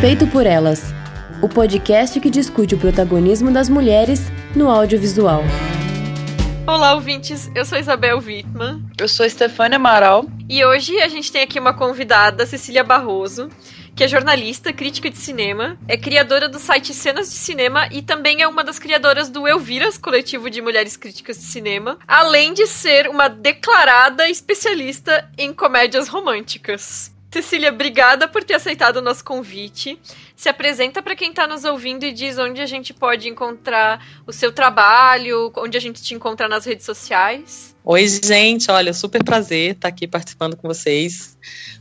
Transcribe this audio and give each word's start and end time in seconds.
Feito 0.00 0.26
por 0.26 0.46
Elas, 0.46 0.94
o 1.42 1.48
podcast 1.48 2.18
que 2.20 2.30
discute 2.30 2.74
o 2.74 2.78
protagonismo 2.78 3.52
das 3.52 3.68
mulheres 3.68 4.32
no 4.56 4.70
audiovisual. 4.70 5.42
Olá, 6.66 6.94
ouvintes. 6.94 7.50
Eu 7.54 7.66
sou 7.66 7.76
Isabel 7.76 8.16
Wittmann. 8.16 8.82
Eu 8.98 9.06
sou 9.06 9.28
Stefânia 9.28 9.76
Amaral. 9.76 10.24
E 10.48 10.64
hoje 10.64 10.98
a 11.02 11.08
gente 11.08 11.30
tem 11.30 11.42
aqui 11.42 11.60
uma 11.60 11.74
convidada, 11.74 12.46
Cecília 12.46 12.82
Barroso, 12.82 13.50
que 13.94 14.02
é 14.02 14.08
jornalista, 14.08 14.72
crítica 14.72 15.10
de 15.10 15.18
cinema, 15.18 15.76
é 15.86 15.98
criadora 15.98 16.48
do 16.48 16.58
site 16.58 16.94
Cenas 16.94 17.30
de 17.30 17.36
Cinema 17.36 17.86
e 17.90 18.00
também 18.00 18.40
é 18.40 18.48
uma 18.48 18.64
das 18.64 18.78
criadoras 18.78 19.28
do 19.28 19.46
Elviras, 19.46 19.98
coletivo 19.98 20.48
de 20.48 20.62
mulheres 20.62 20.96
críticas 20.96 21.36
de 21.36 21.44
cinema, 21.44 21.98
além 22.08 22.54
de 22.54 22.66
ser 22.66 23.06
uma 23.06 23.28
declarada 23.28 24.26
especialista 24.30 25.30
em 25.36 25.52
comédias 25.52 26.08
românticas. 26.08 27.12
Cecília, 27.32 27.70
obrigada 27.70 28.26
por 28.26 28.42
ter 28.42 28.54
aceitado 28.54 28.96
o 28.96 29.00
nosso 29.00 29.24
convite. 29.24 29.96
Se 30.34 30.48
apresenta 30.48 31.00
para 31.00 31.14
quem 31.14 31.30
está 31.30 31.46
nos 31.46 31.64
ouvindo 31.64 32.04
e 32.04 32.12
diz 32.12 32.38
onde 32.38 32.60
a 32.60 32.66
gente 32.66 32.92
pode 32.92 33.28
encontrar 33.28 34.04
o 34.26 34.32
seu 34.32 34.50
trabalho, 34.50 35.52
onde 35.58 35.76
a 35.76 35.80
gente 35.80 36.02
te 36.02 36.12
encontra 36.12 36.48
nas 36.48 36.64
redes 36.64 36.84
sociais. 36.84 37.76
Oi, 37.84 38.08
gente, 38.08 38.68
olha, 38.68 38.92
super 38.92 39.22
prazer 39.22 39.72
estar 39.72 39.86
aqui 39.86 40.08
participando 40.08 40.56
com 40.56 40.66
vocês. 40.66 41.38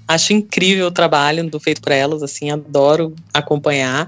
Acho 0.08 0.34
incrível 0.34 0.86
o 0.86 0.92
trabalho 0.92 1.50
do 1.50 1.60
Feito 1.60 1.82
por 1.82 1.92
Elas, 1.92 2.22
assim, 2.22 2.52
adoro 2.52 3.16
acompanhar. 3.34 4.08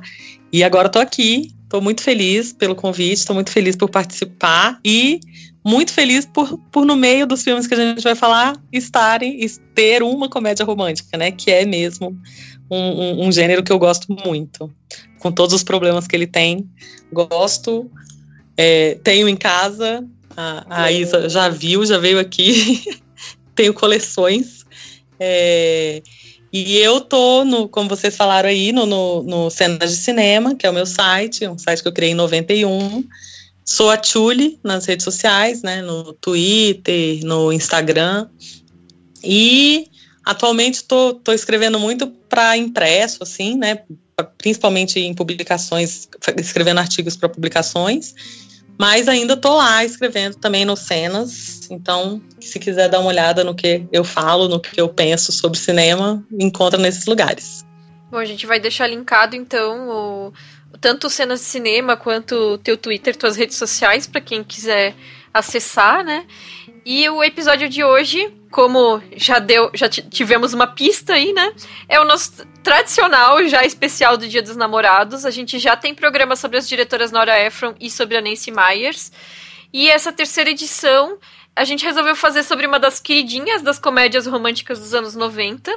E 0.53 0.63
agora 0.63 0.87
estou 0.87 1.01
aqui, 1.01 1.51
estou 1.63 1.81
muito 1.81 2.03
feliz 2.03 2.53
pelo 2.53 2.75
convite, 2.75 3.13
estou 3.13 3.33
muito 3.33 3.49
feliz 3.49 3.75
por 3.75 3.89
participar 3.89 4.79
e 4.85 5.19
muito 5.63 5.93
feliz 5.93 6.25
por, 6.25 6.57
por, 6.71 6.85
no 6.85 6.95
meio 6.95 7.27
dos 7.27 7.43
filmes 7.43 7.67
que 7.67 7.73
a 7.73 7.77
gente 7.77 8.01
vai 8.01 8.15
falar, 8.15 8.55
estarem, 8.71 9.39
ter 9.75 10.01
uma 10.01 10.27
comédia 10.27 10.65
romântica, 10.65 11.17
né? 11.17 11.31
Que 11.31 11.51
é 11.51 11.65
mesmo 11.65 12.17
um, 12.69 12.77
um, 12.77 13.27
um, 13.27 13.31
gênero 13.31 13.63
que 13.63 13.71
eu 13.71 13.77
gosto 13.77 14.07
muito. 14.25 14.71
Com 15.19 15.31
todos 15.31 15.53
os 15.53 15.63
problemas 15.63 16.07
que 16.07 16.15
ele 16.15 16.25
tem. 16.25 16.67
Gosto, 17.13 17.89
é, 18.57 18.97
tenho 19.03 19.29
em 19.29 19.35
casa, 19.35 20.03
a, 20.35 20.83
a 20.85 20.91
Isa 20.91 21.29
já 21.29 21.47
viu, 21.47 21.85
já 21.85 21.99
veio 21.99 22.19
aqui, 22.19 22.83
tenho 23.53 23.73
coleções. 23.73 24.65
É, 25.19 26.01
e 26.51 26.77
eu 26.77 26.99
tô, 26.99 27.45
no, 27.45 27.69
como 27.69 27.87
vocês 27.87 28.17
falaram 28.17 28.49
aí, 28.49 28.71
no, 28.71 28.87
no, 28.87 29.23
no 29.23 29.49
Cenas 29.51 29.91
de 29.91 29.97
Cinema, 29.97 30.55
que 30.55 30.65
é 30.65 30.69
o 30.69 30.73
meu 30.73 30.87
site, 30.87 31.47
um 31.47 31.57
site 31.57 31.83
que 31.83 31.87
eu 31.87 31.93
criei 31.93 32.11
em 32.11 32.15
91 32.15 33.03
Sou 33.71 33.89
a 33.89 33.95
Tchuli 33.95 34.59
nas 34.61 34.85
redes 34.85 35.05
sociais, 35.05 35.63
né, 35.63 35.81
no 35.81 36.11
Twitter, 36.11 37.23
no 37.23 37.53
Instagram. 37.53 38.27
E 39.23 39.87
atualmente 40.25 40.75
estou 40.75 41.21
escrevendo 41.29 41.79
muito 41.79 42.05
para 42.27 42.57
impresso, 42.57 43.23
assim, 43.23 43.57
né, 43.57 43.79
principalmente 44.37 44.99
em 44.99 45.13
publicações, 45.13 46.09
escrevendo 46.37 46.79
artigos 46.79 47.15
para 47.15 47.29
publicações. 47.29 48.13
Mas 48.77 49.07
ainda 49.07 49.35
estou 49.35 49.55
lá 49.55 49.85
escrevendo 49.85 50.35
também 50.35 50.65
no 50.65 50.75
Cenas. 50.75 51.69
Então, 51.71 52.21
se 52.41 52.59
quiser 52.59 52.89
dar 52.89 52.99
uma 52.99 53.07
olhada 53.07 53.41
no 53.41 53.55
que 53.55 53.85
eu 53.89 54.03
falo, 54.03 54.49
no 54.49 54.59
que 54.59 54.81
eu 54.81 54.89
penso 54.89 55.31
sobre 55.31 55.57
cinema, 55.57 56.21
encontra 56.37 56.77
nesses 56.77 57.05
lugares. 57.05 57.65
Bom, 58.11 58.17
a 58.17 58.25
gente 58.25 58.45
vai 58.45 58.59
deixar 58.59 58.87
linkado 58.87 59.33
então 59.33 59.87
o 59.87 60.33
tanto 60.81 61.09
cenas 61.09 61.39
de 61.39 61.45
cinema 61.45 61.95
quanto 61.95 62.57
teu 62.57 62.75
Twitter, 62.75 63.15
tuas 63.15 63.37
redes 63.37 63.55
sociais, 63.55 64.07
para 64.07 64.19
quem 64.19 64.43
quiser 64.43 64.95
acessar, 65.31 66.03
né? 66.03 66.25
E 66.83 67.07
o 67.07 67.23
episódio 67.23 67.69
de 67.69 67.83
hoje, 67.83 68.33
como 68.49 68.99
já 69.15 69.37
deu, 69.37 69.69
já 69.75 69.87
tivemos 69.87 70.51
uma 70.53 70.65
pista 70.65 71.13
aí, 71.13 71.31
né? 71.31 71.53
É 71.87 71.99
o 71.99 72.05
nosso 72.05 72.43
tradicional, 72.63 73.47
já 73.47 73.63
especial 73.63 74.17
do 74.17 74.27
Dia 74.27 74.41
dos 74.41 74.55
Namorados. 74.55 75.23
A 75.23 75.29
gente 75.29 75.59
já 75.59 75.77
tem 75.77 75.93
programa 75.93 76.35
sobre 76.35 76.57
as 76.57 76.67
diretoras 76.67 77.11
Nora 77.11 77.39
Ephron 77.39 77.75
e 77.79 77.89
sobre 77.89 78.17
a 78.17 78.21
Nancy 78.21 78.51
Myers. 78.51 79.11
E 79.71 79.87
essa 79.87 80.11
terceira 80.11 80.49
edição, 80.49 81.19
a 81.55 81.63
gente 81.63 81.85
resolveu 81.85 82.15
fazer 82.15 82.41
sobre 82.41 82.65
uma 82.65 82.79
das 82.79 82.99
queridinhas 82.99 83.61
das 83.61 83.77
comédias 83.77 84.25
românticas 84.25 84.79
dos 84.79 84.95
anos 84.95 85.15
90 85.15 85.71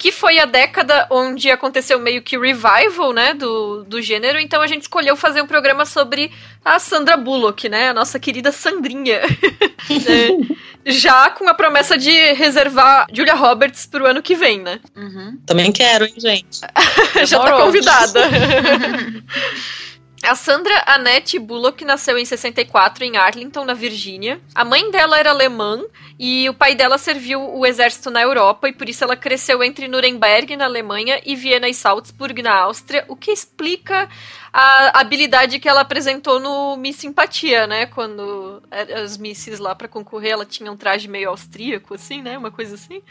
que 0.00 0.10
foi 0.10 0.38
a 0.38 0.46
década 0.46 1.06
onde 1.10 1.50
aconteceu 1.50 1.98
meio 1.98 2.22
que 2.22 2.38
revival, 2.38 3.12
né, 3.12 3.34
do, 3.34 3.84
do 3.84 4.00
gênero, 4.00 4.40
então 4.40 4.62
a 4.62 4.66
gente 4.66 4.80
escolheu 4.80 5.14
fazer 5.14 5.42
um 5.42 5.46
programa 5.46 5.84
sobre 5.84 6.32
a 6.64 6.78
Sandra 6.78 7.18
Bullock, 7.18 7.68
né, 7.68 7.90
a 7.90 7.92
nossa 7.92 8.18
querida 8.18 8.50
Sandrinha. 8.50 9.20
é, 9.20 10.90
já 10.90 11.28
com 11.28 11.46
a 11.46 11.52
promessa 11.52 11.98
de 11.98 12.32
reservar 12.32 13.08
Julia 13.12 13.34
Roberts 13.34 13.84
pro 13.84 14.06
ano 14.06 14.22
que 14.22 14.34
vem, 14.34 14.60
né? 14.60 14.80
Uhum. 14.96 15.38
Também 15.44 15.70
quero, 15.70 16.06
hein, 16.06 16.14
gente? 16.16 16.60
já 17.26 17.38
tá 17.38 17.52
convidada. 17.58 18.20
A 20.22 20.34
Sandra 20.34 20.84
Annette 20.86 21.38
Bullock 21.38 21.82
nasceu 21.82 22.18
em 22.18 22.24
64 22.26 23.04
em 23.04 23.16
Arlington, 23.16 23.64
na 23.64 23.72
Virgínia. 23.72 24.38
A 24.54 24.64
mãe 24.64 24.90
dela 24.90 25.18
era 25.18 25.30
alemã 25.30 25.82
e 26.18 26.46
o 26.48 26.52
pai 26.52 26.74
dela 26.74 26.98
serviu 26.98 27.40
o 27.56 27.64
exército 27.64 28.10
na 28.10 28.20
Europa 28.20 28.68
e 28.68 28.72
por 28.72 28.86
isso 28.86 29.02
ela 29.02 29.16
cresceu 29.16 29.64
entre 29.64 29.88
Nuremberg, 29.88 30.54
na 30.56 30.66
Alemanha, 30.66 31.20
e 31.24 31.34
Viena 31.34 31.68
e 31.68 31.74
Salzburg, 31.74 32.42
na 32.42 32.54
Áustria, 32.54 33.04
o 33.08 33.16
que 33.16 33.30
explica 33.30 34.10
a 34.52 35.00
habilidade 35.00 35.58
que 35.58 35.68
ela 35.68 35.80
apresentou 35.82 36.40
no 36.40 36.76
Miss 36.76 36.96
Simpatia, 36.96 37.66
né? 37.66 37.86
Quando 37.86 38.62
as 38.70 39.16
misses 39.16 39.58
lá 39.58 39.74
para 39.74 39.88
concorrer, 39.88 40.32
ela 40.32 40.46
tinha 40.46 40.70
um 40.70 40.76
traje 40.76 41.08
meio 41.08 41.30
austríaco, 41.30 41.94
assim, 41.94 42.22
né? 42.22 42.36
Uma 42.36 42.50
coisa 42.50 42.74
assim. 42.74 43.02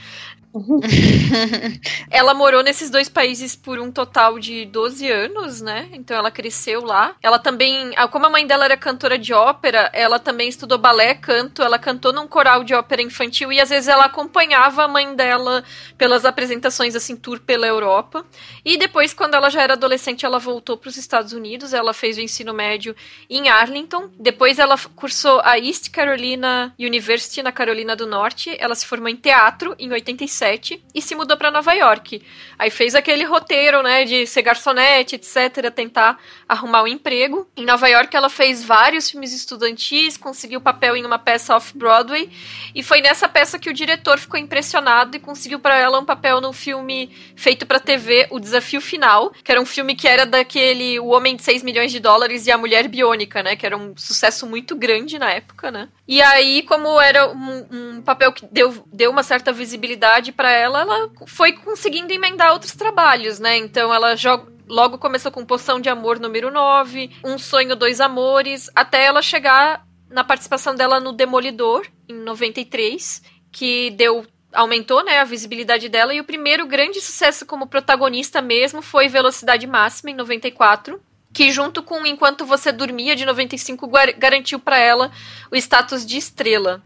ela 2.10 2.34
morou 2.34 2.64
nesses 2.64 2.90
dois 2.90 3.08
países 3.08 3.56
por 3.56 3.80
um 3.80 3.92
total 3.92 4.40
de 4.40 4.66
12 4.66 5.10
anos, 5.10 5.62
né? 5.62 5.90
Então 5.94 6.18
ela 6.18 6.32
cresceu 6.32 6.84
lá. 6.84 7.16
Ela 7.22 7.38
também, 7.38 7.94
como 8.12 8.26
a 8.26 8.30
mãe 8.30 8.48
dela 8.48 8.66
era 8.66 8.76
cantora 8.76 9.18
de 9.18 9.34
ópera, 9.34 9.90
ela 9.94 10.18
também 10.18 10.50
estudou 10.50 10.78
balé, 10.78 11.14
canto, 11.14 11.62
ela 11.62 11.78
cantou 11.78 12.12
num 12.12 12.28
coral 12.28 12.64
de 12.64 12.74
ópera 12.74 13.02
infantil 13.02 13.52
e 13.54 13.60
às 13.60 13.70
vezes 13.70 13.88
ela 13.88 14.06
acompanhava 14.06 14.84
a 14.84 14.88
mãe 14.88 15.16
dela 15.16 15.64
pelas 15.98 16.26
apresentações 16.26 16.96
assim 16.96 17.16
tour 17.16 17.40
pela 17.40 17.68
Europa. 17.68 18.26
E 18.66 18.78
depois 18.78 19.14
quando 19.14 19.36
ela 19.36 19.50
já 19.50 19.62
era 19.62 19.74
adolescente, 19.74 20.26
ela 20.26 20.40
voltou 20.40 20.78
para 20.78 20.90
os 20.90 20.98
Estados 20.98 21.29
Estados 21.30 21.34
Unidos. 21.34 21.74
Ela 21.74 21.94
fez 21.94 22.18
o 22.18 22.22
ensino 22.22 22.54
médio 22.54 22.96
em 23.30 23.50
Arlington. 23.50 24.10
Depois 24.20 24.60
ela 24.60 24.78
cursou 24.96 25.40
a 25.44 25.58
East 25.58 25.90
Carolina 25.92 26.74
University 26.80 27.44
na 27.44 27.52
Carolina 27.52 27.96
do 27.96 28.08
Norte. 28.08 28.56
Ela 28.60 28.76
se 28.76 28.86
formou 28.86 29.10
em 29.10 29.16
teatro 29.16 29.76
em 29.78 29.92
87 29.92 30.84
e 30.94 31.02
se 31.02 31.16
mudou 31.16 31.38
para 31.38 31.52
Nova 31.52 31.74
York. 31.74 32.22
Aí 32.58 32.70
fez 32.70 32.96
aquele 32.96 33.24
roteiro, 33.24 33.84
né, 33.84 34.04
de 34.04 34.26
ser 34.26 34.42
garçonete, 34.42 35.16
etc, 35.16 35.72
tentar 35.74 36.20
arrumar 36.48 36.84
um 36.84 36.88
emprego. 36.88 37.48
Em 37.56 37.66
Nova 37.66 37.88
York 37.88 38.16
ela 38.16 38.30
fez 38.30 38.64
vários 38.64 39.10
filmes 39.10 39.34
estudantis, 39.34 40.18
conseguiu 40.18 40.60
papel 40.60 40.96
em 40.96 41.06
uma 41.06 41.20
peça 41.20 41.56
off-Broadway 41.56 42.30
e 42.74 42.84
foi 42.84 43.02
nessa 43.02 43.28
peça 43.28 43.60
que 43.60 43.70
o 43.70 43.74
diretor 43.74 44.18
ficou 44.18 44.40
impressionado 44.40 45.16
e 45.16 45.20
conseguiu 45.20 45.60
para 45.60 45.78
ela 45.78 46.00
um 46.00 46.06
papel 46.06 46.42
no 46.42 46.52
filme 46.52 47.10
feito 47.36 47.66
para 47.66 47.80
TV, 47.80 48.28
O 48.30 48.40
Desafio 48.40 48.82
Final, 48.82 49.32
que 49.44 49.52
era 49.52 49.62
um 49.62 49.66
filme 49.66 49.96
que 49.96 50.08
era 50.08 50.26
daquele 50.26 51.00
o 51.00 51.19
Homem 51.20 51.36
de 51.36 51.44
6 51.44 51.62
milhões 51.64 51.92
de 51.92 52.00
dólares 52.00 52.48
e 52.48 52.52
a 52.52 52.58
Mulher 52.58 52.88
Biônica, 52.88 53.44
né? 53.44 53.56
Que 53.56 53.66
era 53.66 53.78
um 53.78 53.96
sucesso 53.96 54.48
muito 54.48 54.76
grande 54.76 55.20
na 55.20 55.32
época, 55.32 55.70
né? 55.70 55.90
E 56.08 56.22
aí, 56.22 56.64
como 56.64 57.00
era 57.00 57.30
um, 57.30 57.68
um 57.72 58.02
papel 58.02 58.32
que 58.32 58.46
deu, 58.46 58.84
deu 58.92 59.12
uma 59.12 59.22
certa 59.22 59.52
visibilidade 59.52 60.32
para 60.32 60.52
ela, 60.52 60.82
ela 60.82 61.12
foi 61.28 61.54
conseguindo 61.54 62.12
emendar 62.12 62.54
outros 62.54 62.74
trabalhos, 62.74 63.40
né? 63.40 63.58
Então 63.58 63.94
ela 63.94 64.16
joga 64.16 64.60
logo 64.70 65.00
começou 65.00 65.32
com 65.32 65.46
Poção 65.46 65.82
de 65.82 65.90
Amor 65.90 66.20
número 66.20 66.52
9, 66.52 67.10
Um 67.26 67.38
Sonho, 67.38 67.76
Dois 67.76 68.00
Amores, 68.00 68.70
até 68.76 69.04
ela 69.04 69.22
chegar 69.22 69.84
na 70.10 70.24
participação 70.24 70.76
dela 70.76 71.00
no 71.00 71.12
Demolidor, 71.12 71.88
em 72.08 72.14
93, 72.14 73.22
que 73.52 73.90
deu 73.92 74.26
aumentou 74.52 75.04
né, 75.04 75.20
a 75.20 75.24
visibilidade 75.26 75.90
dela, 75.90 76.12
e 76.14 76.20
o 76.20 76.24
primeiro 76.24 76.66
grande 76.66 77.00
sucesso 77.00 77.46
como 77.46 77.68
protagonista 77.68 78.42
mesmo 78.42 78.82
foi 78.82 79.08
Velocidade 79.08 79.68
Máxima, 79.68 80.10
em 80.10 80.16
94, 80.16 81.00
que 81.34 81.52
junto 81.52 81.84
com 81.84 82.06
Enquanto 82.06 82.46
Você 82.46 82.72
Dormia, 82.72 83.16
de 83.16 83.26
95, 83.26 83.90
garantiu 84.18 84.60
para 84.60 84.78
ela 84.78 85.12
o 85.52 85.56
status 85.56 86.06
de 86.06 86.18
estrela. 86.18 86.82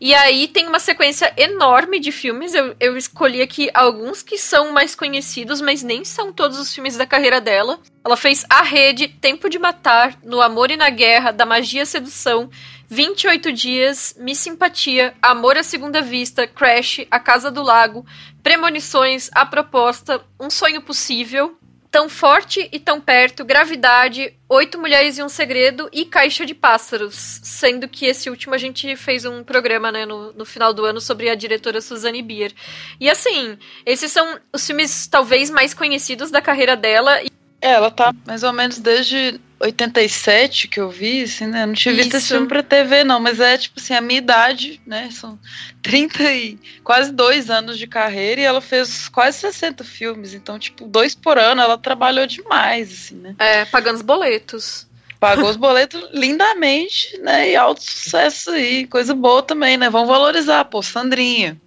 E 0.00 0.14
aí 0.14 0.48
tem 0.48 0.66
uma 0.66 0.78
sequência 0.78 1.30
enorme 1.36 2.00
de 2.00 2.10
filmes. 2.10 2.54
Eu, 2.54 2.74
eu 2.80 2.96
escolhi 2.96 3.42
aqui 3.42 3.68
alguns 3.74 4.22
que 4.22 4.38
são 4.38 4.72
mais 4.72 4.94
conhecidos, 4.94 5.60
mas 5.60 5.82
nem 5.82 6.06
são 6.06 6.32
todos 6.32 6.58
os 6.58 6.72
filmes 6.72 6.96
da 6.96 7.04
carreira 7.04 7.38
dela. 7.38 7.78
Ela 8.02 8.16
fez 8.16 8.46
A 8.48 8.62
Rede, 8.62 9.08
Tempo 9.08 9.50
de 9.50 9.58
Matar, 9.58 10.18
No 10.24 10.40
Amor 10.40 10.70
e 10.70 10.76
na 10.76 10.88
Guerra, 10.88 11.32
Da 11.32 11.44
Magia 11.44 11.82
e 11.82 11.86
Sedução, 11.86 12.48
28 12.88 13.52
Dias, 13.52 14.16
Miss 14.18 14.38
Simpatia, 14.38 15.12
Amor 15.20 15.58
à 15.58 15.62
Segunda 15.62 16.00
Vista, 16.00 16.46
Crash, 16.46 17.02
A 17.10 17.20
Casa 17.20 17.50
do 17.50 17.62
Lago, 17.62 18.06
Premonições, 18.42 19.28
A 19.34 19.44
Proposta, 19.44 20.24
Um 20.40 20.48
Sonho 20.48 20.80
Possível, 20.80 21.58
Tão 21.90 22.08
Forte 22.08 22.68
e 22.70 22.78
Tão 22.78 23.00
Perto, 23.00 23.44
Gravidade, 23.44 24.32
Oito 24.48 24.78
Mulheres 24.78 25.18
e 25.18 25.22
um 25.22 25.28
Segredo 25.28 25.88
e 25.92 26.04
Caixa 26.04 26.46
de 26.46 26.54
Pássaros. 26.54 27.40
Sendo 27.42 27.88
que 27.88 28.06
esse 28.06 28.30
último 28.30 28.54
a 28.54 28.58
gente 28.58 28.94
fez 28.94 29.24
um 29.24 29.42
programa 29.42 29.90
né, 29.90 30.06
no, 30.06 30.32
no 30.32 30.44
final 30.44 30.72
do 30.72 30.84
ano 30.84 31.00
sobre 31.00 31.28
a 31.28 31.34
diretora 31.34 31.80
Suzanne 31.80 32.22
Bier. 32.22 32.52
E 33.00 33.10
assim, 33.10 33.58
esses 33.84 34.12
são 34.12 34.38
os 34.52 34.64
filmes 34.64 35.08
talvez 35.08 35.50
mais 35.50 35.74
conhecidos 35.74 36.30
da 36.30 36.40
carreira 36.40 36.76
dela. 36.76 37.20
É, 37.60 37.72
ela 37.72 37.90
tá 37.90 38.14
mais 38.26 38.42
ou 38.42 38.52
menos 38.52 38.78
desde 38.78 39.38
87 39.60 40.68
que 40.68 40.80
eu 40.80 40.88
vi, 40.88 41.22
assim, 41.22 41.46
né? 41.46 41.66
Não 41.66 41.74
tinha 41.74 41.94
visto 41.94 42.16
esse 42.16 42.28
filme 42.28 42.48
pra 42.48 42.62
TV, 42.62 43.04
não, 43.04 43.20
mas 43.20 43.38
é 43.38 43.58
tipo 43.58 43.78
assim, 43.78 43.92
a 43.92 44.00
minha 44.00 44.18
idade, 44.18 44.80
né? 44.86 45.10
São 45.12 45.38
30 45.82 46.22
e 46.32 46.58
quase 46.82 47.12
dois 47.12 47.50
anos 47.50 47.78
de 47.78 47.86
carreira 47.86 48.40
e 48.40 48.44
ela 48.44 48.62
fez 48.62 49.08
quase 49.08 49.38
60 49.38 49.84
filmes, 49.84 50.32
então, 50.32 50.58
tipo, 50.58 50.86
dois 50.86 51.14
por 51.14 51.36
ano, 51.38 51.60
ela 51.60 51.76
trabalhou 51.76 52.26
demais, 52.26 52.90
assim, 52.90 53.16
né? 53.16 53.34
É, 53.38 53.64
pagando 53.66 53.96
os 53.96 54.02
boletos. 54.02 54.88
Pagou 55.18 55.50
os 55.50 55.56
boletos 55.56 56.02
lindamente, 56.14 57.18
né? 57.18 57.50
E 57.50 57.56
alto 57.56 57.82
sucesso 57.82 58.52
aí, 58.52 58.86
coisa 58.86 59.14
boa 59.14 59.42
também, 59.42 59.76
né? 59.76 59.90
Vamos 59.90 60.08
valorizar, 60.08 60.64
pô, 60.64 60.82
Sandrinha. 60.82 61.60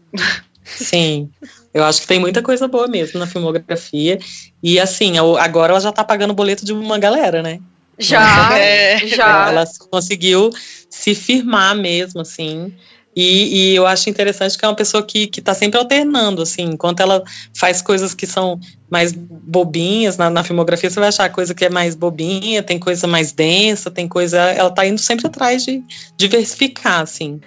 Sim. 0.64 1.30
Eu 1.74 1.84
acho 1.84 2.02
que 2.02 2.08
tem 2.08 2.20
muita 2.20 2.42
coisa 2.42 2.68
boa 2.68 2.88
mesmo 2.88 3.20
na 3.20 3.28
filmografia. 3.28 4.20
E 4.62 4.80
assim, 4.80 5.18
agora 5.18 5.74
ela 5.74 5.80
já 5.80 5.92
tá 5.92 6.04
pagando 6.04 6.32
o 6.32 6.36
boleto 6.36 6.64
de 6.64 6.72
uma 6.72 7.00
galera, 7.00 7.42
né? 7.42 7.60
Já, 7.98 8.58
é, 8.58 9.08
já. 9.08 9.50
Ela 9.50 9.66
conseguiu 9.90 10.52
se 10.90 11.16
firmar 11.16 11.76
mesmo, 11.76 12.22
assim. 12.22 12.74
E, 13.16 13.72
e, 13.72 13.76
eu 13.76 13.86
acho 13.86 14.10
interessante 14.10 14.58
que 14.58 14.66
é 14.66 14.68
uma 14.68 14.76
pessoa 14.76 15.04
que, 15.04 15.28
que 15.28 15.40
tá 15.40 15.54
sempre 15.54 15.78
alternando, 15.78 16.42
assim, 16.42 16.64
enquanto 16.64 17.00
ela 17.00 17.24
faz 17.56 17.80
coisas 17.80 18.14
que 18.14 18.26
são 18.26 18.60
mais 18.90 19.14
bobinhas 19.14 20.18
na, 20.18 20.32
na, 20.32 20.44
filmografia, 20.44 20.90
você 20.90 21.00
vai 21.00 21.10
achar 21.10 21.30
coisa 21.30 21.54
que 21.54 21.66
é 21.66 21.70
mais 21.70 21.94
bobinha, 21.94 22.64
tem 22.64 22.80
coisa 22.80 23.06
mais 23.06 23.32
densa, 23.32 23.92
tem 23.92 24.08
coisa. 24.08 24.40
Ela 24.40 24.72
tá 24.72 24.86
indo 24.86 25.00
sempre 25.00 25.28
atrás 25.28 25.64
de 25.64 25.84
diversificar, 26.18 27.02
assim. 27.02 27.40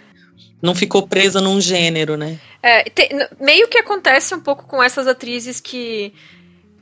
Não 0.67 0.75
ficou 0.75 1.07
presa 1.07 1.41
num 1.41 1.61
gênero, 1.61 2.17
né? 2.17 2.39
É, 2.61 2.83
tem, 2.91 3.09
meio 3.41 3.69
que 3.69 3.79
acontece 3.79 4.35
um 4.35 4.41
pouco 4.41 4.67
com 4.67 4.83
essas 4.83 5.07
atrizes 5.07 5.61
que 5.61 6.13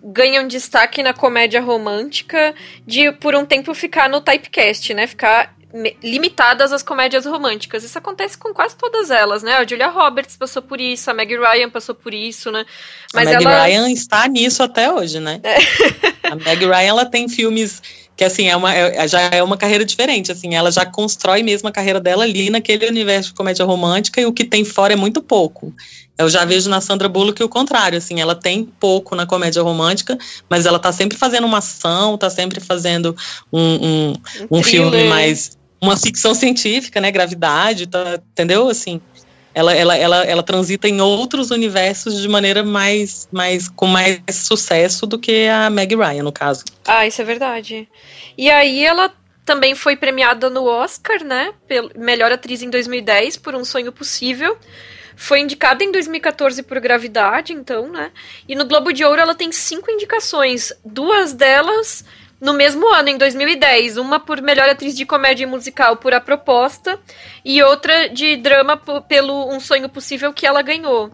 ganham 0.02 0.48
destaque 0.48 1.02
na 1.02 1.12
comédia 1.12 1.60
romântica 1.60 2.54
de 2.86 3.12
por 3.12 3.34
um 3.34 3.44
tempo 3.44 3.74
ficar 3.74 4.08
no 4.08 4.22
typecast, 4.22 4.94
né? 4.94 5.06
Ficar 5.06 5.54
limitadas 6.02 6.72
às 6.72 6.82
comédias 6.82 7.26
românticas. 7.26 7.82
Isso 7.82 7.98
acontece 7.98 8.38
com 8.38 8.54
quase 8.54 8.76
todas 8.76 9.10
elas, 9.10 9.42
né? 9.42 9.56
A 9.56 9.66
Julia 9.66 9.88
Roberts 9.88 10.36
passou 10.36 10.62
por 10.62 10.80
isso, 10.80 11.10
a 11.10 11.14
Meg 11.14 11.36
Ryan 11.36 11.68
passou 11.68 11.94
por 11.94 12.14
isso, 12.14 12.50
né? 12.50 12.64
Mas 13.12 13.28
a 13.28 13.32
Meg 13.32 13.44
ela... 13.44 13.64
Ryan 13.64 13.90
está 13.90 14.26
nisso 14.28 14.62
até 14.62 14.90
hoje, 14.90 15.18
né? 15.20 15.40
É. 15.42 15.56
a 16.30 16.36
Meg 16.36 16.64
Ryan 16.64 16.88
ela 16.88 17.04
tem 17.04 17.28
filmes 17.28 17.82
que 18.16 18.24
assim 18.24 18.48
é 18.48 18.56
uma 18.56 18.72
é, 18.72 19.06
já 19.08 19.20
é 19.20 19.42
uma 19.42 19.56
carreira 19.56 19.84
diferente, 19.84 20.30
assim, 20.30 20.54
ela 20.54 20.70
já 20.70 20.86
constrói 20.86 21.42
mesmo 21.42 21.68
a 21.68 21.72
carreira 21.72 22.00
dela 22.00 22.24
ali 22.24 22.48
naquele 22.50 22.86
universo 22.86 23.30
de 23.30 23.34
comédia 23.34 23.64
romântica 23.64 24.20
e 24.20 24.26
o 24.26 24.32
que 24.32 24.44
tem 24.44 24.64
fora 24.64 24.92
é 24.92 24.96
muito 24.96 25.20
pouco. 25.20 25.74
Eu 26.16 26.28
já 26.28 26.44
vejo 26.44 26.70
na 26.70 26.80
Sandra 26.80 27.08
Bullock 27.08 27.42
o 27.42 27.48
contrário, 27.48 27.98
assim, 27.98 28.20
ela 28.20 28.36
tem 28.36 28.64
pouco 28.64 29.16
na 29.16 29.26
comédia 29.26 29.62
romântica, 29.62 30.16
mas 30.48 30.64
ela 30.64 30.78
tá 30.78 30.92
sempre 30.92 31.18
fazendo 31.18 31.44
uma 31.44 31.58
ação, 31.58 32.16
tá 32.16 32.30
sempre 32.30 32.60
fazendo 32.60 33.16
um, 33.52 33.60
um, 33.60 34.12
um, 34.50 34.58
um 34.58 34.62
filme 34.62 35.08
mais. 35.08 35.58
uma 35.82 35.96
ficção 35.96 36.32
científica, 36.32 37.00
né? 37.00 37.10
Gravidade, 37.10 37.88
tá, 37.88 38.20
entendeu? 38.30 38.68
Assim. 38.68 39.00
Ela, 39.54 39.72
ela, 39.72 39.96
ela, 39.96 40.24
ela 40.24 40.42
transita 40.42 40.88
em 40.88 41.00
outros 41.00 41.50
universos 41.50 42.20
de 42.20 42.28
maneira 42.28 42.64
mais, 42.64 43.28
mais 43.30 43.68
com 43.68 43.86
mais 43.86 44.20
sucesso 44.30 45.06
do 45.06 45.18
que 45.18 45.46
a 45.46 45.70
Meg 45.70 45.94
Ryan, 45.94 46.24
no 46.24 46.32
caso. 46.32 46.64
Ah, 46.86 47.06
isso 47.06 47.22
é 47.22 47.24
verdade. 47.24 47.88
E 48.36 48.50
aí 48.50 48.84
ela 48.84 49.12
também 49.44 49.74
foi 49.74 49.96
premiada 49.96 50.50
no 50.50 50.64
Oscar, 50.64 51.22
né? 51.22 51.52
Pelo 51.68 51.90
melhor 51.94 52.32
atriz 52.32 52.62
em 52.62 52.70
2010 52.70 53.36
por 53.36 53.54
Um 53.54 53.64
Sonho 53.64 53.92
Possível. 53.92 54.58
Foi 55.16 55.40
indicada 55.40 55.84
em 55.84 55.92
2014 55.92 56.62
por 56.62 56.80
Gravidade, 56.80 57.52
então, 57.52 57.88
né? 57.88 58.10
E 58.48 58.56
no 58.56 58.64
Globo 58.64 58.92
de 58.92 59.04
Ouro 59.04 59.20
ela 59.20 59.34
tem 59.34 59.52
cinco 59.52 59.90
indicações. 59.90 60.72
Duas 60.84 61.32
delas 61.32 62.04
no 62.44 62.52
mesmo 62.52 62.86
ano, 62.92 63.08
em 63.08 63.16
2010. 63.16 63.96
Uma 63.96 64.20
por 64.20 64.42
melhor 64.42 64.68
atriz 64.68 64.94
de 64.94 65.06
comédia 65.06 65.46
musical 65.48 65.96
por 65.96 66.12
A 66.12 66.20
Proposta 66.20 67.00
e 67.42 67.62
outra 67.62 68.10
de 68.10 68.36
drama 68.36 68.76
pelo 69.08 69.48
Um 69.50 69.58
Sonho 69.58 69.88
Possível 69.88 70.30
que 70.30 70.46
ela 70.46 70.60
ganhou. 70.60 71.10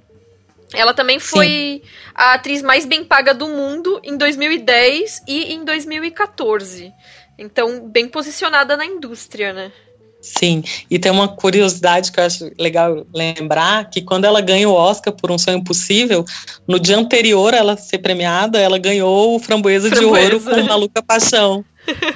Ela 0.74 0.92
também 0.92 1.20
foi 1.20 1.46
Sim. 1.46 1.82
a 2.16 2.34
atriz 2.34 2.62
mais 2.62 2.84
bem 2.84 3.04
paga 3.04 3.32
do 3.32 3.46
mundo 3.46 4.00
em 4.02 4.16
2010 4.16 5.22
e 5.28 5.52
em 5.52 5.64
2014. 5.64 6.92
Então, 7.38 7.88
bem 7.88 8.08
posicionada 8.08 8.76
na 8.76 8.84
indústria, 8.84 9.52
né? 9.52 9.72
Sim, 10.20 10.62
e 10.90 10.98
tem 10.98 11.10
uma 11.10 11.28
curiosidade 11.28 12.12
que 12.12 12.20
eu 12.20 12.24
acho 12.24 12.50
legal 12.58 13.06
lembrar, 13.14 13.88
que 13.88 14.02
quando 14.02 14.26
ela 14.26 14.40
ganha 14.40 14.68
o 14.68 14.74
Oscar 14.74 15.12
por 15.14 15.30
Um 15.30 15.38
Sonho 15.38 15.58
Impossível, 15.58 16.24
no 16.68 16.78
dia 16.78 16.98
anterior 16.98 17.54
a 17.54 17.56
ela 17.56 17.76
ser 17.76 17.98
premiada, 17.98 18.60
ela 18.60 18.76
ganhou 18.76 19.34
o 19.34 19.38
Framboesa, 19.38 19.88
Framboesa. 19.88 20.28
de 20.28 20.34
Ouro 20.34 20.40
com 20.44 20.68
Maluca 20.68 21.02
Paixão. 21.02 21.64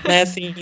né, 0.06 0.22
assim, 0.22 0.54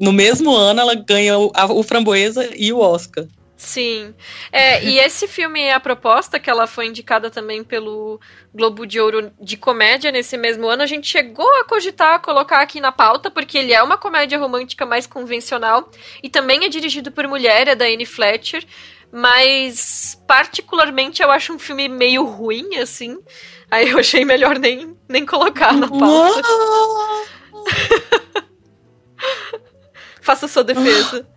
no 0.00 0.12
mesmo 0.12 0.54
ano 0.54 0.80
ela 0.80 0.94
ganha 0.94 1.38
o, 1.38 1.52
a, 1.54 1.66
o 1.66 1.82
Framboesa 1.82 2.48
e 2.56 2.72
o 2.72 2.78
Oscar. 2.78 3.26
Sim. 3.58 4.14
É, 4.52 4.84
e 4.84 5.00
esse 5.00 5.26
filme, 5.26 5.68
A 5.72 5.80
Proposta, 5.80 6.38
que 6.38 6.48
ela 6.48 6.68
foi 6.68 6.86
indicada 6.86 7.28
também 7.28 7.64
pelo 7.64 8.20
Globo 8.54 8.86
de 8.86 9.00
Ouro 9.00 9.32
de 9.40 9.56
comédia 9.56 10.12
nesse 10.12 10.36
mesmo 10.36 10.68
ano, 10.68 10.84
a 10.84 10.86
gente 10.86 11.08
chegou 11.08 11.52
a 11.56 11.64
cogitar 11.64 12.22
colocar 12.22 12.60
aqui 12.60 12.80
na 12.80 12.92
pauta, 12.92 13.32
porque 13.32 13.58
ele 13.58 13.72
é 13.72 13.82
uma 13.82 13.98
comédia 13.98 14.38
romântica 14.38 14.86
mais 14.86 15.08
convencional 15.08 15.90
e 16.22 16.30
também 16.30 16.64
é 16.64 16.68
dirigido 16.68 17.10
por 17.10 17.26
mulher, 17.26 17.66
é 17.66 17.74
da 17.74 17.86
Anne 17.86 18.06
Fletcher, 18.06 18.64
mas 19.10 20.16
particularmente 20.24 21.20
eu 21.20 21.28
acho 21.28 21.52
um 21.52 21.58
filme 21.58 21.88
meio 21.88 22.24
ruim, 22.24 22.76
assim. 22.76 23.18
Aí 23.68 23.90
eu 23.90 23.98
achei 23.98 24.24
melhor 24.24 24.56
nem, 24.56 24.96
nem 25.08 25.26
colocar 25.26 25.72
na 25.72 25.88
pauta. 25.88 26.42
Faça 30.22 30.46
sua 30.46 30.62
defesa. 30.62 31.28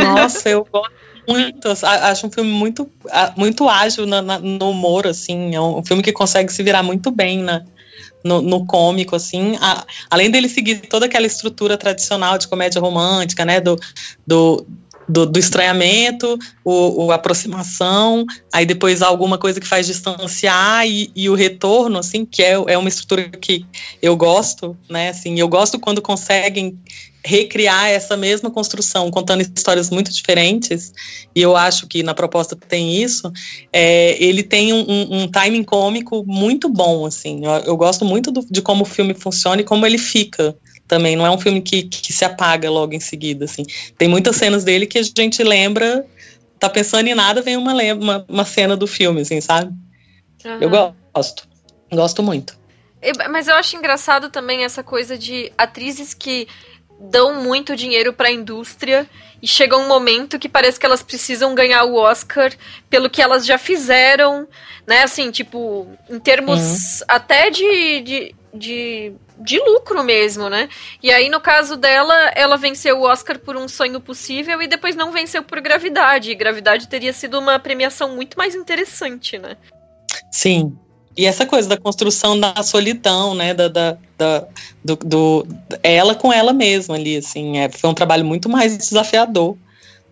Nossa, 0.00 0.48
eu 0.48 0.64
gosto 0.64 1.03
muito, 1.28 1.68
acho 1.68 2.26
um 2.26 2.30
filme 2.30 2.50
muito, 2.50 2.90
muito 3.36 3.68
ágil 3.68 4.06
na, 4.06 4.20
na, 4.20 4.38
no 4.38 4.70
humor, 4.70 5.06
assim, 5.06 5.54
é 5.54 5.60
um 5.60 5.84
filme 5.84 6.02
que 6.02 6.12
consegue 6.12 6.52
se 6.52 6.62
virar 6.62 6.82
muito 6.82 7.10
bem 7.10 7.38
na, 7.38 7.62
no, 8.24 8.40
no 8.40 8.64
cômico, 8.66 9.14
assim, 9.14 9.56
a, 9.60 9.84
além 10.10 10.30
dele 10.30 10.48
seguir 10.48 10.76
toda 10.88 11.06
aquela 11.06 11.26
estrutura 11.26 11.76
tradicional 11.76 12.38
de 12.38 12.48
comédia 12.48 12.80
romântica, 12.80 13.44
né, 13.44 13.60
do, 13.60 13.78
do, 14.26 14.66
do, 15.06 15.26
do 15.26 15.38
estranhamento, 15.38 16.38
o, 16.64 17.04
o, 17.04 17.12
aproximação, 17.12 18.24
aí 18.52 18.64
depois 18.64 19.02
alguma 19.02 19.36
coisa 19.36 19.60
que 19.60 19.66
faz 19.66 19.86
distanciar 19.86 20.86
e, 20.86 21.10
e 21.14 21.28
o 21.28 21.34
retorno, 21.34 21.98
assim, 21.98 22.24
que 22.24 22.42
é, 22.42 22.52
é 22.52 22.78
uma 22.78 22.88
estrutura 22.88 23.28
que 23.28 23.66
eu 24.00 24.16
gosto, 24.16 24.76
né, 24.88 25.10
assim, 25.10 25.38
eu 25.38 25.48
gosto 25.48 25.78
quando 25.78 26.00
conseguem 26.00 26.78
recriar 27.24 27.88
essa 27.88 28.16
mesma 28.16 28.50
construção, 28.50 29.10
contando 29.10 29.40
histórias 29.40 29.88
muito 29.88 30.12
diferentes, 30.12 30.92
e 31.34 31.40
eu 31.40 31.56
acho 31.56 31.86
que 31.86 32.02
na 32.02 32.12
proposta 32.12 32.54
tem 32.54 33.02
isso, 33.02 33.32
é, 33.72 34.22
ele 34.22 34.42
tem 34.42 34.74
um, 34.74 34.84
um, 34.86 35.22
um, 35.22 35.28
timing 35.28 35.64
cômico 35.64 36.22
muito 36.26 36.68
bom, 36.68 37.06
assim, 37.06 37.44
eu, 37.44 37.50
eu 37.50 37.76
gosto 37.76 38.04
muito 38.04 38.30
do, 38.30 38.44
de 38.48 38.60
como 38.60 38.82
o 38.82 38.86
filme 38.86 39.14
funciona 39.14 39.62
e 39.62 39.64
como 39.64 39.86
ele 39.86 39.96
fica 39.96 40.54
também, 40.86 41.16
não 41.16 41.24
é 41.24 41.30
um 41.30 41.38
filme 41.38 41.62
que, 41.62 41.84
que 41.84 42.12
se 42.12 42.26
apaga 42.26 42.70
logo 42.70 42.92
em 42.92 43.00
seguida, 43.00 43.46
assim, 43.46 43.64
tem 43.96 44.06
muitas 44.06 44.36
cenas 44.36 44.62
dele 44.62 44.86
que 44.86 44.98
a 44.98 45.02
gente 45.02 45.42
lembra, 45.42 46.06
tá 46.58 46.68
pensando 46.68 47.08
em 47.08 47.14
nada, 47.14 47.40
vem 47.40 47.56
uma, 47.56 47.72
uma, 47.72 48.24
uma 48.28 48.44
cena 48.44 48.76
do 48.76 48.86
filme, 48.86 49.22
assim, 49.22 49.40
sabe? 49.40 49.72
Uhum. 50.44 50.58
Eu 50.60 50.68
gosto, 51.14 51.48
gosto 51.90 52.22
muito. 52.22 52.64
Mas 53.30 53.48
eu 53.48 53.54
acho 53.54 53.76
engraçado 53.76 54.30
também 54.30 54.64
essa 54.64 54.82
coisa 54.82 55.18
de 55.18 55.52
atrizes 55.58 56.14
que 56.14 56.48
dão 56.98 57.42
muito 57.42 57.76
dinheiro 57.76 58.12
para 58.12 58.28
a 58.28 58.32
indústria 58.32 59.08
e 59.42 59.46
chega 59.46 59.76
um 59.76 59.86
momento 59.86 60.38
que 60.38 60.48
parece 60.48 60.80
que 60.80 60.86
elas 60.86 61.02
precisam 61.02 61.54
ganhar 61.54 61.84
o 61.84 61.96
Oscar 61.96 62.52
pelo 62.88 63.10
que 63.10 63.20
elas 63.20 63.44
já 63.44 63.58
fizeram, 63.58 64.48
né? 64.86 65.02
Assim, 65.02 65.30
tipo, 65.30 65.86
em 66.08 66.18
termos 66.18 67.00
uhum. 67.00 67.06
até 67.08 67.50
de, 67.50 68.00
de, 68.00 68.34
de, 68.54 69.12
de, 69.38 69.58
lucro 69.58 70.02
mesmo, 70.02 70.48
né? 70.48 70.68
E 71.02 71.12
aí, 71.12 71.28
no 71.28 71.40
caso 71.40 71.76
dela, 71.76 72.14
ela 72.34 72.56
venceu 72.56 72.98
o 72.98 73.02
Oscar 73.02 73.38
por 73.38 73.56
Um 73.56 73.68
Sonho 73.68 74.00
Possível 74.00 74.62
e 74.62 74.66
depois 74.66 74.96
não 74.96 75.12
venceu 75.12 75.42
por 75.42 75.60
Gravidade. 75.60 76.30
E 76.30 76.34
Gravidade 76.34 76.88
teria 76.88 77.12
sido 77.12 77.38
uma 77.38 77.58
premiação 77.58 78.14
muito 78.16 78.38
mais 78.38 78.54
interessante, 78.54 79.36
né? 79.36 79.56
Sim, 80.30 80.78
e 81.16 81.26
essa 81.26 81.46
coisa 81.46 81.68
da 81.68 81.76
construção 81.76 82.38
da 82.38 82.62
solidão, 82.62 83.34
né, 83.34 83.54
da, 83.54 83.68
da, 83.68 83.96
da 84.18 84.46
do, 84.82 84.96
do, 84.96 85.46
ela 85.82 86.14
com 86.14 86.32
ela 86.32 86.52
mesma 86.52 86.96
ali, 86.96 87.16
assim, 87.16 87.58
é, 87.58 87.68
foi 87.68 87.88
um 87.88 87.94
trabalho 87.94 88.24
muito 88.24 88.48
mais 88.48 88.76
desafiador 88.76 89.56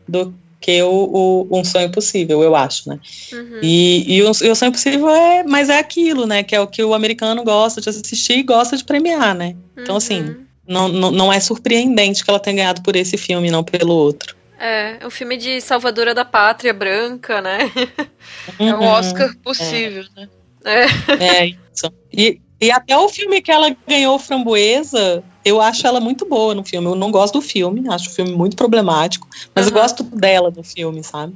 do, 0.06 0.35
que 0.62 0.80
o, 0.82 1.47
o 1.50 1.59
Um 1.59 1.64
Sonho 1.64 1.90
Possível, 1.90 2.42
eu 2.42 2.54
acho, 2.54 2.88
né? 2.88 3.00
Uhum. 3.32 3.59
E, 3.61 4.16
e, 4.16 4.23
o, 4.23 4.30
e 4.42 4.49
o 4.49 4.54
Sonho 4.54 4.71
Possível 4.71 5.11
é, 5.11 5.42
mas 5.42 5.68
é 5.68 5.78
aquilo, 5.78 6.25
né? 6.25 6.44
Que 6.44 6.54
é 6.54 6.61
o 6.61 6.68
que 6.68 6.82
o 6.82 6.94
americano 6.94 7.42
gosta 7.42 7.80
de 7.80 7.88
assistir 7.88 8.38
e 8.38 8.42
gosta 8.44 8.76
de 8.76 8.85
premiar, 8.85 9.35
né? 9.35 9.56
Então, 9.76 9.97
assim, 9.97 10.21
uhum. 10.21 10.30
assim, 10.30 10.47
não, 10.66 10.88
não, 10.88 11.11
não 11.11 11.32
é 11.32 11.40
surpreendente 11.40 12.25
que 12.25 12.30
ela 12.30 12.38
tenha 12.38 12.56
ganhado 12.56 12.80
por 12.82 12.94
esse 12.94 13.18
filme, 13.18 13.50
não 13.50 13.64
pelo 13.64 13.92
outro. 13.92 14.37
É, 14.59 14.99
é 15.00 15.06
um 15.06 15.11
filme 15.11 15.37
de 15.37 15.61
salvadora 15.61 16.14
da 16.14 16.25
pátria 16.25 16.73
branca, 16.73 17.42
né? 17.42 17.71
Uhum, 18.59 18.68
é 18.68 18.75
o 18.75 18.82
Oscar 18.82 19.37
possível, 19.42 20.04
é. 20.16 20.21
né? 20.21 20.28
É. 20.64 21.25
é 21.25 21.47
isso. 21.47 21.92
E, 22.12 22.40
e 22.61 22.71
até 22.71 22.97
o 22.97 23.09
filme 23.09 23.40
que 23.40 23.50
ela 23.50 23.75
ganhou 23.87 24.19
Framboesa, 24.19 25.23
eu 25.45 25.61
acho 25.61 25.87
ela 25.87 26.00
muito 26.00 26.25
boa 26.25 26.54
no 26.54 26.64
filme. 26.64 26.87
Eu 26.87 26.95
não 26.95 27.11
gosto 27.11 27.35
do 27.35 27.42
filme, 27.42 27.88
acho 27.88 28.09
o 28.09 28.12
filme 28.12 28.33
muito 28.33 28.57
problemático, 28.57 29.26
mas 29.54 29.66
uhum. 29.66 29.73
eu 29.73 29.81
gosto 29.81 30.02
dela 30.04 30.52
no 30.54 30.62
filme, 30.62 31.02
sabe? 31.02 31.35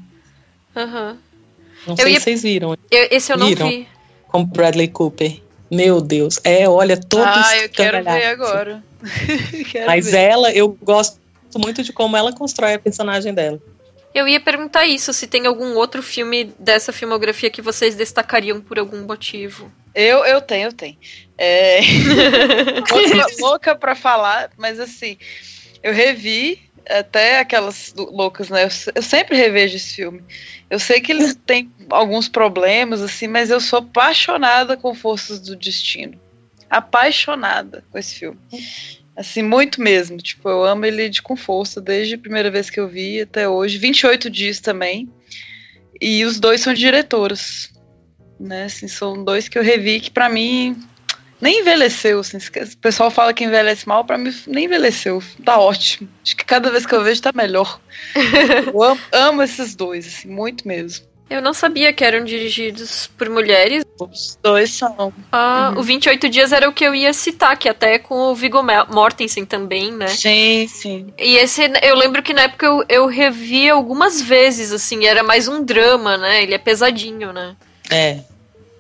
Uhum. 0.77 1.17
Não 1.87 1.95
eu 1.95 1.97
sei 1.97 2.13
ia... 2.13 2.19
se 2.19 2.25
vocês 2.25 2.43
viram. 2.43 2.77
Eu, 2.91 3.09
esse 3.11 3.33
eu 3.33 3.39
viram? 3.39 3.67
não 3.67 3.73
vi. 3.73 3.89
Com 4.29 4.45
Bradley 4.45 4.89
Cooper. 4.89 5.41
Meu 5.71 6.01
Deus. 6.01 6.39
É, 6.45 6.69
olha, 6.69 6.97
todos. 6.97 7.27
Ah, 7.27 7.57
eu 7.59 7.69
quero 7.69 8.05
ver 8.05 8.27
agora. 8.27 8.83
quero 9.71 9.87
mas 9.87 10.07
ver. 10.07 10.19
ela, 10.19 10.53
eu 10.53 10.77
gosto 10.83 11.19
muito 11.57 11.83
de 11.83 11.93
como 11.93 12.17
ela 12.17 12.33
constrói 12.33 12.75
a 12.75 12.79
personagem 12.79 13.35
dela. 13.35 13.61
Eu 14.17 14.27
ia 14.27 14.41
perguntar 14.41 14.87
isso, 14.87 15.13
se 15.13 15.27
tem 15.27 15.47
algum 15.47 15.75
outro 15.75 16.03
filme 16.03 16.45
dessa 16.59 16.91
filmografia 16.91 17.51
que 17.51 17.61
vocês 17.61 17.95
destacariam 17.95 18.63
por 18.63 18.79
algum 18.79 19.03
motivo. 19.03 19.71
Eu, 19.95 20.25
eu 20.25 20.41
tenho, 20.41 20.69
eu 20.69 20.73
tenho. 20.73 20.97
É... 21.37 21.81
louca, 22.91 23.27
louca 23.39 23.77
pra 23.77 23.95
falar, 23.95 24.51
mas 24.57 24.81
assim, 24.81 25.19
eu 25.83 25.93
revi 25.93 26.63
até 26.89 27.41
aquelas 27.41 27.93
loucas, 27.95 28.49
né? 28.49 28.65
Eu, 28.65 28.71
eu, 28.95 29.03
sempre 29.03 29.37
revejo 29.37 29.77
esse 29.77 29.97
filme. 29.97 30.25
Eu 30.71 30.79
sei 30.79 30.99
que 30.99 31.13
ele 31.13 31.35
tem 31.35 31.71
alguns 31.91 32.27
problemas, 32.27 33.03
assim, 33.03 33.29
mas 33.29 33.51
eu 33.51 33.61
sou 33.61 33.81
apaixonada 33.81 34.79
com 34.79 34.95
Forças 34.95 35.41
do 35.41 35.55
Destino. 35.55 36.19
Apaixonada 36.71 37.85
com 37.91 37.99
esse 37.99 38.15
filme. 38.15 38.39
Assim, 39.17 39.43
muito 39.43 39.81
mesmo. 39.81 40.19
Tipo, 40.19 40.49
eu 40.49 40.65
amo 40.65 40.85
ele 40.85 41.09
de 41.09 41.23
com 41.23 41.37
força, 41.37 41.81
desde 41.81 42.15
a 42.15 42.19
primeira 42.19 42.51
vez 42.51 42.69
que 42.69 42.79
eu 42.79 42.89
vi 42.89 43.23
até 43.23 43.49
hoje. 43.49 43.79
28 43.79 44.29
dias 44.29 44.61
também. 44.61 45.09
E 46.01 46.25
os 46.25 46.39
dois 46.39 46.61
são 46.61 46.75
diretoras. 46.75 47.73
Né? 48.39 48.65
Assim, 48.65 48.87
são 48.87 49.25
dois 49.25 49.49
que 49.49 49.59
eu 49.59 49.63
revi 49.63 50.01
que 50.01 50.11
para 50.11 50.29
mim 50.29 50.77
nem 51.41 51.61
envelheceu. 51.61 52.21
Assim, 52.21 52.37
o 52.37 52.79
pessoal 52.79 53.11
fala 53.11 53.33
que 53.33 53.45
envelhece 53.45 53.89
mal, 53.89 54.05
para 54.05 54.19
mim 54.19 54.31
nem 54.47 54.67
envelheceu. 54.67 55.23
Tá 55.45 55.59
ótimo. 55.59 56.09
Acho 56.23 56.37
que 56.37 56.45
cada 56.45 56.71
vez 56.71 56.85
que 56.85 56.95
eu 56.95 57.03
vejo 57.03 57.23
tá 57.23 57.33
melhor. 57.35 57.81
eu 58.73 58.83
amo, 58.83 59.01
amo 59.13 59.43
esses 59.43 59.75
dois, 59.75 60.07
assim, 60.07 60.29
muito 60.29 60.69
mesmo. 60.69 61.07
Eu 61.29 61.43
não 61.43 61.53
sabia 61.53 61.93
que 61.93 62.05
eram 62.05 62.25
dirigidos 62.25 63.09
por 63.19 63.29
mulheres. 63.29 63.85
Os 63.99 64.39
dois 64.41 64.71
são. 64.71 65.13
Ah, 65.33 65.73
uhum. 65.75 65.81
O 65.81 65.83
28 65.83 66.29
Dias 66.29 66.53
era 66.53 66.69
o 66.69 66.73
que 66.73 66.85
eu 66.85 66.95
ia 66.95 67.13
citar, 67.13 67.57
que 67.57 67.69
até 67.69 67.99
com 67.99 68.15
o 68.15 68.35
Viggo 68.35 68.63
Mortensen 68.89 69.45
também, 69.45 69.91
né? 69.91 70.07
Sim, 70.07 70.69
sim. 70.69 71.13
E 71.19 71.37
esse, 71.37 71.69
eu 71.83 71.97
lembro 71.97 72.23
que 72.23 72.33
na 72.33 72.43
época 72.43 72.67
eu, 72.67 72.85
eu 72.89 73.07
revi 73.07 73.69
algumas 73.69 74.23
vezes, 74.23 74.73
assim, 74.73 75.05
era 75.05 75.25
mais 75.25 75.49
um 75.49 75.65
drama, 75.65 76.17
né? 76.17 76.45
Ele 76.45 76.55
é 76.55 76.59
pesadinho, 76.59 77.33
né? 77.33 77.57
É. 77.91 78.21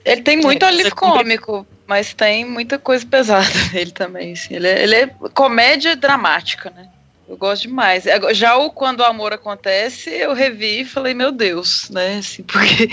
Ele 0.05 0.23
tem 0.23 0.37
muito 0.37 0.65
é, 0.65 0.69
alívio 0.69 0.95
cômico, 0.95 1.67
mas 1.85 2.15
tem 2.15 2.45
muita 2.45 2.79
coisa 2.79 3.05
pesada 3.05 3.49
nele 3.75 3.91
também, 3.91 4.35
assim. 4.35 4.55
Ele 4.55 4.69
é, 4.69 4.83
ele 4.85 4.95
é 4.95 5.07
comédia 5.35 5.97
dramática, 5.97 6.71
né? 6.71 6.88
Eu 7.28 7.37
gosto 7.37 7.62
demais. 7.62 8.04
Já 8.33 8.56
o 8.56 8.71
Quando 8.71 9.00
o 9.00 9.04
Amor 9.04 9.33
Acontece, 9.33 10.11
eu 10.11 10.33
revi 10.33 10.80
e 10.80 10.85
falei, 10.85 11.12
meu 11.12 11.33
Deus, 11.33 11.90
né? 11.90 12.18
Assim, 12.18 12.42
porque 12.45 12.88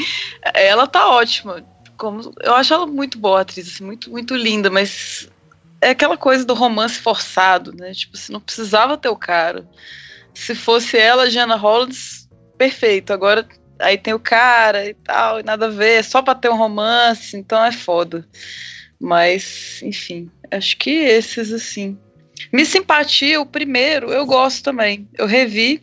ela 0.53 0.87
tá 0.87 1.09
ótima. 1.09 1.63
Como, 1.97 2.33
eu 2.41 2.55
acho 2.55 2.73
ela 2.73 2.87
muito 2.87 3.17
boa, 3.19 3.41
atriz, 3.41 3.67
assim, 3.67 3.83
muito, 3.83 4.09
muito 4.09 4.35
linda, 4.35 4.69
mas 4.69 5.29
é 5.79 5.89
aquela 5.91 6.17
coisa 6.17 6.43
do 6.43 6.53
romance 6.53 6.99
forçado, 6.99 7.71
né? 7.73 7.93
Tipo, 7.93 8.17
se 8.17 8.31
não 8.31 8.39
precisava 8.39 8.97
ter 8.97 9.09
o 9.09 9.15
cara. 9.15 9.67
Se 10.33 10.55
fosse 10.55 10.97
ela, 10.97 11.29
Jana 11.29 11.55
Rollins, 11.55 12.27
perfeito. 12.57 13.13
Agora 13.13 13.47
aí 13.79 13.97
tem 13.97 14.13
o 14.13 14.19
cara 14.19 14.85
e 14.87 14.93
tal, 14.93 15.39
e 15.39 15.43
nada 15.43 15.67
a 15.67 15.69
ver, 15.69 16.03
só 16.03 16.21
pra 16.21 16.33
ter 16.33 16.49
um 16.49 16.57
romance, 16.57 17.37
então 17.37 17.63
é 17.63 17.71
foda. 17.71 18.27
Mas, 18.99 19.81
enfim, 19.83 20.31
acho 20.49 20.77
que 20.77 20.89
esses, 20.89 21.51
assim, 21.51 21.99
Miss 22.51 22.69
Simpatia, 22.69 23.41
o 23.41 23.45
primeiro, 23.45 24.11
eu 24.11 24.25
gosto 24.25 24.63
também. 24.63 25.07
Eu 25.17 25.25
revi 25.25 25.81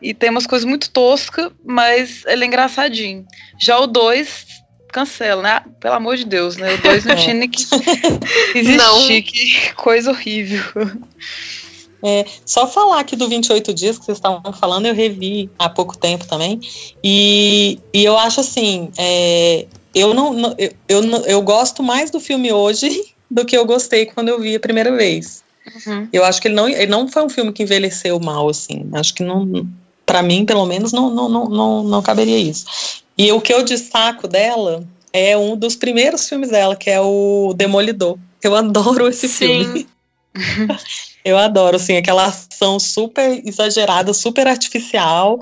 e 0.00 0.14
tem 0.14 0.30
umas 0.30 0.46
coisas 0.46 0.64
muito 0.64 0.90
toscas, 0.90 1.50
mas 1.64 2.24
ele 2.26 2.44
é 2.44 2.46
engraçadinho. 2.46 3.26
Já 3.58 3.78
o 3.78 3.86
2, 3.86 4.46
cancela, 4.92 5.42
né? 5.42 5.62
Pelo 5.80 5.94
amor 5.94 6.16
de 6.16 6.24
Deus, 6.24 6.56
né? 6.56 6.74
O 6.74 6.82
2 6.82 7.04
não 7.04 7.16
tinha 7.16 7.34
nem 7.34 7.48
que 7.48 7.62
existir, 8.54 8.76
não. 8.76 9.06
que 9.22 9.74
coisa 9.74 10.10
horrível. 10.10 10.62
É, 12.02 12.24
só 12.46 12.66
falar 12.66 13.00
aqui 13.00 13.16
do 13.16 13.28
28 13.28 13.74
dias 13.74 13.98
que 13.98 14.04
vocês 14.04 14.18
estavam 14.18 14.52
falando, 14.52 14.86
eu 14.86 14.94
revi 14.94 15.50
há 15.58 15.68
pouco 15.68 15.96
tempo 15.98 16.26
também. 16.26 16.60
E, 17.02 17.78
e 17.92 18.04
eu 18.04 18.16
acho 18.16 18.40
assim, 18.40 18.90
é, 18.96 19.66
eu 19.94 20.14
não 20.14 20.54
eu, 20.56 20.72
eu, 20.88 21.02
eu 21.26 21.42
gosto 21.42 21.82
mais 21.82 22.10
do 22.10 22.20
filme 22.20 22.52
hoje 22.52 23.14
do 23.30 23.44
que 23.44 23.56
eu 23.56 23.66
gostei 23.66 24.06
quando 24.06 24.28
eu 24.28 24.40
vi 24.40 24.54
a 24.54 24.60
primeira 24.60 24.94
vez. 24.96 25.42
Uhum. 25.86 26.08
Eu 26.12 26.24
acho 26.24 26.40
que 26.40 26.48
ele 26.48 26.54
não, 26.54 26.68
ele 26.68 26.86
não 26.86 27.08
foi 27.08 27.24
um 27.24 27.28
filme 27.28 27.52
que 27.52 27.62
envelheceu 27.62 28.18
mal, 28.20 28.48
assim. 28.48 28.88
Acho 28.92 29.14
que 29.14 29.22
não, 29.22 29.66
para 30.06 30.22
mim, 30.22 30.44
pelo 30.44 30.64
menos, 30.66 30.92
não, 30.92 31.10
não, 31.10 31.28
não, 31.28 31.48
não, 31.48 31.82
não 31.84 32.02
caberia 32.02 32.38
isso. 32.38 32.64
E 33.16 33.30
o 33.32 33.40
que 33.40 33.52
eu 33.52 33.62
destaco 33.62 34.28
dela 34.28 34.86
é 35.12 35.36
um 35.36 35.56
dos 35.56 35.74
primeiros 35.74 36.28
filmes 36.28 36.50
dela, 36.50 36.76
que 36.76 36.90
é 36.90 37.00
o 37.00 37.52
Demolidor. 37.54 38.18
Eu 38.42 38.54
adoro 38.56 39.08
esse 39.08 39.28
Sim. 39.28 39.64
filme. 39.64 39.88
eu 41.24 41.36
adoro, 41.36 41.76
assim, 41.76 41.96
aquela 41.96 42.26
ação 42.26 42.78
super 42.78 43.42
exagerada, 43.44 44.14
super 44.14 44.46
artificial, 44.46 45.38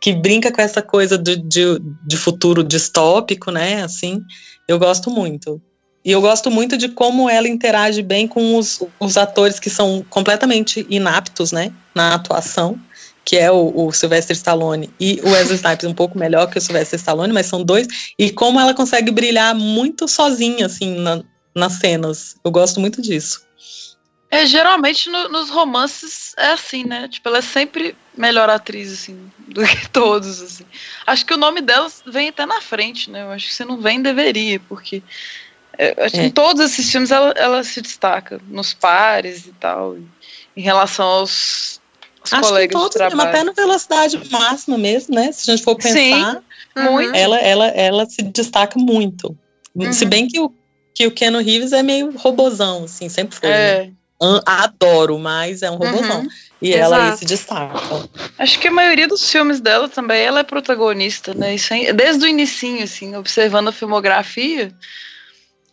que 0.00 0.12
brinca 0.12 0.52
com 0.52 0.60
essa 0.60 0.82
coisa 0.82 1.16
de, 1.16 1.36
de, 1.36 1.80
de 2.06 2.16
futuro 2.16 2.62
distópico, 2.62 3.50
né? 3.50 3.82
Assim, 3.82 4.22
eu 4.68 4.78
gosto 4.78 5.10
muito. 5.10 5.60
E 6.06 6.12
eu 6.12 6.20
gosto 6.20 6.52
muito 6.52 6.78
de 6.78 6.88
como 6.88 7.28
ela 7.28 7.48
interage 7.48 8.00
bem 8.00 8.28
com 8.28 8.56
os, 8.56 8.80
os 9.00 9.16
atores 9.16 9.58
que 9.58 9.68
são 9.68 10.06
completamente 10.08 10.86
inaptos, 10.88 11.50
né, 11.50 11.72
na 11.92 12.14
atuação, 12.14 12.80
que 13.24 13.36
é 13.36 13.50
o, 13.50 13.72
o 13.74 13.92
Sylvester 13.92 14.36
Stallone 14.36 14.88
e 15.00 15.20
o 15.24 15.30
Wesley 15.30 15.56
Snipes 15.56 15.84
um 15.84 15.92
pouco 15.92 16.16
melhor 16.16 16.48
que 16.48 16.58
o 16.58 16.60
Sylvester 16.60 16.96
Stallone, 16.96 17.32
mas 17.32 17.46
são 17.46 17.64
dois, 17.64 17.88
e 18.16 18.30
como 18.30 18.60
ela 18.60 18.72
consegue 18.72 19.10
brilhar 19.10 19.52
muito 19.52 20.06
sozinha, 20.06 20.66
assim, 20.66 20.94
na, 21.00 21.24
nas 21.52 21.72
cenas. 21.72 22.36
Eu 22.44 22.52
gosto 22.52 22.78
muito 22.78 23.02
disso. 23.02 23.44
É, 24.30 24.46
geralmente 24.46 25.10
no, 25.10 25.28
nos 25.28 25.50
romances 25.50 26.34
é 26.36 26.48
assim, 26.48 26.84
né? 26.84 27.08
Tipo, 27.08 27.28
ela 27.28 27.38
é 27.38 27.42
sempre 27.42 27.96
melhor 28.16 28.48
atriz, 28.48 28.92
assim, 28.92 29.28
do 29.48 29.64
que 29.64 29.88
todos, 29.90 30.40
assim. 30.40 30.64
Acho 31.04 31.26
que 31.26 31.34
o 31.34 31.38
nome 31.38 31.60
dela 31.60 31.90
vem 32.06 32.28
até 32.28 32.46
na 32.46 32.60
frente, 32.60 33.10
né? 33.10 33.22
Eu 33.22 33.32
acho 33.32 33.48
que 33.48 33.54
se 33.54 33.64
não 33.64 33.80
vem, 33.80 34.00
deveria, 34.00 34.60
porque 34.68 35.02
acho 35.78 36.16
é. 36.16 36.20
que 36.20 36.26
em 36.26 36.30
todos 36.30 36.62
esses 36.64 36.90
filmes 36.90 37.10
ela, 37.10 37.30
ela 37.36 37.64
se 37.64 37.80
destaca, 37.80 38.40
nos 38.48 38.74
pares 38.74 39.46
e 39.46 39.52
tal, 39.52 39.96
em 40.56 40.62
relação 40.62 41.06
aos, 41.06 41.80
aos 42.20 42.32
acho 42.32 42.48
colegas 42.48 42.68
que 42.68 42.72
todos, 42.72 42.90
de 42.90 42.96
trabalho. 42.96 43.28
Até 43.28 43.44
na 43.44 43.52
velocidade 43.52 44.20
máxima 44.30 44.78
mesmo, 44.78 45.14
né? 45.14 45.32
Se 45.32 45.50
a 45.50 45.54
gente 45.54 45.64
for 45.64 45.76
pensar, 45.76 45.96
Sim. 45.96 46.46
Ela, 47.14 47.38
ela, 47.38 47.66
ela 47.68 48.06
se 48.06 48.22
destaca 48.22 48.78
muito. 48.78 49.36
Uhum. 49.74 49.92
Se 49.92 50.04
bem 50.04 50.28
que 50.28 50.38
o, 50.38 50.52
que 50.94 51.06
o 51.06 51.10
Keanu 51.10 51.38
Reeves 51.38 51.72
é 51.72 51.82
meio 51.82 52.10
robozão, 52.16 52.84
assim, 52.84 53.08
sempre 53.08 53.36
foi. 53.36 53.48
É. 53.48 53.84
Né? 53.84 53.92
Adoro, 54.46 55.18
mas 55.18 55.62
é 55.62 55.70
um 55.70 55.76
robozão. 55.76 56.20
Uhum. 56.20 56.28
E 56.60 56.72
Exato. 56.72 56.94
ela 56.94 57.10
aí 57.10 57.18
se 57.18 57.24
destaca. 57.26 58.08
Acho 58.38 58.58
que 58.58 58.68
a 58.68 58.70
maioria 58.70 59.06
dos 59.06 59.30
filmes 59.30 59.60
dela 59.60 59.88
também, 59.88 60.22
ela 60.22 60.40
é 60.40 60.42
protagonista, 60.42 61.34
né? 61.34 61.54
Isso 61.54 61.72
é, 61.74 61.92
desde 61.92 62.24
o 62.24 62.28
inicinho, 62.28 62.82
assim, 62.82 63.14
observando 63.14 63.68
a 63.68 63.72
filmografia, 63.72 64.74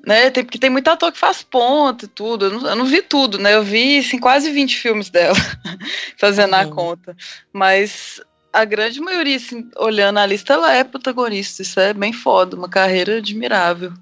né? 0.05 0.29
Tem, 0.29 0.43
porque 0.43 0.60
tem 0.60 0.69
muito 0.69 0.88
ator 0.89 1.12
que 1.12 1.17
faz 1.17 1.41
ponto 1.41 2.05
e 2.05 2.07
tudo. 2.07 2.45
Eu 2.45 2.51
não, 2.51 2.69
eu 2.69 2.75
não, 2.75 2.86
vi 2.86 3.01
tudo, 3.01 3.39
né? 3.39 3.55
Eu 3.55 3.63
vi 3.63 4.00
assim, 4.00 4.19
quase 4.19 4.51
20 4.51 4.77
filmes 4.77 5.10
dela, 5.10 5.38
fazendo 6.19 6.53
uhum. 6.53 6.60
a 6.60 6.65
conta. 6.65 7.17
Mas 7.51 8.22
a 8.51 8.65
grande 8.65 9.00
maioria, 9.00 9.38
assim, 9.38 9.69
olhando 9.77 10.19
a 10.19 10.25
lista, 10.25 10.53
ela 10.53 10.74
é 10.74 10.83
protagonista. 10.83 11.62
Isso 11.62 11.79
é 11.79 11.93
bem 11.93 12.12
foda, 12.12 12.55
uma 12.55 12.69
carreira 12.69 13.17
admirável. 13.17 13.93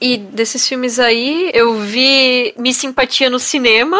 E 0.00 0.16
desses 0.16 0.68
filmes 0.68 1.00
aí, 1.00 1.50
eu 1.52 1.80
vi 1.80 2.54
Me 2.56 2.72
Simpatia 2.72 3.28
no 3.28 3.40
cinema, 3.40 3.98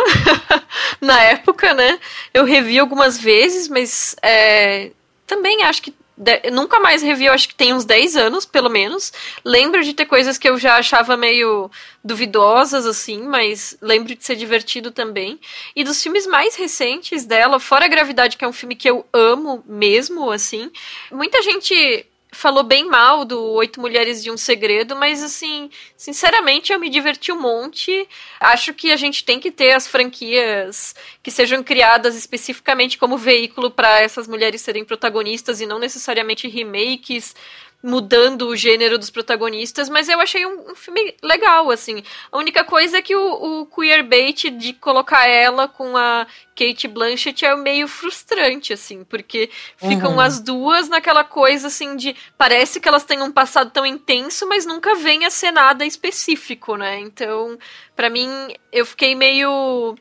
na 1.00 1.20
época, 1.22 1.74
né? 1.74 1.98
Eu 2.32 2.44
revi 2.44 2.78
algumas 2.78 3.18
vezes, 3.18 3.66
mas 3.66 4.14
é, 4.22 4.92
também 5.26 5.64
acho 5.64 5.82
que 5.82 5.92
De, 6.20 6.50
nunca 6.50 6.80
mais 6.80 7.00
revi, 7.00 7.28
acho 7.28 7.48
que 7.48 7.54
tem 7.54 7.72
uns 7.72 7.84
10 7.84 8.16
anos, 8.16 8.44
pelo 8.44 8.68
menos. 8.68 9.12
Lembro 9.44 9.84
de 9.84 9.94
ter 9.94 10.04
coisas 10.04 10.36
que 10.36 10.48
eu 10.48 10.58
já 10.58 10.76
achava 10.76 11.16
meio 11.16 11.70
duvidosas, 12.02 12.84
assim, 12.86 13.22
mas 13.22 13.78
lembro 13.80 14.12
de 14.16 14.24
ser 14.24 14.34
divertido 14.34 14.90
também. 14.90 15.38
E 15.76 15.84
dos 15.84 16.02
filmes 16.02 16.26
mais 16.26 16.56
recentes 16.56 17.24
dela, 17.24 17.60
fora 17.60 17.84
a 17.84 17.88
Gravidade, 17.88 18.36
que 18.36 18.44
é 18.44 18.48
um 18.48 18.52
filme 18.52 18.74
que 18.74 18.90
eu 18.90 19.06
amo 19.12 19.62
mesmo, 19.64 20.28
assim, 20.28 20.72
muita 21.12 21.40
gente 21.40 22.04
falou 22.30 22.62
bem 22.62 22.84
mal 22.86 23.24
do 23.24 23.42
Oito 23.52 23.80
Mulheres 23.80 24.22
de 24.22 24.30
um 24.30 24.36
Segredo, 24.36 24.94
mas 24.94 25.22
assim, 25.22 25.70
sinceramente 25.96 26.72
eu 26.72 26.78
me 26.78 26.90
diverti 26.90 27.32
um 27.32 27.40
monte. 27.40 28.08
Acho 28.38 28.74
que 28.74 28.92
a 28.92 28.96
gente 28.96 29.24
tem 29.24 29.40
que 29.40 29.50
ter 29.50 29.72
as 29.72 29.86
franquias 29.86 30.94
que 31.22 31.30
sejam 31.30 31.62
criadas 31.62 32.14
especificamente 32.14 32.98
como 32.98 33.16
veículo 33.16 33.70
para 33.70 34.00
essas 34.00 34.28
mulheres 34.28 34.60
serem 34.60 34.84
protagonistas 34.84 35.60
e 35.60 35.66
não 35.66 35.78
necessariamente 35.78 36.48
remakes 36.48 37.34
mudando 37.82 38.48
o 38.48 38.56
gênero 38.56 38.98
dos 38.98 39.08
protagonistas, 39.08 39.88
mas 39.88 40.08
eu 40.08 40.20
achei 40.20 40.44
um, 40.44 40.72
um, 40.72 40.74
filme 40.74 41.14
legal, 41.22 41.70
assim. 41.70 42.02
A 42.30 42.36
única 42.36 42.64
coisa 42.64 42.98
é 42.98 43.02
que 43.02 43.14
o, 43.14 43.60
o 43.60 43.66
queerbait 43.66 44.50
de 44.50 44.72
colocar 44.72 45.28
ela 45.28 45.68
com 45.68 45.96
a 45.96 46.26
Kate 46.56 46.88
Blanchett 46.88 47.44
é 47.44 47.54
meio 47.54 47.86
frustrante, 47.86 48.72
assim, 48.72 49.04
porque 49.04 49.48
ficam 49.76 50.14
uhum. 50.14 50.20
as 50.20 50.40
duas 50.40 50.88
naquela 50.88 51.22
coisa, 51.22 51.68
assim, 51.68 51.94
de 51.94 52.16
parece 52.36 52.80
que 52.80 52.88
elas 52.88 53.04
têm 53.04 53.22
um 53.22 53.30
passado 53.30 53.70
tão 53.70 53.86
intenso, 53.86 54.48
mas 54.48 54.66
nunca 54.66 54.96
vem 54.96 55.24
a 55.24 55.30
ser 55.30 55.52
nada 55.52 55.86
específico, 55.86 56.74
né? 56.74 56.98
Então, 56.98 57.56
para 57.94 58.10
mim, 58.10 58.28
eu 58.72 58.84
fiquei 58.84 59.14
meio... 59.14 59.96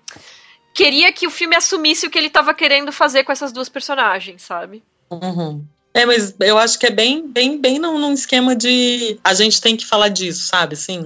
Queria 0.73 1.11
que 1.11 1.27
o 1.27 1.31
filme 1.31 1.55
assumisse 1.55 2.05
o 2.05 2.09
que 2.09 2.17
ele 2.17 2.27
estava 2.27 2.53
querendo 2.53 2.91
fazer 2.91 3.23
com 3.23 3.31
essas 3.31 3.51
duas 3.51 3.69
personagens, 3.69 4.43
sabe? 4.43 4.83
Uhum. 5.09 5.65
É, 5.97 6.05
mas 6.05 6.35
eu 6.39 6.59
acho 6.59 6.77
que 6.77 6.85
é 6.85 6.91
bem, 6.91 7.27
bem, 7.27 7.59
bem 7.59 7.79
num, 7.79 7.97
num, 7.97 8.13
esquema 8.13 8.55
de 8.55 9.19
a 9.23 9.33
gente 9.33 9.59
tem 9.59 9.75
que 9.75 9.83
falar 9.83 10.09
disso, 10.09 10.45
sabe? 10.45 10.75
Assim, 10.75 11.01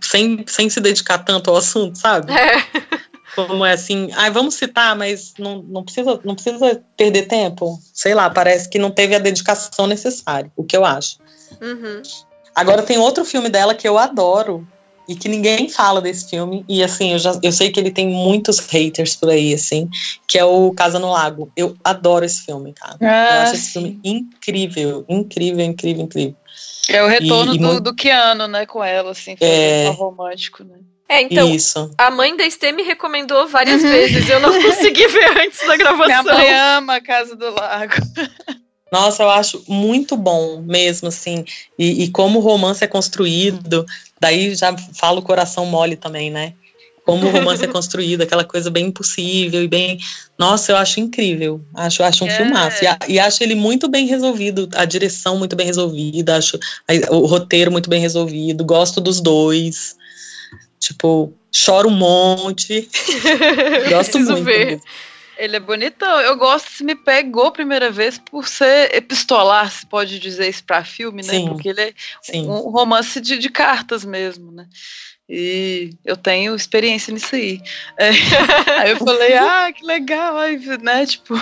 sem, 0.00 0.42
sem 0.48 0.70
se 0.70 0.80
dedicar 0.80 1.18
tanto 1.18 1.50
ao 1.50 1.58
assunto, 1.58 1.98
sabe? 1.98 2.32
É. 2.32 2.64
Como 3.34 3.66
é 3.66 3.72
assim, 3.72 4.08
ah, 4.16 4.30
vamos 4.30 4.54
citar, 4.54 4.96
mas 4.96 5.34
não, 5.38 5.62
não, 5.62 5.82
precisa, 5.82 6.18
não 6.24 6.34
precisa 6.34 6.82
perder 6.96 7.26
tempo. 7.26 7.78
Sei 7.92 8.14
lá, 8.14 8.30
parece 8.30 8.66
que 8.70 8.78
não 8.78 8.90
teve 8.90 9.14
a 9.14 9.18
dedicação 9.18 9.86
necessária, 9.86 10.50
o 10.56 10.64
que 10.64 10.76
eu 10.76 10.86
acho. 10.86 11.18
Uhum. 11.60 12.00
Agora 12.54 12.82
tem 12.82 12.96
outro 12.96 13.26
filme 13.26 13.50
dela 13.50 13.74
que 13.74 13.86
eu 13.86 13.98
adoro, 13.98 14.66
e 15.08 15.14
que 15.14 15.28
ninguém 15.28 15.68
fala 15.68 16.00
desse 16.00 16.30
filme. 16.30 16.64
E 16.68 16.82
assim, 16.82 17.12
eu, 17.12 17.18
já, 17.18 17.38
eu 17.42 17.52
sei 17.52 17.70
que 17.70 17.78
ele 17.78 17.90
tem 17.90 18.08
muitos 18.08 18.58
haters 18.58 19.16
por 19.16 19.30
aí, 19.30 19.54
assim, 19.54 19.88
que 20.26 20.38
é 20.38 20.44
o 20.44 20.72
Casa 20.72 20.98
no 20.98 21.10
Lago. 21.10 21.50
Eu 21.56 21.76
adoro 21.84 22.24
esse 22.24 22.44
filme, 22.44 22.72
cara. 22.72 22.96
Ah, 23.00 23.36
eu 23.36 23.42
acho 23.42 23.54
esse 23.54 23.72
filme 23.72 24.00
incrível, 24.04 25.04
incrível, 25.08 25.64
incrível, 25.64 26.04
incrível. 26.04 26.36
É 26.88 27.02
o 27.02 27.06
retorno 27.06 27.54
e, 27.54 27.58
do, 27.58 27.74
e 27.74 27.80
do 27.80 27.94
Keanu, 27.94 28.46
né, 28.46 28.66
com 28.66 28.82
ela, 28.84 29.12
assim, 29.12 29.36
é... 29.40 29.88
romântico, 29.88 30.62
né? 30.62 30.76
É, 31.08 31.22
então, 31.22 31.54
Isso. 31.54 31.90
a 31.98 32.10
mãe 32.10 32.36
da 32.36 32.44
Estê 32.44 32.72
me 32.72 32.82
recomendou 32.82 33.46
várias 33.46 33.82
uhum. 33.82 33.90
vezes, 33.90 34.28
eu 34.28 34.40
não 34.40 34.50
consegui 34.62 35.06
ver 35.06 35.38
antes 35.38 35.66
da 35.66 35.76
gravação. 35.76 36.06
Minha 36.06 36.22
mãe 36.22 36.54
ama 36.54 36.96
a 36.96 37.00
Casa 37.00 37.36
do 37.36 37.50
Lago. 37.52 37.94
Nossa, 38.90 39.22
eu 39.24 39.30
acho 39.30 39.62
muito 39.66 40.16
bom 40.16 40.62
mesmo, 40.62 41.08
assim, 41.08 41.44
e, 41.78 42.04
e 42.04 42.10
como 42.10 42.38
o 42.38 42.42
romance 42.42 42.84
é 42.84 42.86
construído, 42.86 43.84
Daí 44.20 44.54
já 44.54 44.76
falo 44.94 45.22
coração 45.22 45.66
mole 45.66 45.96
também, 45.96 46.30
né? 46.30 46.54
Como 47.04 47.26
o 47.26 47.30
romance 47.30 47.62
é 47.62 47.68
construído, 47.68 48.22
aquela 48.22 48.44
coisa 48.44 48.70
bem 48.70 48.86
impossível 48.86 49.62
e 49.62 49.68
bem. 49.68 49.98
Nossa, 50.38 50.72
eu 50.72 50.76
acho 50.76 51.00
incrível. 51.00 51.60
Acho, 51.74 52.02
acho 52.02 52.24
um 52.24 52.28
é. 52.28 52.36
filmaço. 52.36 52.82
E, 52.82 53.14
e, 53.14 53.18
acho 53.18 53.42
ele 53.42 53.54
muito 53.54 53.88
bem 53.88 54.06
resolvido, 54.06 54.68
a 54.74 54.84
direção 54.84 55.38
muito 55.38 55.54
bem 55.54 55.66
resolvida, 55.66 56.36
acho 56.36 56.58
o 57.10 57.26
roteiro 57.26 57.70
muito 57.70 57.90
bem 57.90 58.00
resolvido. 58.00 58.64
Gosto 58.64 59.00
dos 59.00 59.20
dois. 59.20 59.96
Tipo, 60.80 61.32
choro 61.52 61.88
um 61.88 61.96
monte. 61.96 62.88
Gosto 63.88 64.18
muito. 64.18 64.42
Ver. 64.42 64.80
Ele 65.36 65.56
é 65.56 65.60
bonitão. 65.60 66.20
Eu 66.20 66.36
gosto 66.36 66.70
se 66.70 66.84
me 66.84 66.94
pegou 66.94 67.46
a 67.46 67.52
primeira 67.52 67.90
vez 67.90 68.18
por 68.18 68.46
ser 68.46 68.94
epistolar, 68.94 69.70
se 69.70 69.86
pode 69.86 70.18
dizer 70.18 70.48
isso 70.48 70.64
para 70.64 70.84
filme, 70.84 71.22
né? 71.22 71.34
Sim, 71.34 71.48
Porque 71.48 71.68
ele 71.68 71.80
é 71.80 71.94
sim. 72.22 72.46
um 72.46 72.70
romance 72.70 73.20
de, 73.20 73.38
de, 73.38 73.48
cartas 73.48 74.04
mesmo, 74.04 74.52
né? 74.52 74.66
E 75.28 75.90
eu 76.04 76.16
tenho 76.16 76.54
experiência 76.54 77.12
nisso 77.12 77.34
aí. 77.34 77.60
É, 77.98 78.10
aí 78.78 78.90
eu 78.90 78.98
falei, 78.98 79.34
ah, 79.38 79.72
que 79.72 79.84
legal, 79.84 80.36
aí, 80.36 80.58
né? 80.78 81.06
Tipo. 81.06 81.34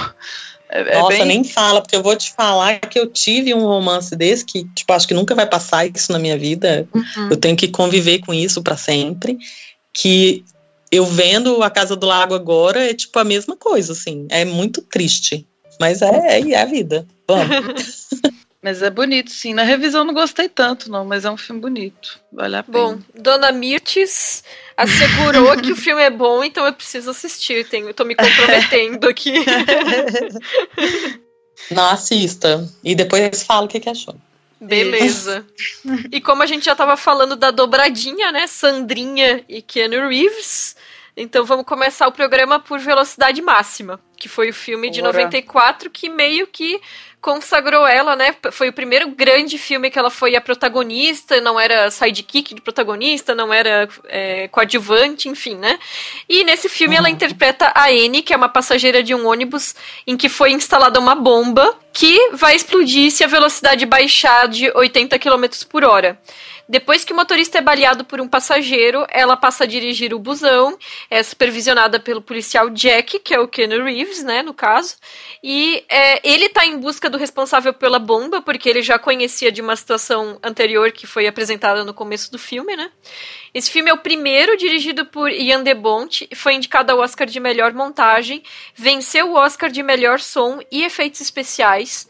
É, 0.71 0.81
é 0.81 0.99
Nossa, 1.01 1.19
bem... 1.19 1.27
nem 1.27 1.45
fala, 1.45 1.83
porque 1.83 1.97
eu 1.97 2.03
vou 2.03 2.17
te 2.17 2.33
falar 2.33 2.81
que 2.81 2.99
eu 2.99 3.07
tive 3.07 3.53
um 3.53 3.67
romance 3.67 4.17
desse 4.17 4.45
que, 4.45 4.65
tipo, 4.75 4.91
acho 4.93 5.07
que 5.07 5.15
nunca 5.15 5.35
vai 5.35 5.47
passar 5.47 5.87
isso 5.87 6.11
na 6.11 6.19
minha 6.19 6.39
vida. 6.39 6.89
Uhum. 6.95 7.29
Eu 7.31 7.37
tenho 7.37 7.57
que 7.57 7.69
conviver 7.69 8.21
com 8.21 8.33
isso 8.33 8.63
para 8.63 8.77
sempre. 8.77 9.37
Que 9.93 10.43
eu 10.93 11.07
vendo 11.07 11.63
a 11.63 11.71
Casa 11.71 11.97
do 11.97 12.07
Lago 12.07 12.35
agora, 12.35 12.91
é 12.91 12.93
tipo 12.93 13.19
a 13.19 13.25
mesma 13.25 13.57
coisa, 13.57 13.95
assim. 13.95 14.27
É 14.31 14.45
muito 14.45 14.83
triste. 14.83 15.47
Mas 15.81 16.03
é, 16.03 16.39
é, 16.39 16.51
é 16.51 16.61
a 16.61 16.67
vida. 16.67 17.07
Vamos. 17.27 18.11
mas 18.63 18.83
é 18.83 18.91
bonito, 18.91 19.31
sim. 19.31 19.55
Na 19.55 19.63
revisão 19.63 20.05
não 20.05 20.13
gostei 20.13 20.51
tanto, 20.51 20.91
não, 20.91 21.07
mas 21.07 21.25
é 21.25 21.31
um 21.31 21.37
filme 21.39 21.63
bonito. 21.63 22.21
Vale 22.31 22.57
a 22.57 22.63
pena. 22.63 22.79
Bom, 22.79 22.99
Dona 23.19 23.51
Mirtes 23.51 24.45
assegurou 24.77 25.57
que 25.57 25.73
o 25.73 25.77
filme 25.77 26.03
é 26.03 26.11
bom, 26.11 26.45
então 26.45 26.67
eu 26.67 26.75
preciso 26.75 27.11
assistir. 27.11 27.67
Tenho, 27.67 27.89
eu 27.89 27.95
tô 27.95 28.05
me 28.05 28.15
comprometendo 28.15 29.09
aqui. 29.09 29.33
não 31.73 31.89
assista. 31.89 32.69
E 32.85 32.95
depois 32.95 33.43
fala 33.43 33.65
o 33.65 33.69
que, 33.69 33.81
que 33.81 33.89
achou. 33.89 34.15
Beleza. 34.63 35.45
e 36.13 36.21
como 36.21 36.43
a 36.43 36.47
gente 36.47 36.67
já 36.67 36.75
tava 36.75 36.97
falando 36.97 37.35
da 37.35 37.51
dobradinha, 37.51 38.31
né? 38.31 38.47
Sandrinha 38.47 39.45
e 39.49 39.61
Keanu 39.61 40.09
Reeves. 40.09 40.77
Então 41.17 41.45
vamos 41.45 41.67
começar 41.67 42.09
o 42.09 42.13
programa 42.13 42.59
por 42.59 42.79
Velocidade 42.79 43.43
Máxima, 43.43 44.01
que 44.17 44.29
foi 44.29 44.49
o 44.49 44.55
filme 44.55 44.89
de 44.89 45.03
Bora. 45.03 45.13
94 45.13 45.91
que 45.91 46.09
meio 46.09 46.47
que 46.47 46.81
consagrou 47.21 47.87
ela, 47.87 48.17
né? 48.17 48.35
Foi 48.51 48.71
o 48.71 48.73
primeiro 48.73 49.09
grande 49.11 49.59
filme 49.59 49.91
que 49.91 49.99
ela 49.99 50.11
foi 50.11 50.35
a 50.35 50.41
protagonista, 50.41 51.41
não 51.41 51.61
era 51.61 51.91
sidekick 51.91 52.55
de 52.55 52.61
protagonista, 52.61 53.35
não 53.35 53.53
era 53.53 53.89
é, 54.09 54.49
coadjuvante, 54.49 55.29
enfim, 55.29 55.55
né? 55.55 55.79
E 56.27 56.43
nesse 56.45 56.69
filme 56.69 56.95
uhum. 56.95 57.01
ela 57.01 57.11
interpreta 57.11 57.71
a 57.75 57.89
Anne, 57.89 58.23
que 58.23 58.33
é 58.33 58.37
uma 58.37 58.49
passageira 58.49 59.03
de 59.03 59.15
um 59.15 59.27
ônibus 59.27 59.75
em 60.07 60.17
que 60.17 60.31
foi 60.31 60.51
instalada 60.51 60.99
uma 60.99 61.15
bomba 61.15 61.77
que 61.93 62.31
vai 62.33 62.57
explodir 62.57 63.11
se 63.13 63.23
a 63.23 63.29
velocidade 63.29 63.85
baixar 63.85 64.49
de 64.49 64.71
80 64.75 65.19
km 65.19 65.45
por 65.69 65.85
hora. 65.85 66.19
Depois 66.73 67.05
que 67.05 67.13
o 67.13 67.17
motorista 67.17 67.59
é 67.59 67.61
baleado 67.61 68.03
por 68.03 68.19
um 68.19 68.27
passageiro, 68.27 69.05
ela 69.11 69.37
passa 69.37 69.65
a 69.65 69.67
dirigir 69.67 70.15
o 70.15 70.19
busão, 70.19 70.79
é 71.11 71.23
supervisionada 71.23 72.01
pelo 72.01 72.23
policial 72.23 72.71
Jack, 72.71 73.19
que 73.19 73.35
é 73.35 73.39
o 73.39 73.47
Ken 73.47 73.69
Reeves, 73.69 74.23
né, 74.25 74.43
no 74.43 74.55
caso, 74.55 74.97
e 75.43 75.85
é, 75.87 76.27
ele 76.27 76.47
está 76.47 76.65
em 76.65 76.79
busca 76.79 77.11
do 77.11 77.19
responsável 77.19 77.75
pela 77.75 77.99
bomba, 77.99 78.41
porque 78.41 78.71
ele 78.71 78.81
já 78.81 78.99
conhecia 78.99 79.53
de 79.53 79.61
uma 79.61 79.77
situação 79.77 80.39
anterior 80.43 80.93
que 80.93 81.07
foi 81.07 81.27
apresentada 81.27 81.85
no 81.85 81.93
começo 81.93 82.33
do 82.33 82.39
filme, 82.39 82.75
né? 82.75 82.91
Esse 83.53 83.71
filme 83.71 83.91
é 83.91 83.93
o 83.93 83.99
primeiro 83.99 84.57
dirigido 84.57 85.05
por 85.05 85.31
Ian 85.31 85.63
de 85.63 85.75
Bont, 85.75 86.27
foi 86.35 86.55
indicado 86.55 86.91
ao 86.91 87.01
Oscar 87.01 87.27
de 87.27 87.39
melhor 87.39 87.75
montagem, 87.75 88.43
venceu 88.75 89.31
o 89.31 89.35
Oscar 89.35 89.71
de 89.71 89.83
melhor 89.83 90.21
som 90.21 90.59
e 90.73 90.85
efeitos 90.85 91.21
especiais. 91.21 92.09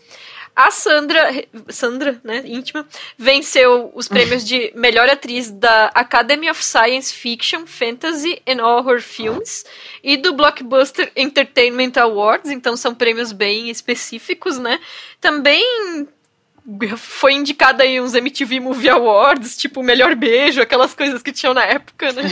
A 0.55 0.71
Sandra, 0.71 1.45
Sandra, 1.71 2.21
né, 2.23 2.43
íntima, 2.45 2.87
venceu 3.17 3.91
os 3.95 4.07
prêmios 4.07 4.47
de 4.47 4.71
melhor 4.77 5.09
atriz 5.09 5.51
da 5.51 5.87
Academy 5.95 6.51
of 6.51 6.63
Science 6.63 7.13
Fiction, 7.13 7.67
Fantasy 7.67 8.41
and 8.47 8.63
Horror 8.63 9.01
Films 9.01 9.65
e 10.05 10.19
do 10.19 10.35
Blockbuster 10.35 11.11
Entertainment 11.17 11.93
Awards, 11.97 12.51
então 12.51 12.77
são 12.77 12.95
prêmios 12.95 13.33
bem 13.33 13.71
específicos, 13.71 14.59
né? 14.59 14.79
Também 15.19 16.07
foi 16.99 17.33
indicada 17.33 17.83
aí 17.83 17.99
uns 17.99 18.15
MTV 18.15 18.61
Movie 18.61 18.91
Awards, 18.91 19.57
tipo 19.57 19.83
Melhor 19.83 20.15
Beijo, 20.15 20.61
aquelas 20.61 20.95
coisas 20.95 21.23
que 21.23 21.33
tinham 21.33 21.55
na 21.55 21.65
época, 21.65 22.13
né? 22.13 22.25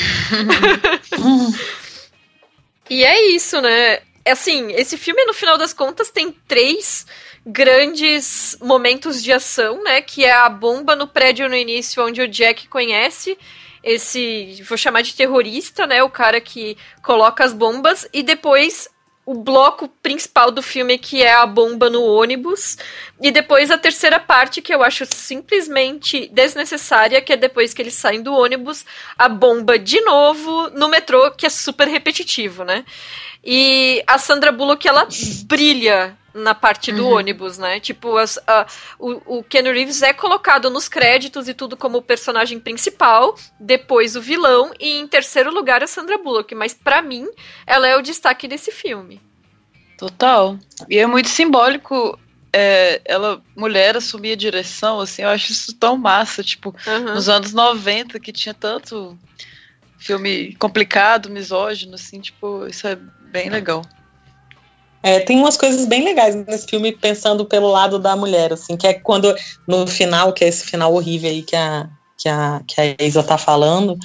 e 2.88 3.02
é 3.02 3.30
isso, 3.30 3.62
né? 3.62 4.00
Assim, 4.26 4.72
esse 4.72 4.98
filme, 4.98 5.24
no 5.24 5.33
final 5.33 5.56
das 5.56 5.72
contas, 5.72 6.11
tem 6.11 6.30
três 6.46 7.06
grandes 7.52 8.56
momentos 8.60 9.22
de 9.22 9.32
ação, 9.32 9.82
né? 9.82 10.00
Que 10.00 10.24
é 10.24 10.32
a 10.32 10.48
bomba 10.48 10.94
no 10.94 11.06
prédio 11.06 11.48
no 11.48 11.56
início, 11.56 12.04
onde 12.04 12.22
o 12.22 12.28
Jack 12.28 12.68
conhece 12.68 13.36
esse, 13.82 14.62
vou 14.68 14.76
chamar 14.76 15.02
de 15.02 15.14
terrorista, 15.14 15.86
né? 15.86 16.02
O 16.02 16.10
cara 16.10 16.40
que 16.40 16.76
coloca 17.02 17.44
as 17.44 17.52
bombas 17.52 18.08
e 18.12 18.22
depois 18.22 18.88
o 19.24 19.34
bloco 19.34 19.86
principal 20.02 20.50
do 20.50 20.62
filme, 20.62 20.98
que 20.98 21.22
é 21.22 21.32
a 21.32 21.46
bomba 21.46 21.88
no 21.88 22.02
ônibus, 22.02 22.76
e 23.20 23.30
depois 23.30 23.70
a 23.70 23.78
terceira 23.78 24.18
parte, 24.18 24.60
que 24.60 24.74
eu 24.74 24.82
acho 24.82 25.06
simplesmente 25.06 26.26
desnecessária, 26.32 27.20
que 27.20 27.32
é 27.32 27.36
depois 27.36 27.72
que 27.72 27.80
eles 27.80 27.94
saem 27.94 28.22
do 28.22 28.34
ônibus, 28.34 28.84
a 29.16 29.28
bomba 29.28 29.78
de 29.78 30.00
novo 30.00 30.70
no 30.70 30.88
metrô, 30.88 31.30
que 31.30 31.46
é 31.46 31.50
super 31.50 31.86
repetitivo, 31.86 32.64
né? 32.64 32.84
E 33.44 34.03
a 34.07 34.18
Sandra 34.18 34.53
Bullock, 34.53 34.87
ela 34.87 35.09
brilha 35.44 36.16
na 36.33 36.55
parte 36.55 36.92
do 36.92 37.07
uhum. 37.07 37.16
ônibus, 37.16 37.59
né? 37.59 37.81
Tipo, 37.81 38.16
as, 38.16 38.38
a, 38.46 38.66
o, 38.98 39.38
o 39.38 39.42
Ken 39.42 39.62
Reeves 39.62 40.03
é 40.03 40.12
colocado 40.12 40.70
nos 40.70 40.88
créditos 40.88 41.48
e 41.48 41.55
tudo 41.55 41.76
como 41.76 41.98
o 41.98 42.03
personagem 42.03 42.61
principal, 42.61 43.35
depois 43.59 44.14
o 44.14 44.20
vilão, 44.20 44.72
e 44.79 44.98
em 44.98 45.09
terceiro 45.09 45.53
lugar 45.53 45.83
a 45.83 45.87
Sandra 45.87 46.18
Bullock. 46.18 46.55
Mas 46.55 46.74
para 46.74 47.03
mim, 47.03 47.26
ela 47.66 47.88
é 47.88 47.96
o 47.96 48.03
destaque 48.03 48.46
desse 48.46 48.70
filme. 48.70 49.20
Total. 49.98 50.59
E 50.88 50.98
é 50.98 51.07
muito 51.07 51.29
simbólico 51.29 52.18
é, 52.53 53.00
ela, 53.05 53.42
mulher, 53.57 53.96
assumir 53.96 54.33
a 54.33 54.37
direção, 54.37 55.00
assim, 55.00 55.22
eu 55.22 55.29
acho 55.29 55.53
isso 55.53 55.74
tão 55.74 55.96
massa, 55.96 56.42
tipo, 56.42 56.74
uhum. 56.87 57.14
nos 57.14 57.29
anos 57.29 57.53
90, 57.53 58.18
que 58.18 58.33
tinha 58.33 58.55
tanto 58.55 59.16
filme 59.98 60.55
complicado, 60.57 61.31
misógino, 61.31 61.94
assim, 61.94 62.20
tipo, 62.20 62.66
isso 62.66 62.87
é 62.88 62.98
bem 63.30 63.48
legal. 63.48 63.82
É, 65.02 65.20
tem 65.20 65.38
umas 65.38 65.56
coisas 65.56 65.86
bem 65.86 66.04
legais 66.04 66.34
nesse 66.34 66.66
filme, 66.66 66.92
pensando 66.92 67.44
pelo 67.44 67.70
lado 67.70 67.98
da 67.98 68.14
mulher, 68.14 68.52
assim, 68.52 68.76
que 68.76 68.86
é 68.86 68.92
quando, 68.92 69.34
no 69.66 69.86
final, 69.86 70.32
que 70.32 70.44
é 70.44 70.48
esse 70.48 70.64
final 70.64 70.92
horrível 70.92 71.30
aí 71.30 71.42
que 71.42 71.56
a, 71.56 71.88
que 72.18 72.28
a, 72.28 72.60
que 72.66 72.80
a 72.80 72.96
Isa 73.02 73.22
tá 73.22 73.38
falando, 73.38 73.98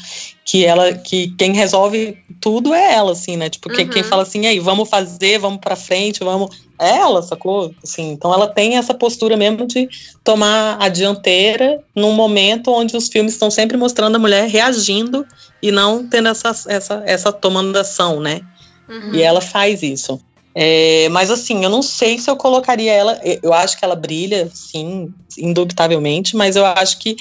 que 0.46 0.66
ela, 0.66 0.94
que 0.94 1.36
quem 1.36 1.54
resolve 1.54 2.18
tudo 2.40 2.74
é 2.74 2.94
ela, 2.94 3.12
assim, 3.12 3.36
né? 3.36 3.50
Tipo, 3.50 3.68
uhum. 3.70 3.76
quem, 3.76 3.90
quem 3.90 4.04
fala 4.04 4.24
assim, 4.24 4.46
aí, 4.46 4.58
vamos 4.58 4.88
fazer, 4.88 5.38
vamos 5.38 5.60
pra 5.60 5.76
frente, 5.76 6.24
vamos. 6.24 6.64
É 6.80 6.92
ela, 6.92 7.22
sacou? 7.22 7.74
Assim, 7.84 8.12
então 8.12 8.34
ela 8.34 8.48
tem 8.48 8.78
essa 8.78 8.94
postura 8.94 9.36
mesmo 9.36 9.68
de 9.68 9.90
tomar 10.24 10.78
a 10.80 10.88
dianteira 10.88 11.84
num 11.94 12.14
momento 12.14 12.72
onde 12.72 12.96
os 12.96 13.10
filmes 13.10 13.34
estão 13.34 13.52
sempre 13.52 13.76
mostrando 13.76 14.16
a 14.16 14.20
mulher 14.20 14.48
reagindo 14.48 15.26
e 15.62 15.72
não 15.72 16.08
tendo 16.08 16.30
essa, 16.30 16.50
essa, 16.68 17.04
essa 17.06 17.34
tomando 17.34 17.76
ação, 17.78 18.22
né? 18.22 18.42
Uhum. 18.90 19.14
E 19.14 19.22
ela 19.22 19.42
faz 19.42 19.84
isso. 19.84 20.20
É, 20.54 21.10
mas 21.10 21.30
assim, 21.30 21.64
eu 21.64 21.70
não 21.70 21.82
sei 21.82 22.18
se 22.18 22.30
eu 22.30 22.38
colocaria 22.38 22.92
ela. 22.92 23.20
Eu 23.44 23.54
acho 23.54 23.78
que 23.78 23.84
ela 23.84 23.96
brilha, 23.96 24.50
sim, 24.54 25.10
indubitavelmente, 25.38 26.36
mas 26.36 26.56
eu 26.56 26.66
acho 26.66 27.00
que 27.00 27.16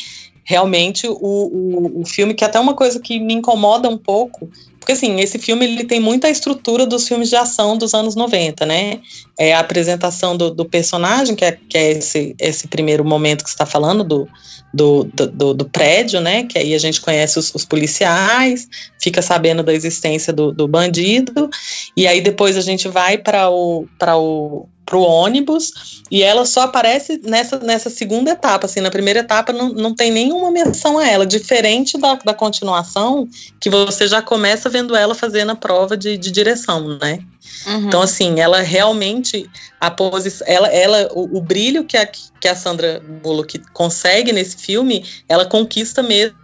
realmente 0.44 1.08
o, 1.08 1.16
o, 1.20 2.00
o 2.02 2.06
filme, 2.06 2.34
que 2.34 2.44
é 2.44 2.46
até 2.46 2.60
uma 2.60 2.74
coisa 2.74 3.00
que 3.00 3.18
me 3.18 3.34
incomoda 3.34 3.88
um 3.88 3.96
pouco, 3.96 4.48
porque 4.84 4.92
assim, 4.92 5.18
esse 5.18 5.38
filme 5.38 5.64
ele 5.64 5.84
tem 5.84 5.98
muita 5.98 6.28
estrutura 6.28 6.84
dos 6.84 7.08
filmes 7.08 7.30
de 7.30 7.36
ação 7.36 7.78
dos 7.78 7.94
anos 7.94 8.14
90, 8.14 8.66
né? 8.66 9.00
É 9.38 9.54
a 9.54 9.60
apresentação 9.60 10.36
do, 10.36 10.50
do 10.50 10.66
personagem, 10.66 11.34
que 11.34 11.42
é, 11.42 11.52
que 11.52 11.78
é 11.78 11.92
esse, 11.92 12.36
esse 12.38 12.68
primeiro 12.68 13.02
momento 13.02 13.42
que 13.42 13.48
você 13.48 13.54
está 13.54 13.64
falando, 13.64 14.04
do, 14.04 14.28
do, 14.74 15.04
do, 15.04 15.54
do, 15.54 15.64
prédio, 15.64 16.20
né? 16.20 16.44
Que 16.44 16.58
aí 16.58 16.74
a 16.74 16.78
gente 16.78 17.00
conhece 17.00 17.38
os, 17.38 17.54
os 17.54 17.64
policiais, 17.64 18.68
fica 19.00 19.22
sabendo 19.22 19.62
da 19.62 19.72
existência 19.72 20.34
do, 20.34 20.52
do 20.52 20.68
bandido, 20.68 21.48
e 21.96 22.06
aí 22.06 22.20
depois 22.20 22.54
a 22.54 22.60
gente 22.60 22.86
vai 22.86 23.16
para 23.16 23.48
o, 23.48 23.86
o 24.18 24.68
pro 24.84 25.00
ônibus 25.00 26.02
e 26.10 26.22
ela 26.22 26.44
só 26.44 26.62
aparece 26.62 27.20
nessa, 27.24 27.58
nessa 27.58 27.90
segunda 27.90 28.30
etapa, 28.30 28.66
assim, 28.66 28.80
na 28.80 28.90
primeira 28.90 29.20
etapa 29.20 29.52
não, 29.52 29.70
não 29.70 29.94
tem 29.94 30.10
nenhuma 30.10 30.50
menção 30.50 30.98
a 30.98 31.08
ela, 31.08 31.26
diferente 31.26 31.98
da, 31.98 32.14
da 32.14 32.34
continuação, 32.34 33.28
que 33.58 33.70
você 33.70 34.06
já 34.06 34.20
começa 34.20 34.68
vendo 34.68 34.94
ela 34.94 35.14
fazendo 35.14 35.50
a 35.50 35.56
prova 35.56 35.96
de, 35.96 36.16
de 36.16 36.30
direção, 36.30 36.98
né? 36.98 37.20
Uhum. 37.66 37.86
Então, 37.86 38.02
assim, 38.02 38.40
ela 38.40 38.60
realmente, 38.60 39.48
a 39.80 39.90
posição, 39.90 40.46
ela, 40.46 40.68
ela 40.68 41.08
o, 41.12 41.38
o, 41.38 41.40
brilho 41.40 41.84
que 41.84 41.96
a, 41.96 42.06
que 42.06 42.48
a 42.48 42.54
Sandra 42.54 43.02
Bullock 43.22 43.58
consegue 43.72 44.32
nesse 44.32 44.56
filme, 44.56 45.04
ela 45.28 45.46
conquista 45.46 46.02
mesmo 46.02 46.43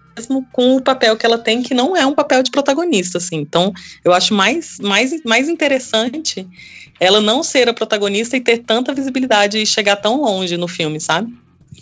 com 0.52 0.76
o 0.76 0.80
papel 0.80 1.16
que 1.16 1.24
ela 1.24 1.38
tem, 1.38 1.62
que 1.62 1.74
não 1.74 1.96
é 1.96 2.04
um 2.04 2.14
papel 2.14 2.42
de 2.42 2.50
protagonista, 2.50 3.18
assim. 3.18 3.36
Então, 3.36 3.72
eu 4.04 4.12
acho 4.12 4.34
mais, 4.34 4.78
mais, 4.78 5.22
mais 5.24 5.48
interessante 5.48 6.46
ela 7.00 7.20
não 7.20 7.42
ser 7.42 7.66
a 7.68 7.72
protagonista 7.72 8.36
e 8.36 8.40
ter 8.40 8.58
tanta 8.58 8.92
visibilidade 8.92 9.58
e 9.58 9.66
chegar 9.66 9.96
tão 9.96 10.20
longe 10.20 10.58
no 10.58 10.68
filme, 10.68 11.00
sabe? 11.00 11.34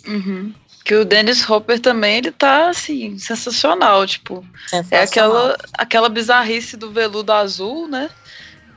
Uhum. 0.07 0.53
Que 0.85 0.95
o 0.95 1.03
Dennis 1.03 1.47
Hopper 1.47 1.77
também, 1.77 2.17
ele 2.17 2.31
tá, 2.31 2.69
assim, 2.69 3.17
sensacional, 3.19 4.07
tipo, 4.07 4.45
sensacional. 4.67 4.87
é 4.91 5.03
aquela, 5.03 5.57
aquela 5.73 6.09
bizarrice 6.09 6.77
do 6.77 6.89
veludo 6.89 7.33
azul, 7.33 7.87
né? 7.87 8.09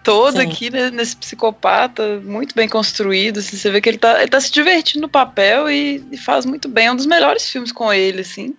Toda 0.02 0.40
Sim. 0.40 0.48
aqui 0.48 0.68
né, 0.68 0.90
nesse 0.90 1.16
psicopata, 1.16 2.20
muito 2.24 2.56
bem 2.56 2.68
construído, 2.68 3.38
assim, 3.38 3.56
você 3.56 3.70
vê 3.70 3.80
que 3.80 3.88
ele 3.88 3.98
tá, 3.98 4.20
ele 4.20 4.30
tá 4.30 4.40
se 4.40 4.50
divertindo 4.50 5.02
no 5.02 5.08
papel 5.08 5.70
e, 5.70 6.04
e 6.10 6.16
faz 6.16 6.44
muito 6.44 6.68
bem, 6.68 6.86
é 6.86 6.92
um 6.92 6.96
dos 6.96 7.06
melhores 7.06 7.48
filmes 7.48 7.70
com 7.70 7.92
ele, 7.92 8.22
assim. 8.22 8.52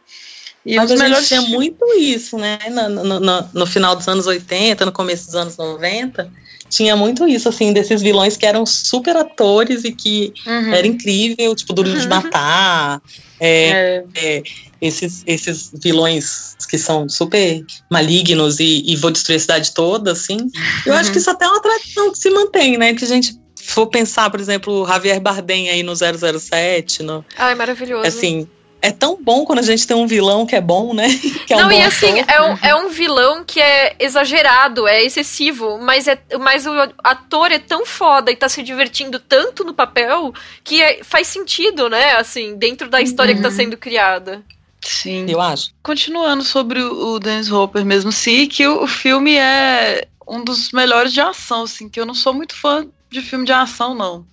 E 0.65 0.78
Mas 0.78 0.91
a 0.91 1.08
gente 1.08 1.28
tinha 1.28 1.41
muito 1.41 1.86
isso, 1.97 2.38
né? 2.38 2.58
No, 2.71 2.89
no, 2.89 3.19
no, 3.19 3.49
no, 3.54 3.65
final 3.65 3.95
dos 3.95 4.08
anos 4.08 4.26
80, 4.26 4.86
no 4.86 4.91
começo 4.91 5.26
dos 5.26 5.36
anos 5.36 5.58
90, 5.58 6.32
tinha 6.69 6.95
muito 6.95 7.28
isso, 7.28 7.49
assim, 7.49 7.73
desses 7.73 8.02
vilões 8.02 8.38
que 8.38 8.45
eram 8.45 8.65
super 8.65 9.15
atores 9.15 9.84
e 9.84 9.91
que 9.91 10.34
uhum. 10.47 10.73
era 10.73 10.88
incrível, 10.88 11.54
tipo, 11.54 11.73
Duro 11.73 11.89
uhum. 11.89 11.99
de 11.99 12.08
Matar, 12.08 13.02
é, 13.39 14.06
é. 14.15 14.38
É, 14.38 14.43
esses, 14.82 15.23
esses 15.28 15.71
vilões 15.84 16.56
que 16.69 16.78
são 16.78 17.10
super 17.10 17.63
malignos 17.91 18.60
e, 18.60 18.84
e 18.86 18.95
vou 18.95 19.12
destruir 19.12 19.36
a 19.36 19.39
cidade 19.39 19.73
toda, 19.73 20.13
assim. 20.13 20.38
Eu 20.86 20.93
uhum. 20.93 20.99
acho 20.99 21.12
que 21.12 21.17
isso 21.17 21.30
até 21.30 21.45
é 21.45 21.49
uma 21.49 21.62
tradição 21.62 22.12
que 22.12 22.17
se 22.17 22.30
mantém, 22.30 22.78
né? 22.78 22.93
Que 22.93 23.04
a 23.04 23.08
gente 23.08 23.38
for 23.56 23.88
pensar, 23.88 24.30
por 24.30 24.39
exemplo, 24.39 24.82
o 24.82 24.88
Javier 24.88 25.19
Bardem 25.19 25.69
aí 25.69 25.84
no 25.84 25.93
007, 25.95 27.04
no... 27.04 27.23
Ai, 27.38 27.54
maravilhoso. 27.56 28.08
Assim, 28.08 28.47
é 28.84 28.91
tão 28.91 29.17
bom 29.19 29.46
quando 29.46 29.60
a 29.60 29.63
gente 29.63 29.88
tem 29.88 29.96
um 29.96 30.06
vilão 30.06 30.46
que 30.46 30.58
é 30.58 30.62
bom, 30.62 30.93
né? 30.93 31.08
É 31.50 31.56
não, 31.56 31.67
um 31.67 31.72
e 31.72 31.82
assim, 31.82 32.19
é 32.28 32.41
um, 32.41 32.58
é 32.62 32.76
um, 32.76 32.89
vilão 32.89 33.43
que 33.46 33.62
é 33.62 33.96
exagerado, 34.00 34.88
é 34.88 35.04
excessivo, 35.04 35.78
mas, 35.78 36.08
é, 36.08 36.19
mas 36.39 36.65
o 36.65 36.72
ator 37.04 37.52
é 37.52 37.60
tão 37.60 37.86
foda 37.86 38.32
e 38.32 38.36
tá 38.36 38.50
se 38.50 38.63
divertindo 38.63 39.19
tanto 39.19 39.63
no 39.63 39.74
papel 39.74 40.34
que 40.63 40.82
é, 40.82 41.04
faz 41.04 41.28
sentido, 41.28 41.89
né? 41.89 42.15
Assim, 42.15 42.58
dentro 42.58 42.89
da 42.89 43.02
história 43.02 43.32
uhum. 43.32 43.38
que 43.38 43.43
tá 43.43 43.50
uhum. 43.50 43.56
sendo 43.56 43.78
criada. 43.78 44.43
Sim. 44.82 45.26
Eu 45.30 45.39
acho. 45.39 45.72
Continuando 45.84 46.43
sobre 46.43 46.82
o, 46.82 47.19
Dennis 47.19 47.52
Hopper 47.52 47.86
mesmo, 47.86 48.12
sim, 48.12 48.48
que 48.48 48.65
o, 48.67 48.84
o 48.84 48.88
filme 48.88 49.36
é 49.36 50.08
um 50.28 50.43
dos 50.43 50.72
melhores 50.72 51.13
de 51.13 51.22
ação, 51.22 51.63
assim, 51.63 51.88
que 51.88 52.00
eu 52.00 52.06
não 52.06 52.15
sou 52.15 52.34
muito 52.34 52.56
fã 52.56 52.88
de 53.12 53.22
filme 53.22 53.46
de 53.46 53.52
ação, 53.52 53.93
não. 53.93 54.26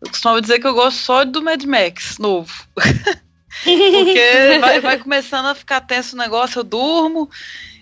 Eu 0.00 0.08
costumo 0.08 0.40
dizer 0.40 0.60
que 0.60 0.66
eu 0.66 0.74
gosto 0.74 0.98
só 0.98 1.24
do 1.24 1.42
Mad 1.42 1.62
Max 1.64 2.16
novo. 2.18 2.52
Porque 3.64 4.58
vai, 4.60 4.80
vai, 4.80 4.98
começando 4.98 5.46
a 5.46 5.54
ficar 5.54 5.80
tenso 5.80 6.14
o 6.14 6.18
negócio, 6.18 6.60
eu 6.60 6.64
durmo. 6.64 7.28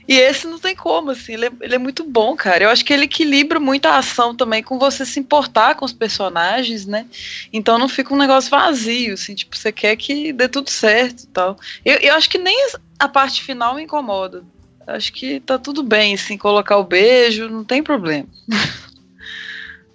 E 0.09 0.14
esse 0.14 0.46
não 0.46 0.59
tem 0.59 0.74
como, 0.74 1.11
assim, 1.11 1.35
ele 1.35 1.46
é, 1.46 1.50
ele 1.61 1.74
é, 1.74 1.78
muito 1.78 2.02
bom, 2.02 2.35
cara. 2.35 2.64
Eu 2.64 2.70
acho 2.70 2.83
que 2.83 2.94
ele 2.94 3.04
equilibra 3.04 3.61
muito 3.61 3.85
a 3.85 3.98
ação 3.98 4.35
também 4.35 4.62
com 4.62 4.78
você 4.78 5.04
se 5.04 5.20
importar 5.20 5.74
com 5.74 5.85
os 5.85 5.92
personagens, 5.92 6.87
né? 6.87 7.07
Então 7.52 7.78
não 7.78 7.90
fica 7.90 8.14
um 8.14 8.18
negócio 8.18 8.50
vazio, 8.50 9.12
assim, 9.12 9.35
tipo, 9.35 9.54
você 9.54 9.70
quer 9.70 9.94
que 9.96 10.33
dê 10.33 10.48
tudo 10.48 10.70
certo 10.70 11.24
e 11.24 11.26
tal. 11.26 11.59
Eu, 11.85 11.96
eu 11.98 12.14
acho 12.14 12.31
que 12.31 12.38
nem 12.38 12.70
a 12.98 13.07
parte 13.07 13.42
final 13.42 13.74
me 13.74 13.83
incomoda. 13.83 14.42
acho 14.87 15.12
que 15.12 15.40
tá 15.40 15.59
tudo 15.59 15.83
bem, 15.83 16.14
assim, 16.14 16.38
colocar 16.38 16.78
o 16.78 16.85
beijo, 16.85 17.50
não 17.50 17.62
tem 17.62 17.83
problema. 17.83 18.26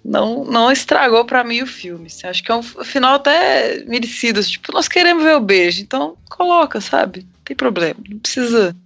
não, 0.04 0.44
não 0.44 0.70
estragou 0.70 1.24
para 1.24 1.42
mim 1.42 1.62
o 1.62 1.66
filme. 1.66 2.06
Assim, 2.06 2.26
acho 2.26 2.42
que 2.42 2.52
é 2.52 2.54
um 2.54 2.62
final 2.62 3.14
até 3.14 3.82
merecido. 3.86 4.40
Assim, 4.40 4.50
tipo, 4.50 4.72
nós 4.72 4.86
queremos 4.86 5.24
ver 5.24 5.36
o 5.36 5.40
beijo, 5.40 5.80
então 5.80 6.16
coloca, 6.28 6.80
sabe? 6.80 7.20
Não 7.20 7.44
tem 7.44 7.56
problema, 7.56 7.96
não 8.08 8.18
precisa. 8.18 8.76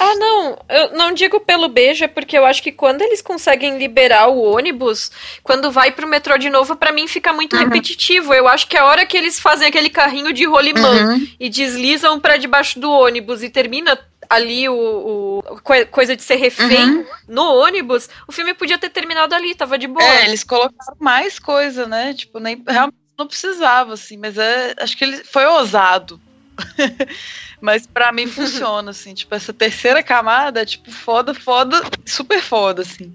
Ah, 0.00 0.14
não, 0.14 0.58
eu 0.68 0.92
não 0.96 1.12
digo 1.12 1.40
pelo 1.40 1.68
beijo, 1.68 2.04
é 2.04 2.08
porque 2.08 2.38
eu 2.38 2.46
acho 2.46 2.62
que 2.62 2.70
quando 2.70 3.02
eles 3.02 3.20
conseguem 3.20 3.78
liberar 3.78 4.28
o 4.28 4.40
ônibus, 4.40 5.10
quando 5.42 5.72
vai 5.72 5.90
pro 5.90 6.06
metrô 6.06 6.38
de 6.38 6.48
novo, 6.48 6.76
para 6.76 6.92
mim 6.92 7.08
fica 7.08 7.32
muito 7.32 7.56
uhum. 7.56 7.64
repetitivo. 7.64 8.32
Eu 8.32 8.46
acho 8.46 8.68
que 8.68 8.76
a 8.76 8.84
hora 8.84 9.04
que 9.04 9.16
eles 9.16 9.40
fazem 9.40 9.66
aquele 9.66 9.90
carrinho 9.90 10.32
de 10.32 10.44
rolimã 10.44 11.14
uhum. 11.14 11.26
e 11.40 11.48
deslizam 11.48 12.20
para 12.20 12.36
debaixo 12.36 12.78
do 12.78 12.88
ônibus 12.88 13.42
e 13.42 13.50
termina 13.50 13.98
ali 14.28 14.68
o, 14.68 15.42
o, 15.42 15.60
coisa 15.90 16.14
de 16.14 16.22
ser 16.22 16.36
refém 16.36 16.90
uhum. 16.90 17.06
no 17.26 17.42
ônibus, 17.42 18.08
o 18.26 18.32
filme 18.32 18.54
podia 18.54 18.78
ter 18.78 18.90
terminado 18.90 19.34
ali, 19.34 19.54
tava 19.54 19.78
de 19.78 19.86
boa. 19.86 20.04
É, 20.04 20.26
eles 20.26 20.44
colocaram 20.44 20.96
mais 20.98 21.38
coisa, 21.38 21.86
né? 21.86 22.14
Tipo, 22.14 22.38
nem 22.38 22.62
realmente 22.66 22.98
não 23.18 23.26
precisava, 23.26 23.94
assim, 23.94 24.16
mas 24.16 24.38
é, 24.38 24.74
acho 24.78 24.96
que 24.96 25.04
ele 25.04 25.24
foi 25.24 25.44
ousado. 25.46 26.20
mas 27.60 27.86
para 27.86 28.12
mim 28.12 28.26
funciona, 28.26 28.90
assim, 28.90 29.14
tipo, 29.14 29.34
essa 29.34 29.52
terceira 29.52 30.02
camada 30.02 30.62
é 30.62 30.66
tipo 30.66 30.90
foda, 30.90 31.34
foda, 31.34 31.80
super 32.04 32.40
foda, 32.40 32.82
assim. 32.82 33.14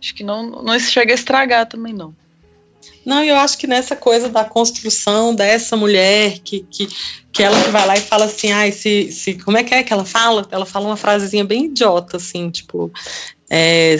Acho 0.00 0.14
que 0.14 0.24
não, 0.24 0.62
não 0.62 0.78
chega 0.78 1.12
a 1.12 1.14
estragar 1.14 1.66
também, 1.66 1.92
não. 1.92 2.14
Não, 3.04 3.22
eu 3.22 3.36
acho 3.36 3.56
que 3.58 3.66
nessa 3.66 3.96
coisa 3.96 4.28
da 4.28 4.44
construção 4.44 5.34
dessa 5.34 5.76
mulher 5.76 6.38
que, 6.40 6.66
que, 6.70 6.88
que 7.32 7.42
ela 7.42 7.60
que 7.62 7.70
vai 7.70 7.86
lá 7.86 7.96
e 7.96 8.00
fala 8.00 8.26
assim, 8.26 8.52
ai, 8.52 8.72
se, 8.72 9.10
se, 9.10 9.34
como 9.34 9.56
é 9.56 9.64
que 9.64 9.74
é 9.74 9.82
que 9.82 9.92
ela 9.92 10.04
fala? 10.04 10.46
Ela 10.50 10.66
fala 10.66 10.86
uma 10.86 10.96
frasezinha 10.96 11.44
bem 11.44 11.66
idiota, 11.66 12.18
assim, 12.18 12.50
tipo, 12.50 12.92
é, 13.50 13.96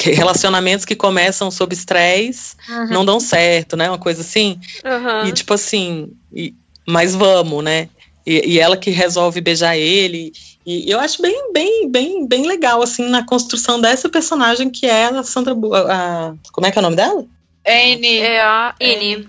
relacionamentos 0.00 0.84
que 0.84 0.94
começam 0.94 1.50
sob 1.50 1.74
estresse 1.74 2.56
uhum. 2.68 2.88
não 2.90 3.04
dão 3.04 3.18
certo, 3.18 3.76
né? 3.76 3.88
Uma 3.88 3.98
coisa 3.98 4.20
assim. 4.20 4.58
Uhum. 4.84 5.28
E 5.28 5.32
tipo 5.32 5.54
assim, 5.54 6.12
e, 6.32 6.54
mas 6.86 7.14
vamos, 7.14 7.62
né? 7.64 7.88
E, 8.26 8.54
e, 8.54 8.60
ela 8.60 8.76
que 8.76 8.90
resolve 8.90 9.40
beijar 9.40 9.76
ele. 9.76 10.32
E 10.64 10.90
eu 10.90 10.98
acho 10.98 11.20
bem, 11.20 11.52
bem, 11.52 11.90
bem, 11.90 12.26
bem 12.26 12.46
legal, 12.46 12.82
assim, 12.82 13.08
na 13.08 13.24
construção 13.24 13.80
dessa 13.80 14.08
personagem 14.08 14.70
que 14.70 14.86
é 14.86 15.06
a 15.06 15.22
Sandra. 15.22 15.54
A, 15.90 16.34
como 16.52 16.66
é 16.66 16.70
que 16.70 16.78
é 16.78 16.80
o 16.80 16.82
nome 16.82 16.96
dela? 16.96 17.26
Anne. 17.66 18.18
É 18.18 18.40
a 18.40 18.74
Anne. 18.80 19.28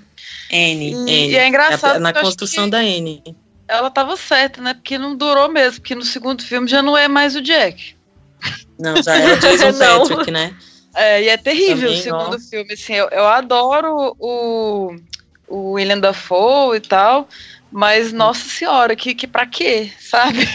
N. 0.52 1.10
E, 1.10 1.32
e 1.32 1.38
é 1.38 1.48
engraçado. 1.48 2.00
na 2.00 2.14
construção 2.14 2.70
da 2.70 2.84
N. 2.84 3.22
Ela 3.68 3.90
tava 3.90 4.16
certa, 4.16 4.62
né? 4.62 4.74
Porque 4.74 4.98
não 4.98 5.16
durou 5.16 5.50
mesmo, 5.50 5.82
porque 5.82 5.96
no 5.96 6.04
segundo 6.04 6.44
filme 6.44 6.68
já 6.68 6.82
não 6.82 6.96
é 6.96 7.08
mais 7.08 7.36
o 7.36 7.42
Jack. 7.42 7.96
Não, 8.80 9.02
já 9.02 9.16
é 9.16 9.34
o 9.34 9.40
Jason 9.40 9.74
Patrick, 9.74 10.32
né? 10.32 10.56
É, 10.94 11.24
e 11.24 11.30
é 11.30 11.38
terrível 11.38 11.90
Também, 11.90 12.00
o 12.00 12.04
segundo 12.04 12.36
ó. 12.36 12.40
filme. 12.40 12.74
Assim, 12.74 12.94
eu, 12.94 13.10
eu 13.10 13.28
adoro 13.28 14.16
o, 14.20 14.96
o 15.48 15.72
William 15.72 16.00
Dafoe 16.00 16.78
e 16.78 16.82
tal, 16.82 17.28
mas 17.72 18.14
hum. 18.14 18.18
nossa 18.18 18.48
senhora, 18.48 18.96
que, 18.96 19.16
que 19.16 19.28
pra 19.28 19.46
quê, 19.46 19.92
sabe? 20.00 20.48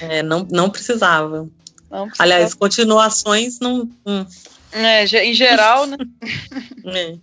é, 0.00 0.22
não, 0.22 0.46
não 0.50 0.70
precisava. 0.70 1.48
não 1.90 2.06
precisava. 2.06 2.14
Aliás, 2.18 2.54
continuações 2.54 3.60
não. 3.60 3.88
É, 4.72 5.04
em 5.24 5.34
geral, 5.34 5.86
né? 5.86 5.96
é. 6.86 7.16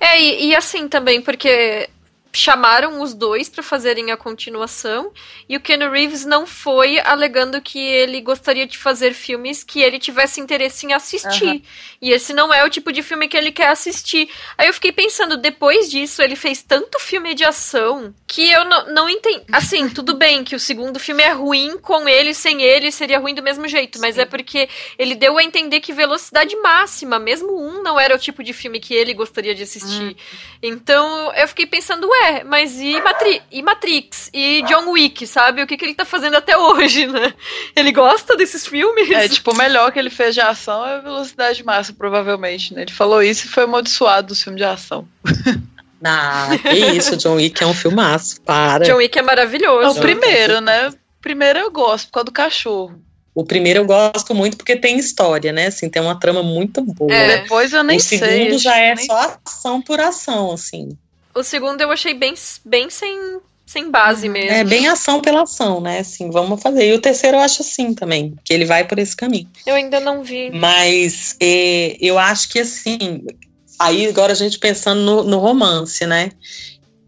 É, 0.00 0.20
e, 0.20 0.48
e 0.48 0.56
assim 0.56 0.88
também, 0.88 1.20
porque 1.20 1.88
chamaram 2.32 3.00
os 3.00 3.12
dois 3.12 3.48
para 3.48 3.62
fazerem 3.62 4.10
a 4.10 4.16
continuação 4.16 5.12
e 5.48 5.56
o 5.56 5.60
Ken 5.60 5.78
Reeves 5.90 6.24
não 6.24 6.46
foi 6.46 6.98
alegando 7.00 7.60
que 7.60 7.78
ele 7.78 8.20
gostaria 8.20 8.66
de 8.66 8.78
fazer 8.78 9.14
filmes 9.14 9.64
que 9.64 9.80
ele 9.80 9.98
tivesse 9.98 10.40
interesse 10.40 10.86
em 10.86 10.92
assistir. 10.92 11.44
Uhum. 11.44 11.62
E 12.00 12.12
esse 12.12 12.32
não 12.32 12.52
é 12.52 12.64
o 12.64 12.70
tipo 12.70 12.92
de 12.92 13.02
filme 13.02 13.28
que 13.28 13.36
ele 13.36 13.50
quer 13.52 13.68
assistir. 13.68 14.28
Aí 14.56 14.68
eu 14.68 14.74
fiquei 14.74 14.92
pensando, 14.92 15.36
depois 15.36 15.90
disso, 15.90 16.22
ele 16.22 16.36
fez 16.36 16.62
tanto 16.62 16.98
filme 16.98 17.34
de 17.34 17.44
ação 17.44 18.14
que 18.26 18.48
eu 18.48 18.64
não, 18.64 18.86
não 18.94 19.08
entendi. 19.08 19.44
Assim, 19.52 19.88
tudo 19.90 20.14
bem 20.14 20.44
que 20.44 20.54
o 20.54 20.60
segundo 20.60 21.00
filme 21.00 21.22
é 21.22 21.32
ruim 21.32 21.78
com 21.78 22.08
ele, 22.08 22.32
sem 22.32 22.62
ele 22.62 22.92
seria 22.92 23.18
ruim 23.18 23.34
do 23.34 23.42
mesmo 23.42 23.66
jeito, 23.66 23.98
mas 24.00 24.14
Sim. 24.14 24.22
é 24.22 24.24
porque 24.24 24.68
ele 24.98 25.14
deu 25.14 25.36
a 25.36 25.42
entender 25.42 25.80
que 25.80 25.92
velocidade 25.92 26.54
máxima, 26.56 27.18
mesmo 27.18 27.60
um, 27.60 27.82
não 27.82 27.98
era 27.98 28.14
o 28.14 28.18
tipo 28.18 28.42
de 28.42 28.52
filme 28.52 28.78
que 28.78 28.94
ele 28.94 29.12
gostaria 29.14 29.54
de 29.54 29.62
assistir. 29.64 30.02
Uhum. 30.02 30.14
Então 30.62 31.32
eu 31.34 31.48
fiquei 31.48 31.66
pensando, 31.66 32.08
ué, 32.08 32.19
mas 32.44 32.80
e, 32.80 33.00
Matri 33.00 33.42
e 33.50 33.62
Matrix? 33.62 34.30
E 34.32 34.62
John 34.62 34.90
Wick, 34.90 35.26
sabe? 35.26 35.62
O 35.62 35.66
que, 35.66 35.76
que 35.76 35.84
ele 35.84 35.94
tá 35.94 36.04
fazendo 36.04 36.36
até 36.36 36.56
hoje, 36.56 37.06
né? 37.06 37.34
Ele 37.74 37.92
gosta 37.92 38.36
desses 38.36 38.66
filmes? 38.66 39.10
É, 39.10 39.28
tipo, 39.28 39.52
o 39.52 39.56
melhor 39.56 39.92
que 39.92 39.98
ele 39.98 40.10
fez 40.10 40.34
de 40.34 40.40
ação 40.40 40.86
é 40.86 41.00
Velocidade 41.00 41.64
Máxima, 41.64 41.96
provavelmente, 41.98 42.74
né? 42.74 42.82
Ele 42.82 42.92
falou 42.92 43.22
isso 43.22 43.46
e 43.46 43.48
foi 43.48 43.64
amaldiçoado 43.64 44.28
do 44.28 44.36
filme 44.36 44.58
de 44.58 44.64
ação. 44.64 45.06
Ah, 46.02 46.48
que 46.62 46.78
isso, 46.96 47.14
John 47.18 47.34
Wick 47.34 47.62
é 47.62 47.66
um 47.66 47.74
filmaço, 47.74 48.40
para. 48.40 48.86
John 48.86 48.96
Wick 48.96 49.18
é 49.18 49.22
maravilhoso. 49.22 49.86
É 49.86 49.90
o 49.90 49.94
primeiro, 50.00 50.58
né? 50.58 50.88
O 50.88 50.94
primeiro 51.20 51.58
eu 51.58 51.70
gosto, 51.70 52.06
por 52.06 52.12
causa 52.12 52.24
do 52.24 52.32
cachorro. 52.32 52.98
O 53.34 53.44
primeiro 53.44 53.80
eu 53.80 53.84
gosto 53.84 54.34
muito 54.34 54.56
porque 54.56 54.76
tem 54.76 54.98
história, 54.98 55.52
né? 55.52 55.66
Assim, 55.66 55.88
tem 55.88 56.00
uma 56.02 56.18
trama 56.18 56.42
muito 56.42 56.82
boa. 56.82 57.12
É. 57.12 57.42
Depois 57.42 57.72
eu 57.72 57.82
nem 57.82 57.98
sei. 57.98 58.18
O 58.18 58.24
segundo 58.24 58.58
já 58.58 58.76
é 58.78 58.96
só 58.96 59.38
ação 59.44 59.82
por 59.82 60.00
ação, 60.00 60.52
assim. 60.52 60.96
O 61.34 61.42
segundo 61.42 61.80
eu 61.80 61.90
achei 61.90 62.14
bem, 62.14 62.34
bem 62.64 62.90
sem, 62.90 63.40
sem 63.66 63.90
base 63.90 64.26
uhum. 64.26 64.32
mesmo. 64.32 64.50
É 64.50 64.64
bem 64.64 64.88
ação 64.88 65.20
pela 65.20 65.42
ação, 65.42 65.80
né? 65.80 66.00
Assim, 66.00 66.30
vamos 66.30 66.60
fazer. 66.60 66.88
E 66.88 66.92
o 66.92 67.00
terceiro 67.00 67.36
eu 67.36 67.40
acho 67.40 67.62
assim 67.62 67.94
também, 67.94 68.34
que 68.44 68.52
ele 68.52 68.64
vai 68.64 68.86
por 68.86 68.98
esse 68.98 69.14
caminho. 69.14 69.48
Eu 69.66 69.74
ainda 69.74 70.00
não 70.00 70.22
vi. 70.22 70.50
Mas 70.50 71.36
é, 71.40 71.96
eu 72.00 72.18
acho 72.18 72.48
que 72.48 72.58
assim, 72.58 73.24
aí 73.78 74.08
agora 74.08 74.32
a 74.32 74.36
gente 74.36 74.58
pensando 74.58 75.00
no, 75.00 75.24
no 75.24 75.38
romance, 75.38 76.04
né? 76.04 76.32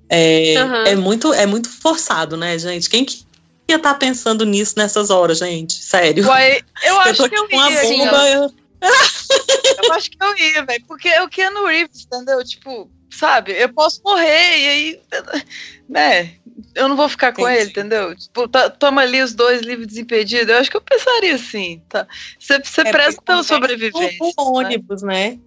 É, 0.09 0.55
uhum. 0.63 0.87
é, 0.87 0.95
muito, 0.95 1.33
é 1.33 1.47
muito 1.47 1.71
forçado, 1.71 2.37
né, 2.37 2.59
gente? 2.59 2.89
Quem 2.89 3.05
que 3.05 3.25
ia 3.69 3.77
estar 3.77 3.95
tá 3.95 3.99
pensando 3.99 4.45
nisso 4.45 4.75
nessas 4.77 5.11
horas, 5.11 5.39
gente? 5.39 5.73
Sério. 5.73 6.27
Uai, 6.27 6.61
eu 6.85 7.01
acho 7.03 7.23
eu 7.23 7.29
que 7.29 7.35
eu 7.35 7.49
ia. 7.51 7.83
Bomba, 7.83 8.29
eu... 8.29 8.53
eu 9.85 9.93
acho 9.95 10.11
que 10.11 10.19
eu 10.21 10.37
ia, 10.37 10.65
velho. 10.65 10.85
Porque 10.87 11.09
é 11.09 11.23
o 11.23 11.29
Keanu 11.29 11.67
Reeves, 11.67 12.05
entendeu? 12.05 12.45
Tipo, 12.45 12.91
sabe? 13.13 13.53
Eu 13.53 13.73
posso 13.73 14.01
morrer 14.05 14.59
e 14.59 14.69
aí, 14.69 15.01
né? 15.89 16.33
Eu 16.75 16.89
não 16.89 16.97
vou 16.97 17.09
ficar 17.09 17.33
com 17.33 17.43
Entendi. 17.43 17.61
ele, 17.61 17.71
entendeu? 17.71 18.17
Tipo, 18.17 18.49
tá, 18.49 18.71
toma 18.71 19.03
ali 19.03 19.23
os 19.23 19.35
dois 19.35 19.63
livros 19.63 19.87
desimpedidos. 19.87 20.49
Eu 20.49 20.59
acho 20.59 20.71
que 20.71 20.77
eu 20.77 20.81
pensaria 20.81 21.35
assim, 21.35 21.83
tá? 21.89 22.07
Você, 22.39 22.59
você 22.59 22.81
é, 22.83 22.91
preza 22.91 23.23
pelo 23.23 23.43
sobrevivente. 23.43 24.19
O, 24.21 24.25
o 24.25 24.61
né? 24.61 24.67
ônibus, 24.67 25.03
né? 25.03 25.39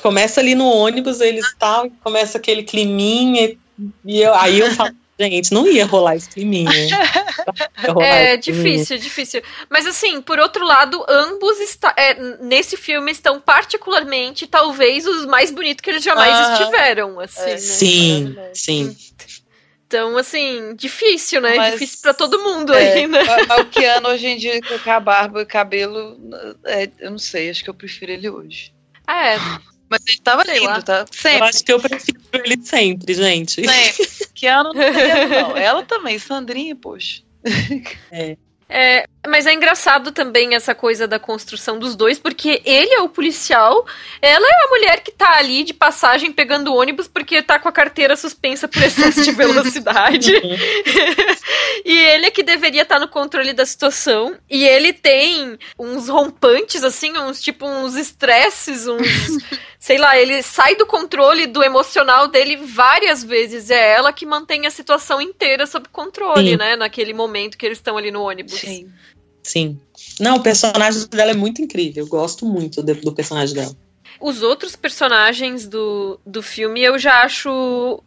Começa 0.00 0.40
ali 0.40 0.54
no 0.54 0.66
ônibus, 0.66 1.20
eles 1.20 1.46
tal, 1.58 1.90
começa 2.02 2.38
aquele 2.38 2.62
climinha, 2.62 3.56
e 4.04 4.20
eu, 4.20 4.34
aí 4.34 4.58
eu 4.58 4.70
falo, 4.72 4.94
Gente, 5.18 5.52
não 5.52 5.66
ia 5.68 5.86
rolar 5.86 6.16
esse 6.16 6.28
climinha. 6.28 6.70
é 8.00 8.36
difícil, 8.36 8.98
difícil. 8.98 9.42
Mas 9.68 9.86
assim, 9.86 10.20
por 10.20 10.38
outro 10.38 10.64
lado, 10.64 11.04
ambos 11.08 11.58
está, 11.60 11.94
é, 11.96 12.14
nesse 12.40 12.76
filme 12.76 13.10
estão 13.10 13.40
particularmente, 13.40 14.46
talvez, 14.46 15.06
os 15.06 15.26
mais 15.26 15.50
bonitos 15.50 15.82
que 15.82 15.90
eles 15.90 16.02
jamais 16.02 16.34
-huh. 16.34 16.52
estiveram. 16.52 17.20
Assim, 17.20 17.42
é. 17.42 17.50
né? 17.50 17.56
Sim, 17.58 18.36
sim. 18.54 18.96
Então, 19.92 20.16
assim, 20.16 20.74
difícil, 20.74 21.42
né? 21.42 21.54
Mas, 21.54 21.72
difícil 21.72 21.98
para 22.00 22.14
todo 22.14 22.42
mundo 22.42 22.72
é, 22.72 22.94
aí, 22.94 23.06
né? 23.06 23.20
O 23.60 23.66
Keanu 23.66 24.08
hoje 24.08 24.26
em 24.26 24.38
dia, 24.38 24.58
com 24.62 24.90
a 24.90 24.98
barba 24.98 25.42
e 25.42 25.46
cabelo, 25.46 26.18
é, 26.64 26.88
eu 26.98 27.10
não 27.10 27.18
sei, 27.18 27.50
acho 27.50 27.62
que 27.62 27.68
eu 27.68 27.74
prefiro 27.74 28.10
ele 28.10 28.30
hoje. 28.30 28.72
É. 29.06 29.36
Mas 29.90 30.00
ele 30.08 30.20
tava 30.24 30.42
Sei 30.46 30.54
lindo, 30.54 30.68
lá. 30.68 30.80
tá? 30.80 31.04
Sempre. 31.12 31.40
Eu 31.40 31.44
acho 31.44 31.64
que 31.64 31.72
eu 31.72 31.78
prefiro 31.78 32.18
ele 32.32 32.56
sempre, 32.64 33.12
gente. 33.12 33.66
Sempre. 33.66 34.08
Keanu 34.34 34.72
não 34.72 34.80
tem 34.80 35.28
não. 35.28 35.56
Ela 35.58 35.82
também, 35.82 36.18
Sandrinha, 36.18 36.74
poxa. 36.74 37.20
É. 38.10 38.36
É, 38.68 39.04
mas 39.26 39.46
é 39.46 39.52
engraçado 39.52 40.10
também 40.10 40.54
essa 40.54 40.74
coisa 40.74 41.06
da 41.06 41.18
construção 41.18 41.78
dos 41.78 41.94
dois, 41.94 42.18
porque 42.18 42.60
ele 42.64 42.92
é 42.92 43.00
o 43.00 43.08
policial, 43.08 43.86
ela 44.20 44.46
é 44.46 44.64
a 44.64 44.68
mulher 44.68 45.00
que 45.00 45.12
tá 45.12 45.36
ali 45.36 45.62
de 45.62 45.72
passagem 45.72 46.32
pegando 46.32 46.74
ônibus 46.74 47.06
porque 47.06 47.40
tá 47.40 47.58
com 47.58 47.68
a 47.68 47.72
carteira 47.72 48.16
suspensa 48.16 48.66
por 48.66 48.82
excesso 48.82 49.22
de 49.22 49.30
velocidade. 49.32 50.32
e 51.84 51.98
ele 51.98 52.26
é 52.26 52.30
que 52.30 52.42
deveria 52.42 52.82
estar 52.82 52.96
tá 52.96 53.00
no 53.00 53.08
controle 53.08 53.52
da 53.52 53.64
situação. 53.64 54.36
E 54.50 54.64
ele 54.64 54.92
tem 54.92 55.56
uns 55.78 56.08
rompantes, 56.08 56.82
assim, 56.82 57.16
uns 57.16 57.40
tipo 57.40 57.64
uns 57.64 57.94
estresses, 57.94 58.88
uns. 58.88 59.02
sei 59.82 59.98
lá, 59.98 60.16
ele 60.16 60.42
sai 60.44 60.76
do 60.76 60.86
controle 60.86 61.44
do 61.44 61.60
emocional 61.60 62.28
dele 62.28 62.56
várias 62.56 63.24
vezes. 63.24 63.68
É 63.68 63.94
ela 63.94 64.12
que 64.12 64.24
mantém 64.24 64.64
a 64.64 64.70
situação 64.70 65.20
inteira 65.20 65.66
sob 65.66 65.88
controle, 65.88 66.50
Sim. 66.50 66.56
né? 66.56 66.76
Naquele 66.76 67.12
momento 67.12 67.58
que 67.58 67.66
eles 67.66 67.78
estão 67.78 67.98
ali 67.98 68.12
no 68.12 68.22
ônibus. 68.22 68.60
Sim. 68.60 68.88
Sim. 69.42 69.78
Não, 70.20 70.36
o 70.36 70.42
personagem 70.42 71.06
dela 71.08 71.32
é 71.32 71.34
muito 71.34 71.60
incrível. 71.62 72.04
Eu 72.04 72.08
gosto 72.08 72.46
muito 72.46 72.82
do, 72.82 72.94
do 72.94 73.12
personagem 73.12 73.54
dela. 73.54 73.74
Os 74.20 74.42
outros 74.42 74.76
personagens 74.76 75.66
do, 75.66 76.20
do 76.24 76.42
filme 76.42 76.80
eu 76.80 76.98
já 76.98 77.22
acho 77.22 78.02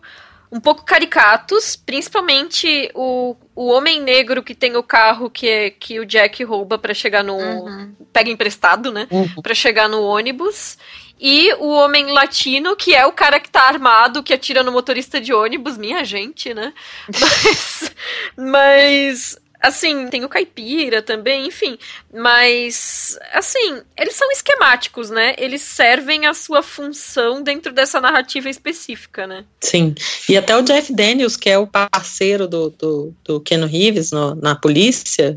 um 0.52 0.60
pouco 0.60 0.86
caricatos, 0.86 1.76
principalmente 1.76 2.90
o, 2.94 3.36
o 3.54 3.68
homem 3.68 4.02
negro 4.02 4.42
que 4.42 4.56
tem 4.56 4.78
o 4.78 4.84
carro 4.84 5.30
que, 5.30 5.72
que 5.72 6.00
o 6.00 6.06
Jack 6.06 6.44
rouba 6.44 6.78
para 6.78 6.94
chegar 6.94 7.24
no. 7.24 7.36
Uhum. 7.36 7.94
pega 8.14 8.30
emprestado, 8.30 8.92
né? 8.92 9.08
Uhum. 9.12 9.42
Pra 9.42 9.54
chegar 9.54 9.90
no 9.90 10.02
ônibus. 10.02 10.78
E 11.20 11.54
o 11.56 11.70
homem 11.70 12.08
latino, 12.12 12.76
que 12.76 12.94
é 12.94 13.06
o 13.06 13.14
cara 13.14 13.40
que 13.40 13.50
tá 13.50 13.68
armado, 13.68 14.22
que 14.22 14.34
atira 14.34 14.64
no 14.64 14.72
motorista 14.72 15.20
de 15.20 15.34
ônibus, 15.34 15.78
minha 15.78 16.04
gente, 16.04 16.54
né? 16.54 16.74
Mas. 17.20 17.92
mas 18.38 19.45
assim, 19.66 20.08
tem 20.08 20.24
o 20.24 20.30
caipira 20.30 21.02
também, 21.02 21.48
enfim. 21.48 21.78
Mas, 22.14 23.18
assim, 23.34 23.82
eles 23.98 24.16
são 24.16 24.32
esquemáticos, 24.32 25.10
né? 25.10 25.36
Eles 25.38 25.62
servem 25.62 26.26
a 26.26 26.34
sua 26.34 26.62
função 26.62 27.42
dentro 27.42 27.74
dessa 27.74 28.00
narrativa 28.00 28.50
específica, 28.50 29.26
né? 29.26 29.44
Sim. 29.60 29.96
E 30.30 30.38
até 30.38 30.56
o 30.56 30.62
Jeff 30.62 30.94
Daniels, 30.94 31.36
que 31.36 31.50
é 31.50 31.58
o 31.58 31.68
parceiro 31.68 32.48
do, 32.48 32.70
do, 32.70 33.14
do 33.24 33.40
Ken 33.40 33.66
Reeves 33.66 34.12
no, 34.12 34.36
na 34.36 34.56
polícia, 34.56 35.36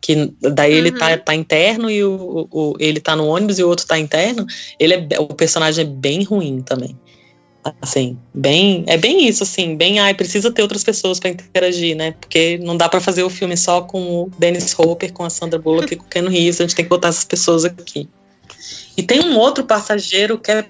que 0.00 0.32
daí 0.40 0.72
ele 0.72 0.92
tá, 0.92 1.10
uhum. 1.10 1.18
tá 1.18 1.34
interno 1.34 1.90
e 1.90 2.04
o, 2.04 2.48
o, 2.50 2.76
ele 2.78 3.00
tá 3.00 3.16
no 3.16 3.26
ônibus 3.26 3.58
e 3.58 3.64
o 3.64 3.68
outro 3.68 3.86
tá 3.86 3.98
interno, 3.98 4.46
ele 4.78 4.94
é, 4.94 5.18
o 5.18 5.26
personagem 5.26 5.84
é 5.84 5.88
bem 5.88 6.22
ruim 6.22 6.62
também. 6.62 6.96
Assim, 7.80 8.18
bem, 8.34 8.84
é 8.86 8.96
bem 8.96 9.26
isso, 9.26 9.42
assim, 9.42 9.76
bem, 9.76 9.98
ai, 9.98 10.14
precisa 10.14 10.50
ter 10.50 10.62
outras 10.62 10.84
pessoas 10.84 11.18
para 11.18 11.30
interagir, 11.30 11.96
né? 11.96 12.12
Porque 12.12 12.58
não 12.58 12.76
dá 12.76 12.88
para 12.88 13.00
fazer 13.00 13.22
o 13.22 13.30
filme 13.30 13.56
só 13.56 13.82
com 13.82 14.22
o 14.22 14.30
Dennis 14.38 14.78
Hopper, 14.78 15.12
com 15.12 15.24
a 15.24 15.30
Sandra 15.30 15.58
Bullock 15.58 15.92
e 15.92 15.96
com 15.96 16.04
o 16.04 16.08
Ken 16.08 16.28
Reeves, 16.28 16.60
a 16.60 16.64
gente 16.64 16.74
tem 16.74 16.84
que 16.84 16.88
botar 16.88 17.08
essas 17.08 17.24
pessoas 17.24 17.64
aqui. 17.64 18.08
E 18.96 19.02
tem 19.02 19.20
um 19.20 19.36
outro 19.38 19.64
passageiro 19.64 20.38
que 20.38 20.50
é 20.50 20.64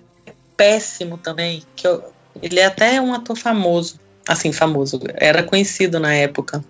péssimo 0.56 1.18
também, 1.18 1.62
que 1.74 1.87
eu, 1.87 2.02
ele 2.42 2.59
é 2.61 2.66
até 2.66 3.00
um 3.00 3.12
ator 3.12 3.37
famoso, 3.37 4.00
assim, 4.26 4.52
famoso, 4.52 5.00
era 5.14 5.42
conhecido 5.42 6.00
na 6.00 6.14
época, 6.14 6.64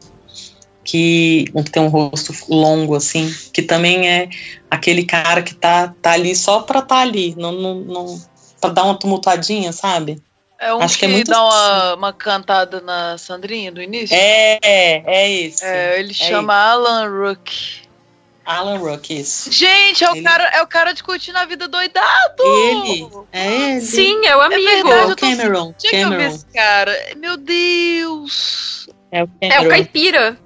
que 0.85 1.47
tem 1.73 1.83
um 1.83 1.89
rosto 1.89 2.33
longo, 2.49 2.95
assim, 2.95 3.33
que 3.53 3.63
também 3.63 4.09
é 4.09 4.29
aquele 4.71 5.05
cara 5.05 5.43
que 5.43 5.55
tá, 5.55 5.95
tá 6.01 6.13
ali 6.13 6.35
só 6.35 6.61
pra 6.61 6.81
tá 6.81 6.99
ali, 6.99 7.35
não, 7.37 7.53
não, 7.53 7.81
não 7.81 8.21
pra 8.61 8.71
dar 8.71 8.85
uma 8.85 8.99
tumultuadinha, 8.99 9.73
sabe? 9.73 10.23
É 10.59 10.73
um 10.73 10.81
Acho 10.81 10.99
que, 10.99 11.05
é 11.05 11.09
que 11.09 11.13
é 11.13 11.17
muito 11.17 11.31
dá 11.31 11.45
uma, 11.45 11.95
uma, 11.95 12.13
cantada 12.13 12.81
na 12.81 13.19
Sandrinha 13.19 13.71
do 13.71 13.83
início? 13.83 14.17
É, 14.17 14.59
é 14.63 15.31
esse. 15.31 15.65
É, 15.65 16.01
ele 16.01 16.13
é 16.13 16.15
chama 16.15 16.55
esse. 16.55 16.63
Alan 16.63 17.09
Rook. 17.09 17.87
Alan 18.45 18.79
Rook, 18.79 19.13
isso. 19.13 19.53
Gente, 19.53 20.03
é 20.03 20.11
o, 20.11 20.15
ele... 20.15 20.23
cara, 20.23 20.45
é 20.55 20.63
o 20.63 20.67
cara 20.67 20.93
de 20.93 21.03
curtir 21.03 21.33
na 21.33 21.45
vida 21.45 21.69
doidado! 21.69 22.43
Ele! 22.43 23.07
É 23.33 23.73
ele. 23.73 23.81
Sim, 23.83 24.25
é 24.25 24.37
o 24.37 24.41
amigo. 24.41 24.69
É 24.69 24.83
verdade, 24.83 25.13
o 25.13 25.17
Cameron. 25.17 25.73
Tô... 25.73 25.91
Cameron. 25.91 26.15
Eu 26.15 26.29
esse 26.29 26.47
cara. 26.47 27.15
Meu 27.17 27.37
Deus! 27.37 28.89
É 29.11 29.25
o, 29.25 29.29
Cameron. 29.29 29.63
é 29.63 29.67
o 29.67 29.69
caipira. 29.69 30.39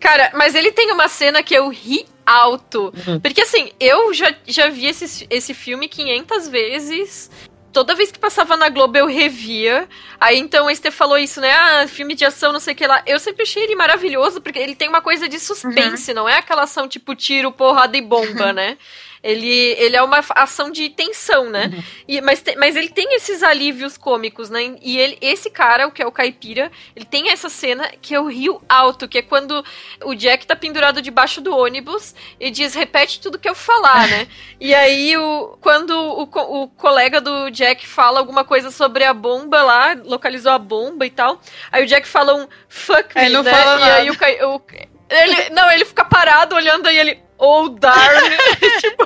Cara, 0.00 0.30
mas 0.34 0.54
ele 0.54 0.72
tem 0.72 0.92
uma 0.92 1.08
cena 1.08 1.42
que 1.42 1.54
eu 1.54 1.68
ri 1.68 2.06
alto. 2.24 2.92
Uhum. 3.06 3.20
Porque 3.20 3.40
assim, 3.40 3.72
eu 3.80 4.14
já, 4.14 4.32
já 4.46 4.68
vi 4.68 4.86
esse, 4.86 5.26
esse 5.28 5.52
filme 5.52 5.88
500 5.88 6.48
vezes 6.48 7.30
toda 7.78 7.94
vez 7.94 8.10
que 8.10 8.18
passava 8.18 8.56
na 8.56 8.68
Globo 8.68 8.98
eu 8.98 9.06
revia. 9.06 9.88
Aí 10.20 10.36
então 10.36 10.66
a 10.66 10.72
Esther 10.72 10.90
falou 10.90 11.16
isso, 11.16 11.40
né? 11.40 11.52
Ah, 11.52 11.86
filme 11.86 12.12
de 12.12 12.24
ação, 12.24 12.52
não 12.52 12.58
sei 12.58 12.74
o 12.74 12.76
que 12.76 12.84
lá. 12.84 13.04
Eu 13.06 13.20
sempre 13.20 13.44
achei 13.44 13.62
ele 13.62 13.76
maravilhoso, 13.76 14.40
porque 14.40 14.58
ele 14.58 14.74
tem 14.74 14.88
uma 14.88 15.00
coisa 15.00 15.28
de 15.28 15.38
suspense, 15.38 16.10
uhum. 16.10 16.16
não 16.16 16.28
é 16.28 16.38
aquela 16.38 16.64
ação 16.64 16.88
tipo 16.88 17.14
tiro, 17.14 17.52
porrada 17.52 17.96
e 17.96 18.00
bomba, 18.00 18.50
né? 18.52 18.76
Ele, 19.22 19.74
ele 19.78 19.96
é 19.96 20.02
uma 20.02 20.24
ação 20.30 20.70
de 20.70 20.88
tensão, 20.90 21.50
né? 21.50 21.70
Uhum. 21.72 21.82
E, 22.06 22.20
mas, 22.20 22.40
te, 22.40 22.54
mas 22.56 22.76
ele 22.76 22.88
tem 22.88 23.14
esses 23.14 23.42
alívios 23.42 23.96
cômicos, 23.96 24.48
né? 24.50 24.76
E 24.80 24.98
ele, 24.98 25.18
esse 25.20 25.50
cara, 25.50 25.86
o 25.86 25.92
que 25.92 26.02
é 26.02 26.06
o 26.06 26.12
caipira, 26.12 26.70
ele 26.94 27.04
tem 27.04 27.30
essa 27.30 27.48
cena 27.48 27.90
que 28.00 28.14
é 28.14 28.20
o 28.20 28.26
rio 28.26 28.60
alto, 28.68 29.08
que 29.08 29.18
é 29.18 29.22
quando 29.22 29.64
o 30.04 30.14
Jack 30.14 30.46
tá 30.46 30.54
pendurado 30.54 31.02
debaixo 31.02 31.40
do 31.40 31.56
ônibus 31.56 32.14
e 32.38 32.50
diz, 32.50 32.74
repete 32.74 33.20
tudo 33.20 33.38
que 33.38 33.48
eu 33.48 33.54
falar, 33.54 34.06
né? 34.08 34.28
e 34.60 34.74
aí, 34.74 35.16
o, 35.16 35.58
quando 35.60 35.90
o, 35.90 36.62
o 36.62 36.68
colega 36.68 37.20
do 37.20 37.50
Jack 37.50 37.86
fala 37.86 38.18
alguma 38.20 38.44
coisa 38.44 38.70
sobre 38.70 39.04
a 39.04 39.12
bomba 39.12 39.62
lá, 39.62 39.96
localizou 40.04 40.52
a 40.52 40.58
bomba 40.58 41.04
e 41.04 41.10
tal, 41.10 41.40
aí 41.72 41.84
o 41.84 41.86
Jack 41.86 42.06
fala 42.06 42.34
um 42.34 42.48
fuck 42.68 43.14
me, 43.14 43.28
né? 43.28 43.52
e 43.78 43.90
aí 43.90 44.10
o, 44.10 44.54
o 44.54 44.62
ele, 45.10 45.50
não, 45.50 45.70
ele 45.70 45.84
fica 45.84 46.04
parado 46.04 46.54
olhando 46.54 46.86
aí 46.86 46.98
ele 46.98 47.27
ou 47.38 47.68
Darn. 47.70 48.36
tipo... 48.80 49.04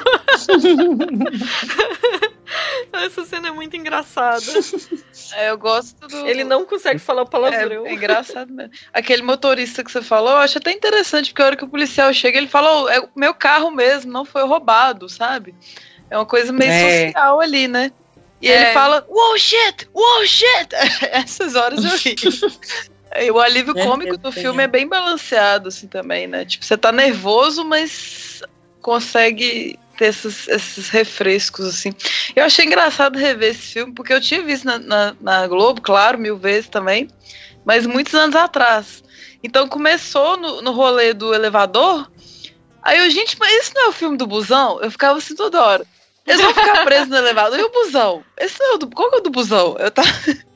Essa 2.92 3.24
cena 3.24 3.48
é 3.48 3.50
muito 3.50 3.76
engraçada. 3.76 4.42
É, 5.34 5.50
eu 5.50 5.58
gosto 5.58 6.06
do. 6.06 6.26
Ele 6.26 6.44
não 6.44 6.66
consegue 6.66 6.98
falar 6.98 7.22
o 7.22 7.28
palavrão. 7.28 7.86
É, 7.86 7.90
é, 7.90 7.94
engraçado 7.94 8.52
mesmo. 8.52 8.72
Aquele 8.92 9.22
motorista 9.22 9.82
que 9.82 9.90
você 9.90 10.02
falou, 10.02 10.32
eu 10.32 10.38
acho 10.38 10.58
até 10.58 10.70
interessante, 10.72 11.30
porque 11.30 11.42
a 11.42 11.46
hora 11.46 11.56
que 11.56 11.64
o 11.64 11.68
policial 11.68 12.12
chega, 12.12 12.36
ele 12.36 12.48
fala: 12.48 12.82
oh, 12.82 12.88
é 12.88 13.00
o 13.00 13.08
meu 13.16 13.32
carro 13.32 13.70
mesmo, 13.70 14.12
não 14.12 14.24
foi 14.24 14.44
roubado, 14.44 15.08
sabe? 15.08 15.54
É 16.10 16.18
uma 16.18 16.26
coisa 16.26 16.52
meio 16.52 16.70
é. 16.70 17.06
social 17.06 17.40
ali, 17.40 17.66
né? 17.66 17.90
E 18.42 18.50
é. 18.50 18.56
ele 18.56 18.72
fala, 18.72 19.06
wow, 19.08 19.38
shit, 19.38 19.88
wow, 19.94 20.26
shit! 20.26 20.74
Essas 21.12 21.54
horas 21.54 21.84
eu 21.84 21.96
ri. 21.96 22.16
O 23.30 23.40
alívio 23.40 23.74
é, 23.76 23.84
cômico 23.84 24.16
do 24.16 24.32
filme 24.32 24.62
é 24.62 24.66
bem 24.66 24.88
balanceado, 24.88 25.68
assim, 25.68 25.86
também, 25.86 26.26
né? 26.26 26.44
Tipo, 26.44 26.64
você 26.64 26.76
tá 26.76 26.90
nervoso, 26.90 27.64
mas 27.64 28.42
consegue 28.80 29.78
ter 29.98 30.06
esses, 30.06 30.48
esses 30.48 30.88
refrescos, 30.88 31.66
assim. 31.66 31.92
Eu 32.34 32.44
achei 32.44 32.64
engraçado 32.64 33.18
rever 33.18 33.50
esse 33.50 33.72
filme, 33.74 33.92
porque 33.92 34.12
eu 34.12 34.20
tinha 34.20 34.42
visto 34.42 34.64
na, 34.64 34.78
na, 34.78 35.16
na 35.20 35.46
Globo, 35.46 35.80
claro, 35.80 36.18
mil 36.18 36.36
vezes 36.36 36.68
também, 36.68 37.08
mas 37.64 37.86
muitos 37.86 38.14
anos 38.14 38.34
atrás. 38.34 39.04
Então 39.42 39.68
começou 39.68 40.36
no, 40.36 40.62
no 40.62 40.72
rolê 40.72 41.12
do 41.12 41.34
elevador, 41.34 42.10
aí 42.82 42.98
eu, 42.98 43.10
gente, 43.10 43.36
mas 43.38 43.52
esse 43.54 43.74
não 43.74 43.86
é 43.86 43.88
o 43.88 43.92
filme 43.92 44.16
do 44.16 44.26
busão? 44.26 44.80
Eu 44.80 44.90
ficava 44.90 45.18
assim 45.18 45.34
toda 45.34 45.62
hora. 45.62 45.86
Eles 46.26 46.40
vão 46.40 46.54
ficar 46.54 46.84
presos 46.84 47.08
no 47.08 47.16
elevador. 47.16 47.58
E 47.58 47.62
o 47.62 47.70
busão? 47.70 48.24
Esse 48.38 48.58
não 48.60 48.72
é 48.72 48.74
o 48.74 48.78
do. 48.78 48.90
Qual 48.90 49.10
que 49.10 49.16
é 49.16 49.18
o 49.18 49.22
do 49.22 49.30
busão? 49.30 49.76
Eu 49.78 49.90
tava. 49.90 50.08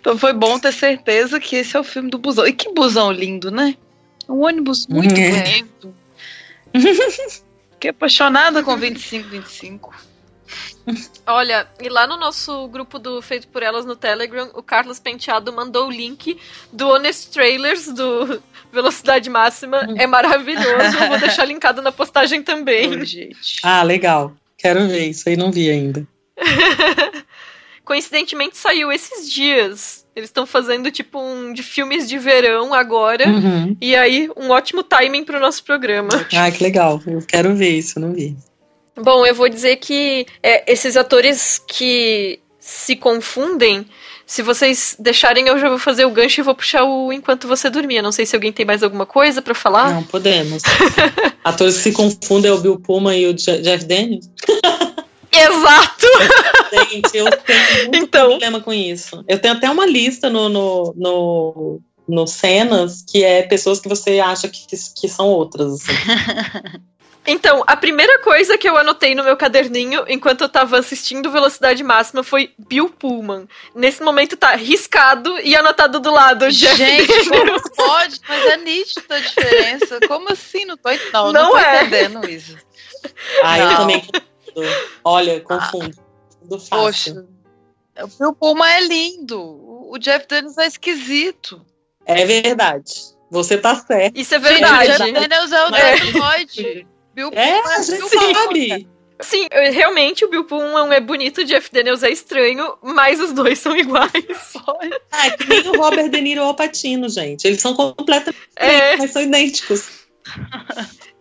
Então 0.00 0.16
foi 0.18 0.32
bom 0.32 0.58
ter 0.58 0.72
certeza 0.72 1.40
que 1.40 1.56
esse 1.56 1.76
é 1.76 1.80
o 1.80 1.84
filme 1.84 2.10
do 2.10 2.18
busão. 2.18 2.46
E 2.46 2.52
que 2.52 2.72
busão 2.72 3.10
lindo, 3.10 3.50
né? 3.50 3.76
Um 4.28 4.44
ônibus 4.44 4.86
muito 4.86 5.14
é. 5.18 5.30
bonito. 5.30 5.94
Fiquei 7.72 7.90
apaixonada 7.90 8.62
com 8.62 8.78
2525. 8.78 9.94
Olha, 11.26 11.66
e 11.80 11.88
lá 11.88 12.06
no 12.06 12.16
nosso 12.16 12.68
grupo 12.68 12.98
do 12.98 13.20
Feito 13.20 13.48
por 13.48 13.62
Elas 13.62 13.84
no 13.84 13.96
Telegram, 13.96 14.50
o 14.54 14.62
Carlos 14.62 15.00
Penteado 15.00 15.52
mandou 15.52 15.88
o 15.88 15.90
link 15.90 16.38
do 16.72 16.88
Honest 16.88 17.30
Trailers 17.32 17.88
do 17.88 18.40
Velocidade 18.72 19.28
Máxima. 19.28 19.88
É 19.96 20.06
maravilhoso. 20.06 20.96
Eu 21.00 21.08
vou 21.08 21.18
deixar 21.18 21.44
linkado 21.44 21.82
na 21.82 21.90
postagem 21.90 22.42
também. 22.42 23.04
gente. 23.04 23.60
Ah, 23.62 23.82
legal. 23.82 24.32
Quero 24.56 24.86
ver, 24.86 25.08
isso 25.08 25.28
aí 25.28 25.36
não 25.36 25.50
vi 25.50 25.68
ainda. 25.68 26.06
coincidentemente 27.86 28.58
saiu 28.58 28.92
esses 28.92 29.30
dias. 29.30 30.04
Eles 30.14 30.28
estão 30.28 30.44
fazendo 30.44 30.90
tipo 30.90 31.18
um 31.20 31.52
de 31.52 31.62
filmes 31.62 32.08
de 32.08 32.18
verão 32.18 32.74
agora. 32.74 33.28
Uhum. 33.28 33.76
E 33.80 33.94
aí, 33.94 34.28
um 34.36 34.50
ótimo 34.50 34.82
timing 34.82 35.24
pro 35.24 35.40
nosso 35.40 35.62
programa. 35.62 36.08
Ah, 36.36 36.50
que 36.50 36.62
legal. 36.62 37.00
Eu 37.06 37.22
quero 37.22 37.54
ver 37.54 37.70
isso, 37.70 38.00
não 38.00 38.12
vi. 38.12 38.36
Bom, 38.96 39.24
eu 39.24 39.34
vou 39.34 39.48
dizer 39.48 39.76
que 39.76 40.26
é, 40.42 40.70
esses 40.70 40.96
atores 40.96 41.62
que 41.66 42.40
se 42.58 42.96
confundem, 42.96 43.86
se 44.26 44.42
vocês 44.42 44.96
deixarem, 44.98 45.46
eu 45.46 45.58
já 45.58 45.68
vou 45.68 45.78
fazer 45.78 46.06
o 46.06 46.10
gancho 46.10 46.40
e 46.40 46.44
vou 46.44 46.54
puxar 46.54 46.82
o 46.82 47.12
enquanto 47.12 47.46
você 47.46 47.70
dormia. 47.70 48.02
Não 48.02 48.10
sei 48.10 48.26
se 48.26 48.34
alguém 48.34 48.52
tem 48.52 48.66
mais 48.66 48.82
alguma 48.82 49.06
coisa 49.06 49.40
para 49.40 49.54
falar. 49.54 49.94
Não, 49.94 50.02
podemos. 50.02 50.62
atores 51.44 51.76
que 51.76 51.82
se 51.82 51.92
confundem 51.92 52.50
é 52.50 52.54
o 52.54 52.58
Bill 52.58 52.80
Pullman 52.80 53.20
e 53.20 53.26
o 53.26 53.34
Jeff 53.34 53.84
Daniels. 53.84 54.28
Exato! 55.30 56.06
Gente, 56.72 57.16
eu 57.16 57.30
tenho 57.30 57.60
muito 57.82 57.96
então, 57.96 58.28
problema 58.30 58.60
com 58.60 58.72
isso. 58.72 59.24
Eu 59.28 59.38
tenho 59.38 59.54
até 59.54 59.70
uma 59.70 59.86
lista 59.86 60.28
no, 60.28 60.48
no, 60.48 60.94
no, 60.96 61.80
no 62.08 62.26
cenas 62.26 63.04
que 63.06 63.24
é 63.24 63.42
pessoas 63.42 63.80
que 63.80 63.88
você 63.88 64.20
acha 64.20 64.48
que, 64.48 64.66
que 64.68 65.08
são 65.08 65.28
outras. 65.28 65.72
Assim. 65.74 65.92
Então, 67.28 67.64
a 67.66 67.76
primeira 67.76 68.20
coisa 68.20 68.56
que 68.56 68.68
eu 68.68 68.76
anotei 68.76 69.12
no 69.12 69.24
meu 69.24 69.36
caderninho 69.36 70.04
enquanto 70.06 70.42
eu 70.42 70.48
tava 70.48 70.78
assistindo 70.78 71.28
Velocidade 71.28 71.82
Máxima 71.82 72.22
foi 72.22 72.52
Bill 72.56 72.88
Pullman. 72.88 73.48
Nesse 73.74 74.00
momento 74.00 74.36
tá 74.36 74.54
riscado 74.54 75.36
e 75.40 75.56
anotado 75.56 75.98
do 75.98 76.10
lado. 76.12 76.48
Jeff 76.52 76.76
Gente, 76.76 77.28
como 77.28 77.60
pode? 77.74 78.20
Mas 78.28 78.44
é 78.46 78.56
nítida 78.58 79.16
a 79.16 79.18
diferença. 79.18 79.98
Como 80.06 80.30
assim? 80.30 80.64
Não 80.64 80.76
tô, 80.76 80.88
não, 81.12 81.32
não, 81.32 81.32
não 81.32 81.50
tô 81.50 81.58
é. 81.58 81.84
entendendo 81.84 82.30
isso. 82.30 82.56
Ah, 83.42 83.58
eu 83.58 83.76
também 83.76 84.04
Olha, 85.04 85.40
confundo. 85.40 85.94
Ah, 85.98 86.05
poxa, 86.48 87.26
o 88.02 88.06
Bill 88.06 88.34
Pullman 88.34 88.68
é 88.68 88.80
lindo. 88.80 89.40
O 89.90 89.98
Jeff 89.98 90.26
Daniels 90.28 90.58
é 90.58 90.66
esquisito. 90.66 91.64
É 92.04 92.24
verdade. 92.24 92.92
Você 93.30 93.58
tá 93.58 93.74
certo. 93.74 94.18
Isso 94.18 94.34
é 94.34 94.38
verdade. 94.38 94.90
o 94.90 94.96
Jeff 94.96 95.12
Daniels 95.12 95.52
é 95.52 95.64
o 95.64 95.70
Detroit. 95.70 96.86
Bill 97.14 97.30
é, 97.32 97.62
Pullman 97.62 97.74
é, 97.74 97.96
Bill 97.96 98.08
sabe. 98.08 98.88
Sim, 99.20 99.48
realmente 99.50 100.24
o 100.24 100.28
Bill 100.28 100.44
Pullman 100.44 100.94
é 100.94 101.00
bonito, 101.00 101.40
o 101.40 101.44
Jeff 101.44 101.72
Daniels 101.72 102.02
é 102.02 102.10
estranho, 102.10 102.76
mas 102.82 103.18
os 103.18 103.32
dois 103.32 103.58
são 103.58 103.74
iguais. 103.74 104.12
ah, 105.10 105.26
é 105.26 105.30
que 105.30 105.48
nem 105.48 105.66
o 105.68 105.80
Robert 105.80 106.10
De 106.10 106.20
Niro 106.20 106.42
ou 106.42 106.50
o 106.50 106.54
Patino, 106.54 107.08
gente. 107.08 107.46
Eles 107.46 107.60
são 107.60 107.74
completamente 107.74 108.38
é. 108.56 108.96
mas 108.98 109.10
são 109.12 109.22
idênticos. 109.22 110.06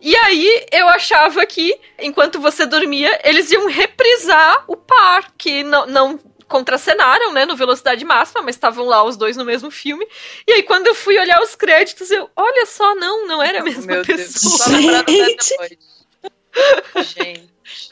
E 0.06 0.16
aí 0.18 0.68
eu 0.72 0.88
achava 0.88 1.44
que, 1.48 1.76
enquanto 1.98 2.40
você 2.40 2.64
dormia, 2.68 3.20
eles 3.24 3.50
iam 3.50 3.68
reprisar 3.68 4.64
o 4.68 4.78
par, 4.78 5.32
que 5.36 5.64
não, 5.64 5.88
não 5.88 6.20
contracenaram, 6.48 7.34
né, 7.34 7.44
no 7.44 7.56
Velocidade 7.56 8.06
Máxima, 8.06 8.44
mas 8.44 8.54
estavam 8.54 8.86
lá 8.86 9.04
os 9.04 9.18
dois 9.18 9.36
no 9.36 9.44
mesmo 9.44 9.72
filme. 9.72 10.08
E 10.48 10.54
aí, 10.54 10.62
quando 10.62 10.86
eu 10.86 10.94
fui 10.94 11.18
olhar 11.18 11.42
os 11.42 11.56
créditos, 11.56 12.12
eu, 12.12 12.30
olha 12.36 12.68
só, 12.68 12.94
não, 12.94 13.26
não 13.26 13.42
era 13.42 13.62
a 13.62 13.64
mesma 13.64 13.94
Meu 13.94 14.06
pessoa. 14.06 15.04
Deus, 15.04 15.80
Gente. 17.08 17.50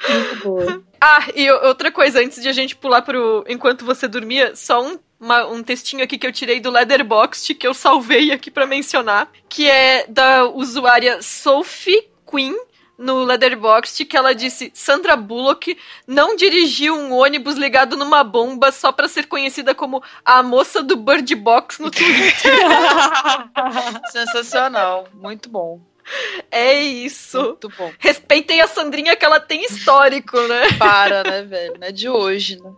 Muito 0.07 0.35
boa. 0.43 0.83
Ah, 1.01 1.27
e 1.35 1.49
outra 1.49 1.91
coisa, 1.91 2.19
antes 2.19 2.43
de 2.43 2.47
a 2.47 2.53
gente 2.53 2.75
pular 2.75 3.01
pro 3.01 3.43
Enquanto 3.47 3.85
Você 3.85 4.07
Dormia, 4.07 4.55
só 4.55 4.83
um 4.83 4.99
uma, 5.23 5.45
um 5.47 5.63
textinho 5.63 6.03
aqui 6.03 6.17
que 6.17 6.27
eu 6.27 6.33
tirei 6.33 6.59
do 6.59 6.69
Leatherbox, 6.69 7.47
que 7.57 7.65
eu 7.65 7.73
salvei 7.73 8.31
aqui 8.31 8.51
para 8.51 8.67
mencionar, 8.67 9.31
que 9.47 9.69
é 9.69 10.05
da 10.07 10.45
usuária 10.45 11.21
Sophie 11.21 12.09
Queen, 12.29 12.53
no 12.97 13.23
Leatherbox 13.23 13.99
que 14.07 14.17
ela 14.17 14.35
disse: 14.35 14.69
Sandra 14.73 15.15
Bullock 15.15 15.77
não 16.05 16.35
dirigiu 16.35 16.93
um 16.95 17.13
ônibus 17.13 17.55
ligado 17.55 17.97
numa 17.97 18.23
bomba 18.23 18.71
só 18.71 18.91
para 18.91 19.07
ser 19.07 19.27
conhecida 19.27 19.73
como 19.73 20.03
a 20.23 20.43
moça 20.43 20.83
do 20.83 20.95
Bird 20.95 21.33
Box 21.35 21.81
no 21.81 21.89
Twitter. 21.89 22.53
Sensacional, 24.11 25.07
muito 25.13 25.49
bom. 25.49 25.81
É 26.51 26.81
isso. 26.81 27.41
Muito 27.41 27.69
bom. 27.69 27.91
Respeitem 27.97 28.59
a 28.61 28.67
Sandrinha 28.67 29.15
que 29.15 29.23
ela 29.23 29.39
tem 29.39 29.63
histórico, 29.63 30.37
né? 30.47 30.73
Para, 30.77 31.23
né, 31.23 31.43
velho? 31.43 31.79
Não 31.79 31.87
é 31.87 31.91
de 31.93 32.09
hoje, 32.09 32.61
né? 32.61 32.71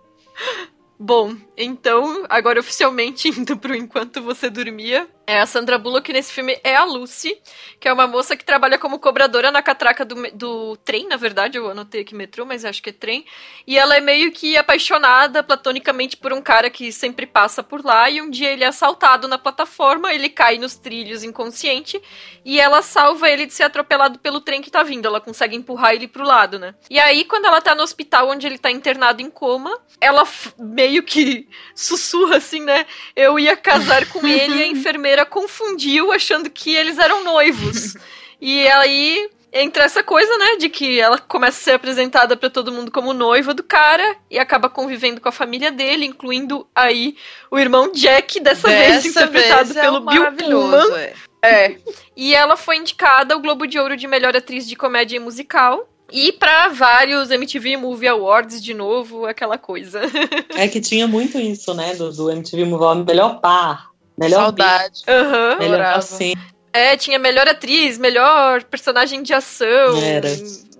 Bom, 0.97 1.35
então, 1.57 2.25
agora 2.29 2.59
oficialmente 2.59 3.29
indo 3.39 3.57
pro 3.57 3.75
Enquanto 3.75 4.21
Você 4.21 4.49
Dormia, 4.49 5.07
É, 5.27 5.39
a 5.39 5.45
Sandra 5.47 5.79
Bullock 5.79 6.13
nesse 6.13 6.31
filme 6.31 6.59
é 6.63 6.75
a 6.75 6.83
Lucy, 6.83 7.35
que 7.79 7.87
é 7.87 7.93
uma 7.93 8.05
moça 8.05 8.35
que 8.37 8.45
trabalha 8.45 8.77
como 8.77 8.99
cobradora 8.99 9.49
na 9.49 9.61
catraca 9.61 10.05
do, 10.05 10.15
do 10.31 10.77
trem, 10.77 11.07
na 11.07 11.17
verdade, 11.17 11.57
eu 11.57 11.69
anotei 11.69 12.01
aqui 12.01 12.13
metrô, 12.13 12.45
mas 12.45 12.63
acho 12.63 12.81
que 12.81 12.91
é 12.91 12.93
trem. 12.93 13.25
E 13.65 13.75
ela 13.75 13.97
é 13.97 13.99
meio 13.99 14.31
que 14.31 14.55
apaixonada 14.55 15.41
platonicamente 15.41 16.15
por 16.15 16.31
um 16.31 16.41
cara 16.41 16.69
que 16.69 16.91
sempre 16.91 17.25
passa 17.25 17.63
por 17.63 17.83
lá, 17.83 18.07
e 18.07 18.21
um 18.21 18.29
dia 18.29 18.51
ele 18.51 18.63
é 18.63 18.67
assaltado 18.67 19.27
na 19.27 19.39
plataforma, 19.39 20.13
ele 20.13 20.29
cai 20.29 20.59
nos 20.59 20.75
trilhos 20.75 21.23
inconsciente, 21.23 21.99
e 22.43 22.59
ela 22.59 22.83
salva 22.83 23.27
ele 23.27 23.47
de 23.47 23.53
ser 23.53 23.63
atropelado 23.63 24.19
pelo 24.19 24.39
trem 24.39 24.61
que 24.61 24.69
tá 24.69 24.83
vindo, 24.83 25.07
ela 25.07 25.19
consegue 25.19 25.55
empurrar 25.55 25.93
ele 25.93 26.07
pro 26.07 26.23
lado, 26.23 26.59
né? 26.59 26.75
E 26.87 26.99
aí, 26.99 27.25
quando 27.25 27.45
ela 27.45 27.61
tá 27.61 27.73
no 27.73 27.81
hospital 27.81 28.29
onde 28.29 28.45
ele 28.45 28.59
tá 28.59 28.69
internado 28.69 29.23
em 29.23 29.29
coma, 29.31 29.75
ela 29.99 30.23
meio 30.59 31.01
que 31.01 31.44
sussurra 31.73 32.37
assim, 32.37 32.61
né? 32.61 32.85
Eu 33.15 33.39
ia 33.39 33.55
casar 33.55 34.07
com 34.07 34.25
ele 34.27 34.55
e 34.55 34.63
a 34.63 34.67
enfermeira 34.67 35.25
confundiu 35.25 36.11
achando 36.11 36.49
que 36.49 36.75
eles 36.75 36.97
eram 36.97 37.23
noivos. 37.23 37.95
e 38.41 38.67
aí 38.67 39.29
entra 39.57 39.85
essa 39.85 40.03
coisa, 40.03 40.37
né, 40.37 40.57
de 40.57 40.67
que 40.67 40.99
ela 40.99 41.17
começa 41.17 41.57
a 41.57 41.63
ser 41.63 41.71
apresentada 41.71 42.35
para 42.35 42.49
todo 42.49 42.73
mundo 42.73 42.91
como 42.91 43.13
noiva 43.13 43.53
do 43.53 43.63
cara 43.63 44.17
e 44.29 44.37
acaba 44.37 44.69
convivendo 44.69 45.21
com 45.21 45.29
a 45.29 45.31
família 45.31 45.71
dele, 45.71 46.05
incluindo 46.05 46.67
aí 46.75 47.15
o 47.49 47.57
irmão 47.57 47.89
Jack, 47.93 48.41
dessa, 48.41 48.67
dessa 48.67 48.91
vez 48.91 49.05
interpretado 49.05 49.73
vez 49.73 49.77
é 49.77 49.81
pelo 49.81 50.01
Bill 50.01 50.31
Pullman. 50.33 50.97
É. 50.97 51.13
é. 51.41 51.77
E 52.17 52.35
ela 52.35 52.57
foi 52.57 52.75
indicada 52.75 53.33
ao 53.33 53.39
Globo 53.39 53.65
de 53.65 53.79
Ouro 53.79 53.95
de 53.95 54.07
melhor 54.07 54.35
atriz 54.35 54.67
de 54.67 54.75
comédia 54.75 55.21
musical. 55.21 55.87
E 56.11 56.31
para 56.31 56.69
vários 56.69 57.31
MTV 57.31 57.77
Movie 57.77 58.07
Awards, 58.07 58.63
de 58.63 58.73
novo, 58.73 59.25
aquela 59.25 59.57
coisa. 59.57 60.01
É 60.55 60.67
que 60.67 60.79
tinha 60.79 61.07
muito 61.07 61.37
isso, 61.37 61.73
né? 61.73 61.95
Do, 61.95 62.11
do 62.11 62.31
MTV 62.31 62.65
Movie 62.65 62.83
Awards, 62.83 63.05
melhor 63.05 63.41
par. 63.41 63.89
Melhor 64.17 64.43
Saudade. 64.43 65.01
Uhum. 65.07 65.59
Melhor 65.59 65.81
assim. 65.81 66.33
É, 66.71 66.97
tinha 66.97 67.17
melhor 67.17 67.47
atriz, 67.47 67.97
melhor 67.97 68.63
personagem 68.63 69.23
de 69.23 69.33
ação, 69.33 69.97
Era. 70.01 70.27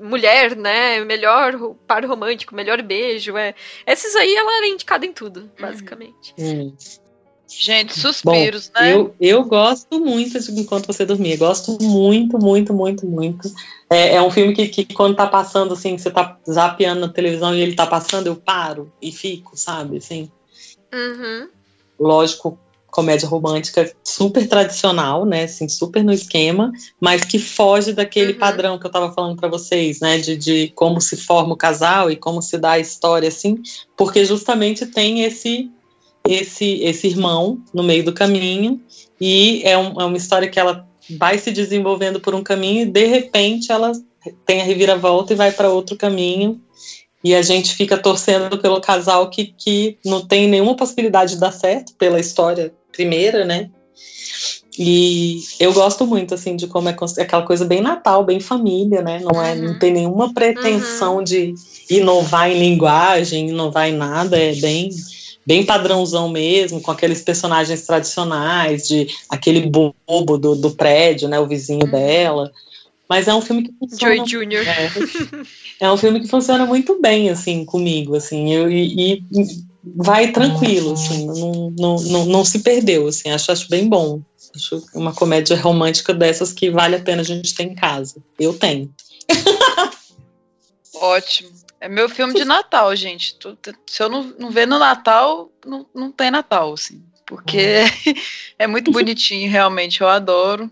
mulher, 0.02 0.56
né? 0.56 1.00
Melhor 1.06 1.58
par 1.88 2.06
romântico, 2.06 2.54
melhor 2.54 2.82
beijo. 2.82 3.38
É. 3.38 3.56
Esses 3.88 4.16
aí 4.16 4.36
ela 4.36 4.58
era 4.58 4.68
indicada 4.68 5.06
em 5.06 5.14
tudo, 5.14 5.42
uhum. 5.42 5.50
basicamente. 5.58 6.34
Hum. 6.38 6.74
Gente, 7.58 7.98
suspiros, 7.98 8.72
Bom, 8.74 8.82
né? 8.82 8.94
Eu, 8.94 9.16
eu 9.20 9.44
gosto 9.46 10.00
muito 10.00 10.40
de 10.40 10.60
Enquanto 10.60 10.88
Você 10.88 11.06
Dormia. 11.06 11.38
Gosto 11.38 11.78
muito, 11.82 12.38
muito, 12.38 12.74
muito, 12.74 13.08
muito. 13.08 13.50
É, 13.90 14.16
é 14.16 14.22
um 14.22 14.30
filme 14.30 14.54
que, 14.54 14.68
que, 14.68 14.94
quando 14.94 15.16
tá 15.16 15.28
passando, 15.28 15.74
assim, 15.74 15.98
você 15.98 16.12
tá 16.12 16.38
zapeando 16.50 17.02
na 17.02 17.10
televisão 17.10 17.56
e 17.56 17.62
ele 17.62 17.76
tá 17.76 17.88
passando, 17.88 18.28
eu 18.28 18.36
paro 18.36 18.92
e 19.02 19.12
fico, 19.12 19.56
sabe? 19.56 19.98
Assim. 19.98 20.30
Uhum. 20.94 21.48
Lógico, 21.98 22.60
comédia 22.92 23.28
romântica 23.28 23.94
super 24.04 24.48
tradicional, 24.48 25.26
né? 25.26 25.44
Assim, 25.44 25.68
super 25.70 26.04
no 26.04 26.14
esquema, 26.14 26.72
mas 27.00 27.24
que 27.24 27.40
foge 27.40 27.94
daquele 27.94 28.34
uhum. 28.34 28.40
padrão 28.40 28.80
que 28.80 28.86
eu 28.86 28.92
tava 28.92 29.14
falando 29.14 29.38
para 29.38 29.50
vocês, 29.50 30.00
né? 30.00 30.18
De, 30.18 30.36
de 30.36 30.72
como 30.76 31.00
se 31.00 31.18
forma 31.18 31.54
o 31.54 31.58
casal 31.58 32.12
e 32.12 32.16
como 32.16 32.42
se 32.42 32.58
dá 32.58 32.72
a 32.72 32.80
história, 32.80 33.28
assim, 33.28 33.62
porque 33.96 34.26
justamente 34.26 34.86
tem 34.86 35.24
esse 35.24 35.70
esse 36.28 36.82
esse 36.82 37.08
irmão 37.08 37.60
no 37.74 37.84
meio 37.84 38.04
do 38.04 38.14
caminho 38.14 38.82
e 39.20 39.62
é, 39.64 39.78
um, 39.78 40.00
é 40.02 40.06
uma 40.06 40.18
história 40.18 40.50
que 40.50 40.60
ela 40.60 40.88
vai 41.18 41.38
se 41.38 41.52
desenvolvendo 41.52 42.20
por 42.20 42.34
um 42.34 42.44
caminho 42.44 42.82
e 42.82 42.86
de 42.86 43.06
repente 43.06 43.72
ela 43.72 43.92
tem 44.46 44.62
a 44.62 44.64
reviravolta 44.64 45.34
e 45.34 45.36
vai 45.36 45.52
para 45.52 45.70
outro 45.70 45.96
caminho 45.96 46.60
e 47.24 47.34
a 47.34 47.42
gente 47.42 47.74
fica 47.74 47.98
torcendo 47.98 48.58
pelo 48.60 48.80
casal 48.80 49.30
que, 49.30 49.46
que 49.58 49.98
não 50.06 50.26
tem 50.26 50.48
nenhuma 50.48 50.76
possibilidade 50.76 51.34
de 51.34 51.40
dar 51.40 51.52
certo 51.52 51.94
pela 51.96 52.20
história 52.20 52.72
primeira, 52.92 53.44
né? 53.44 53.70
E 54.78 55.42
eu 55.60 55.74
gosto 55.74 56.06
muito, 56.06 56.34
assim, 56.34 56.56
de 56.56 56.68
como 56.68 56.90
é 56.90 56.96
aquela 57.20 57.44
coisa 57.44 57.66
bem 57.66 57.82
natal, 57.82 58.24
bem 58.24 58.40
família, 58.40 59.02
né? 59.02 59.22
Não, 59.22 59.42
é, 59.42 59.56
não 59.56 59.74
uhum. 59.74 59.80
tem 59.80 59.92
nenhuma 59.92 60.34
pretensão 60.34 61.18
uhum. 61.18 61.24
de 61.24 61.56
inovar 61.90 62.52
em 62.52 62.60
linguagem, 62.60 63.50
inovar 63.50 63.90
em 63.90 63.94
nada, 63.94 64.38
é 64.38 64.54
bem, 64.54 64.90
bem 65.46 65.66
padrãozão 65.66 66.30
mesmo, 66.30 66.82
com 66.82 66.92
aqueles 66.92 67.22
personagens 67.22 67.86
tradicionais, 67.86 68.88
de 68.88 69.08
aquele 69.30 69.62
bobo 69.62 70.38
do, 70.38 70.56
do 70.56 70.72
prédio, 70.72 71.28
né? 71.28 71.40
O 71.40 71.48
vizinho 71.48 71.86
uhum. 71.86 71.92
dela. 71.92 72.52
Mas 73.08 73.28
é 73.28 73.34
um 73.34 73.42
filme 73.42 73.64
que 73.64 73.74
funciona. 73.78 74.26
Joy 74.26 74.48
Jr. 74.48 74.66
É, 75.80 75.86
é, 75.86 75.92
um 75.92 75.98
filme 75.98 76.22
que 76.22 76.28
funciona 76.28 76.66
muito 76.66 77.00
bem, 77.02 77.30
assim, 77.30 77.66
comigo, 77.66 78.16
assim, 78.16 78.54
eu, 78.54 78.72
e, 78.72 79.14
e 79.14 79.24
vai 79.84 80.32
tranquilo, 80.32 80.94
assim, 80.94 81.28
não, 81.28 81.74
não, 81.78 81.96
não, 81.98 82.26
não, 82.26 82.46
se 82.46 82.60
perdeu, 82.60 83.08
assim, 83.08 83.30
acho, 83.30 83.52
acho 83.52 83.70
bem 83.70 83.88
bom. 83.88 84.22
Acho 84.56 84.82
uma 84.94 85.14
comédia 85.14 85.60
romântica 85.60 86.14
dessas 86.14 86.54
que 86.54 86.72
vale 86.72 86.96
a 86.96 87.02
pena 87.02 87.22
a 87.22 87.26
gente 87.26 87.54
ter 87.54 87.64
em 87.64 87.76
casa. 87.76 88.16
Eu 88.40 88.54
tenho. 88.54 88.90
Ótimo. 90.96 91.50
É 91.80 91.90
meu 91.90 92.10
filme 92.10 92.34
de 92.34 92.46
Natal, 92.46 92.96
gente. 92.96 93.38
Se 93.88 94.02
eu 94.02 94.10
não, 94.10 94.24
não 94.40 94.50
ver 94.50 94.66
no 94.66 94.80
Natal, 94.80 95.52
não, 95.66 95.86
não 95.94 96.12
tem 96.12 96.32
Natal, 96.32 96.74
assim. 96.74 97.04
Porque 97.26 97.84
hum. 98.08 98.14
é 98.58 98.68
muito 98.68 98.92
bonitinho, 98.92 99.50
realmente. 99.50 100.02
Eu 100.02 100.08
adoro. 100.08 100.72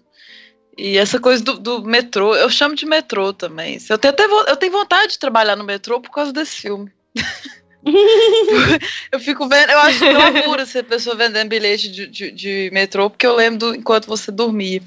E 0.77 0.97
essa 0.97 1.19
coisa 1.19 1.43
do, 1.43 1.59
do, 1.59 1.83
metrô, 1.83 2.35
eu 2.35 2.49
chamo 2.49 2.75
de 2.75 2.85
metrô 2.85 3.31
também. 3.31 3.77
Eu 3.89 3.97
tenho, 3.97 4.13
até, 4.13 4.23
eu 4.23 4.57
tenho 4.57 4.71
vontade 4.71 5.13
de 5.13 5.19
trabalhar 5.19 5.55
no 5.55 5.63
metrô 5.63 6.01
por 6.01 6.11
causa 6.11 6.33
desse 6.33 6.61
filme. 6.61 6.91
eu 9.11 9.19
fico 9.19 9.47
vendo, 9.47 9.69
eu 9.69 9.79
acho 9.79 10.03
loucura 10.05 10.65
ser 10.65 10.83
pessoa 10.83 11.15
vendendo 11.15 11.49
bilhete 11.49 11.91
de, 11.91 12.07
de, 12.07 12.31
de, 12.31 12.69
metrô, 12.73 13.09
porque 13.09 13.27
eu 13.27 13.35
lembro 13.35 13.59
do, 13.59 13.75
enquanto 13.75 14.07
você 14.07 14.31
dormia. 14.31 14.81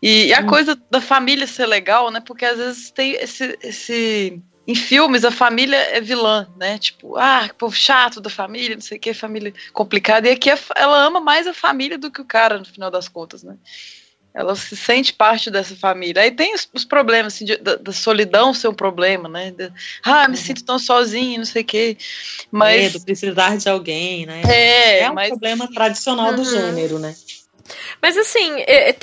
E, 0.00 0.26
e 0.26 0.34
a 0.34 0.40
hum. 0.40 0.46
coisa 0.46 0.80
da 0.90 1.00
família 1.00 1.46
ser 1.46 1.66
legal, 1.66 2.10
né? 2.10 2.20
Porque 2.20 2.44
às 2.44 2.58
vezes 2.58 2.90
tem 2.90 3.12
esse, 3.12 3.58
esse. 3.62 4.40
Em 4.66 4.74
filmes, 4.74 5.24
a 5.24 5.30
família 5.30 5.76
é 5.76 6.00
vilã, 6.00 6.46
né? 6.56 6.78
Tipo, 6.78 7.16
ah, 7.16 7.50
povo 7.58 7.74
chato 7.74 8.20
da 8.20 8.30
família, 8.30 8.74
não 8.74 8.82
sei 8.82 8.96
o 8.96 9.00
que, 9.00 9.12
família 9.12 9.52
complicada. 9.72 10.28
E 10.28 10.32
aqui 10.32 10.50
ela 10.74 11.04
ama 11.04 11.20
mais 11.20 11.46
a 11.46 11.52
família 11.52 11.98
do 11.98 12.10
que 12.10 12.20
o 12.20 12.24
cara, 12.24 12.58
no 12.58 12.64
final 12.64 12.90
das 12.90 13.08
contas, 13.08 13.42
né? 13.42 13.56
ela 14.34 14.56
se 14.56 14.76
sente 14.76 15.12
parte 15.12 15.48
dessa 15.48 15.76
família. 15.76 16.20
Aí 16.20 16.32
tem 16.32 16.52
os, 16.54 16.68
os 16.74 16.84
problemas, 16.84 17.34
assim, 17.34 17.44
de, 17.44 17.56
da, 17.56 17.76
da, 17.76 17.92
solidão 17.92 18.52
ser 18.52 18.66
um 18.66 18.74
problema, 18.74 19.28
né? 19.28 19.52
De, 19.52 19.72
ah, 20.02 20.26
me 20.26 20.36
uhum. 20.36 20.42
sinto 20.42 20.64
tão 20.64 20.76
sozinha, 20.76 21.38
não 21.38 21.44
sei 21.44 21.62
o 21.62 21.64
quê. 21.64 21.96
Mas... 22.50 22.96
É, 22.96 22.98
precisar 22.98 23.56
de 23.56 23.68
alguém, 23.68 24.26
né? 24.26 24.42
É, 24.44 25.02
é 25.02 25.10
um 25.10 25.14
mas... 25.14 25.28
problema 25.28 25.72
tradicional 25.72 26.30
uhum. 26.30 26.36
do 26.36 26.44
gênero, 26.44 26.98
né? 26.98 27.14
Mas 28.00 28.16
assim, 28.16 28.60
é, 28.60 28.90
é, 28.90 28.96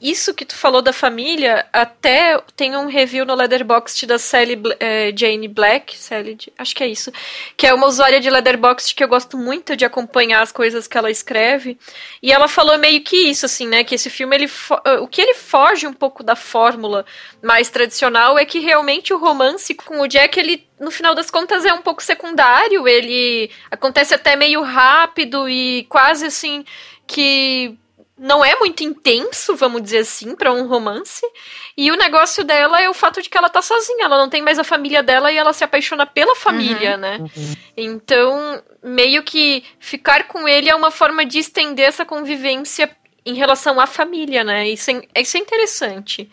isso 0.00 0.34
que 0.34 0.44
tu 0.44 0.54
falou 0.54 0.82
da 0.82 0.92
família, 0.92 1.66
até 1.72 2.38
tem 2.54 2.76
um 2.76 2.86
review 2.86 3.24
no 3.24 3.34
Leatherboxd 3.34 4.06
da 4.06 4.18
Sally 4.18 4.60
é, 4.78 5.12
Jane 5.16 5.48
Black, 5.48 5.96
Sally, 5.96 6.36
acho 6.58 6.74
que 6.74 6.84
é 6.84 6.86
isso, 6.86 7.10
que 7.56 7.66
é 7.66 7.72
uma 7.72 7.86
usuária 7.86 8.20
de 8.20 8.28
Leatherboxd 8.28 8.94
que 8.94 9.02
eu 9.02 9.08
gosto 9.08 9.38
muito 9.38 9.76
de 9.76 9.84
acompanhar 9.84 10.42
as 10.42 10.52
coisas 10.52 10.86
que 10.86 10.98
ela 10.98 11.10
escreve, 11.10 11.78
e 12.22 12.30
ela 12.30 12.48
falou 12.48 12.78
meio 12.78 13.02
que 13.02 13.16
isso, 13.16 13.46
assim, 13.46 13.66
né, 13.66 13.84
que 13.84 13.94
esse 13.94 14.10
filme, 14.10 14.36
ele 14.36 14.50
o 15.00 15.08
que 15.08 15.20
ele 15.20 15.34
foge 15.34 15.86
um 15.86 15.92
pouco 15.92 16.22
da 16.22 16.36
fórmula 16.36 17.06
mais 17.42 17.70
tradicional 17.70 18.38
é 18.38 18.44
que 18.44 18.58
realmente 18.58 19.14
o 19.14 19.18
romance 19.18 19.74
com 19.74 20.00
o 20.00 20.06
Jack, 20.06 20.38
ele 20.38 20.66
no 20.78 20.90
final 20.90 21.14
das 21.14 21.30
contas 21.30 21.64
é 21.64 21.72
um 21.72 21.80
pouco 21.80 22.02
secundário, 22.02 22.88
ele 22.88 23.50
acontece 23.70 24.14
até 24.14 24.34
meio 24.34 24.62
rápido 24.62 25.48
e 25.48 25.84
quase 25.88 26.26
assim 26.26 26.64
que 27.06 27.78
não 28.22 28.44
é 28.44 28.56
muito 28.56 28.84
intenso, 28.84 29.56
vamos 29.56 29.82
dizer 29.82 29.98
assim, 29.98 30.36
para 30.36 30.52
um 30.52 30.68
romance. 30.68 31.26
E 31.76 31.90
o 31.90 31.96
negócio 31.96 32.44
dela 32.44 32.80
é 32.80 32.88
o 32.88 32.94
fato 32.94 33.20
de 33.20 33.28
que 33.28 33.36
ela 33.36 33.48
tá 33.48 33.60
sozinha, 33.60 34.04
ela 34.04 34.16
não 34.16 34.28
tem 34.28 34.40
mais 34.40 34.60
a 34.60 34.64
família 34.64 35.02
dela 35.02 35.32
e 35.32 35.36
ela 35.36 35.52
se 35.52 35.64
apaixona 35.64 36.06
pela 36.06 36.36
família, 36.36 36.92
uhum. 36.92 37.00
né? 37.00 37.18
Uhum. 37.18 37.54
Então, 37.76 38.62
meio 38.80 39.24
que 39.24 39.64
ficar 39.80 40.28
com 40.28 40.46
ele 40.46 40.70
é 40.70 40.74
uma 40.74 40.92
forma 40.92 41.26
de 41.26 41.40
estender 41.40 41.84
essa 41.84 42.04
convivência 42.04 42.88
em 43.26 43.34
relação 43.34 43.80
à 43.80 43.88
família, 43.88 44.44
né? 44.44 44.68
Isso 44.68 44.92
é, 44.92 45.20
isso 45.20 45.36
é 45.36 45.40
interessante. 45.40 46.30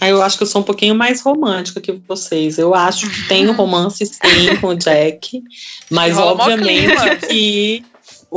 Ah, 0.00 0.08
eu 0.08 0.22
acho 0.22 0.38
que 0.38 0.44
eu 0.44 0.48
sou 0.48 0.62
um 0.62 0.64
pouquinho 0.64 0.94
mais 0.94 1.20
romântica 1.20 1.78
que 1.78 1.92
vocês. 2.08 2.58
Eu 2.58 2.74
acho 2.74 3.10
que 3.10 3.28
tem 3.28 3.50
um 3.50 3.52
romance 3.54 4.06
sim 4.06 4.56
com 4.62 4.68
o 4.68 4.74
Jack, 4.74 5.42
mas 5.90 6.16
obviamente 6.16 7.26
que 7.28 7.84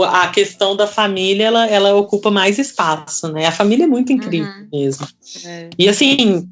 a 0.03 0.27
questão 0.27 0.75
da 0.75 0.87
família 0.87 1.45
ela, 1.45 1.67
ela 1.67 1.95
ocupa 1.95 2.29
mais 2.29 2.59
espaço, 2.59 3.31
né? 3.31 3.45
A 3.45 3.51
família 3.51 3.85
é 3.85 3.87
muito 3.87 4.11
incrível 4.11 4.51
uhum. 4.51 4.67
mesmo. 4.71 5.07
É. 5.45 5.69
E 5.77 5.87
assim, 5.87 6.49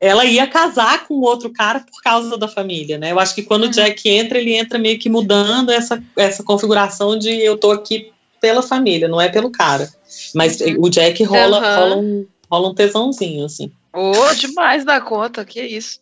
ela 0.00 0.24
ia 0.24 0.46
casar 0.46 1.06
com 1.06 1.14
outro 1.20 1.50
cara 1.50 1.80
por 1.80 2.02
causa 2.02 2.36
da 2.36 2.48
família, 2.48 2.98
né? 2.98 3.12
Eu 3.12 3.18
acho 3.18 3.34
que 3.34 3.42
quando 3.42 3.64
uhum. 3.64 3.68
o 3.68 3.72
Jack 3.72 4.08
entra, 4.08 4.38
ele 4.38 4.54
entra 4.54 4.78
meio 4.78 4.98
que 4.98 5.08
mudando 5.08 5.70
essa, 5.70 6.02
essa 6.16 6.42
configuração 6.42 7.18
de 7.18 7.30
eu 7.30 7.56
tô 7.56 7.70
aqui 7.70 8.12
pela 8.40 8.62
família, 8.62 9.08
não 9.08 9.20
é 9.20 9.28
pelo 9.28 9.50
cara. 9.50 9.88
Mas 10.34 10.60
uhum. 10.60 10.76
o 10.78 10.90
Jack 10.90 11.22
rola, 11.24 11.76
rola, 11.76 11.96
um, 11.96 12.26
rola 12.50 12.68
um 12.68 12.74
tesãozinho, 12.74 13.44
assim. 13.44 13.70
Oh, 13.92 14.34
demais 14.34 14.84
da 14.84 15.00
conta, 15.00 15.44
que 15.44 15.62
isso. 15.62 15.98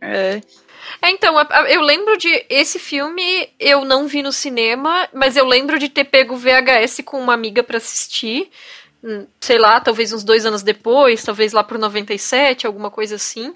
É. 0.00 0.40
É, 1.02 1.10
então, 1.10 1.34
eu 1.68 1.80
lembro 1.82 2.16
de. 2.16 2.44
Esse 2.48 2.78
filme 2.78 3.48
eu 3.58 3.84
não 3.84 4.06
vi 4.06 4.22
no 4.22 4.32
cinema, 4.32 5.08
mas 5.12 5.36
eu 5.36 5.46
lembro 5.46 5.78
de 5.78 5.88
ter 5.88 6.04
pego 6.04 6.36
VHS 6.36 7.02
com 7.04 7.20
uma 7.20 7.34
amiga 7.34 7.62
para 7.62 7.78
assistir. 7.78 8.50
hum, 9.02 9.26
sei 9.40 9.58
lá, 9.58 9.80
talvez 9.80 10.12
uns 10.12 10.22
dois 10.22 10.44
anos 10.44 10.62
depois, 10.62 11.22
talvez 11.22 11.52
lá 11.52 11.64
pro 11.64 11.78
97, 11.78 12.66
alguma 12.66 12.90
coisa 12.90 13.14
assim. 13.14 13.54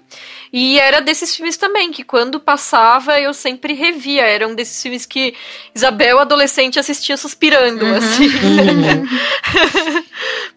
E 0.51 0.79
era 0.79 1.01
desses 1.01 1.35
filmes 1.35 1.57
também, 1.57 1.91
que 1.91 2.03
quando 2.03 2.39
passava 2.39 3.19
eu 3.19 3.33
sempre 3.33 3.73
revia. 3.73 4.23
Era 4.23 4.47
um 4.47 4.55
desses 4.55 4.81
filmes 4.81 5.05
que 5.05 5.35
Isabel, 5.73 6.19
adolescente, 6.19 6.79
assistia 6.79 7.17
suspirando, 7.17 7.85
uhum. 7.85 7.95
assim. 7.95 8.25
Uhum. 8.25 9.05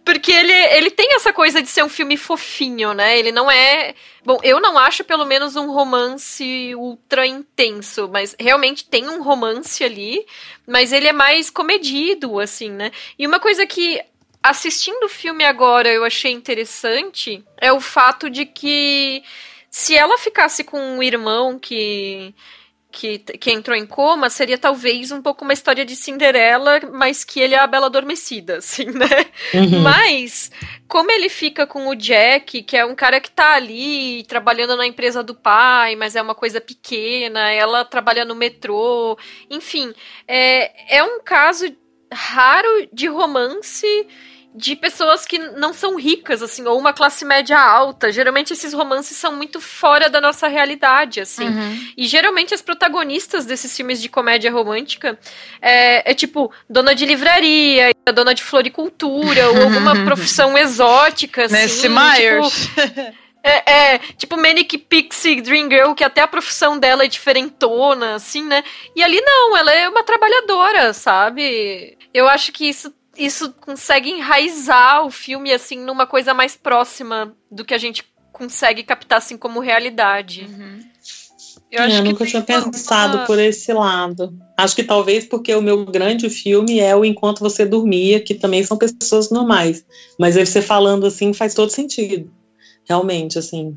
Porque 0.08 0.32
ele, 0.32 0.54
ele 0.54 0.90
tem 0.90 1.14
essa 1.16 1.34
coisa 1.34 1.60
de 1.60 1.68
ser 1.68 1.84
um 1.84 1.88
filme 1.90 2.16
fofinho, 2.16 2.94
né? 2.94 3.18
Ele 3.18 3.30
não 3.30 3.50
é. 3.50 3.94
Bom, 4.24 4.38
eu 4.42 4.58
não 4.58 4.78
acho 4.78 5.04
pelo 5.04 5.26
menos 5.26 5.54
um 5.54 5.70
romance 5.70 6.74
ultra 6.76 7.26
intenso, 7.26 8.08
mas 8.10 8.34
realmente 8.40 8.86
tem 8.86 9.06
um 9.06 9.22
romance 9.22 9.84
ali, 9.84 10.24
mas 10.66 10.94
ele 10.94 11.08
é 11.08 11.12
mais 11.12 11.50
comedido, 11.50 12.40
assim, 12.40 12.70
né? 12.70 12.90
E 13.18 13.26
uma 13.26 13.38
coisa 13.38 13.66
que 13.66 14.00
assistindo 14.42 15.04
o 15.04 15.10
filme 15.10 15.44
agora 15.44 15.90
eu 15.90 16.02
achei 16.02 16.32
interessante 16.32 17.44
é 17.58 17.70
o 17.70 17.78
fato 17.78 18.30
de 18.30 18.46
que 18.46 19.22
se 19.70 19.94
ela 19.94 20.16
ficasse 20.16 20.64
com 20.64 20.80
um 20.80 21.02
irmão 21.02 21.58
que 21.58 22.34
que, 22.90 23.18
que 23.18 23.50
entrou 23.50 23.76
em 23.76 23.86
coma 23.86 24.30
seria 24.30 24.56
talvez 24.56 25.12
um 25.12 25.20
pouco 25.20 25.44
uma 25.44 25.52
história 25.52 25.84
de 25.84 25.94
Cinderela, 25.94 26.80
mas 26.92 27.22
que 27.22 27.38
ele 27.38 27.54
é 27.54 27.58
a 27.58 27.66
Bela 27.66 27.86
Adormecida, 27.86 28.58
assim, 28.58 28.86
né? 28.86 29.26
Uhum. 29.54 29.80
Mas, 29.80 30.50
como 30.88 31.10
ele 31.10 31.28
fica 31.28 31.66
com 31.66 31.88
o 31.88 31.94
Jack, 31.94 32.62
que 32.62 32.76
é 32.76 32.84
um 32.84 32.94
cara 32.94 33.20
que 33.20 33.30
tá 33.30 33.54
ali 33.54 34.24
trabalhando 34.24 34.76
na 34.76 34.86
empresa 34.86 35.22
do 35.22 35.34
pai, 35.34 35.96
mas 35.96 36.16
é 36.16 36.22
uma 36.22 36.34
coisa 36.34 36.60
pequena, 36.60 37.50
ela 37.50 37.84
trabalha 37.84 38.24
no 38.24 38.34
metrô, 38.34 39.18
enfim, 39.50 39.92
é, 40.26 40.96
é 40.98 41.04
um 41.04 41.20
caso 41.22 41.66
raro 42.10 42.88
de 42.92 43.06
romance 43.06 44.06
de 44.54 44.74
pessoas 44.74 45.24
que 45.24 45.38
não 45.38 45.72
são 45.72 45.96
ricas, 45.96 46.42
assim, 46.42 46.66
ou 46.66 46.78
uma 46.78 46.92
classe 46.92 47.24
média 47.24 47.58
alta. 47.58 48.10
Geralmente 48.10 48.52
esses 48.52 48.72
romances 48.72 49.16
são 49.16 49.36
muito 49.36 49.60
fora 49.60 50.08
da 50.08 50.20
nossa 50.20 50.48
realidade, 50.48 51.20
assim. 51.20 51.48
Uhum. 51.48 51.86
E 51.96 52.06
geralmente 52.06 52.54
as 52.54 52.62
protagonistas 52.62 53.46
desses 53.46 53.76
filmes 53.76 54.00
de 54.00 54.08
comédia 54.08 54.50
romântica 54.50 55.18
é, 55.60 56.10
é 56.10 56.14
tipo 56.14 56.50
dona 56.68 56.94
de 56.94 57.06
livraria, 57.06 57.92
dona 58.12 58.34
de 58.34 58.42
floricultura, 58.42 59.50
ou 59.50 59.62
alguma 59.62 60.04
profissão 60.04 60.56
exótica, 60.56 61.44
assim. 61.44 61.54
Nancy 61.54 61.88
Myers. 61.88 62.52
Tipo, 62.52 63.28
É, 63.40 63.94
é, 63.94 63.98
tipo 64.16 64.36
Manic 64.36 64.76
Pixie 64.76 65.40
Dream 65.40 65.70
Girl, 65.70 65.94
que 65.94 66.04
até 66.04 66.20
a 66.20 66.28
profissão 66.28 66.78
dela 66.78 67.04
é 67.04 67.08
diferentona, 67.08 68.16
assim, 68.16 68.42
né? 68.42 68.62
E 68.94 69.02
ali 69.02 69.20
não, 69.20 69.56
ela 69.56 69.72
é 69.72 69.88
uma 69.88 70.02
trabalhadora, 70.02 70.92
sabe? 70.92 71.96
Eu 72.12 72.28
acho 72.28 72.52
que 72.52 72.68
isso 72.68 72.92
isso 73.18 73.52
consegue 73.52 74.10
enraizar 74.10 75.04
o 75.04 75.10
filme 75.10 75.52
assim 75.52 75.78
numa 75.84 76.06
coisa 76.06 76.32
mais 76.32 76.56
próxima 76.56 77.34
do 77.50 77.64
que 77.64 77.74
a 77.74 77.78
gente 77.78 78.04
consegue 78.32 78.82
captar 78.82 79.18
assim 79.18 79.36
como 79.36 79.60
realidade. 79.60 80.48
Uhum. 80.48 80.80
Eu, 81.70 81.82
é, 81.82 81.98
eu 81.98 82.04
nunca 82.04 82.24
tinha 82.24 82.40
pensado 82.40 83.26
por 83.26 83.38
esse 83.38 83.72
lado. 83.72 84.34
Acho 84.56 84.74
que 84.74 84.82
talvez 84.82 85.26
porque 85.26 85.54
o 85.54 85.60
meu 85.60 85.84
grande 85.84 86.30
filme 86.30 86.78
é 86.78 86.96
o 86.96 87.04
Enquanto 87.04 87.40
Você 87.40 87.66
Dormia, 87.66 88.20
que 88.20 88.34
também 88.34 88.62
são 88.64 88.76
pessoas 88.76 89.30
normais. 89.30 89.84
Mas 90.18 90.36
aí 90.36 90.46
você 90.46 90.62
falando 90.62 91.06
assim 91.06 91.32
faz 91.34 91.52
todo 91.52 91.70
sentido. 91.70 92.30
Realmente, 92.88 93.38
assim. 93.38 93.76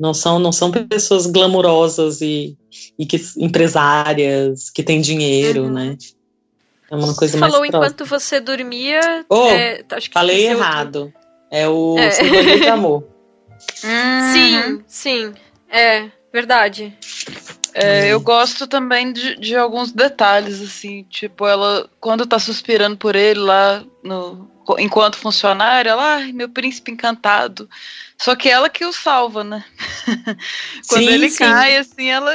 Não 0.00 0.14
são, 0.14 0.38
não 0.38 0.52
são 0.52 0.70
pessoas 0.70 1.26
glamurosas 1.26 2.20
e, 2.20 2.56
e 2.96 3.04
que, 3.04 3.20
empresárias 3.36 4.70
que 4.70 4.82
têm 4.82 5.00
dinheiro, 5.00 5.64
uhum. 5.64 5.72
né? 5.72 5.96
É 6.90 6.96
uma 6.96 7.14
coisa 7.14 7.34
você 7.34 7.38
mais 7.38 7.52
falou 7.52 7.66
próxima. 7.66 7.86
enquanto 7.86 8.04
você 8.06 8.40
dormia. 8.40 9.24
Oh, 9.28 9.48
é, 9.48 9.84
falei 10.12 10.46
errado. 10.46 10.96
Outro. 10.96 11.14
É 11.50 11.68
o 11.68 11.96
é. 11.98 12.58
de 12.58 12.68
Amor. 12.68 13.04
Sim, 14.32 14.84
sim. 14.86 15.34
É, 15.68 16.08
verdade. 16.32 16.96
É, 17.74 18.08
eu 18.08 18.20
gosto 18.20 18.66
também 18.66 19.12
de, 19.12 19.36
de, 19.36 19.56
alguns 19.56 19.92
detalhes, 19.92 20.60
assim, 20.60 21.04
tipo, 21.04 21.46
ela, 21.46 21.88
quando 22.00 22.26
tá 22.26 22.38
suspirando 22.38 22.96
por 22.96 23.14
ele 23.14 23.40
lá, 23.40 23.84
no, 24.02 24.50
enquanto 24.78 25.18
funcionária, 25.18 25.90
ela, 25.90 26.16
ai, 26.16 26.32
meu 26.32 26.48
príncipe 26.48 26.90
encantado. 26.90 27.68
Só 28.16 28.34
que 28.34 28.48
ela 28.48 28.68
que 28.68 28.84
o 28.84 28.92
salva, 28.92 29.44
né? 29.44 29.64
quando 30.88 31.04
sim, 31.04 31.08
ele 31.08 31.30
sim. 31.30 31.38
cai, 31.38 31.76
assim, 31.76 32.08
ela. 32.08 32.34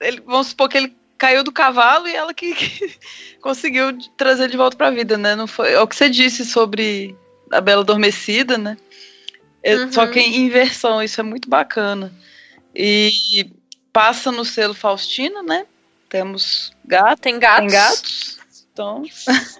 Ele, 0.00 0.22
vamos 0.24 0.48
supor 0.48 0.68
que 0.68 0.76
ele 0.76 0.96
caiu 1.18 1.42
do 1.42 1.52
cavalo 1.52 2.06
e 2.08 2.14
ela 2.14 2.34
que, 2.34 2.54
que 2.54 2.96
conseguiu 3.40 3.96
trazer 4.16 4.48
de 4.48 4.56
volta 4.56 4.76
para 4.76 4.88
a 4.88 4.92
vida, 4.92 5.16
né? 5.16 5.34
Não 5.34 5.46
foi, 5.46 5.72
é 5.72 5.80
o 5.80 5.86
que 5.86 5.96
você 5.96 6.08
disse 6.08 6.44
sobre 6.44 7.16
a 7.50 7.60
Bela 7.60 7.82
Adormecida, 7.82 8.58
né? 8.58 8.76
É, 9.62 9.76
uhum. 9.76 9.92
Só 9.92 10.06
que 10.06 10.20
em 10.20 10.44
inversão, 10.44 11.02
isso 11.02 11.20
é 11.20 11.24
muito 11.24 11.48
bacana. 11.48 12.12
E 12.74 13.50
passa 13.92 14.30
no 14.30 14.44
selo 14.44 14.74
Faustino, 14.74 15.42
né? 15.42 15.66
Temos 16.08 16.72
gato, 16.84 17.20
tem 17.20 17.38
gatos. 17.38 17.66
Tem 17.66 17.80
gatos. 17.80 18.38
Então... 18.72 19.02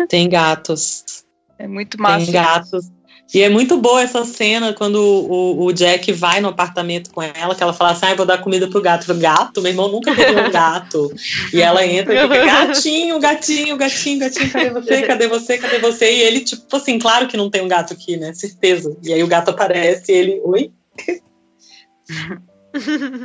Tem 0.08 0.28
gatos. 0.28 1.24
É 1.58 1.66
muito 1.66 2.00
massa. 2.00 2.24
Tem 2.24 2.34
gatos. 2.34 2.90
E 3.34 3.42
é 3.42 3.48
muito 3.48 3.76
boa 3.76 4.00
essa 4.00 4.24
cena 4.24 4.72
quando 4.72 4.96
o, 4.96 5.64
o, 5.64 5.72
Jack 5.72 6.12
vai 6.12 6.40
no 6.40 6.48
apartamento 6.48 7.10
com 7.10 7.20
ela, 7.20 7.54
que 7.54 7.62
ela 7.62 7.72
fala 7.72 7.90
assim: 7.90 8.06
ah, 8.06 8.14
vou 8.14 8.24
dar 8.24 8.38
comida 8.38 8.68
pro 8.68 8.80
gato. 8.80 9.04
Pro 9.04 9.18
gato? 9.18 9.60
Meu 9.60 9.72
irmão 9.72 9.90
nunca 9.90 10.14
teve 10.14 10.40
um 10.40 10.50
gato. 10.50 11.12
e 11.52 11.60
ela 11.60 11.84
entra 11.84 12.14
e 12.14 12.22
fica: 12.22 12.44
gatinho, 12.46 13.18
gatinho, 13.18 13.76
gatinho, 13.76 14.20
gatinho, 14.20 14.50
cadê 14.52 14.70
você? 14.70 15.02
Cadê 15.02 15.28
você? 15.28 15.58
Cadê 15.58 15.78
você? 15.80 16.12
E 16.12 16.22
ele, 16.22 16.40
tipo 16.40 16.76
assim, 16.76 16.98
claro 16.98 17.26
que 17.26 17.36
não 17.36 17.50
tem 17.50 17.62
um 17.62 17.68
gato 17.68 17.92
aqui, 17.92 18.16
né? 18.16 18.32
Certeza. 18.32 18.96
E 19.02 19.12
aí 19.12 19.22
o 19.22 19.28
gato 19.28 19.50
aparece 19.50 20.12
e 20.12 20.14
ele: 20.14 20.40
oi? 20.44 20.70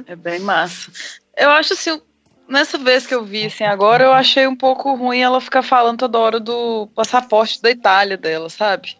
É 0.07 0.15
bem 0.15 0.39
massa. 0.39 0.91
Eu 1.37 1.49
acho 1.51 1.73
assim, 1.73 2.01
nessa 2.47 2.77
vez 2.77 3.05
que 3.05 3.13
eu 3.13 3.23
vi, 3.23 3.45
assim, 3.45 3.63
agora 3.63 4.03
eu 4.03 4.11
achei 4.11 4.47
um 4.47 4.55
pouco 4.55 4.93
ruim 4.95 5.19
ela 5.19 5.39
ficar 5.39 5.61
falando 5.61 5.99
toda 5.99 6.19
hora 6.19 6.39
do 6.39 6.87
passaporte 6.95 7.61
da 7.61 7.69
Itália 7.69 8.17
dela, 8.17 8.49
sabe? 8.49 8.97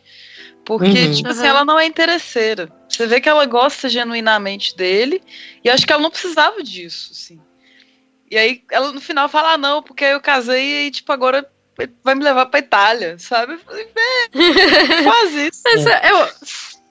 Porque, 0.65 1.05
uhum. 1.05 1.13
tipo 1.13 1.29
assim, 1.29 1.45
ela 1.45 1.65
não 1.65 1.79
é 1.79 1.85
interesseira. 1.85 2.71
Você 2.87 3.07
vê 3.07 3.19
que 3.19 3.29
ela 3.29 3.45
gosta 3.45 3.89
genuinamente 3.89 4.75
dele. 4.75 5.21
E 5.63 5.69
acho 5.69 5.85
que 5.85 5.93
ela 5.93 6.01
não 6.01 6.11
precisava 6.11 6.61
disso, 6.63 7.09
assim. 7.11 7.41
E 8.29 8.37
aí 8.37 8.63
ela 8.71 8.91
no 8.91 9.01
final 9.01 9.27
fala, 9.27 9.53
ah, 9.53 9.57
não, 9.57 9.83
porque 9.83 10.05
eu 10.05 10.21
casei 10.21 10.87
e, 10.87 10.91
tipo, 10.91 11.11
agora 11.11 11.45
vai 12.03 12.15
me 12.15 12.23
levar 12.23 12.45
pra 12.45 12.59
Itália, 12.59 13.17
sabe? 13.19 13.53
Eu 13.53 13.59
falei, 13.59 13.87
faz 15.03 15.33
isso. 15.33 15.61
Mas 15.65 15.85
é. 15.85 16.11
eu, 16.11 16.29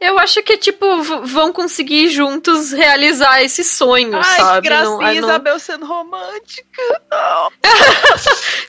eu 0.00 0.18
acho 0.18 0.42
que, 0.42 0.56
tipo, 0.56 1.02
vão 1.02 1.52
conseguir 1.52 2.08
juntos 2.08 2.72
realizar 2.72 3.42
esse 3.42 3.62
sonho, 3.62 4.16
Ai, 4.16 4.36
sabe? 4.36 4.62
Que 4.62 4.68
gracinha, 4.68 4.90
não, 4.90 5.00
não... 5.00 5.12
Isabel 5.12 5.58
sendo 5.58 5.86
romântica. 5.86 7.02
Não. 7.10 7.52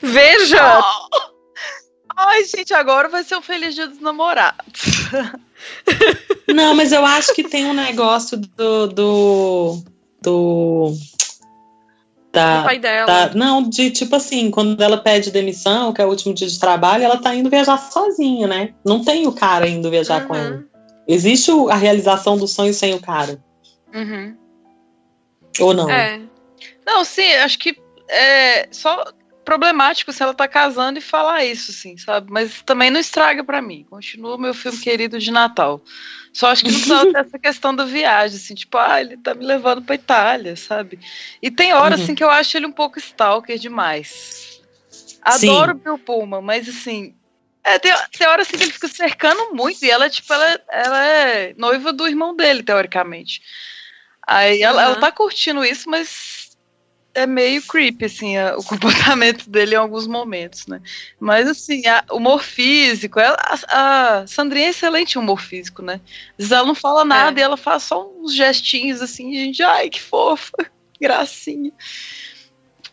Veja! 0.02 0.62
Não. 0.62 1.31
Ai, 2.16 2.44
gente, 2.44 2.74
agora 2.74 3.08
vai 3.08 3.24
ser 3.24 3.36
o 3.36 3.42
Feliz 3.42 3.74
Dia 3.74 3.88
dos 3.88 4.00
Namorados. 4.00 4.82
Não, 6.48 6.74
mas 6.74 6.92
eu 6.92 7.04
acho 7.04 7.34
que 7.34 7.44
tem 7.44 7.66
um 7.66 7.74
negócio 7.74 8.36
do. 8.36 8.86
do, 8.88 9.82
do 10.20 10.92
da, 12.32 12.62
pai 12.62 12.78
dela. 12.78 13.06
Da, 13.06 13.34
não, 13.34 13.62
de 13.62 13.90
tipo 13.90 14.16
assim, 14.16 14.50
quando 14.50 14.80
ela 14.82 14.96
pede 14.96 15.30
demissão, 15.30 15.92
que 15.92 16.00
é 16.00 16.06
o 16.06 16.08
último 16.08 16.34
dia 16.34 16.48
de 16.48 16.58
trabalho, 16.58 17.04
ela 17.04 17.18
tá 17.18 17.34
indo 17.34 17.50
viajar 17.50 17.76
sozinha, 17.76 18.46
né? 18.46 18.74
Não 18.84 19.04
tem 19.04 19.26
o 19.26 19.32
cara 19.32 19.68
indo 19.68 19.90
viajar 19.90 20.22
uhum. 20.22 20.28
com 20.28 20.34
ela. 20.34 20.64
Existe 21.06 21.50
a 21.70 21.74
realização 21.74 22.38
do 22.38 22.48
sonho 22.48 22.72
sem 22.72 22.94
o 22.94 23.00
cara. 23.00 23.42
Uhum. 23.94 24.36
Ou 25.60 25.74
não? 25.74 25.90
É. 25.90 26.20
Não, 26.86 27.04
sim, 27.04 27.30
acho 27.34 27.58
que 27.58 27.76
é, 28.08 28.66
só 28.70 29.04
problemático 29.44 30.12
se 30.12 30.22
ela 30.22 30.34
tá 30.34 30.48
casando 30.48 30.98
e 30.98 31.02
falar 31.02 31.44
isso, 31.44 31.70
assim, 31.70 31.96
sabe? 31.96 32.30
Mas 32.30 32.62
também 32.62 32.90
não 32.90 33.00
estraga 33.00 33.44
para 33.44 33.62
mim. 33.62 33.86
Continua 33.88 34.36
o 34.36 34.40
meu 34.40 34.54
filme 34.54 34.78
querido 34.78 35.18
de 35.18 35.30
Natal. 35.30 35.82
Só 36.32 36.48
acho 36.48 36.64
que 36.64 36.70
não 36.70 36.78
precisava 36.78 37.10
ter 37.12 37.18
essa 37.18 37.38
questão 37.38 37.74
da 37.74 37.84
viagem, 37.84 38.36
assim, 38.36 38.54
tipo, 38.54 38.78
ah, 38.78 39.00
ele 39.00 39.16
tá 39.16 39.34
me 39.34 39.44
levando 39.44 39.82
pra 39.82 39.94
Itália, 39.94 40.56
sabe? 40.56 40.98
E 41.40 41.50
tem 41.50 41.74
horas, 41.74 41.98
uhum. 41.98 42.04
assim, 42.04 42.14
que 42.14 42.24
eu 42.24 42.30
acho 42.30 42.56
ele 42.56 42.66
um 42.66 42.72
pouco 42.72 42.98
stalker 42.98 43.58
demais. 43.58 44.60
Adoro 45.20 45.72
o 45.72 45.74
Bill 45.74 45.98
Pullman, 45.98 46.40
mas, 46.40 46.68
assim, 46.68 47.14
é, 47.64 47.78
tem, 47.78 47.92
tem 48.16 48.26
horas 48.26 48.48
assim, 48.48 48.56
que 48.56 48.64
ele 48.64 48.72
fica 48.72 48.88
cercando 48.88 49.54
muito, 49.54 49.84
e 49.84 49.90
ela, 49.90 50.08
tipo, 50.08 50.32
ela, 50.32 50.60
ela 50.68 51.06
é 51.06 51.54
noiva 51.56 51.92
do 51.92 52.08
irmão 52.08 52.34
dele, 52.34 52.62
teoricamente. 52.62 53.40
Aí 54.26 54.62
ela, 54.62 54.82
uhum. 54.82 54.88
ela 54.88 55.00
tá 55.00 55.12
curtindo 55.12 55.64
isso, 55.64 55.88
mas 55.90 56.41
é 57.14 57.26
meio 57.26 57.62
creepy, 57.62 58.04
assim, 58.04 58.36
a, 58.36 58.56
o 58.56 58.62
comportamento 58.64 59.48
dele 59.48 59.74
em 59.74 59.78
alguns 59.78 60.06
momentos, 60.06 60.66
né? 60.66 60.80
Mas, 61.20 61.48
assim, 61.48 61.86
a, 61.86 62.04
humor 62.10 62.42
físico, 62.42 63.20
ela, 63.20 63.36
a, 63.38 64.20
a, 64.20 64.26
Sandrinha 64.26 64.66
é 64.66 64.70
excelente 64.70 65.14
em 65.16 65.18
humor 65.20 65.40
físico, 65.40 65.82
né? 65.82 66.00
Às 66.32 66.38
vezes 66.38 66.52
ela 66.52 66.66
não 66.66 66.74
fala 66.74 67.04
nada 67.04 67.38
é. 67.38 67.42
e 67.42 67.44
ela 67.44 67.56
faz 67.56 67.84
só 67.84 68.08
uns 68.18 68.34
gestinhos, 68.34 69.00
assim, 69.00 69.32
gente, 69.32 69.62
ai, 69.62 69.90
que 69.90 70.00
fofa, 70.00 70.52
gracinha. 71.00 71.72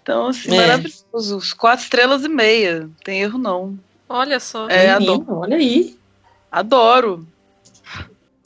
Então, 0.02 0.28
assim, 0.28 0.54
é. 0.54 0.58
maravilhoso. 0.58 1.40
Quatro 1.58 1.84
estrelas 1.84 2.24
e 2.24 2.30
meia, 2.30 2.82
não 2.82 2.96
tem 3.04 3.22
erro 3.22 3.38
não. 3.38 3.80
Olha 4.08 4.40
só. 4.40 4.68
É, 4.68 4.98
Menino, 5.00 5.26
olha 5.30 5.58
aí. 5.58 5.96
Adoro. 6.52 7.28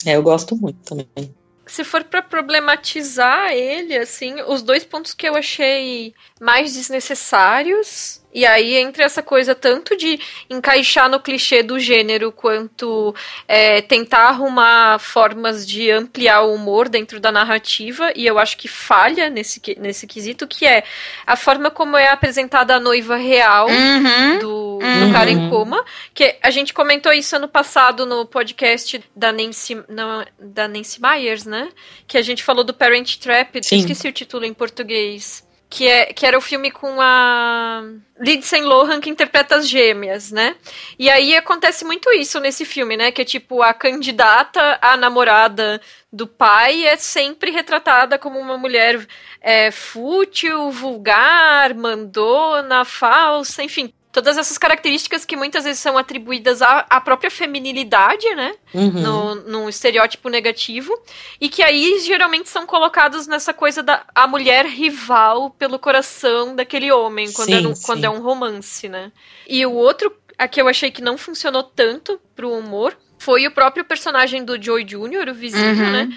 É, 0.04 0.16
eu 0.16 0.22
gosto 0.22 0.54
muito 0.54 0.78
também 0.84 1.34
se 1.74 1.82
for 1.82 2.04
para 2.04 2.22
problematizar 2.22 3.50
ele, 3.50 3.96
assim, 3.96 4.40
os 4.42 4.62
dois 4.62 4.84
pontos 4.84 5.12
que 5.12 5.28
eu 5.28 5.34
achei 5.34 6.14
mais 6.40 6.74
desnecessários 6.74 8.20
e 8.34 8.44
aí 8.44 8.74
entre 8.74 9.04
essa 9.04 9.22
coisa 9.22 9.54
tanto 9.54 9.96
de 9.96 10.18
encaixar 10.50 11.08
no 11.08 11.20
clichê 11.20 11.62
do 11.62 11.78
gênero 11.78 12.32
quanto 12.32 13.14
é, 13.46 13.80
tentar 13.80 14.28
arrumar 14.30 14.98
formas 14.98 15.64
de 15.64 15.88
ampliar 15.92 16.42
o 16.42 16.52
humor 16.52 16.88
dentro 16.88 17.20
da 17.20 17.30
narrativa, 17.30 18.12
e 18.16 18.26
eu 18.26 18.36
acho 18.36 18.56
que 18.56 18.66
falha 18.66 19.30
nesse, 19.30 19.62
nesse 19.78 20.08
quesito, 20.08 20.48
que 20.48 20.66
é 20.66 20.82
a 21.24 21.36
forma 21.36 21.70
como 21.70 21.96
é 21.96 22.08
apresentada 22.08 22.74
a 22.74 22.80
noiva 22.80 23.14
real 23.14 23.68
uhum, 23.68 24.38
do, 24.40 24.78
uhum. 24.82 25.06
do 25.06 25.12
cara 25.12 25.30
em 25.30 25.48
coma. 25.48 25.84
Que 26.12 26.36
a 26.42 26.50
gente 26.50 26.74
comentou 26.74 27.12
isso 27.12 27.36
ano 27.36 27.46
passado 27.46 28.04
no 28.04 28.26
podcast 28.26 29.00
da 29.14 29.30
Nancy, 29.30 29.80
não, 29.88 30.24
da 30.40 30.66
Nancy 30.66 31.00
Myers, 31.00 31.44
né? 31.44 31.68
Que 32.08 32.18
a 32.18 32.22
gente 32.22 32.42
falou 32.42 32.64
do 32.64 32.74
Parent 32.74 33.16
Trap, 33.18 33.60
esqueci 33.60 34.08
o 34.08 34.12
título 34.12 34.44
em 34.44 34.52
português 34.52 35.43
que, 35.74 35.88
é, 35.88 36.12
que 36.12 36.24
era 36.24 36.38
o 36.38 36.40
filme 36.40 36.70
com 36.70 37.00
a 37.00 37.82
Lindsay 38.20 38.62
Lohan 38.62 39.00
que 39.00 39.10
interpreta 39.10 39.56
as 39.56 39.68
gêmeas, 39.68 40.30
né? 40.30 40.54
E 40.96 41.10
aí 41.10 41.34
acontece 41.34 41.84
muito 41.84 42.12
isso 42.12 42.38
nesse 42.38 42.64
filme, 42.64 42.96
né? 42.96 43.10
Que 43.10 43.22
é 43.22 43.24
tipo 43.24 43.60
a 43.60 43.74
candidata 43.74 44.78
a 44.80 44.96
namorada 44.96 45.80
do 46.12 46.28
pai 46.28 46.86
é 46.86 46.96
sempre 46.96 47.50
retratada 47.50 48.16
como 48.20 48.38
uma 48.38 48.56
mulher 48.56 49.04
é, 49.40 49.72
fútil, 49.72 50.70
vulgar, 50.70 51.74
mandona, 51.74 52.84
falsa, 52.84 53.60
enfim 53.60 53.92
todas 54.14 54.38
essas 54.38 54.56
características 54.56 55.24
que 55.24 55.36
muitas 55.36 55.64
vezes 55.64 55.80
são 55.80 55.98
atribuídas 55.98 56.62
à, 56.62 56.86
à 56.88 57.00
própria 57.00 57.28
feminilidade, 57.28 58.32
né? 58.36 58.54
Uhum. 58.72 58.92
No, 58.92 59.34
num 59.34 59.68
estereótipo 59.68 60.28
negativo. 60.28 60.96
E 61.40 61.48
que 61.48 61.64
aí 61.64 61.98
geralmente 61.98 62.48
são 62.48 62.64
colocados 62.64 63.26
nessa 63.26 63.52
coisa 63.52 63.82
da 63.82 64.06
a 64.14 64.28
mulher 64.28 64.66
rival 64.66 65.50
pelo 65.50 65.80
coração 65.80 66.54
daquele 66.54 66.92
homem, 66.92 67.32
quando, 67.32 67.48
sim, 67.48 67.64
é, 67.64 67.68
um, 67.68 67.74
quando 67.84 68.04
é 68.04 68.08
um 68.08 68.22
romance, 68.22 68.88
né? 68.88 69.10
E 69.48 69.66
o 69.66 69.72
outro, 69.72 70.14
a 70.38 70.46
que 70.46 70.62
eu 70.62 70.68
achei 70.68 70.92
que 70.92 71.02
não 71.02 71.18
funcionou 71.18 71.64
tanto 71.64 72.20
pro 72.36 72.52
humor, 72.52 72.96
foi 73.18 73.48
o 73.48 73.50
próprio 73.50 73.84
personagem 73.84 74.44
do 74.44 74.62
Joey 74.62 74.84
Jr., 74.84 75.28
o 75.28 75.34
vizinho, 75.34 75.84
uhum. 75.84 75.90
né? 75.90 76.08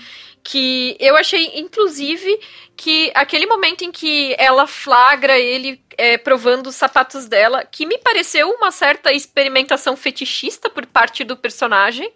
que 0.44 0.96
eu 0.98 1.18
achei, 1.18 1.60
inclusive, 1.60 2.40
que 2.78 3.12
aquele 3.14 3.46
momento 3.46 3.84
em 3.84 3.92
que 3.92 4.34
ela 4.40 4.66
flagra 4.66 5.38
ele 5.38 5.82
é, 5.98 6.18
provando 6.18 6.68
os 6.68 6.76
sapatos 6.76 7.26
dela, 7.26 7.66
que 7.66 7.86
me 7.86 7.98
pareceu 7.98 8.50
uma 8.52 8.72
certa 8.72 9.12
experimentação 9.12 9.98
fetichista 9.98 10.70
por 10.70 10.86
parte 10.86 11.24
do 11.24 11.36
personagem, 11.36 12.12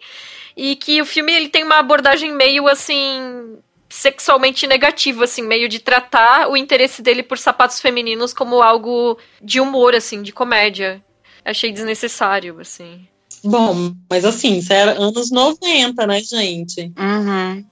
e 0.56 0.76
que 0.76 1.00
o 1.00 1.06
filme 1.06 1.32
ele 1.32 1.48
tem 1.48 1.64
uma 1.64 1.78
abordagem 1.78 2.32
meio 2.32 2.68
assim 2.68 3.58
sexualmente 3.88 4.66
negativa, 4.66 5.24
assim, 5.24 5.42
meio 5.42 5.68
de 5.68 5.78
tratar 5.78 6.48
o 6.48 6.56
interesse 6.56 7.02
dele 7.02 7.22
por 7.22 7.36
sapatos 7.36 7.78
femininos 7.78 8.32
como 8.32 8.62
algo 8.62 9.18
de 9.42 9.60
humor, 9.60 9.94
assim, 9.94 10.22
de 10.22 10.32
comédia. 10.32 11.04
Achei 11.44 11.70
desnecessário, 11.70 12.58
assim. 12.58 13.06
Bom, 13.44 13.92
mas 14.08 14.24
assim, 14.24 14.58
isso 14.58 14.72
era 14.72 14.92
anos 14.92 15.30
90, 15.30 16.06
né, 16.06 16.20
gente? 16.20 16.92
Uhum. 16.98 17.64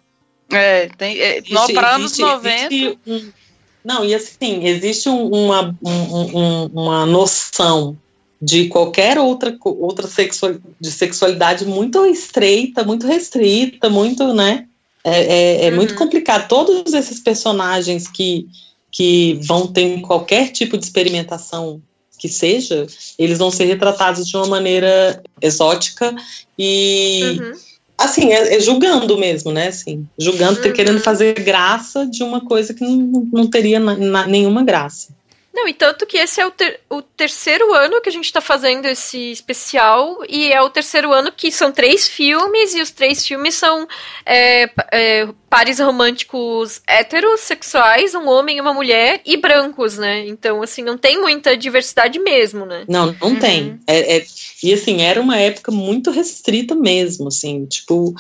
É, 0.51 0.89
tem. 0.89 1.19
É, 1.19 1.43
para 1.73 1.95
anos 1.95 2.19
90. 2.19 2.99
Um, 3.07 3.33
não, 3.85 4.05
e 4.05 4.15
assim, 4.15 4.65
existe 4.65 5.09
uma, 5.09 5.75
um, 5.83 6.67
uma 6.67 7.07
noção 7.07 7.97
de 8.41 8.69
qualquer 8.69 9.19
outra, 9.19 9.57
outra 9.63 10.07
sexual, 10.07 10.55
de 10.81 10.91
sexualidade 10.91 11.67
muito 11.67 12.05
estreita, 12.07 12.85
muito 12.85 13.07
restrita, 13.07 13.91
muito, 13.91 14.33
né? 14.33 14.67
É, 15.05 15.21
é, 15.21 15.67
é 15.67 15.71
uhum. 15.71 15.77
muito 15.77 15.95
complicado. 15.95 16.49
Todos 16.49 16.93
esses 16.93 17.21
personagens 17.21 18.09
que, 18.09 18.49
que 18.91 19.39
vão 19.43 19.67
ter 19.67 20.01
qualquer 20.01 20.49
tipo 20.49 20.77
de 20.77 20.85
experimentação 20.85 21.81
que 22.19 22.29
seja, 22.29 22.87
eles 23.19 23.39
vão 23.39 23.51
ser 23.51 23.65
retratados 23.65 24.27
de 24.27 24.37
uma 24.37 24.47
maneira 24.47 25.23
exótica 25.41 26.15
e. 26.59 27.39
Uhum 27.41 27.70
assim, 28.01 28.33
é, 28.33 28.57
é, 28.57 28.61
julgando 28.61 29.17
mesmo, 29.19 29.53
né? 29.53 29.69
Assim, 29.69 30.07
julgando, 30.19 30.61
uhum. 30.61 30.73
querendo 30.73 31.01
fazer 31.01 31.35
graça 31.35 32.07
de 32.07 32.23
uma 32.23 32.41
coisa 32.41 32.75
que 32.75 32.85
não, 32.85 33.29
não 33.33 33.47
teria 33.47 33.79
na, 33.79 33.97
na, 33.97 34.27
nenhuma 34.27 34.65
graça. 34.65 35.09
Não, 35.61 35.69
e 35.69 35.75
tanto 35.75 36.07
que 36.07 36.17
esse 36.17 36.41
é 36.41 36.47
o, 36.47 36.51
ter, 36.51 36.81
o 36.89 37.03
terceiro 37.03 37.75
ano 37.75 38.01
que 38.01 38.09
a 38.09 38.13
gente 38.13 38.25
está 38.25 38.41
fazendo 38.41 38.87
esse 38.87 39.31
especial, 39.31 40.25
e 40.27 40.51
é 40.51 40.63
o 40.63 40.71
terceiro 40.71 41.13
ano 41.13 41.31
que 41.31 41.53
são 41.53 41.71
três 41.71 42.09
filmes, 42.09 42.75
e 42.75 42.81
os 42.81 42.91
três 42.91 43.27
filmes 43.27 43.57
são 43.57 43.87
é, 44.25 44.71
é, 44.91 45.29
pares 45.51 45.79
românticos 45.79 46.81
heterossexuais, 46.87 48.15
um 48.15 48.27
homem 48.27 48.57
e 48.57 48.61
uma 48.63 48.73
mulher, 48.73 49.21
e 49.27 49.37
brancos, 49.37 49.99
né? 49.99 50.27
Então, 50.29 50.63
assim, 50.63 50.83
não 50.83 50.97
tem 50.97 51.21
muita 51.21 51.55
diversidade 51.55 52.19
mesmo, 52.19 52.65
né? 52.65 52.87
Não, 52.89 53.15
não 53.21 53.29
uhum. 53.29 53.39
tem. 53.39 53.79
É, 53.87 54.17
é, 54.17 54.25
e, 54.63 54.73
assim, 54.73 55.03
era 55.03 55.21
uma 55.21 55.37
época 55.37 55.71
muito 55.71 56.11
restrita 56.11 56.75
mesmo, 56.75 57.29
assim, 57.29 57.67
tipo, 57.67 58.15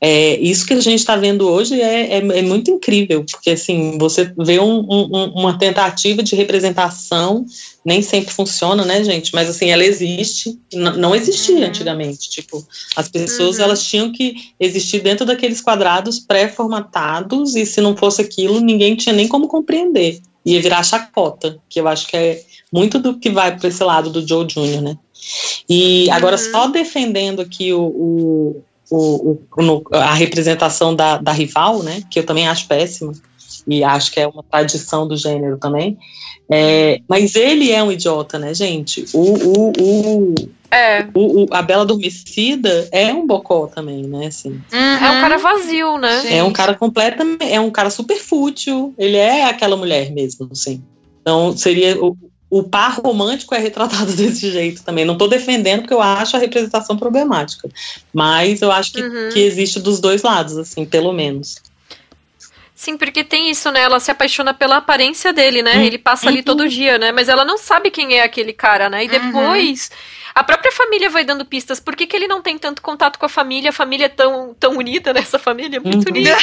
é, 0.00 0.38
isso 0.40 0.66
que 0.66 0.72
a 0.72 0.80
gente 0.80 1.00
está 1.00 1.16
vendo 1.16 1.48
hoje 1.48 1.80
é, 1.80 2.14
é, 2.14 2.18
é, 2.18 2.42
muito 2.42 2.70
incrível, 2.70 3.24
porque, 3.30 3.50
assim, 3.50 3.98
você 3.98 4.32
vê 4.38 4.58
um, 4.58 4.80
um, 4.88 5.32
uma 5.34 5.58
tentativa 5.58 6.22
de 6.22 6.34
representação, 6.34 7.44
nem 7.84 8.00
sempre 8.02 8.32
funciona, 8.32 8.84
né, 8.84 9.04
gente? 9.04 9.34
Mas, 9.34 9.48
assim, 9.48 9.70
ela 9.70 9.84
existe, 9.84 10.58
não 10.72 11.14
existia 11.14 11.56
uhum. 11.56 11.64
antigamente, 11.64 12.30
tipo, 12.30 12.66
as 12.96 13.08
pessoas, 13.08 13.58
uhum. 13.58 13.64
elas 13.64 13.84
tinham 13.84 14.12
que 14.12 14.34
existir 14.58 15.00
dentro 15.00 15.26
daqueles 15.26 15.60
quadrados 15.60 16.18
pré-formados 16.18 16.90
formatados 16.90 17.56
e 17.56 17.66
se 17.66 17.80
não 17.80 17.96
fosse 17.96 18.22
aquilo, 18.22 18.60
ninguém 18.60 18.94
tinha 18.94 19.14
nem 19.14 19.28
como 19.28 19.48
compreender. 19.48 20.20
Ia 20.44 20.60
virar 20.60 20.82
chacota, 20.82 21.58
que 21.68 21.80
eu 21.80 21.86
acho 21.86 22.06
que 22.06 22.16
é 22.16 22.42
muito 22.72 22.98
do 22.98 23.18
que 23.18 23.28
vai 23.28 23.56
para 23.56 23.68
esse 23.68 23.82
lado 23.82 24.10
do 24.10 24.26
Joe 24.26 24.46
Jr., 24.46 24.80
né? 24.80 24.98
E 25.68 26.08
agora, 26.10 26.36
uhum. 26.36 26.50
só 26.50 26.66
defendendo 26.68 27.40
aqui 27.40 27.72
o, 27.72 27.82
o, 27.82 28.62
o, 28.90 29.38
o, 29.56 29.82
a 29.92 30.14
representação 30.14 30.94
da, 30.94 31.18
da 31.18 31.32
rival, 31.32 31.82
né? 31.82 32.02
Que 32.10 32.18
eu 32.18 32.26
também 32.26 32.48
acho 32.48 32.66
péssima, 32.66 33.12
e 33.66 33.84
acho 33.84 34.10
que 34.10 34.20
é 34.20 34.26
uma 34.26 34.42
tradição 34.42 35.06
do 35.06 35.16
gênero 35.16 35.58
também. 35.58 35.98
É, 36.52 37.00
mas 37.08 37.36
ele 37.36 37.70
é 37.70 37.82
um 37.82 37.92
idiota, 37.92 38.38
né, 38.38 38.52
gente? 38.52 39.04
O, 39.14 39.20
o, 39.20 39.72
o, 39.78 40.34
é. 40.70 41.06
O, 41.14 41.44
o, 41.44 41.46
a 41.52 41.62
Bela 41.62 41.82
Adormecida 41.82 42.88
é 42.90 43.12
um 43.12 43.26
bocó 43.26 43.66
também, 43.66 44.02
né? 44.02 44.26
Assim. 44.26 44.50
Uhum. 44.72 44.78
É 45.04 45.10
um 45.10 45.20
cara 45.20 45.38
vazio, 45.38 45.98
né? 45.98 46.36
É 46.36 46.42
um 46.42 46.52
cara 46.52 46.74
completamente. 46.74 47.44
É 47.44 47.60
um 47.60 47.70
cara 47.70 47.90
super 47.90 48.18
fútil. 48.18 48.94
Ele 48.98 49.16
é 49.16 49.44
aquela 49.44 49.76
mulher 49.76 50.10
mesmo, 50.12 50.48
assim. 50.50 50.82
Então, 51.20 51.56
seria. 51.56 52.02
O, 52.02 52.16
o 52.50 52.64
par 52.64 53.00
romântico 53.00 53.54
é 53.54 53.58
retratado 53.58 54.12
desse 54.12 54.50
jeito 54.50 54.82
também. 54.82 55.04
Não 55.04 55.14
estou 55.14 55.28
defendendo 55.28 55.82
porque 55.82 55.94
eu 55.94 56.02
acho 56.02 56.36
a 56.36 56.40
representação 56.40 56.96
problemática. 56.96 57.68
Mas 58.12 58.60
eu 58.60 58.72
acho 58.72 58.92
que, 58.92 59.00
uhum. 59.00 59.28
que 59.32 59.38
existe 59.40 59.78
dos 59.78 60.00
dois 60.00 60.22
lados, 60.22 60.58
assim, 60.58 60.84
pelo 60.84 61.12
menos. 61.12 61.56
Sim, 62.74 62.96
porque 62.96 63.22
tem 63.22 63.50
isso, 63.50 63.70
né? 63.70 63.82
Ela 63.82 64.00
se 64.00 64.10
apaixona 64.10 64.52
pela 64.52 64.78
aparência 64.78 65.32
dele, 65.32 65.62
né? 65.62 65.76
Uhum. 65.76 65.82
Ele 65.82 65.98
passa 65.98 66.28
ali 66.28 66.42
todo 66.42 66.68
dia, 66.68 66.98
né? 66.98 67.12
Mas 67.12 67.28
ela 67.28 67.44
não 67.44 67.58
sabe 67.58 67.90
quem 67.90 68.14
é 68.14 68.22
aquele 68.22 68.52
cara, 68.52 68.88
né? 68.88 69.04
E 69.04 69.06
uhum. 69.06 69.12
depois. 69.12 69.90
Uhum 69.90 70.19
a 70.34 70.44
própria 70.44 70.72
família 70.72 71.10
vai 71.10 71.24
dando 71.24 71.44
pistas. 71.44 71.80
Por 71.80 71.96
que, 71.96 72.06
que 72.06 72.16
ele 72.16 72.28
não 72.28 72.40
tem 72.42 72.58
tanto 72.58 72.82
contato 72.82 73.18
com 73.18 73.26
a 73.26 73.28
família? 73.28 73.70
A 73.70 73.72
família 73.72 74.06
é 74.06 74.08
tão, 74.08 74.54
tão 74.54 74.76
unida 74.76 75.12
nessa 75.12 75.38
família, 75.38 75.76
é 75.76 75.80
muito 75.80 76.08
uhum. 76.08 76.16
unida. 76.16 76.36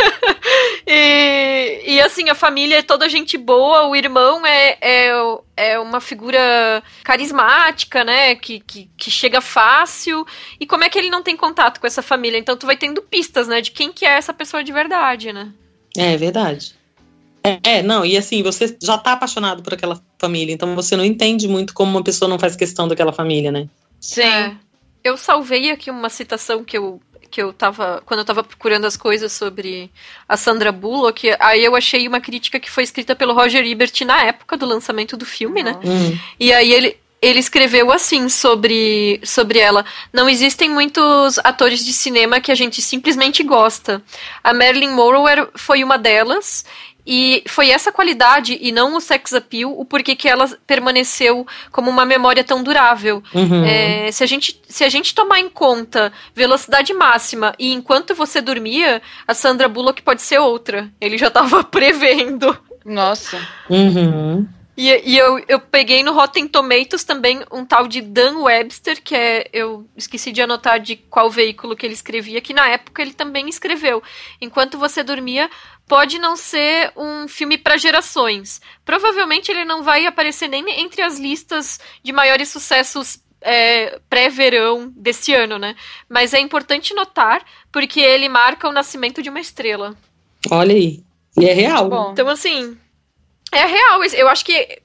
e, 0.86 1.82
e 1.86 2.00
assim, 2.00 2.28
a 2.28 2.34
família 2.34 2.78
é 2.78 2.82
toda 2.82 3.08
gente 3.08 3.36
boa, 3.36 3.86
o 3.86 3.96
irmão 3.96 4.46
é, 4.46 4.78
é, 4.80 5.10
é 5.56 5.78
uma 5.78 6.00
figura 6.00 6.82
carismática, 7.04 8.04
né? 8.04 8.34
Que, 8.34 8.60
que, 8.60 8.90
que 8.96 9.10
chega 9.10 9.40
fácil. 9.40 10.26
E 10.58 10.66
como 10.66 10.84
é 10.84 10.88
que 10.88 10.98
ele 10.98 11.10
não 11.10 11.22
tem 11.22 11.36
contato 11.36 11.80
com 11.80 11.86
essa 11.86 12.02
família? 12.02 12.38
Então 12.38 12.56
tu 12.56 12.66
vai 12.66 12.76
tendo 12.76 13.02
pistas, 13.02 13.46
né? 13.46 13.60
De 13.60 13.70
quem 13.70 13.92
que 13.92 14.04
é 14.04 14.10
essa 14.10 14.32
pessoa 14.32 14.64
de 14.64 14.72
verdade, 14.72 15.32
né? 15.32 15.52
É 15.96 16.16
verdade. 16.16 16.79
É, 17.42 17.82
não, 17.82 18.04
e 18.04 18.16
assim, 18.16 18.42
você 18.42 18.76
já 18.82 18.98
tá 18.98 19.12
apaixonado 19.12 19.62
por 19.62 19.72
aquela 19.72 20.00
família, 20.18 20.52
então 20.52 20.74
você 20.74 20.96
não 20.96 21.04
entende 21.04 21.48
muito 21.48 21.72
como 21.72 21.90
uma 21.90 22.04
pessoa 22.04 22.28
não 22.28 22.38
faz 22.38 22.54
questão 22.54 22.86
daquela 22.86 23.12
família, 23.12 23.50
né? 23.50 23.68
Sim. 23.98 24.22
É. 24.22 24.56
Eu 25.02 25.16
salvei 25.16 25.70
aqui 25.70 25.90
uma 25.90 26.10
citação 26.10 26.62
que 26.62 26.76
eu 26.76 27.00
que 27.30 27.40
eu 27.40 27.52
tava. 27.52 28.02
Quando 28.04 28.20
eu 28.20 28.24
tava 28.24 28.42
procurando 28.42 28.86
as 28.86 28.96
coisas 28.96 29.32
sobre 29.32 29.90
a 30.28 30.36
Sandra 30.36 30.72
Bullock, 30.72 31.30
aí 31.38 31.64
eu 31.64 31.76
achei 31.76 32.06
uma 32.08 32.20
crítica 32.20 32.58
que 32.58 32.70
foi 32.70 32.82
escrita 32.82 33.14
pelo 33.14 33.32
Roger 33.32 33.64
Ebert 33.64 34.04
na 34.04 34.24
época 34.24 34.56
do 34.56 34.66
lançamento 34.66 35.16
do 35.16 35.24
filme, 35.24 35.62
né? 35.62 35.78
Uhum. 35.84 36.18
E 36.38 36.52
aí 36.52 36.72
ele, 36.72 36.96
ele 37.22 37.38
escreveu 37.38 37.92
assim 37.92 38.28
sobre, 38.28 39.20
sobre 39.22 39.60
ela. 39.60 39.84
Não 40.12 40.28
existem 40.28 40.68
muitos 40.68 41.38
atores 41.38 41.84
de 41.84 41.92
cinema 41.92 42.40
que 42.40 42.50
a 42.50 42.54
gente 42.54 42.82
simplesmente 42.82 43.42
gosta. 43.44 44.02
A 44.42 44.52
Marilyn 44.52 44.90
Monroe 44.90 45.30
era, 45.30 45.48
foi 45.54 45.84
uma 45.84 45.96
delas, 45.96 46.64
E 47.06 47.42
foi 47.48 47.70
essa 47.70 47.90
qualidade 47.90 48.58
e 48.60 48.72
não 48.72 48.96
o 48.96 49.00
sex 49.00 49.32
appeal 49.32 49.78
o 49.78 49.84
porquê 49.84 50.14
que 50.14 50.28
ela 50.28 50.48
permaneceu 50.66 51.46
como 51.70 51.90
uma 51.90 52.04
memória 52.04 52.44
tão 52.44 52.62
durável. 52.62 53.22
Uhum. 53.34 53.64
É, 53.64 54.10
se, 54.12 54.22
a 54.22 54.26
gente, 54.26 54.60
se 54.68 54.84
a 54.84 54.88
gente 54.88 55.14
tomar 55.14 55.40
em 55.40 55.48
conta 55.48 56.12
velocidade 56.34 56.92
máxima 56.92 57.54
e 57.58 57.72
enquanto 57.72 58.14
você 58.14 58.40
dormia, 58.40 59.00
a 59.26 59.34
Sandra 59.34 59.68
Bullock 59.68 60.02
pode 60.02 60.22
ser 60.22 60.38
outra. 60.38 60.90
Ele 61.00 61.16
já 61.16 61.28
estava 61.28 61.62
prevendo. 61.64 62.56
Nossa. 62.84 63.38
Uhum. 63.68 64.46
E, 64.80 65.12
e, 65.12 65.18
eu, 65.18 65.38
eu 65.46 65.60
peguei 65.60 66.02
no 66.02 66.14
Rotten 66.14 66.48
Tomatoes 66.48 67.04
também 67.04 67.42
um 67.52 67.66
tal 67.66 67.86
de 67.86 68.00
Dan 68.00 68.38
Webster, 68.38 69.02
que 69.02 69.14
é. 69.14 69.46
Eu 69.52 69.86
esqueci 69.94 70.32
de 70.32 70.40
anotar 70.40 70.80
de 70.80 70.96
qual 70.96 71.30
veículo 71.30 71.76
que 71.76 71.84
ele 71.84 71.92
escrevia, 71.92 72.40
que 72.40 72.54
na 72.54 72.66
época 72.66 73.02
ele 73.02 73.12
também 73.12 73.46
escreveu. 73.46 74.02
Enquanto 74.40 74.78
você 74.78 75.02
dormia, 75.02 75.50
pode 75.90 76.20
não 76.20 76.36
ser 76.36 76.92
um 76.96 77.26
filme 77.26 77.58
para 77.58 77.76
gerações. 77.76 78.60
Provavelmente 78.84 79.50
ele 79.50 79.64
não 79.64 79.82
vai 79.82 80.06
aparecer 80.06 80.46
nem 80.46 80.80
entre 80.82 81.02
as 81.02 81.18
listas 81.18 81.80
de 82.00 82.12
maiores 82.12 82.48
sucessos 82.48 83.18
é, 83.40 83.98
pré-verão 84.08 84.92
desse 84.94 85.34
ano, 85.34 85.58
né? 85.58 85.74
Mas 86.08 86.32
é 86.32 86.38
importante 86.38 86.94
notar 86.94 87.44
porque 87.72 87.98
ele 87.98 88.28
marca 88.28 88.68
o 88.68 88.72
nascimento 88.72 89.20
de 89.20 89.30
uma 89.30 89.40
estrela. 89.40 89.96
Olha 90.48 90.76
aí. 90.76 91.02
E 91.36 91.48
é 91.48 91.52
real. 91.52 91.88
Bom, 91.88 92.12
então, 92.12 92.28
assim, 92.28 92.78
é 93.50 93.66
real. 93.66 94.04
Eu 94.04 94.28
acho 94.28 94.44
que 94.44 94.80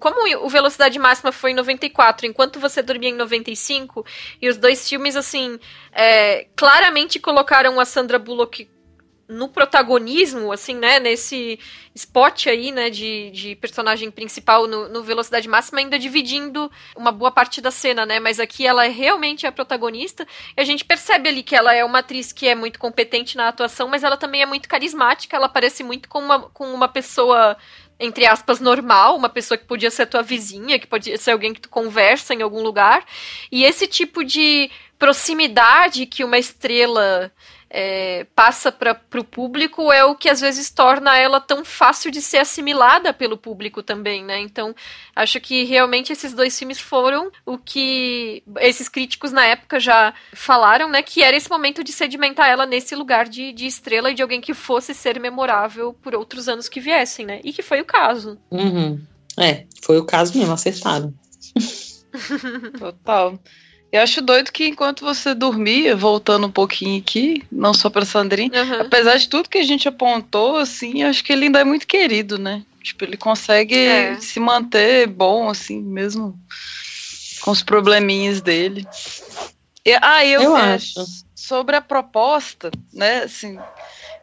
como 0.00 0.44
o 0.44 0.48
Velocidade 0.48 0.98
Máxima 0.98 1.30
foi 1.30 1.52
em 1.52 1.54
94, 1.54 2.26
enquanto 2.26 2.58
você 2.58 2.82
dormia 2.82 3.10
em 3.10 3.14
95, 3.14 4.04
e 4.42 4.48
os 4.48 4.56
dois 4.56 4.88
filmes, 4.88 5.14
assim, 5.14 5.60
é, 5.92 6.48
claramente 6.56 7.20
colocaram 7.20 7.78
a 7.78 7.84
Sandra 7.84 8.18
Bullock 8.18 8.68
no 9.30 9.48
protagonismo, 9.48 10.50
assim, 10.52 10.74
né, 10.74 10.98
nesse 10.98 11.58
spot 11.94 12.48
aí, 12.48 12.72
né, 12.72 12.90
de, 12.90 13.30
de 13.30 13.54
personagem 13.54 14.10
principal 14.10 14.66
no, 14.66 14.88
no, 14.88 15.02
Velocidade 15.02 15.48
Máxima, 15.48 15.78
ainda 15.78 15.98
dividindo 15.98 16.70
uma 16.96 17.12
boa 17.12 17.30
parte 17.30 17.60
da 17.60 17.70
cena, 17.70 18.04
né, 18.04 18.18
mas 18.18 18.40
aqui 18.40 18.66
ela 18.66 18.84
é 18.84 18.88
realmente 18.88 19.46
a 19.46 19.52
protagonista, 19.52 20.26
e 20.56 20.60
a 20.60 20.64
gente 20.64 20.84
percebe 20.84 21.28
ali 21.28 21.42
que 21.42 21.54
ela 21.54 21.72
é 21.72 21.84
uma 21.84 22.00
atriz 22.00 22.32
que 22.32 22.48
é 22.48 22.54
muito 22.56 22.78
competente 22.78 23.36
na 23.36 23.48
atuação, 23.48 23.88
mas 23.88 24.02
ela 24.02 24.16
também 24.16 24.42
é 24.42 24.46
muito 24.46 24.68
carismática, 24.68 25.36
ela 25.36 25.48
parece 25.48 25.84
muito 25.84 26.08
com 26.08 26.18
uma, 26.18 26.40
com 26.50 26.74
uma 26.74 26.88
pessoa 26.88 27.56
entre 28.02 28.24
aspas, 28.24 28.60
normal, 28.60 29.14
uma 29.14 29.28
pessoa 29.28 29.58
que 29.58 29.66
podia 29.66 29.90
ser 29.90 30.06
tua 30.06 30.22
vizinha, 30.22 30.78
que 30.78 30.86
podia 30.86 31.18
ser 31.18 31.32
alguém 31.32 31.52
que 31.52 31.60
tu 31.60 31.68
conversa 31.68 32.32
em 32.32 32.40
algum 32.40 32.62
lugar. 32.62 33.04
E 33.52 33.62
esse 33.62 33.86
tipo 33.86 34.24
de 34.24 34.70
proximidade 35.00 36.04
que 36.04 36.22
uma 36.22 36.38
estrela 36.38 37.32
é, 37.70 38.26
passa 38.34 38.70
para 38.70 39.00
o 39.16 39.24
público 39.24 39.90
é 39.90 40.04
o 40.04 40.14
que 40.14 40.28
às 40.28 40.42
vezes 40.42 40.68
torna 40.70 41.16
ela 41.16 41.40
tão 41.40 41.64
fácil 41.64 42.10
de 42.10 42.20
ser 42.20 42.36
assimilada 42.36 43.10
pelo 43.10 43.38
público 43.38 43.82
também, 43.82 44.22
né? 44.22 44.38
Então, 44.40 44.74
acho 45.16 45.40
que 45.40 45.64
realmente 45.64 46.12
esses 46.12 46.34
dois 46.34 46.58
filmes 46.58 46.78
foram 46.78 47.32
o 47.46 47.56
que 47.56 48.42
esses 48.58 48.90
críticos 48.90 49.32
na 49.32 49.46
época 49.46 49.80
já 49.80 50.12
falaram, 50.34 50.90
né? 50.90 51.00
Que 51.00 51.22
era 51.22 51.36
esse 51.36 51.48
momento 51.48 51.82
de 51.82 51.92
sedimentar 51.92 52.50
ela 52.50 52.66
nesse 52.66 52.94
lugar 52.94 53.26
de, 53.26 53.52
de 53.54 53.64
estrela 53.64 54.10
e 54.10 54.14
de 54.14 54.20
alguém 54.20 54.40
que 54.42 54.52
fosse 54.52 54.92
ser 54.92 55.18
memorável 55.18 55.94
por 55.94 56.14
outros 56.14 56.46
anos 56.46 56.68
que 56.68 56.78
viessem, 56.78 57.24
né? 57.24 57.40
E 57.42 57.54
que 57.54 57.62
foi 57.62 57.80
o 57.80 57.86
caso. 57.86 58.38
Uhum. 58.50 59.00
É, 59.38 59.64
foi 59.82 59.96
o 59.96 60.04
caso 60.04 60.36
mesmo, 60.36 60.52
acertado. 60.52 61.14
Total. 62.78 63.38
Eu 63.92 64.02
acho 64.02 64.22
doido 64.22 64.52
que 64.52 64.68
enquanto 64.68 65.04
você 65.04 65.34
dormia, 65.34 65.96
voltando 65.96 66.46
um 66.46 66.50
pouquinho 66.50 67.00
aqui, 67.00 67.42
não 67.50 67.74
só 67.74 67.90
pra 67.90 68.04
Sandrinha, 68.04 68.62
uhum. 68.62 68.80
apesar 68.82 69.16
de 69.16 69.28
tudo 69.28 69.48
que 69.48 69.58
a 69.58 69.64
gente 69.64 69.88
apontou, 69.88 70.56
assim, 70.56 71.02
acho 71.02 71.24
que 71.24 71.32
ele 71.32 71.46
ainda 71.46 71.60
é 71.60 71.64
muito 71.64 71.86
querido, 71.86 72.38
né? 72.38 72.62
Tipo, 72.82 73.04
ele 73.04 73.16
consegue 73.16 73.76
é. 73.76 74.20
se 74.20 74.38
manter 74.38 75.08
bom, 75.08 75.48
assim, 75.48 75.82
mesmo 75.82 76.38
com 77.40 77.50
os 77.50 77.62
probleminhas 77.62 78.40
dele. 78.40 78.86
E, 79.84 79.92
ah, 80.00 80.24
eu, 80.24 80.42
eu 80.42 80.56
acho. 80.56 81.04
Sobre 81.34 81.74
a 81.74 81.80
proposta, 81.80 82.70
né, 82.92 83.24
assim, 83.24 83.58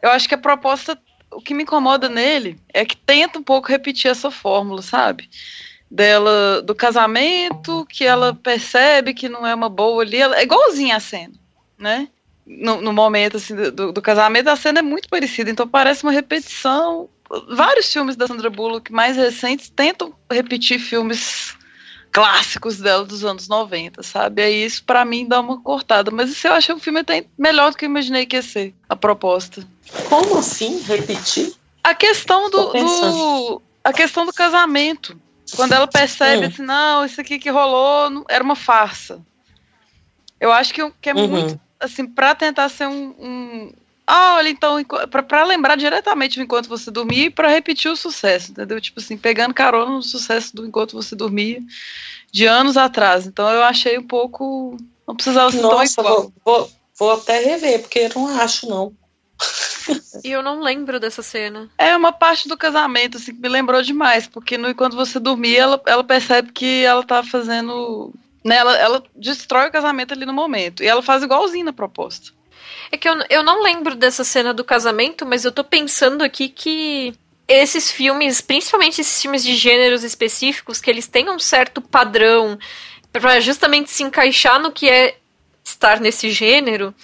eu 0.00 0.10
acho 0.10 0.28
que 0.28 0.34
a 0.34 0.38
proposta, 0.38 0.98
o 1.30 1.42
que 1.42 1.52
me 1.52 1.64
incomoda 1.64 2.08
nele 2.08 2.58
é 2.72 2.86
que 2.86 2.96
tenta 2.96 3.38
um 3.38 3.42
pouco 3.42 3.68
repetir 3.68 4.10
essa 4.10 4.30
fórmula, 4.30 4.80
sabe? 4.80 5.28
Dela 5.90 6.62
do 6.62 6.74
casamento, 6.74 7.86
que 7.88 8.04
ela 8.04 8.34
percebe 8.34 9.14
que 9.14 9.28
não 9.28 9.46
é 9.46 9.54
uma 9.54 9.68
boa 9.68 10.02
ali. 10.02 10.16
Ela, 10.16 10.38
é 10.38 10.42
igualzinha 10.42 10.96
a 10.96 11.00
cena, 11.00 11.34
né? 11.78 12.08
No, 12.46 12.80
no 12.80 12.92
momento 12.92 13.36
assim, 13.36 13.54
do, 13.54 13.92
do, 13.92 14.02
casamento, 14.02 14.48
a 14.48 14.56
cena 14.56 14.78
é 14.78 14.82
muito 14.82 15.08
parecida, 15.08 15.50
então 15.50 15.68
parece 15.68 16.02
uma 16.02 16.12
repetição. 16.12 17.08
Vários 17.50 17.92
filmes 17.92 18.16
da 18.16 18.26
Sandra 18.26 18.48
Bullock 18.48 18.90
mais 18.90 19.16
recentes 19.16 19.68
tentam 19.68 20.14
repetir 20.30 20.78
filmes 20.78 21.54
clássicos 22.10 22.78
dela 22.78 23.04
dos 23.04 23.24
anos 23.24 23.48
90, 23.48 24.02
sabe? 24.02 24.42
Aí 24.42 24.64
isso 24.64 24.82
para 24.84 25.04
mim 25.04 25.26
dá 25.26 25.40
uma 25.40 25.60
cortada. 25.60 26.10
Mas 26.10 26.30
isso 26.30 26.46
eu 26.46 26.58
que 26.58 26.72
o 26.72 26.78
filme 26.78 27.00
até 27.00 27.26
melhor 27.36 27.70
do 27.70 27.76
que 27.76 27.84
eu 27.84 27.90
imaginei 27.90 28.26
que 28.26 28.36
ia 28.36 28.42
ser, 28.42 28.74
a 28.88 28.96
proposta. 28.96 29.66
Como 30.08 30.38
assim 30.38 30.80
repetir? 30.80 31.52
A 31.84 31.94
questão 31.94 32.50
do, 32.50 32.72
do 32.72 33.62
a 33.84 33.92
questão 33.92 34.26
do 34.26 34.32
casamento. 34.32 35.18
Quando 35.54 35.72
ela 35.72 35.86
percebe 35.86 36.44
hum. 36.44 36.48
assim, 36.48 36.62
não, 36.62 37.04
isso 37.04 37.20
aqui 37.20 37.38
que 37.38 37.50
rolou 37.50 38.24
era 38.28 38.42
uma 38.42 38.56
farsa. 38.56 39.20
Eu 40.40 40.52
acho 40.52 40.72
que, 40.72 40.92
que 41.00 41.10
é 41.10 41.14
uhum. 41.14 41.28
muito, 41.28 41.60
assim, 41.80 42.06
pra 42.06 42.34
tentar 42.34 42.68
ser 42.68 42.86
um. 42.86 43.14
um 43.18 43.72
ah, 44.06 44.36
olha, 44.36 44.48
então, 44.48 44.76
para 45.10 45.44
lembrar 45.44 45.76
diretamente 45.76 46.38
do 46.38 46.42
Enquanto 46.42 46.68
Você 46.68 46.90
Dormia 46.90 47.26
e 47.26 47.30
pra 47.30 47.48
repetir 47.48 47.90
o 47.90 47.96
sucesso, 47.96 48.52
entendeu? 48.52 48.80
Tipo 48.80 49.00
assim, 49.00 49.18
pegando 49.18 49.52
carona 49.52 49.90
no 49.90 50.02
sucesso 50.02 50.56
do 50.56 50.66
Enquanto 50.66 50.92
Você 50.92 51.14
Dormia 51.14 51.60
de 52.32 52.46
anos 52.46 52.76
atrás. 52.76 53.26
Então 53.26 53.50
eu 53.50 53.62
achei 53.62 53.98
um 53.98 54.06
pouco. 54.06 54.76
Não 55.06 55.14
precisava 55.14 55.50
ser 55.50 55.60
Nossa, 55.60 55.96
tão 55.96 56.04
igual. 56.04 56.22
Vou, 56.22 56.32
vou, 56.44 56.70
vou 56.98 57.12
até 57.12 57.38
rever, 57.40 57.82
porque 57.82 57.98
eu 57.98 58.10
não 58.14 58.40
acho, 58.40 58.68
não. 58.68 58.94
E 60.24 60.30
eu 60.30 60.42
não 60.42 60.60
lembro 60.60 60.98
dessa 60.98 61.22
cena. 61.22 61.68
É 61.78 61.96
uma 61.96 62.12
parte 62.12 62.48
do 62.48 62.56
casamento, 62.56 63.16
assim, 63.16 63.34
que 63.34 63.40
me 63.40 63.48
lembrou 63.48 63.82
demais, 63.82 64.26
porque 64.26 64.58
no, 64.58 64.74
quando 64.74 64.96
você 64.96 65.18
dormia, 65.18 65.62
ela, 65.62 65.82
ela 65.86 66.04
percebe 66.04 66.52
que 66.52 66.84
ela 66.84 67.02
tá 67.04 67.22
fazendo. 67.22 68.12
Né, 68.44 68.56
ela, 68.56 68.76
ela 68.76 69.04
destrói 69.14 69.68
o 69.68 69.72
casamento 69.72 70.12
ali 70.12 70.26
no 70.26 70.32
momento. 70.32 70.82
E 70.82 70.86
ela 70.86 71.02
faz 71.02 71.22
igualzinho 71.22 71.64
na 71.64 71.72
proposta. 71.72 72.32
É 72.90 72.96
que 72.96 73.08
eu, 73.08 73.14
eu 73.28 73.42
não 73.42 73.62
lembro 73.62 73.94
dessa 73.94 74.24
cena 74.24 74.52
do 74.54 74.64
casamento, 74.64 75.26
mas 75.26 75.44
eu 75.44 75.52
tô 75.52 75.62
pensando 75.62 76.22
aqui 76.22 76.48
que 76.48 77.14
esses 77.46 77.90
filmes, 77.90 78.40
principalmente 78.40 79.00
esses 79.00 79.20
filmes 79.20 79.42
de 79.42 79.54
gêneros 79.54 80.04
específicos, 80.04 80.80
que 80.80 80.90
eles 80.90 81.06
têm 81.06 81.30
um 81.30 81.38
certo 81.38 81.80
padrão 81.80 82.58
para 83.12 83.40
justamente 83.40 83.90
se 83.90 84.02
encaixar 84.02 84.60
no 84.60 84.70
que 84.70 84.88
é 84.88 85.16
estar 85.64 86.00
nesse 86.00 86.30
gênero 86.30 86.94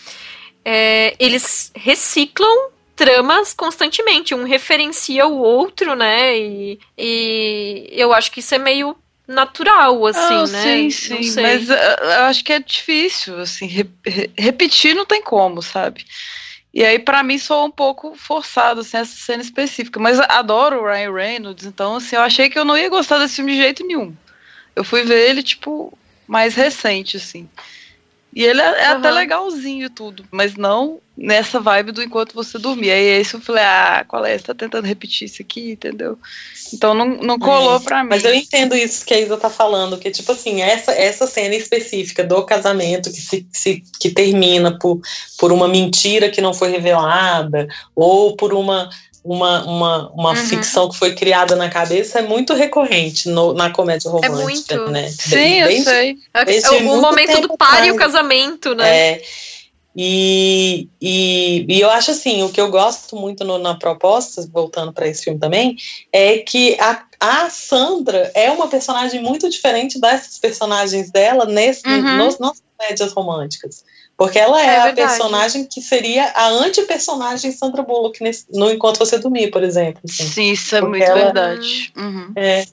é, 0.65 1.15
eles 1.19 1.71
reciclam 1.75 2.71
tramas 2.97 3.53
constantemente, 3.53 4.35
um 4.35 4.45
referencia 4.45 5.27
o 5.27 5.39
outro, 5.39 5.95
né? 5.97 6.39
E, 6.39 6.79
e 6.97 7.89
eu 7.91 8.13
acho 8.13 8.31
que 8.31 8.41
isso 8.41 8.55
é 8.55 8.59
meio 8.59 8.97
natural, 9.27 10.07
assim, 10.07 10.35
oh, 10.35 10.47
né? 10.47 10.63
Sim, 10.63 10.91
sim, 10.91 11.41
mas 11.41 11.69
uh, 11.69 11.73
eu 11.73 12.25
acho 12.25 12.45
que 12.45 12.53
é 12.53 12.61
difícil, 12.61 13.39
assim, 13.41 13.67
re 13.67 13.89
repetir 14.37 14.95
não 14.95 15.07
tem 15.07 15.23
como, 15.23 15.63
sabe? 15.63 16.05
E 16.73 16.85
aí, 16.85 16.99
para 16.99 17.23
mim, 17.23 17.39
soa 17.39 17.65
um 17.65 17.71
pouco 17.71 18.15
forçado, 18.17 18.81
assim, 18.81 18.97
essa 18.97 19.15
cena 19.15 19.43
específica. 19.43 20.01
Mas 20.01 20.19
adoro 20.19 20.81
o 20.81 20.85
Ryan 20.85 21.13
Reynolds, 21.13 21.65
então, 21.65 21.97
assim, 21.97 22.17
eu 22.17 22.23
achei 22.23 22.51
que 22.51 22.59
eu 22.59 22.65
não 22.65 22.77
ia 22.77 22.89
gostar 22.89 23.19
desse 23.19 23.37
filme 23.37 23.53
de 23.53 23.59
jeito 23.59 23.87
nenhum. 23.87 24.15
Eu 24.75 24.83
fui 24.83 25.05
ver 25.05 25.31
ele, 25.31 25.43
tipo, 25.43 25.97
mais 26.27 26.57
recente, 26.57 27.17
assim. 27.17 27.49
E 28.35 28.43
ele 28.43 28.61
é, 28.61 28.65
é 28.65 28.91
uhum. 28.91 28.99
até 28.99 29.11
legalzinho 29.11 29.89
tudo, 29.89 30.25
mas 30.31 30.57
não 30.57 31.01
nessa 31.17 31.61
vibe 31.61 31.93
do 31.93 32.03
enquanto 32.03 32.35
você 32.35 32.59
dormia. 32.59 32.99
E 32.99 33.15
aí 33.15 33.21
isso 33.21 33.37
eu 33.37 33.41
falei, 33.41 33.63
ah, 33.63 34.05
qual 34.09 34.25
é? 34.25 34.37
Você 34.37 34.45
tá 34.45 34.55
tentando 34.55 34.87
repetir 34.87 35.27
isso 35.27 35.41
aqui, 35.41 35.71
entendeu? 35.71 36.19
Então 36.73 36.93
não, 36.93 37.07
não 37.19 37.39
colou 37.39 37.77
é. 37.77 37.81
pra 37.81 38.03
mim. 38.03 38.11
Mas 38.11 38.25
eu 38.25 38.35
entendo 38.35 38.75
isso 38.75 39.07
que 39.07 39.15
a 39.15 39.21
Isa 39.21 39.37
tá 39.37 39.49
falando, 39.49 39.97
que 39.99 40.11
tipo 40.11 40.33
assim, 40.33 40.61
essa, 40.61 40.91
essa 40.91 41.27
cena 41.29 41.55
específica 41.55 42.25
do 42.25 42.43
casamento 42.45 43.13
que, 43.13 43.21
se, 43.21 43.47
se, 43.53 43.85
que 44.01 44.11
termina 44.11 44.77
por, 44.77 45.01
por 45.39 45.53
uma 45.53 45.69
mentira 45.69 46.29
que 46.29 46.41
não 46.41 46.53
foi 46.53 46.71
revelada, 46.71 47.69
ou 47.95 48.35
por 48.37 48.53
uma 48.53 48.91
uma, 49.25 49.65
uma, 49.65 50.11
uma 50.11 50.31
uhum. 50.31 50.37
ficção 50.37 50.89
que 50.91 50.99
foi 50.99 51.15
criada 51.15 51.57
na 51.57 51.71
cabeça 51.71 52.19
é 52.19 52.23
muito 52.23 52.53
recorrente 52.53 53.31
no, 53.31 53.55
na 53.55 53.71
comédia 53.71 54.09
é 54.09 54.11
romântica, 54.11 54.75
é 54.75 54.79
muito. 54.79 54.91
né? 54.91 55.09
Sim, 55.09 55.61
eu 55.61 55.83
sei. 55.83 56.19
É 56.35 56.71
o 56.71 57.01
momento 57.01 57.41
do 57.41 57.57
par 57.57 57.87
e 57.87 57.91
o 57.91 57.97
casamento, 57.97 58.75
né? 58.75 59.13
É, 59.13 59.23
e, 59.97 60.89
e, 61.01 61.65
e, 61.69 61.81
eu 61.81 61.89
acho 61.89 62.11
assim, 62.11 62.43
o 62.43 62.51
que 62.51 62.61
eu 62.61 62.69
gosto 62.69 63.17
muito 63.17 63.45
no, 63.45 63.59
na 63.59 63.77
proposta, 63.77 64.47
voltando 64.53 64.93
para 64.93 65.07
esse 65.07 65.23
filme 65.23 65.39
também, 65.39 65.77
é 66.13 66.39
que 66.39 66.77
a, 66.81 67.03
a 67.21 67.49
Sandra 67.49 68.31
é 68.35 68.51
uma 68.51 68.69
personagem 68.69 69.23
muito 69.23 69.49
diferente 69.49 70.01
dessas 70.01 70.39
personagens 70.39 71.11
dela 71.11 71.47
nesse, 71.47 71.87
uhum. 71.87 72.17
nos, 72.19 72.39
nas 72.39 72.61
comédias 72.77 73.13
românticas. 73.13 73.85
Porque 74.17 74.39
ela 74.39 74.61
é, 74.61 74.67
é 74.67 74.91
a 74.91 74.93
personagem 74.93 75.65
que 75.65 75.81
seria 75.81 76.31
a 76.37 76.49
anti-personagem 76.49 77.51
Sandra 77.51 77.83
Bullock 77.83 78.23
nesse, 78.23 78.47
no 78.53 78.71
Enquanto 78.71 78.99
Você 78.99 79.19
Dormir, 79.19 79.51
por 79.51 79.63
exemplo. 79.63 80.01
Assim. 80.05 80.25
Sim, 80.25 80.53
isso 80.53 80.77
é 80.77 80.81
Porque 80.81 80.99
muito 80.99 81.11
ela, 81.11 81.25
verdade. 81.25 81.93
Uhum. 81.97 82.33
É, 82.37 82.65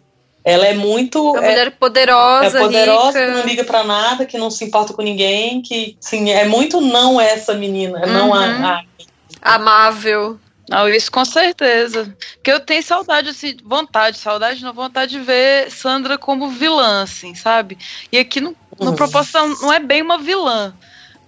ela 0.44 0.68
é 0.68 0.74
muito. 0.76 1.18
É 1.18 1.40
uma 1.40 1.42
mulher 1.42 1.72
poderosa. 1.72 2.60
É 2.60 2.62
poderosa, 2.62 3.20
rica. 3.20 3.32
que 3.32 3.38
não 3.40 3.46
liga 3.46 3.64
para 3.64 3.84
nada, 3.84 4.26
que 4.26 4.38
não 4.38 4.52
se 4.52 4.64
importa 4.66 4.94
com 4.94 5.02
ninguém, 5.02 5.62
que, 5.62 5.98
sim, 6.00 6.30
é 6.30 6.46
muito 6.46 6.80
não 6.80 7.20
essa 7.20 7.56
menina, 7.56 8.02
uhum. 8.06 8.14
não 8.14 8.34
a, 8.34 8.46
a. 8.46 9.56
Amável. 9.56 10.40
Não, 10.70 10.88
isso 10.88 11.12
com 11.12 11.26
certeza. 11.26 12.16
Porque 12.36 12.52
eu 12.52 12.60
tenho 12.60 12.84
saudade, 12.84 13.30
assim, 13.30 13.58
vontade, 13.64 14.18
saudade, 14.18 14.64
não 14.64 14.72
vontade 14.72 15.12
de 15.12 15.20
ver 15.20 15.70
Sandra 15.70 16.18
como 16.18 16.50
vilã, 16.50 17.04
assim, 17.04 17.36
sabe? 17.36 17.78
E 18.12 18.18
aqui 18.18 18.40
no, 18.40 18.56
no 18.80 18.92
uhum. 18.92 18.96
proporção 18.96 19.50
não 19.60 19.74
é 19.74 19.80
bem 19.80 20.02
uma 20.02 20.18
vilã. 20.18 20.74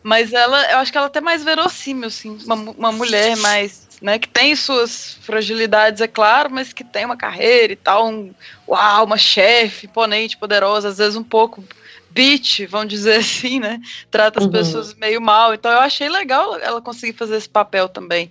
Mas 0.03 0.33
ela, 0.33 0.71
eu 0.71 0.77
acho 0.79 0.91
que 0.91 0.97
ela 0.97 1.07
é 1.07 1.07
até 1.07 1.21
mais 1.21 1.43
verossímil, 1.43 2.07
assim, 2.07 2.37
uma, 2.45 2.55
uma 2.55 2.91
mulher 2.91 3.37
mais, 3.37 3.87
né, 4.01 4.19
que 4.19 4.27
tem 4.27 4.53
suas 4.53 5.17
fragilidades, 5.21 6.01
é 6.01 6.07
claro, 6.07 6.49
mas 6.51 6.73
que 6.73 6.83
tem 6.83 7.05
uma 7.05 7.15
carreira 7.15 7.71
e 7.71 7.77
tal, 7.77 8.09
um, 8.09 8.33
uau, 8.67 9.05
uma 9.05 9.17
chefe 9.17 9.87
imponente, 9.87 10.37
poderosa, 10.37 10.89
às 10.89 10.97
vezes 10.97 11.15
um 11.15 11.23
pouco 11.23 11.63
bitch, 12.09 12.67
vamos 12.69 12.89
dizer 12.89 13.15
assim, 13.21 13.59
né? 13.59 13.79
Trata 14.11 14.39
as 14.39 14.45
uhum. 14.45 14.51
pessoas 14.51 14.93
meio 14.93 15.21
mal. 15.21 15.53
Então 15.53 15.71
eu 15.71 15.79
achei 15.79 16.09
legal 16.09 16.59
ela 16.59 16.81
conseguir 16.81 17.13
fazer 17.13 17.37
esse 17.37 17.49
papel 17.49 17.89
também. 17.89 18.29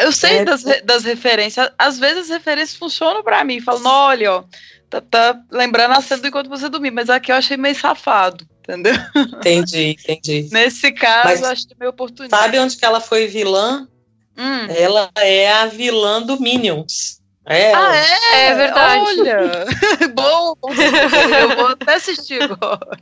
Eu 0.00 0.12
sei 0.12 0.38
é, 0.38 0.44
das, 0.44 0.62
das 0.84 1.04
referências, 1.04 1.70
às 1.76 1.98
vezes 1.98 2.24
as 2.24 2.28
referências 2.30 2.78
funcionam 2.78 3.22
para 3.22 3.44
mim. 3.44 3.60
Falam, 3.60 3.82
olha, 3.84 4.32
ó, 4.32 4.44
tá, 4.88 5.00
tá 5.00 5.38
lembrando 5.50 5.92
a 5.92 6.00
cena 6.00 6.22
do 6.22 6.28
enquanto 6.28 6.48
você 6.48 6.68
dormir, 6.68 6.90
mas 6.90 7.10
aqui 7.10 7.30
eu 7.30 7.36
achei 7.36 7.56
meio 7.56 7.74
safado 7.74 8.46
entendeu? 8.68 8.94
Entendi, 9.16 9.96
entendi. 9.98 10.48
Nesse 10.52 10.92
caso, 10.92 11.28
Mas, 11.28 11.42
acho 11.42 11.66
que 11.66 11.74
é 11.74 11.76
meio 11.78 11.90
oportunidade. 11.90 12.42
Sabe 12.42 12.58
onde 12.58 12.76
que 12.76 12.84
ela 12.84 13.00
foi 13.00 13.26
vilã? 13.26 13.88
Hum. 14.36 14.66
Ela 14.68 15.10
é 15.16 15.50
a 15.50 15.66
vilã 15.66 16.22
do 16.22 16.40
Minions. 16.40 17.18
É. 17.46 17.72
Ah, 17.74 17.96
é? 17.96 18.50
É 18.50 18.54
verdade. 18.54 19.04
Olha! 19.04 19.64
bom, 20.14 20.54
eu 21.40 21.56
vou 21.56 21.66
até 21.68 21.94
assistir 21.94 22.42
agora. 22.42 22.98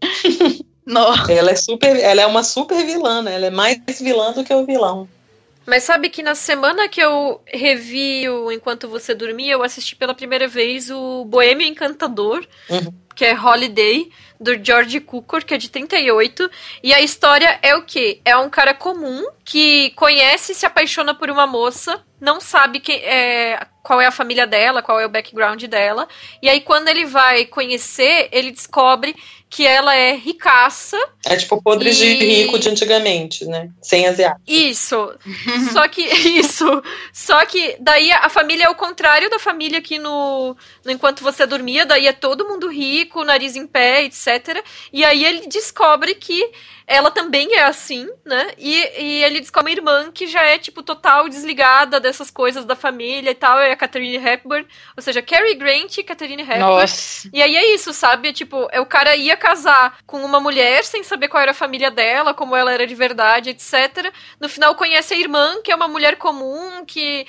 Nossa. 0.86 1.32
Ela 1.32 1.50
é 1.50 1.56
super, 1.56 1.96
ela 1.98 2.22
é 2.22 2.26
uma 2.26 2.42
super 2.42 2.86
vilã, 2.86 3.20
né? 3.20 3.34
Ela 3.34 3.46
é 3.46 3.50
mais 3.50 3.78
vilã 4.00 4.32
do 4.32 4.44
que 4.44 4.54
o 4.54 4.64
vilão. 4.64 5.08
Mas 5.66 5.82
sabe 5.82 6.08
que 6.08 6.22
na 6.22 6.34
semana 6.34 6.88
que 6.88 6.98
eu 6.98 7.42
revi 7.46 8.26
o 8.26 8.50
Enquanto 8.50 8.88
Você 8.88 9.14
Dormia, 9.14 9.52
eu 9.52 9.62
assisti 9.62 9.94
pela 9.94 10.14
primeira 10.14 10.48
vez 10.48 10.90
o 10.90 11.26
Boêmio 11.26 11.66
Encantador, 11.66 12.42
uhum. 12.70 12.90
Que 13.18 13.24
é 13.24 13.36
Holiday, 13.36 14.12
do 14.40 14.64
George 14.64 15.00
Cukor, 15.00 15.44
que 15.44 15.52
é 15.52 15.58
de 15.58 15.68
38. 15.68 16.48
E 16.84 16.94
a 16.94 17.00
história 17.00 17.58
é 17.62 17.74
o 17.74 17.82
quê? 17.82 18.20
É 18.24 18.36
um 18.36 18.48
cara 18.48 18.72
comum 18.72 19.26
que 19.44 19.90
conhece 19.96 20.52
e 20.52 20.54
se 20.54 20.64
apaixona 20.64 21.12
por 21.12 21.28
uma 21.28 21.44
moça, 21.44 22.00
não 22.20 22.40
sabe 22.40 22.78
que, 22.78 22.92
é, 22.92 23.66
qual 23.88 24.02
é 24.02 24.06
a 24.06 24.10
família 24.10 24.46
dela, 24.46 24.82
qual 24.82 25.00
é 25.00 25.06
o 25.06 25.08
background 25.08 25.64
dela. 25.64 26.06
E 26.42 26.48
aí, 26.50 26.60
quando 26.60 26.88
ele 26.88 27.06
vai 27.06 27.46
conhecer, 27.46 28.28
ele 28.30 28.50
descobre 28.50 29.16
que 29.48 29.66
ela 29.66 29.94
é 29.96 30.14
ricaça. 30.14 30.98
É 31.24 31.34
tipo 31.36 31.62
podres 31.62 31.98
e... 31.98 32.18
de 32.18 32.24
rico 32.26 32.58
de 32.58 32.68
antigamente, 32.68 33.46
né? 33.46 33.70
Sem 33.80 34.06
asiático. 34.06 34.42
Isso. 34.46 35.10
só 35.72 35.88
que 35.88 36.02
isso. 36.38 36.82
Só 37.14 37.46
que 37.46 37.76
daí 37.80 38.12
a 38.12 38.28
família 38.28 38.64
é 38.64 38.68
o 38.68 38.74
contrário 38.74 39.30
da 39.30 39.38
família 39.38 39.78
aqui 39.78 39.98
no, 39.98 40.54
no 40.84 40.92
enquanto 40.92 41.22
você 41.22 41.46
dormia, 41.46 41.86
daí 41.86 42.06
é 42.06 42.12
todo 42.12 42.46
mundo 42.46 42.68
rico, 42.68 43.24
nariz 43.24 43.56
em 43.56 43.66
pé, 43.66 44.04
etc. 44.04 44.62
E 44.92 45.02
aí 45.02 45.24
ele 45.24 45.46
descobre 45.46 46.14
que 46.14 46.52
ela 46.88 47.10
também 47.10 47.54
é 47.54 47.64
assim, 47.64 48.08
né? 48.24 48.52
E, 48.56 48.74
e 48.98 49.22
ele 49.22 49.40
descobre 49.40 49.72
uma 49.72 49.78
irmã 49.78 50.10
que 50.10 50.26
já 50.26 50.42
é, 50.42 50.56
tipo, 50.56 50.82
total 50.82 51.28
desligada 51.28 52.00
dessas 52.00 52.30
coisas 52.30 52.64
da 52.64 52.74
família 52.74 53.30
e 53.30 53.34
tal, 53.34 53.58
é 53.58 53.70
a 53.70 53.76
Catherine 53.76 54.16
Hepburn. 54.16 54.66
Ou 54.96 55.02
seja, 55.02 55.20
Cary 55.20 55.54
Grant 55.54 55.98
e 55.98 56.02
Catherine 56.02 56.42
Hepburn. 56.42 56.60
Nossa. 56.60 57.28
E 57.30 57.42
aí 57.42 57.56
é 57.56 57.74
isso, 57.74 57.92
sabe? 57.92 58.32
Tipo, 58.32 58.68
é, 58.72 58.80
o 58.80 58.86
cara 58.86 59.14
ia 59.14 59.36
casar 59.36 59.98
com 60.06 60.24
uma 60.24 60.40
mulher 60.40 60.82
sem 60.82 61.02
saber 61.02 61.28
qual 61.28 61.42
era 61.42 61.50
a 61.50 61.54
família 61.54 61.90
dela, 61.90 62.32
como 62.32 62.56
ela 62.56 62.72
era 62.72 62.86
de 62.86 62.94
verdade, 62.94 63.50
etc. 63.50 64.10
No 64.40 64.48
final 64.48 64.74
conhece 64.74 65.12
a 65.12 65.18
irmã, 65.18 65.60
que 65.62 65.70
é 65.70 65.76
uma 65.76 65.88
mulher 65.88 66.16
comum, 66.16 66.86
que, 66.86 67.26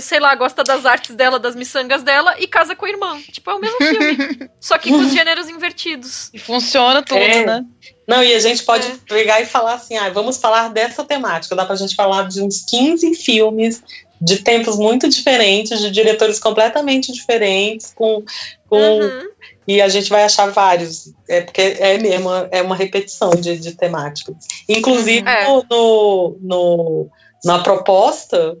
sei 0.00 0.20
lá, 0.20 0.34
gosta 0.34 0.64
das 0.64 0.86
artes 0.86 1.14
dela, 1.14 1.38
das 1.38 1.54
miçangas 1.54 2.02
dela, 2.02 2.34
e 2.38 2.46
casa 2.46 2.74
com 2.74 2.86
a 2.86 2.88
irmã. 2.88 3.20
Tipo, 3.30 3.50
é 3.50 3.54
o 3.54 3.60
mesmo 3.60 3.76
filme. 3.76 4.50
só 4.58 4.78
que 4.78 4.88
com 4.88 5.00
os 5.00 5.12
gêneros 5.12 5.50
invertidos. 5.50 6.30
E 6.32 6.38
funciona 6.38 7.02
tudo, 7.02 7.18
é. 7.18 7.44
né? 7.44 7.64
Não, 8.06 8.22
e 8.22 8.34
a 8.34 8.38
gente 8.40 8.64
pode 8.64 8.86
é. 8.86 8.96
pegar 9.06 9.40
e 9.40 9.46
falar 9.46 9.74
assim, 9.74 9.96
ah, 9.96 10.10
vamos 10.10 10.36
falar 10.36 10.68
dessa 10.68 11.04
temática. 11.04 11.54
Dá 11.54 11.64
pra 11.64 11.76
gente 11.76 11.94
falar 11.94 12.28
de 12.28 12.42
uns 12.42 12.64
15 12.64 13.14
filmes 13.14 13.82
de 14.20 14.38
tempos 14.38 14.76
muito 14.76 15.08
diferentes, 15.08 15.80
de 15.80 15.90
diretores 15.90 16.38
completamente 16.38 17.12
diferentes, 17.12 17.92
com. 17.94 18.22
com 18.68 19.00
uhum. 19.00 19.32
E 19.66 19.80
a 19.80 19.88
gente 19.88 20.10
vai 20.10 20.24
achar 20.24 20.50
vários. 20.50 21.12
É 21.28 21.40
porque 21.40 21.60
é 21.60 21.96
mesmo, 21.98 22.28
é 22.50 22.60
uma 22.62 22.74
repetição 22.74 23.30
de, 23.30 23.56
de 23.56 23.72
temáticas. 23.74 24.34
Inclusive, 24.68 25.28
é. 25.28 25.46
no, 25.46 26.36
no, 26.40 27.08
na 27.44 27.60
proposta 27.60 28.58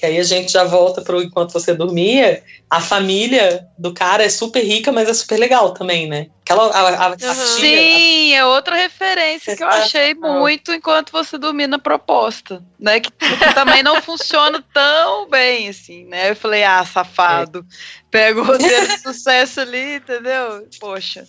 que 0.00 0.06
aí 0.06 0.18
a 0.18 0.22
gente 0.22 0.50
já 0.50 0.64
volta 0.64 1.02
para 1.02 1.14
o 1.14 1.22
enquanto 1.22 1.52
você 1.52 1.74
dormia, 1.74 2.42
a 2.70 2.80
família 2.80 3.68
do 3.78 3.92
cara 3.92 4.24
é 4.24 4.30
super 4.30 4.64
rica, 4.64 4.90
mas 4.90 5.06
é 5.10 5.12
super 5.12 5.38
legal 5.38 5.74
também, 5.74 6.08
né? 6.08 6.28
Aquela, 6.40 6.70
a, 6.70 7.04
a, 7.04 7.08
uhum. 7.10 7.14
a 7.14 7.34
Sim, 7.34 8.32
é 8.32 8.42
outra 8.46 8.76
referência 8.76 9.54
que 9.54 9.62
eu 9.62 9.68
achei 9.68 10.14
muito 10.14 10.72
enquanto 10.72 11.12
você 11.12 11.36
dormia 11.36 11.68
na 11.68 11.78
proposta, 11.78 12.64
né? 12.78 12.98
Que, 12.98 13.10
que 13.10 13.54
também 13.54 13.82
não 13.82 14.00
funciona 14.00 14.64
tão 14.72 15.28
bem, 15.28 15.68
assim, 15.68 16.06
né? 16.06 16.30
Eu 16.30 16.36
falei, 16.36 16.64
ah, 16.64 16.82
safado, 16.86 17.58
é. 17.58 17.74
pega 18.10 18.40
o 18.40 18.44
roteiro 18.44 18.88
de 18.88 19.00
sucesso 19.00 19.60
ali, 19.60 19.96
entendeu? 19.96 20.66
Poxa. 20.80 21.26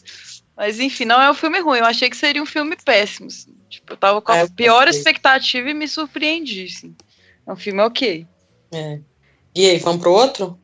Mas 0.56 0.80
enfim, 0.80 1.04
não 1.04 1.22
é 1.22 1.30
um 1.30 1.34
filme 1.34 1.60
ruim. 1.60 1.80
Eu 1.80 1.86
achei 1.86 2.10
que 2.10 2.16
seria 2.16 2.42
um 2.42 2.46
filme 2.46 2.78
péssimo. 2.86 3.28
Assim. 3.28 3.54
Tipo, 3.70 3.94
eu 3.94 3.98
tava 3.98 4.22
com 4.22 4.32
a 4.32 4.38
é, 4.38 4.48
pior 4.48 4.88
expectativa 4.88 5.70
e 5.70 5.74
me 5.74 5.90
surpreendi. 5.90 6.66
Assim. 6.66 6.96
É 7.46 7.52
um 7.52 7.56
filme 7.58 7.82
ok. 7.82 8.26
É. 8.74 9.00
E 9.56 9.70
aí, 9.70 9.78
vamos 9.80 10.02
pro 10.02 10.12
outro? 10.12 10.58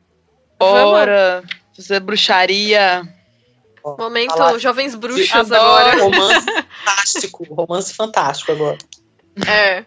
Bora! 0.58 1.42
Fazer 1.76 2.00
bruxaria. 2.00 3.02
Momento 3.84 4.36
falar... 4.36 4.58
Jovens 4.58 4.94
Bruxas 4.94 5.52
agora. 5.52 6.02
Romance 6.02 6.44
fantástico. 6.84 7.54
Romance 7.54 7.94
fantástico 7.94 8.52
agora. 8.52 8.78
É. 9.46 9.84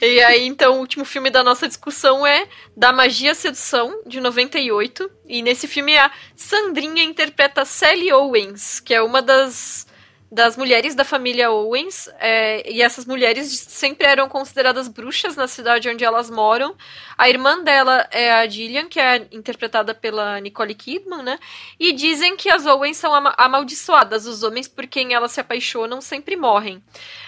E 0.00 0.20
aí, 0.22 0.46
então, 0.46 0.76
o 0.76 0.80
último 0.80 1.04
filme 1.04 1.30
da 1.30 1.42
nossa 1.42 1.68
discussão 1.68 2.26
é 2.26 2.48
Da 2.76 2.92
Magia 2.92 3.34
Sedução, 3.34 4.02
de 4.06 4.20
98. 4.20 5.10
E 5.26 5.42
nesse 5.42 5.68
filme 5.68 5.96
a 5.96 6.10
Sandrinha 6.34 7.02
interpreta 7.02 7.64
Sally 7.64 8.12
Owens, 8.12 8.80
que 8.80 8.94
é 8.94 9.02
uma 9.02 9.20
das 9.20 9.86
das 10.34 10.56
mulheres 10.56 10.96
da 10.96 11.04
família 11.04 11.52
Owens, 11.52 12.08
é, 12.18 12.68
e 12.68 12.82
essas 12.82 13.06
mulheres 13.06 13.46
sempre 13.68 14.04
eram 14.04 14.28
consideradas 14.28 14.88
bruxas 14.88 15.36
na 15.36 15.46
cidade 15.46 15.88
onde 15.88 16.04
elas 16.04 16.28
moram. 16.28 16.74
A 17.16 17.28
irmã 17.28 17.62
dela 17.62 18.04
é 18.10 18.32
a 18.32 18.48
Gillian, 18.48 18.88
que 18.88 18.98
é 18.98 19.28
interpretada 19.30 19.94
pela 19.94 20.40
Nicole 20.40 20.74
Kidman, 20.74 21.22
né? 21.22 21.38
E 21.78 21.92
dizem 21.92 22.36
que 22.36 22.50
as 22.50 22.66
Owens 22.66 22.96
são 22.96 23.14
amaldiçoadas, 23.14 24.26
os 24.26 24.42
homens 24.42 24.66
por 24.66 24.88
quem 24.88 25.14
elas 25.14 25.30
se 25.30 25.40
apaixonam 25.40 26.00
sempre 26.00 26.34
morrem. 26.34 26.82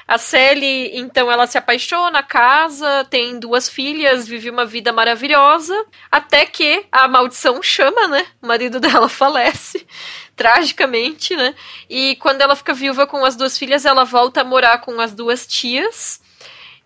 A 0.08 0.18
Sally, 0.18 0.96
então, 0.96 1.30
ela 1.30 1.46
se 1.46 1.58
apaixona, 1.58 2.22
casa, 2.22 3.04
tem 3.10 3.38
duas 3.40 3.68
filhas, 3.68 4.26
vive 4.26 4.50
uma 4.50 4.64
vida 4.64 4.92
maravilhosa, 4.92 5.74
até 6.10 6.46
que 6.46 6.86
a 6.92 7.08
maldição 7.08 7.60
chama, 7.62 8.08
né? 8.08 8.26
O 8.42 8.46
marido 8.46 8.78
dela 8.80 9.08
falece, 9.10 9.86
tragicamente, 10.36 11.34
né? 11.34 11.54
E 11.88 12.14
quando 12.16 12.42
ela 12.42 12.54
fica 12.54 12.74
viúva 12.74 13.06
com 13.06 13.24
as 13.24 13.34
duas 13.34 13.58
filhas, 13.58 13.84
ela 13.84 14.04
volta 14.04 14.42
a 14.42 14.44
morar 14.44 14.78
com 14.78 15.00
as 15.00 15.12
duas 15.12 15.46
tias. 15.46 16.20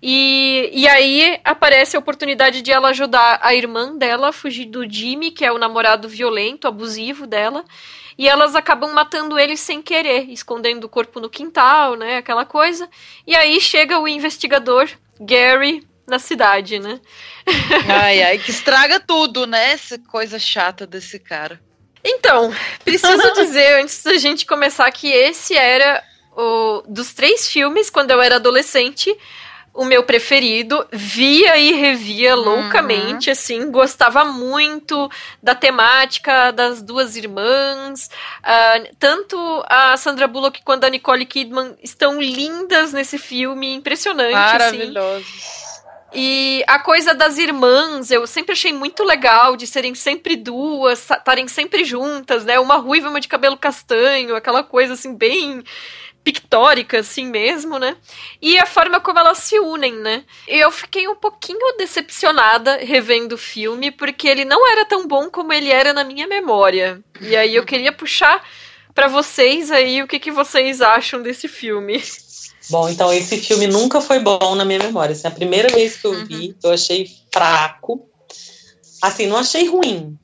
E, 0.02 0.70
e 0.72 0.88
aí 0.88 1.38
aparece 1.44 1.94
a 1.94 1.98
oportunidade 1.98 2.62
de 2.62 2.72
ela 2.72 2.88
ajudar 2.88 3.38
a 3.42 3.54
irmã 3.54 3.94
dela 3.94 4.28
a 4.28 4.32
fugir 4.32 4.66
do 4.66 4.90
Jimmy, 4.90 5.30
que 5.30 5.44
é 5.44 5.52
o 5.52 5.58
namorado 5.58 6.08
violento, 6.08 6.66
abusivo 6.66 7.26
dela 7.26 7.64
e 8.20 8.28
elas 8.28 8.54
acabam 8.54 8.92
matando 8.92 9.38
ele 9.38 9.56
sem 9.56 9.80
querer, 9.80 10.28
escondendo 10.28 10.84
o 10.84 10.90
corpo 10.90 11.20
no 11.20 11.30
quintal, 11.30 11.94
né, 11.96 12.18
aquela 12.18 12.44
coisa. 12.44 12.86
E 13.26 13.34
aí 13.34 13.58
chega 13.62 13.98
o 13.98 14.06
investigador 14.06 14.90
Gary 15.18 15.88
na 16.06 16.18
cidade, 16.18 16.78
né? 16.78 17.00
Ai, 17.88 18.22
ai, 18.22 18.38
que 18.38 18.50
estraga 18.50 19.00
tudo, 19.00 19.46
né? 19.46 19.72
Essa 19.72 19.98
coisa 19.98 20.38
chata 20.38 20.86
desse 20.86 21.18
cara. 21.18 21.58
Então, 22.04 22.52
preciso 22.84 23.32
dizer 23.34 23.80
antes 23.80 24.02
da 24.02 24.16
gente 24.16 24.46
começar 24.46 24.90
que 24.90 25.08
esse 25.08 25.56
era 25.56 26.02
o 26.36 26.82
dos 26.86 27.12
três 27.12 27.48
filmes 27.48 27.90
quando 27.90 28.10
eu 28.10 28.20
era 28.20 28.36
adolescente, 28.36 29.16
o 29.72 29.84
meu 29.84 30.02
preferido, 30.02 30.84
via 30.92 31.56
e 31.56 31.72
revia 31.72 32.36
uhum. 32.36 32.42
loucamente, 32.42 33.30
assim, 33.30 33.70
gostava 33.70 34.24
muito 34.24 35.08
da 35.42 35.54
temática 35.54 36.50
das 36.50 36.82
duas 36.82 37.16
irmãs. 37.16 38.10
Uh, 38.40 38.94
tanto 38.98 39.36
a 39.68 39.96
Sandra 39.96 40.26
Bullock 40.26 40.62
quanto 40.64 40.84
a 40.84 40.90
Nicole 40.90 41.24
Kidman 41.24 41.76
estão 41.82 42.20
lindas 42.20 42.92
nesse 42.92 43.16
filme, 43.16 43.72
impressionante. 43.74 44.32
Maravilhoso. 44.32 45.24
Assim. 45.24 45.69
E 46.12 46.64
a 46.66 46.78
coisa 46.78 47.14
das 47.14 47.38
irmãs, 47.38 48.10
eu 48.10 48.26
sempre 48.26 48.52
achei 48.52 48.72
muito 48.72 49.04
legal 49.04 49.56
de 49.56 49.66
serem 49.66 49.94
sempre 49.94 50.34
duas, 50.36 51.08
estarem 51.10 51.46
sempre 51.46 51.84
juntas, 51.84 52.44
né? 52.44 52.58
Uma 52.58 52.76
ruiva, 52.76 53.08
uma 53.08 53.20
de 53.20 53.28
cabelo 53.28 53.56
castanho, 53.56 54.34
aquela 54.34 54.64
coisa 54.64 54.94
assim, 54.94 55.14
bem 55.14 55.62
pictórica, 56.22 56.98
assim 56.98 57.26
mesmo, 57.26 57.78
né? 57.78 57.96
E 58.42 58.58
a 58.58 58.66
forma 58.66 59.00
como 59.00 59.18
elas 59.18 59.38
se 59.38 59.58
unem, 59.58 59.94
né? 59.94 60.24
Eu 60.46 60.70
fiquei 60.70 61.08
um 61.08 61.14
pouquinho 61.14 61.76
decepcionada 61.76 62.76
revendo 62.76 63.34
o 63.34 63.38
filme, 63.38 63.90
porque 63.90 64.28
ele 64.28 64.44
não 64.44 64.66
era 64.70 64.84
tão 64.84 65.06
bom 65.06 65.30
como 65.30 65.52
ele 65.52 65.70
era 65.70 65.92
na 65.92 66.04
minha 66.04 66.26
memória. 66.26 67.02
E 67.20 67.36
aí 67.36 67.54
eu 67.54 67.64
queria 67.64 67.92
puxar 67.92 68.44
para 68.94 69.08
vocês 69.08 69.70
aí 69.70 70.02
o 70.02 70.08
que, 70.08 70.18
que 70.18 70.30
vocês 70.30 70.80
acham 70.80 71.22
desse 71.22 71.48
filme. 71.48 72.02
Bom, 72.70 72.88
então 72.88 73.12
esse 73.12 73.36
filme 73.38 73.66
nunca 73.66 74.00
foi 74.00 74.20
bom 74.20 74.54
na 74.54 74.64
minha 74.64 74.78
memória. 74.78 75.12
Assim, 75.12 75.26
a 75.26 75.30
primeira 75.30 75.68
vez 75.68 75.96
que 75.96 76.06
eu 76.06 76.12
uhum. 76.12 76.24
vi, 76.24 76.56
eu 76.62 76.70
achei 76.70 77.10
fraco. 77.32 78.08
Assim, 79.02 79.26
não 79.26 79.38
achei 79.38 79.68
ruim. 79.68 80.16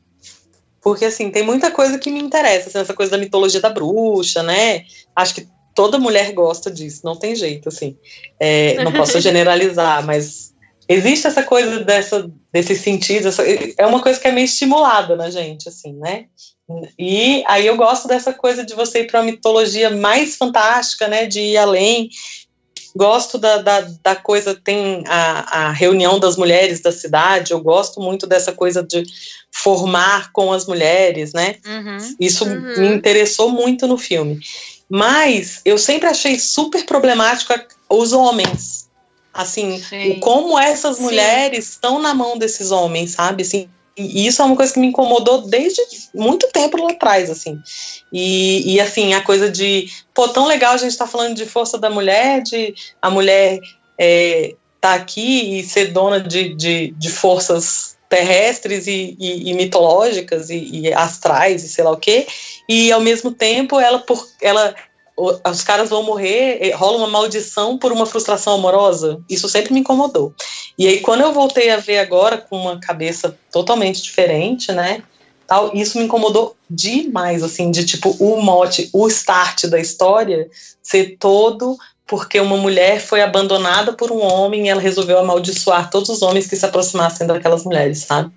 Porque, 0.80 1.04
assim, 1.04 1.30
tem 1.30 1.42
muita 1.42 1.70
coisa 1.72 1.98
que 1.98 2.10
me 2.10 2.20
interessa. 2.20 2.68
Assim, 2.68 2.78
essa 2.78 2.94
coisa 2.94 3.10
da 3.10 3.18
mitologia 3.18 3.60
da 3.60 3.68
bruxa, 3.68 4.42
né? 4.42 4.84
Acho 5.16 5.34
que 5.34 5.48
toda 5.74 5.98
mulher 5.98 6.32
gosta 6.32 6.70
disso, 6.70 7.02
não 7.04 7.16
tem 7.16 7.34
jeito, 7.34 7.68
assim. 7.68 7.98
É, 8.38 8.82
não 8.84 8.92
posso 8.92 9.18
generalizar, 9.20 10.06
mas 10.06 10.54
existe 10.88 11.26
essa 11.26 11.42
coisa 11.42 11.84
dessa, 11.84 12.30
desse 12.52 12.76
sentido. 12.76 13.28
Essa, 13.28 13.42
é 13.76 13.84
uma 13.84 14.00
coisa 14.00 14.20
que 14.20 14.28
é 14.28 14.32
meio 14.32 14.44
estimulada 14.44 15.16
na 15.16 15.28
gente, 15.30 15.68
assim, 15.68 15.92
né? 15.94 16.26
E 16.98 17.44
aí 17.46 17.66
eu 17.66 17.76
gosto 17.76 18.08
dessa 18.08 18.32
coisa 18.32 18.64
de 18.64 18.74
você 18.74 19.00
ir 19.00 19.06
para 19.06 19.20
uma 19.20 19.30
mitologia 19.30 19.90
mais 19.90 20.36
fantástica, 20.36 21.06
né? 21.06 21.26
De 21.26 21.40
ir 21.40 21.56
além. 21.56 22.10
Gosto 22.94 23.36
da, 23.36 23.58
da, 23.58 23.86
da 24.02 24.16
coisa, 24.16 24.54
tem 24.54 25.04
a, 25.06 25.66
a 25.66 25.70
reunião 25.70 26.18
das 26.18 26.36
mulheres 26.36 26.80
da 26.80 26.90
cidade, 26.90 27.52
eu 27.52 27.60
gosto 27.60 28.00
muito 28.00 28.26
dessa 28.26 28.52
coisa 28.52 28.82
de 28.82 29.04
formar 29.52 30.32
com 30.32 30.50
as 30.50 30.66
mulheres, 30.66 31.34
né? 31.34 31.56
Uhum, 31.66 32.16
Isso 32.18 32.44
uhum. 32.44 32.80
me 32.80 32.88
interessou 32.88 33.50
muito 33.50 33.86
no 33.86 33.98
filme. 33.98 34.40
Mas 34.88 35.60
eu 35.64 35.76
sempre 35.76 36.08
achei 36.08 36.38
super 36.38 36.86
problemático 36.86 37.52
os 37.88 38.12
homens. 38.12 38.86
Assim, 39.32 39.82
como 40.20 40.58
essas 40.58 40.98
mulheres 40.98 41.68
estão 41.68 41.98
na 41.98 42.14
mão 42.14 42.38
desses 42.38 42.70
homens, 42.70 43.10
sabe? 43.10 43.42
Assim, 43.42 43.68
e 43.96 44.26
isso 44.26 44.42
é 44.42 44.44
uma 44.44 44.56
coisa 44.56 44.72
que 44.72 44.78
me 44.78 44.88
incomodou 44.88 45.42
desde 45.42 45.80
muito 46.14 46.48
tempo 46.52 46.76
lá 46.82 46.90
atrás, 46.90 47.30
assim. 47.30 47.58
E, 48.12 48.74
e 48.74 48.80
assim, 48.80 49.14
a 49.14 49.22
coisa 49.22 49.50
de, 49.50 49.88
pô, 50.12 50.28
tão 50.28 50.46
legal 50.46 50.74
a 50.74 50.76
gente 50.76 50.90
estar 50.90 51.06
tá 51.06 51.10
falando 51.10 51.34
de 51.34 51.46
força 51.46 51.78
da 51.78 51.88
mulher, 51.88 52.42
de 52.42 52.74
a 53.00 53.08
mulher 53.08 53.58
é, 53.98 54.54
tá 54.80 54.94
aqui 54.94 55.58
e 55.58 55.64
ser 55.64 55.92
dona 55.92 56.20
de, 56.20 56.54
de, 56.54 56.94
de 56.96 57.08
forças 57.08 57.96
terrestres 58.08 58.86
e, 58.86 59.16
e, 59.18 59.50
e 59.50 59.54
mitológicas 59.54 60.50
e, 60.50 60.56
e, 60.56 60.92
astrais 60.92 61.64
e 61.64 61.68
sei 61.68 61.82
lá 61.82 61.90
o 61.90 61.96
quê, 61.96 62.26
e 62.68 62.92
ao 62.92 63.00
mesmo 63.00 63.32
tempo 63.32 63.80
ela, 63.80 63.98
por, 63.98 64.24
ela 64.40 64.74
os 65.16 65.62
caras 65.62 65.88
vão 65.88 66.02
morrer, 66.02 66.72
rola 66.74 66.98
uma 66.98 67.08
maldição 67.08 67.78
por 67.78 67.90
uma 67.90 68.04
frustração 68.04 68.54
amorosa. 68.54 69.20
Isso 69.28 69.48
sempre 69.48 69.72
me 69.72 69.80
incomodou. 69.80 70.34
E 70.78 70.86
aí, 70.86 71.00
quando 71.00 71.22
eu 71.22 71.32
voltei 71.32 71.70
a 71.70 71.78
ver 71.78 71.98
agora 71.98 72.36
com 72.36 72.56
uma 72.56 72.78
cabeça 72.78 73.36
totalmente 73.50 74.02
diferente, 74.02 74.72
né? 74.72 75.02
Tal, 75.46 75.74
isso 75.74 75.96
me 75.96 76.04
incomodou 76.04 76.56
demais, 76.68 77.42
assim, 77.42 77.70
de 77.70 77.84
tipo, 77.84 78.10
o 78.18 78.42
mote, 78.42 78.90
o 78.92 79.06
start 79.06 79.66
da 79.66 79.78
história 79.78 80.48
ser 80.82 81.16
todo 81.18 81.78
porque 82.06 82.38
uma 82.38 82.56
mulher 82.56 83.00
foi 83.00 83.20
abandonada 83.20 83.92
por 83.92 84.12
um 84.12 84.22
homem 84.22 84.66
e 84.66 84.68
ela 84.68 84.80
resolveu 84.80 85.18
amaldiçoar 85.18 85.90
todos 85.90 86.08
os 86.08 86.22
homens 86.22 86.46
que 86.46 86.56
se 86.56 86.64
aproximassem 86.64 87.26
daquelas 87.26 87.64
mulheres, 87.64 87.98
sabe? 87.98 88.32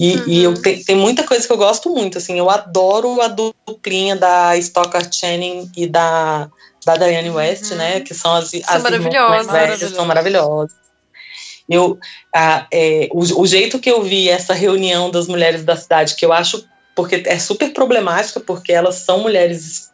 E, 0.00 0.16
uhum. 0.16 0.24
e 0.26 0.42
eu 0.42 0.50
uhum. 0.52 0.62
te, 0.62 0.82
tem 0.82 0.96
muita 0.96 1.24
coisa 1.24 1.46
que 1.46 1.52
eu 1.52 1.58
gosto 1.58 1.90
muito, 1.90 2.16
assim, 2.16 2.38
eu 2.38 2.48
adoro 2.48 3.20
a 3.20 3.28
duplinha 3.28 4.16
da 4.16 4.56
Stockard 4.56 5.14
Channing 5.14 5.70
e 5.76 5.86
da, 5.86 6.48
da 6.86 6.96
Diane 6.96 7.28
West, 7.28 7.72
uhum. 7.72 7.76
né, 7.76 8.00
que 8.00 8.14
são 8.14 8.34
as, 8.34 8.48
são 8.48 8.60
as 8.66 8.82
maravilhosas, 8.82 9.52
velhas, 9.52 9.94
são 9.94 10.06
maravilhosas. 10.06 10.74
Eu, 11.68 11.98
a, 12.34 12.66
é, 12.72 13.10
o, 13.12 13.42
o 13.42 13.46
jeito 13.46 13.78
que 13.78 13.90
eu 13.90 14.02
vi 14.02 14.30
essa 14.30 14.54
reunião 14.54 15.10
das 15.10 15.28
mulheres 15.28 15.64
da 15.64 15.76
cidade, 15.76 16.14
que 16.14 16.24
eu 16.24 16.32
acho, 16.32 16.64
porque 16.96 17.22
é 17.26 17.38
super 17.38 17.70
problemática, 17.74 18.40
porque 18.40 18.72
elas 18.72 18.94
são 18.94 19.20
mulheres, 19.20 19.90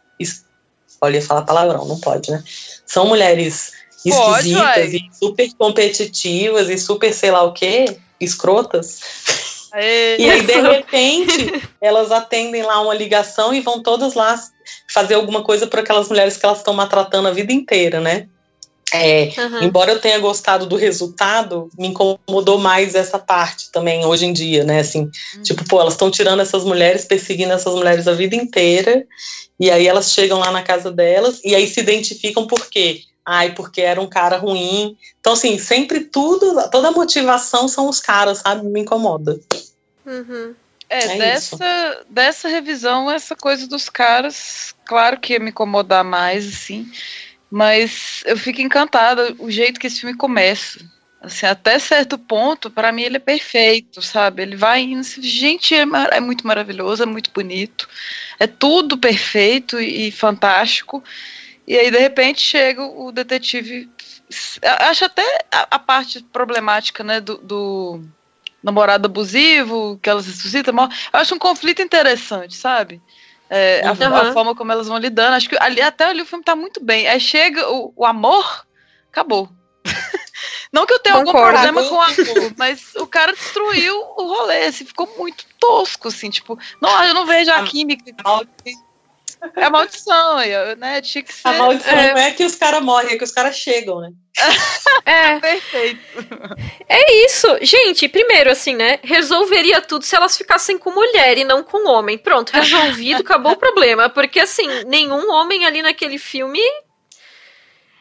olha, 1.01 1.21
falar 1.21 1.41
palavrão, 1.41 1.85
não 1.85 1.99
pode, 1.99 2.31
né, 2.31 2.41
são 2.85 3.05
mulheres 3.05 3.73
esquisitas 4.05 4.53
pode, 4.53 4.95
e 4.95 5.09
super 5.13 5.53
competitivas 5.57 6.69
e 6.69 6.77
super 6.77 7.13
sei 7.13 7.29
lá 7.29 7.43
o 7.43 7.51
que, 7.51 7.97
escrotas, 8.21 9.01
Aê. 9.71 10.17
E 10.17 10.29
aí, 10.29 10.41
de 10.41 10.61
repente, 10.61 11.61
elas 11.81 12.11
atendem 12.11 12.63
lá 12.63 12.81
uma 12.81 12.93
ligação 12.93 13.53
e 13.53 13.61
vão 13.61 13.81
todas 13.81 14.13
lá 14.13 14.39
fazer 14.91 15.15
alguma 15.15 15.43
coisa 15.43 15.67
para 15.67 15.81
aquelas 15.81 16.09
mulheres 16.09 16.37
que 16.37 16.45
elas 16.45 16.59
estão 16.59 16.73
maltratando 16.73 17.27
a 17.27 17.31
vida 17.31 17.53
inteira, 17.53 17.99
né? 17.99 18.27
É, 18.93 19.33
uhum. 19.37 19.63
Embora 19.63 19.91
eu 19.91 19.99
tenha 19.99 20.17
gostado 20.19 20.65
do 20.65 20.77
resultado, 20.77 21.69
me 21.77 21.89
incomodou 21.89 22.57
mais 22.57 22.95
essa 22.95 23.19
parte 23.19 23.69
também 23.71 24.05
hoje 24.05 24.25
em 24.25 24.31
dia, 24.31 24.63
né? 24.63 24.79
Assim, 24.79 25.01
uhum. 25.01 25.43
tipo, 25.43 25.67
pô, 25.67 25.81
elas 25.81 25.93
estão 25.93 26.09
tirando 26.09 26.41
essas 26.41 26.63
mulheres, 26.63 27.03
perseguindo 27.03 27.51
essas 27.51 27.73
mulheres 27.73 28.07
a 28.07 28.13
vida 28.13 28.35
inteira, 28.35 29.05
e 29.59 29.69
aí 29.69 29.87
elas 29.87 30.13
chegam 30.13 30.39
lá 30.39 30.51
na 30.51 30.61
casa 30.61 30.89
delas 30.89 31.41
e 31.43 31.53
aí 31.53 31.67
se 31.67 31.81
identificam 31.81 32.47
por 32.47 32.69
quê? 32.69 33.01
Ai, 33.27 33.53
porque 33.53 33.81
era 33.81 33.99
um 33.99 34.07
cara 34.07 34.37
ruim. 34.37 34.97
Então, 35.19 35.33
assim, 35.33 35.59
sempre 35.59 35.99
tudo, 35.99 36.69
toda 36.69 36.87
a 36.87 36.93
motivação 36.93 37.67
são 37.67 37.89
os 37.89 37.99
caras, 37.99 38.37
sabe? 38.37 38.65
Me 38.65 38.79
incomoda. 38.79 39.37
Uhum. 40.05 40.55
É, 40.89 41.03
é 41.03 41.17
dessa, 41.17 42.05
dessa 42.09 42.47
revisão, 42.47 43.11
essa 43.11 43.35
coisa 43.35 43.67
dos 43.67 43.89
caras, 43.89 44.73
claro 44.85 45.19
que 45.19 45.33
ia 45.33 45.39
me 45.39 45.49
incomodar 45.49 46.05
mais, 46.05 46.47
assim, 46.47 46.89
mas 47.51 48.23
eu 48.25 48.37
fico 48.37 48.61
encantada 48.61 49.35
o 49.39 49.51
jeito 49.51 49.77
que 49.77 49.87
esse 49.87 49.99
filme 49.99 50.15
começa. 50.15 50.79
Assim, 51.19 51.45
até 51.45 51.77
certo 51.79 52.17
ponto, 52.17 52.69
para 52.69 52.93
mim 52.93 53.01
ele 53.01 53.17
é 53.17 53.19
perfeito, 53.19 54.01
sabe? 54.01 54.43
Ele 54.43 54.55
vai 54.55 54.83
indo, 54.83 55.01
assim, 55.01 55.21
gente, 55.21 55.75
é, 55.75 55.83
é, 56.11 56.19
muito 56.21 56.47
maravilhoso, 56.47 57.03
é 57.03 57.05
muito 57.05 57.31
bonito, 57.31 57.89
é 58.39 58.47
tudo 58.47 58.97
perfeito 58.97 59.77
e, 59.81 60.07
e 60.07 60.11
fantástico. 60.11 61.03
E 61.67 61.77
aí, 61.77 61.91
de 61.91 61.97
repente, 61.97 62.41
chega 62.41 62.81
o 62.81 63.11
detetive. 63.11 63.91
Acho 64.79 65.05
até 65.05 65.45
a, 65.51 65.67
a 65.71 65.79
parte 65.79 66.23
problemática, 66.23 67.03
né, 67.03 67.19
do, 67.19 67.37
do, 67.37 68.01
namorado 68.63 69.07
abusivo, 69.07 69.99
que 70.01 70.09
elas 70.09 70.25
ressuscitam. 70.25 70.73
Eu 70.77 71.19
acho 71.19 71.35
um 71.35 71.39
conflito 71.39 71.81
interessante, 71.81 72.55
sabe? 72.55 73.01
É, 73.49 73.85
a, 73.85 73.91
uhum. 73.91 74.15
a, 74.15 74.33
forma 74.33 74.55
como 74.55 74.71
elas 74.71 74.87
vão 74.87 74.97
lidando. 74.97 75.35
Acho 75.35 75.49
que 75.49 75.57
ali, 75.59 75.81
até 75.81 76.05
ali 76.05 76.21
o 76.21 76.25
filme 76.25 76.43
tá 76.43 76.55
muito 76.55 76.83
bem. 76.83 77.07
Aí 77.07 77.19
chega 77.19 77.69
o, 77.69 77.93
o 77.95 78.05
amor, 78.05 78.65
acabou. 79.11 79.49
Não 80.71 80.85
que 80.85 80.93
eu 80.93 80.99
tenha 80.99 81.15
Concordo. 81.15 81.39
algum 81.39 81.51
problema 81.51 81.83
com 81.83 81.95
o 81.95 82.01
amor, 82.01 82.53
mas 82.57 82.93
o 82.95 83.07
cara 83.07 83.31
destruiu 83.31 83.95
o 84.17 84.23
rolê, 84.23 84.65
assim, 84.65 84.85
ficou 84.85 85.09
muito 85.17 85.45
tosco, 85.57 86.09
assim, 86.09 86.29
tipo, 86.29 86.59
não, 86.81 87.03
eu 87.05 87.13
não 87.13 87.25
vejo 87.25 87.49
a 87.51 87.63
química. 87.63 88.03
É 89.55 89.65
a 89.65 89.69
maldição, 89.69 90.37
né? 90.77 91.01
Tinha 91.01 91.23
que 91.23 91.33
ser. 91.33 91.47
A 91.47 91.53
maldição 91.53 91.93
é. 91.93 92.13
não 92.13 92.21
é 92.21 92.31
que 92.31 92.43
os 92.43 92.55
caras 92.55 92.83
morrem, 92.83 93.13
é 93.13 93.17
que 93.17 93.23
os 93.23 93.31
caras 93.31 93.55
chegam, 93.55 93.99
né? 93.99 94.11
É. 95.05 95.39
Perfeito. 95.41 95.99
É 96.87 97.25
isso. 97.25 97.47
Gente, 97.61 98.07
primeiro, 98.07 98.51
assim, 98.51 98.75
né? 98.75 98.99
Resolveria 99.03 99.81
tudo 99.81 100.03
se 100.03 100.15
elas 100.15 100.37
ficassem 100.37 100.77
com 100.77 100.91
mulher 100.91 101.37
e 101.37 101.43
não 101.43 101.63
com 101.63 101.87
homem. 101.87 102.17
Pronto, 102.17 102.51
resolvido, 102.51 103.21
acabou 103.21 103.53
o 103.53 103.57
problema. 103.57 104.09
Porque, 104.09 104.39
assim, 104.39 104.67
nenhum 104.85 105.31
homem 105.31 105.65
ali 105.65 105.81
naquele 105.81 106.17
filme 106.17 106.61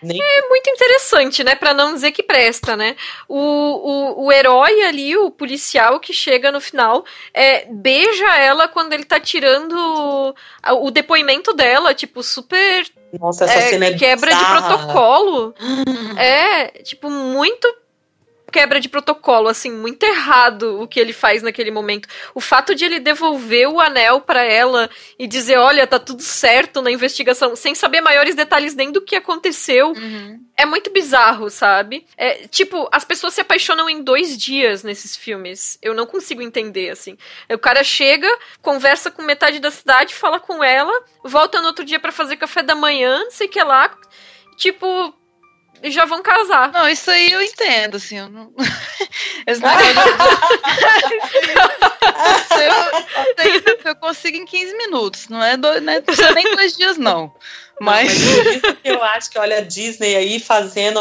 nem... 0.02 0.18
É 0.20 0.48
muito 0.48 0.68
interessante, 0.68 1.42
né? 1.42 1.54
Para 1.54 1.72
não 1.72 1.94
dizer 1.94 2.12
que 2.12 2.22
presta, 2.22 2.76
né? 2.76 2.96
O, 3.28 3.38
o, 3.38 4.26
o 4.26 4.32
herói 4.32 4.82
ali, 4.82 5.16
o 5.16 5.30
policial 5.30 5.98
que 5.98 6.12
chega 6.12 6.52
no 6.52 6.60
final, 6.60 7.04
é, 7.32 7.66
beija 7.70 8.36
ela 8.36 8.68
quando 8.68 8.92
ele 8.92 9.04
tá 9.04 9.18
tirando 9.18 9.72
o, 9.72 10.86
o 10.86 10.90
depoimento 10.90 11.52
dela, 11.52 11.94
tipo, 11.94 12.22
super. 12.22 12.86
Nossa, 13.18 13.44
essa 13.44 13.54
é, 13.54 13.68
cena 13.70 13.86
é 13.86 13.94
quebra 13.94 14.34
bizarra. 14.34 14.60
de 14.60 14.66
protocolo. 14.66 15.54
é, 16.18 16.68
tipo, 16.82 17.10
muito 17.10 17.66
quebra 18.56 18.80
de 18.80 18.88
protocolo, 18.88 19.48
assim, 19.48 19.70
muito 19.70 20.02
errado 20.02 20.80
o 20.80 20.88
que 20.88 20.98
ele 20.98 21.12
faz 21.12 21.42
naquele 21.42 21.70
momento. 21.70 22.08
O 22.34 22.40
fato 22.40 22.74
de 22.74 22.86
ele 22.86 22.98
devolver 22.98 23.68
o 23.68 23.78
anel 23.78 24.22
para 24.22 24.42
ela 24.42 24.88
e 25.18 25.26
dizer, 25.26 25.58
olha, 25.58 25.86
tá 25.86 25.98
tudo 25.98 26.22
certo 26.22 26.80
na 26.80 26.90
investigação, 26.90 27.54
sem 27.54 27.74
saber 27.74 28.00
maiores 28.00 28.34
detalhes 28.34 28.74
nem 28.74 28.90
do 28.90 29.02
que 29.02 29.14
aconteceu, 29.14 29.88
uhum. 29.88 30.40
é 30.56 30.64
muito 30.64 30.90
bizarro, 30.90 31.50
sabe? 31.50 32.06
É, 32.16 32.48
tipo, 32.48 32.88
as 32.90 33.04
pessoas 33.04 33.34
se 33.34 33.42
apaixonam 33.42 33.90
em 33.90 34.02
dois 34.02 34.38
dias 34.38 34.82
nesses 34.82 35.14
filmes. 35.14 35.78
Eu 35.82 35.92
não 35.92 36.06
consigo 36.06 36.40
entender, 36.40 36.88
assim. 36.88 37.18
O 37.52 37.58
cara 37.58 37.84
chega, 37.84 38.28
conversa 38.62 39.10
com 39.10 39.20
metade 39.20 39.60
da 39.60 39.70
cidade, 39.70 40.14
fala 40.14 40.40
com 40.40 40.64
ela, 40.64 40.98
volta 41.22 41.60
no 41.60 41.66
outro 41.66 41.84
dia 41.84 42.00
para 42.00 42.10
fazer 42.10 42.36
café 42.36 42.62
da 42.62 42.74
manhã, 42.74 43.22
sei 43.28 43.48
o 43.48 43.50
que 43.50 43.62
lá. 43.62 43.94
Tipo, 44.56 45.14
e 45.82 45.90
já 45.90 46.04
vão 46.04 46.22
casar. 46.22 46.72
Não, 46.72 46.88
isso 46.88 47.10
aí 47.10 47.32
eu 47.32 47.42
entendo, 47.42 47.96
assim. 47.96 48.18
Eu 48.18 48.28
não... 48.28 48.52
Esse 49.46 49.60
eu, 52.56 53.62
eu, 53.84 53.96
consigo 53.96 54.36
em 54.36 54.44
15 54.44 54.76
minutos, 54.76 55.28
não 55.28 55.42
é, 55.42 55.56
do, 55.56 55.80
não 55.80 55.92
é 55.92 56.02
nem 56.34 56.54
dois 56.54 56.76
dias, 56.76 56.96
não. 56.98 57.32
Mas... 57.80 58.12
Não, 58.18 58.44
mas 58.44 58.62
eu 58.84 59.02
acho 59.02 59.30
que, 59.30 59.38
olha, 59.38 59.58
a 59.58 59.60
Disney 59.60 60.16
aí 60.16 60.40
fazendo. 60.40 60.98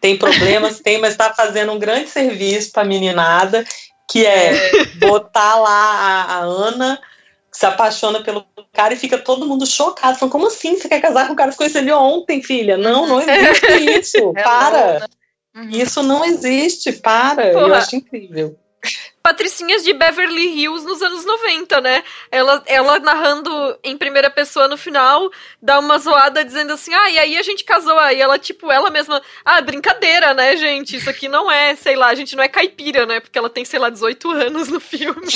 Tem 0.00 0.16
problemas, 0.16 0.80
tem, 0.80 0.98
mas 0.98 1.12
está 1.12 1.32
fazendo 1.32 1.72
um 1.72 1.78
grande 1.78 2.08
serviço 2.08 2.72
para 2.72 2.82
a 2.82 2.86
meninada, 2.86 3.64
que 4.10 4.26
é, 4.26 4.54
é 4.54 4.84
botar 4.96 5.56
lá 5.56 5.70
a, 5.70 6.24
a 6.36 6.38
Ana 6.40 7.00
se 7.52 7.66
apaixona 7.66 8.22
pelo 8.22 8.46
cara 8.72 8.94
e 8.94 8.96
fica 8.96 9.18
todo 9.18 9.46
mundo 9.46 9.66
chocado. 9.66 10.18
Falando, 10.18 10.32
como 10.32 10.46
assim? 10.46 10.76
Você 10.76 10.88
quer 10.88 11.00
casar 11.00 11.26
com 11.26 11.34
o 11.34 11.36
cara 11.36 11.50
que 11.50 11.56
conheceu 11.58 11.82
ele 11.82 11.92
ontem, 11.92 12.42
filha? 12.42 12.76
Não, 12.76 13.06
não 13.06 13.20
existe 13.20 13.66
isso. 14.00 14.32
É 14.34 14.42
para. 14.42 15.06
Uhum. 15.54 15.68
Isso 15.70 16.02
não 16.02 16.24
existe. 16.24 16.92
Para. 16.92 17.52
Porra. 17.52 17.66
Eu 17.66 17.74
acho 17.74 17.96
incrível. 17.96 18.58
Patricinhas 19.22 19.84
de 19.84 19.92
Beverly 19.92 20.48
Hills 20.48 20.84
nos 20.84 21.00
anos 21.00 21.24
90, 21.24 21.80
né? 21.80 22.02
Ela, 22.30 22.62
ela 22.66 22.98
narrando 22.98 23.78
em 23.84 23.96
primeira 23.96 24.28
pessoa 24.28 24.66
no 24.66 24.76
final, 24.76 25.30
dá 25.60 25.78
uma 25.78 25.98
zoada 25.98 26.44
dizendo 26.44 26.72
assim: 26.72 26.92
ah, 26.92 27.10
e 27.10 27.18
aí 27.18 27.38
a 27.38 27.42
gente 27.42 27.62
casou. 27.62 27.96
Aí 27.98 28.20
ela, 28.20 28.38
tipo, 28.38 28.70
ela 28.70 28.90
mesma, 28.90 29.22
ah, 29.44 29.60
brincadeira, 29.60 30.34
né, 30.34 30.56
gente? 30.56 30.96
Isso 30.96 31.08
aqui 31.08 31.28
não 31.28 31.50
é, 31.50 31.76
sei 31.76 31.94
lá, 31.94 32.08
a 32.08 32.14
gente 32.14 32.34
não 32.34 32.42
é 32.42 32.48
caipira, 32.48 33.06
né? 33.06 33.20
Porque 33.20 33.38
ela 33.38 33.50
tem, 33.50 33.64
sei 33.64 33.78
lá, 33.78 33.90
18 33.90 34.30
anos 34.30 34.68
no 34.68 34.80
filme. 34.80 35.22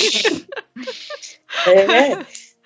É, 1.64 2.18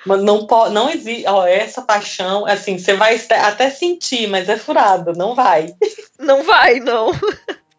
mas 0.05 0.23
não 0.23 0.47
pode, 0.47 0.75
não 0.75 0.91
existe, 0.91 1.27
ó, 1.27 1.47
essa 1.47 1.83
paixão, 1.83 2.47
assim, 2.47 2.79
você 2.79 2.95
vai 2.95 3.21
até 3.31 3.71
sentir, 3.71 4.27
mas 4.27 4.49
é 4.49 4.57
furado, 4.57 5.12
não 5.12 5.35
vai. 5.35 5.75
Não 6.18 6.43
vai, 6.43 6.81
não. 6.81 7.12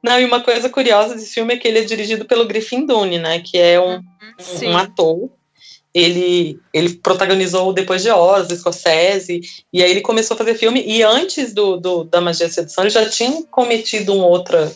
Não, 0.03 0.19
e 0.19 0.25
uma 0.25 0.41
coisa 0.41 0.69
curiosa 0.69 1.15
desse 1.15 1.33
filme 1.33 1.53
é 1.53 1.57
que 1.57 1.67
ele 1.67 1.79
é 1.79 1.83
dirigido 1.83 2.25
pelo 2.25 2.45
Griffin 2.45 2.85
Dunne, 2.85 3.19
né, 3.19 3.39
que 3.39 3.57
é 3.57 3.79
um, 3.79 3.97
um, 3.97 4.69
um 4.69 4.77
ator. 4.77 5.29
Ele, 5.93 6.57
ele 6.73 6.93
protagonizou 6.95 7.73
depois 7.73 8.01
de 8.01 8.09
Oz, 8.09 8.47
Scorsese, 8.47 9.41
e 9.71 9.83
aí 9.83 9.91
ele 9.91 10.01
começou 10.01 10.35
a 10.35 10.37
fazer 10.37 10.55
filme, 10.55 10.81
e 10.85 11.03
antes 11.03 11.53
do, 11.53 11.77
do 11.77 12.05
da 12.05 12.21
Magia 12.21 12.47
da 12.47 12.53
Sedução, 12.53 12.85
ele 12.85 12.89
já 12.89 13.09
tinha 13.09 13.43
cometido 13.51 14.13
um 14.13 14.21
outra, 14.21 14.71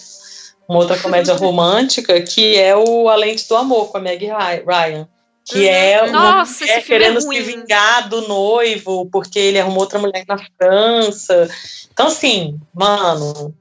uma 0.68 0.80
outra 0.80 1.00
comédia 1.00 1.34
romântica, 1.36 2.22
que 2.22 2.58
é 2.58 2.76
o 2.76 3.08
Além 3.08 3.36
do 3.36 3.56
Amor, 3.56 3.92
com 3.92 3.98
a 3.98 4.02
Meg 4.02 4.28
Ryan 4.28 5.08
que 5.48 5.60
uhum. 5.60 5.72
é 5.72 6.02
uma 6.02 6.38
Nossa, 6.38 6.66
mulher 6.66 6.84
querendo 6.84 7.18
é 7.18 7.22
se 7.22 7.42
vingar 7.42 8.10
do 8.10 8.28
noivo 8.28 9.08
porque 9.12 9.38
ele 9.38 9.60
arrumou 9.60 9.82
outra 9.82 10.00
mulher 10.00 10.26
na 10.28 10.38
França. 10.58 11.48
Então, 11.94 12.08
assim, 12.08 12.60
mano, 12.74 13.54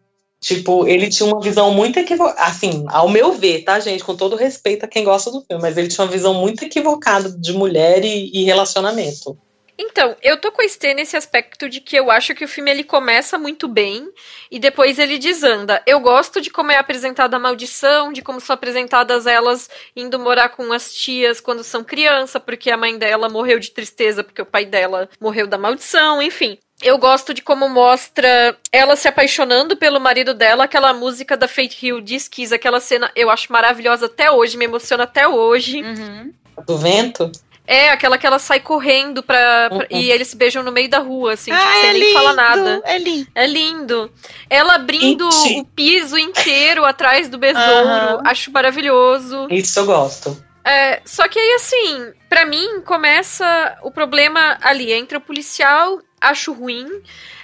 tipo, 0.44 0.86
ele 0.86 1.08
tinha 1.08 1.26
uma 1.26 1.40
visão 1.40 1.72
muito 1.72 1.98
equivocada, 1.98 2.42
assim, 2.42 2.84
ao 2.88 3.08
meu 3.08 3.32
ver, 3.32 3.64
tá, 3.64 3.80
gente, 3.80 4.04
com 4.04 4.14
todo 4.14 4.36
respeito 4.36 4.84
a 4.84 4.88
quem 4.88 5.02
gosta 5.02 5.30
do 5.30 5.40
filme, 5.40 5.62
mas 5.62 5.78
ele 5.78 5.88
tinha 5.88 6.04
uma 6.04 6.12
visão 6.12 6.34
muito 6.34 6.62
equivocada 6.62 7.30
de 7.30 7.54
mulher 7.54 8.04
e, 8.04 8.30
e 8.30 8.44
relacionamento. 8.44 9.38
Então, 9.76 10.14
eu 10.22 10.36
tô 10.36 10.52
com 10.52 10.62
a 10.62 10.64
Estê 10.64 10.94
nesse 10.94 11.16
aspecto 11.16 11.68
de 11.68 11.80
que 11.80 11.96
eu 11.96 12.10
acho 12.10 12.34
que 12.34 12.44
o 12.44 12.48
filme 12.48 12.70
ele 12.70 12.84
começa 12.84 13.36
muito 13.36 13.66
bem 13.66 14.08
e 14.48 14.58
depois 14.60 14.98
ele 14.98 15.18
desanda. 15.18 15.82
Eu 15.84 15.98
gosto 15.98 16.40
de 16.40 16.50
como 16.50 16.70
é 16.70 16.76
apresentada 16.76 17.36
a 17.36 17.40
maldição, 17.40 18.12
de 18.12 18.22
como 18.22 18.40
são 18.40 18.54
apresentadas 18.54 19.26
elas 19.26 19.68
indo 19.96 20.18
morar 20.18 20.50
com 20.50 20.72
as 20.72 20.94
tias 20.94 21.40
quando 21.40 21.64
são 21.64 21.82
criança, 21.82 22.38
porque 22.38 22.70
a 22.70 22.76
mãe 22.76 22.96
dela 22.96 23.28
morreu 23.28 23.58
de 23.58 23.72
tristeza 23.72 24.22
porque 24.22 24.42
o 24.42 24.46
pai 24.46 24.64
dela 24.64 25.08
morreu 25.20 25.46
da 25.46 25.58
maldição, 25.58 26.22
enfim. 26.22 26.58
Eu 26.84 26.98
gosto 26.98 27.32
de 27.32 27.40
como 27.40 27.66
mostra 27.68 28.56
ela 28.70 28.94
se 28.94 29.08
apaixonando 29.08 29.74
pelo 29.74 29.98
marido 29.98 30.34
dela, 30.34 30.64
aquela 30.64 30.92
música 30.92 31.34
da 31.36 31.48
Fate 31.48 31.86
Hill 31.86 32.02
de 32.02 32.16
Skis, 32.16 32.52
aquela 32.52 32.78
cena 32.78 33.10
eu 33.16 33.30
acho 33.30 33.50
maravilhosa 33.50 34.06
até 34.06 34.30
hoje, 34.30 34.58
me 34.58 34.66
emociona 34.66 35.04
até 35.04 35.26
hoje. 35.26 35.82
Uhum. 35.82 36.32
Do 36.66 36.76
vento? 36.76 37.32
É, 37.66 37.88
aquela 37.88 38.18
que 38.18 38.26
ela 38.26 38.38
sai 38.38 38.60
correndo 38.60 39.22
pra, 39.22 39.70
pra 39.70 39.78
uhum. 39.78 39.86
e 39.90 40.10
eles 40.10 40.28
se 40.28 40.36
beijam 40.36 40.62
no 40.62 40.70
meio 40.70 40.90
da 40.90 40.98
rua, 40.98 41.32
assim, 41.32 41.50
ah, 41.50 41.58
tipo, 41.58 41.72
sem 41.72 41.88
é 41.88 41.92
nem 41.94 42.02
lindo, 42.02 42.12
falar 42.12 42.32
nada. 42.34 42.82
É 42.84 42.98
lindo. 42.98 43.28
É 43.34 43.46
lindo. 43.46 44.12
Ela 44.50 44.74
abrindo 44.74 45.26
o 45.26 45.64
piso 45.64 46.18
inteiro 46.18 46.84
atrás 46.84 47.30
do 47.30 47.38
besouro, 47.38 48.18
uhum. 48.18 48.20
acho 48.26 48.52
maravilhoso. 48.52 49.46
Isso 49.50 49.80
eu 49.80 49.86
gosto. 49.86 50.44
É, 50.62 51.00
só 51.04 51.28
que 51.28 51.38
aí, 51.38 51.52
assim, 51.54 52.12
para 52.28 52.46
mim, 52.46 52.80
começa 52.82 53.78
o 53.82 53.90
problema 53.90 54.58
ali. 54.62 54.92
Entra 54.92 55.18
o 55.18 55.20
policial, 55.20 56.00
acho 56.30 56.52
ruim. 56.52 56.86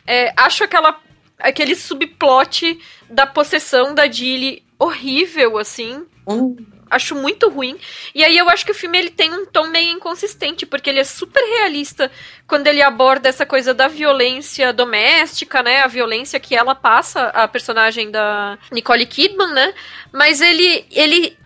É, 0.07 0.33
acho 0.37 0.65
aquela, 0.65 0.99
aquele 1.39 1.75
subplot 1.75 2.79
da 3.09 3.27
possessão 3.27 3.95
da 3.95 4.07
Dilly 4.07 4.63
horrível, 4.79 5.59
assim. 5.59 6.07
Hum 6.27 6.57
acho 6.91 7.15
muito 7.15 7.49
ruim. 7.49 7.79
E 8.15 8.25
aí 8.25 8.37
eu 8.37 8.49
acho 8.49 8.65
que 8.65 8.73
o 8.73 8.75
filme 8.75 8.99
ele 8.99 9.11
tem 9.11 9.33
um 9.33 9.47
tom 9.47 9.69
meio 9.69 9.93
inconsistente, 9.93 10.67
porque 10.67 10.91
ele 10.91 10.99
é 10.99 11.05
super 11.05 11.41
realista 11.41 12.11
quando 12.47 12.67
ele 12.67 12.83
aborda 12.83 13.29
essa 13.29 13.47
coisa 13.47 13.73
da 13.73 13.87
violência 13.87 14.73
doméstica, 14.73 15.63
né? 15.63 15.83
A 15.83 15.87
violência 15.87 16.41
que 16.41 16.57
ela 16.57 16.75
passa, 16.75 17.29
a 17.29 17.47
personagem 17.47 18.11
da 18.11 18.59
Nicole 18.73 19.07
Kidman, 19.07 19.53
né? 19.55 19.73
Mas 20.13 20.41
ele 20.41 20.85
ele 20.91 21.39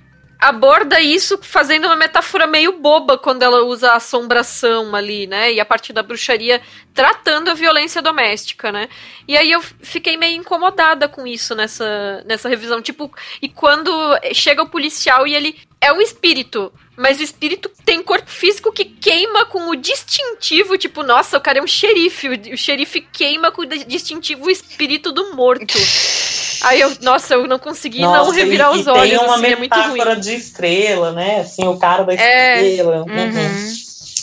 aborda 0.45 1.01
isso 1.01 1.38
fazendo 1.40 1.86
uma 1.86 1.97
metáfora 1.97 2.47
meio 2.47 2.78
boba 2.78 3.16
quando 3.16 3.42
ela 3.42 3.64
usa 3.64 3.92
a 3.92 3.97
assombração 3.97 4.95
ali, 4.95 5.26
né? 5.26 5.51
E 5.51 5.59
a 5.59 5.64
partir 5.64 5.95
da 5.95 6.03
bruxaria 6.03 6.61
tratando 6.92 7.51
a 7.51 7.55
violência 7.55 8.03
doméstica, 8.03 8.70
né? 8.70 8.90
E 9.26 9.38
aí 9.38 9.51
eu 9.51 9.62
fiquei 9.62 10.18
meio 10.18 10.36
incomodada 10.36 11.09
com 11.09 11.26
isso 11.26 11.55
nessa, 11.55 12.22
nessa 12.26 12.47
revisão. 12.47 12.82
Tipo, 12.82 13.11
e 13.40 13.49
quando 13.49 13.90
chega 14.34 14.62
o 14.62 14.68
policial 14.68 15.26
e 15.26 15.34
ele 15.34 15.59
é 15.80 15.90
um 15.90 16.01
espírito, 16.03 16.70
mas 16.95 17.20
o 17.20 17.22
espírito 17.22 17.70
tem 17.82 18.03
corpo 18.03 18.30
físico 18.30 18.70
que 18.70 18.84
queima 18.84 19.47
com 19.47 19.70
o 19.70 19.74
distintivo, 19.74 20.76
tipo, 20.76 21.03
nossa, 21.03 21.38
o 21.38 21.40
cara 21.40 21.59
é 21.59 21.62
um 21.62 21.66
xerife. 21.66 22.28
O 22.53 22.57
xerife 22.57 23.01
queima 23.01 23.51
com 23.51 23.62
o 23.62 23.66
distintivo 23.66 24.51
espírito 24.51 25.11
do 25.11 25.34
morto. 25.34 25.74
Aí 26.65 26.81
eu, 26.81 26.93
nossa, 27.03 27.35
eu 27.35 27.47
não 27.47 27.59
consegui 27.59 28.01
nossa, 28.01 28.25
não 28.25 28.31
revirar 28.31 28.75
e, 28.75 28.81
os 28.81 28.87
e 28.87 28.91
olhos. 28.91 29.11
Tem 29.11 29.19
uma 29.19 29.35
assim, 29.35 29.57
metáfora 29.57 30.12
é 30.12 30.17
de 30.17 30.35
estrela, 30.35 31.12
né? 31.12 31.41
Assim, 31.41 31.67
o 31.67 31.77
cara 31.77 32.05
da 32.05 32.15
é, 32.15 32.62
estrela. 32.62 33.03
Uhum. 33.03 33.12
Uhum. 33.12 33.73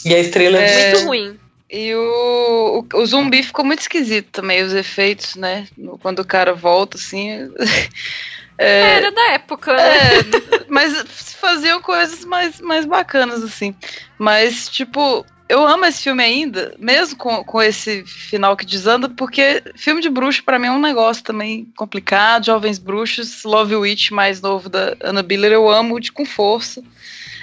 E 0.06 0.16
a 0.16 0.20
estrela 0.20 0.58
é 0.58 0.92
muito 0.92 1.08
ruim. 1.08 1.40
E 1.70 1.96
o, 1.96 2.86
o, 2.94 2.98
o, 2.98 3.06
zumbi 3.06 3.44
ficou 3.44 3.64
muito 3.64 3.80
esquisito 3.80 4.30
também, 4.32 4.62
os 4.62 4.74
efeitos, 4.74 5.36
né? 5.36 5.68
Quando 6.02 6.20
o 6.20 6.26
cara 6.26 6.54
volta, 6.54 6.98
assim. 6.98 7.50
É, 8.58 8.98
Era 8.98 9.12
da 9.12 9.32
época, 9.32 9.74
né? 9.74 9.82
É, 9.82 10.66
mas 10.70 10.94
faziam 11.34 11.82
coisas 11.82 12.24
mais, 12.24 12.62
mais 12.62 12.86
bacanas, 12.86 13.42
assim. 13.42 13.74
Mas, 14.20 14.70
tipo, 14.70 15.26
eu 15.52 15.68
amo 15.68 15.86
esse 15.86 16.04
filme 16.04 16.24
ainda, 16.24 16.74
mesmo 16.80 17.18
com, 17.18 17.44
com 17.44 17.62
esse 17.62 18.06
final 18.06 18.56
que 18.56 18.66
desanda, 18.66 19.10
porque 19.10 19.62
filme 19.76 20.02
de 20.02 20.10
bruxo 20.10 20.42
para 20.46 20.58
mim 20.58 20.68
é 20.68 20.72
um 20.72 20.80
negócio 20.80 21.22
também 21.22 21.68
complicado. 21.76 22.46
Jovens 22.46 22.80
Bruxos, 22.80 23.44
Love 23.44 23.76
Witch, 23.76 24.12
mais 24.12 24.42
novo 24.42 24.70
da 24.70 24.96
Anna 25.04 25.22
Biller, 25.22 25.52
eu 25.52 25.70
amo 25.70 26.00
de 26.00 26.10
com 26.10 26.26
força. 26.26 26.82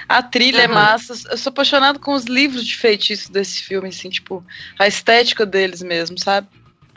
A 0.07 0.23
trilha 0.23 0.57
uhum. 0.57 0.63
é 0.63 0.67
massa. 0.67 1.13
Eu 1.29 1.37
sou 1.37 1.51
apaixonado 1.51 1.99
com 1.99 2.13
os 2.13 2.23
livros 2.23 2.65
de 2.65 2.75
feitiço 2.75 3.31
desse 3.31 3.61
filme, 3.61 3.89
assim, 3.89 4.09
tipo, 4.09 4.43
a 4.79 4.87
estética 4.87 5.45
deles 5.45 5.83
mesmo, 5.83 6.17
sabe? 6.17 6.47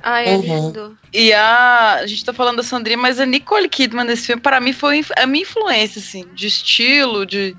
Ah, 0.02 0.22
é 0.22 0.34
uhum. 0.34 0.40
lindo. 0.40 0.98
E 1.12 1.30
a. 1.34 1.96
A 1.96 2.06
gente 2.06 2.24
tá 2.24 2.32
falando 2.32 2.56
da 2.56 2.62
Sandrinha, 2.62 2.96
mas 2.96 3.20
a 3.20 3.26
Nicole 3.26 3.68
Kidman 3.68 4.06
nesse 4.06 4.28
filme, 4.28 4.40
para 4.40 4.62
mim, 4.62 4.72
foi 4.72 5.04
a 5.18 5.26
minha 5.26 5.42
influência, 5.42 5.98
assim, 5.98 6.26
de 6.34 6.46
estilo, 6.46 7.26
de 7.26 7.54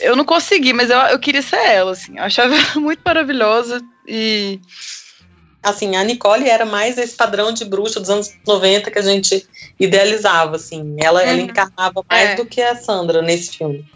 eu 0.00 0.16
não 0.16 0.24
consegui, 0.24 0.72
mas 0.72 0.90
eu, 0.90 0.98
eu 0.98 1.18
queria 1.18 1.42
ser 1.42 1.56
ela, 1.56 1.92
assim. 1.92 2.16
Eu 2.16 2.24
achava 2.24 2.54
muito 2.76 3.00
maravilhosa 3.04 3.80
e. 4.06 4.60
Assim, 5.62 5.94
a 5.94 6.02
Nicole 6.02 6.48
era 6.48 6.64
mais 6.64 6.96
esse 6.96 7.14
padrão 7.14 7.52
de 7.52 7.66
bruxa 7.66 8.00
dos 8.00 8.08
anos 8.08 8.32
90 8.46 8.90
que 8.90 8.98
a 8.98 9.02
gente 9.02 9.46
idealizava, 9.78 10.56
assim. 10.56 10.96
Ela, 10.98 11.20
uhum. 11.22 11.28
ela 11.28 11.40
encarnava 11.40 12.02
mais 12.08 12.30
é. 12.30 12.34
do 12.34 12.46
que 12.46 12.62
a 12.62 12.74
Sandra 12.76 13.20
nesse 13.20 13.58
filme. 13.58 13.86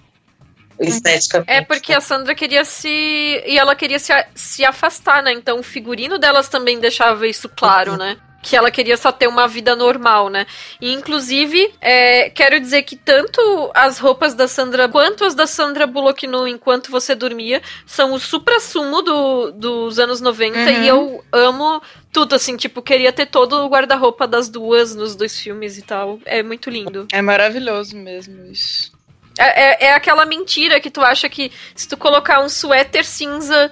Estética. 0.78 1.44
É 1.46 1.62
porque 1.62 1.92
a 1.92 2.00
Sandra 2.00 2.34
queria 2.34 2.64
se. 2.64 2.88
E 2.88 3.59
ela 3.59 3.74
queria 3.74 3.98
se, 3.98 4.12
se 4.34 4.64
afastar, 4.64 5.22
né? 5.22 5.32
Então 5.32 5.59
o 5.59 5.62
figurino 5.62 6.18
delas 6.18 6.48
também 6.48 6.78
deixava 6.80 7.26
isso 7.26 7.48
claro, 7.48 7.92
uhum. 7.92 7.98
né? 7.98 8.16
Que 8.45 8.55
ela 8.55 8.70
queria 8.70 8.97
só 8.99 9.11
ter 9.11 9.26
uma 9.26 9.49
vida 9.49 9.74
normal, 9.74 10.28
né? 10.28 10.47
E, 10.78 10.92
inclusive, 10.92 11.72
é, 11.80 12.28
quero 12.28 12.61
dizer 12.61 12.82
que 12.82 12.95
tanto 12.95 13.40
as 13.74 13.99
roupas 13.99 14.34
da 14.34 14.47
Sandra 14.47 14.86
quanto 14.86 15.24
as 15.24 15.34
da 15.34 15.47
Sandra 15.47 15.86
Bullock 15.86 16.26
no 16.26 16.47
Enquanto 16.47 16.90
Você 16.90 17.14
Dormia 17.14 17.62
são 17.86 18.12
o 18.12 18.20
supra-sumo 18.20 19.01
do, 19.01 19.51
dos 19.52 19.98
anos 19.98 20.20
90 20.20 20.59
uhum. 20.59 20.68
e 20.82 20.86
eu 20.86 21.24
amo 21.32 21.81
tudo, 22.12 22.35
assim, 22.35 22.55
tipo, 22.55 22.82
queria 22.82 23.12
ter 23.12 23.27
todo 23.27 23.64
o 23.64 23.68
guarda-roupa 23.68 24.28
das 24.28 24.51
duas 24.51 24.94
nos 24.94 25.16
dois 25.16 25.40
filmes 25.40 25.78
e 25.78 25.82
tal. 25.82 26.20
É 26.27 26.43
muito 26.43 26.68
lindo. 26.68 27.09
É 27.10 27.23
maravilhoso 27.23 27.97
mesmo 27.97 28.44
isso. 28.44 28.93
É, 29.39 29.86
é, 29.86 29.86
é 29.86 29.94
aquela 29.94 30.27
mentira 30.27 30.78
que 30.78 30.90
tu 30.90 31.01
acha 31.01 31.28
que 31.31 31.51
se 31.74 31.89
tu 31.89 31.97
colocar 31.97 32.40
um 32.40 32.48
suéter 32.48 33.05
cinza 33.05 33.70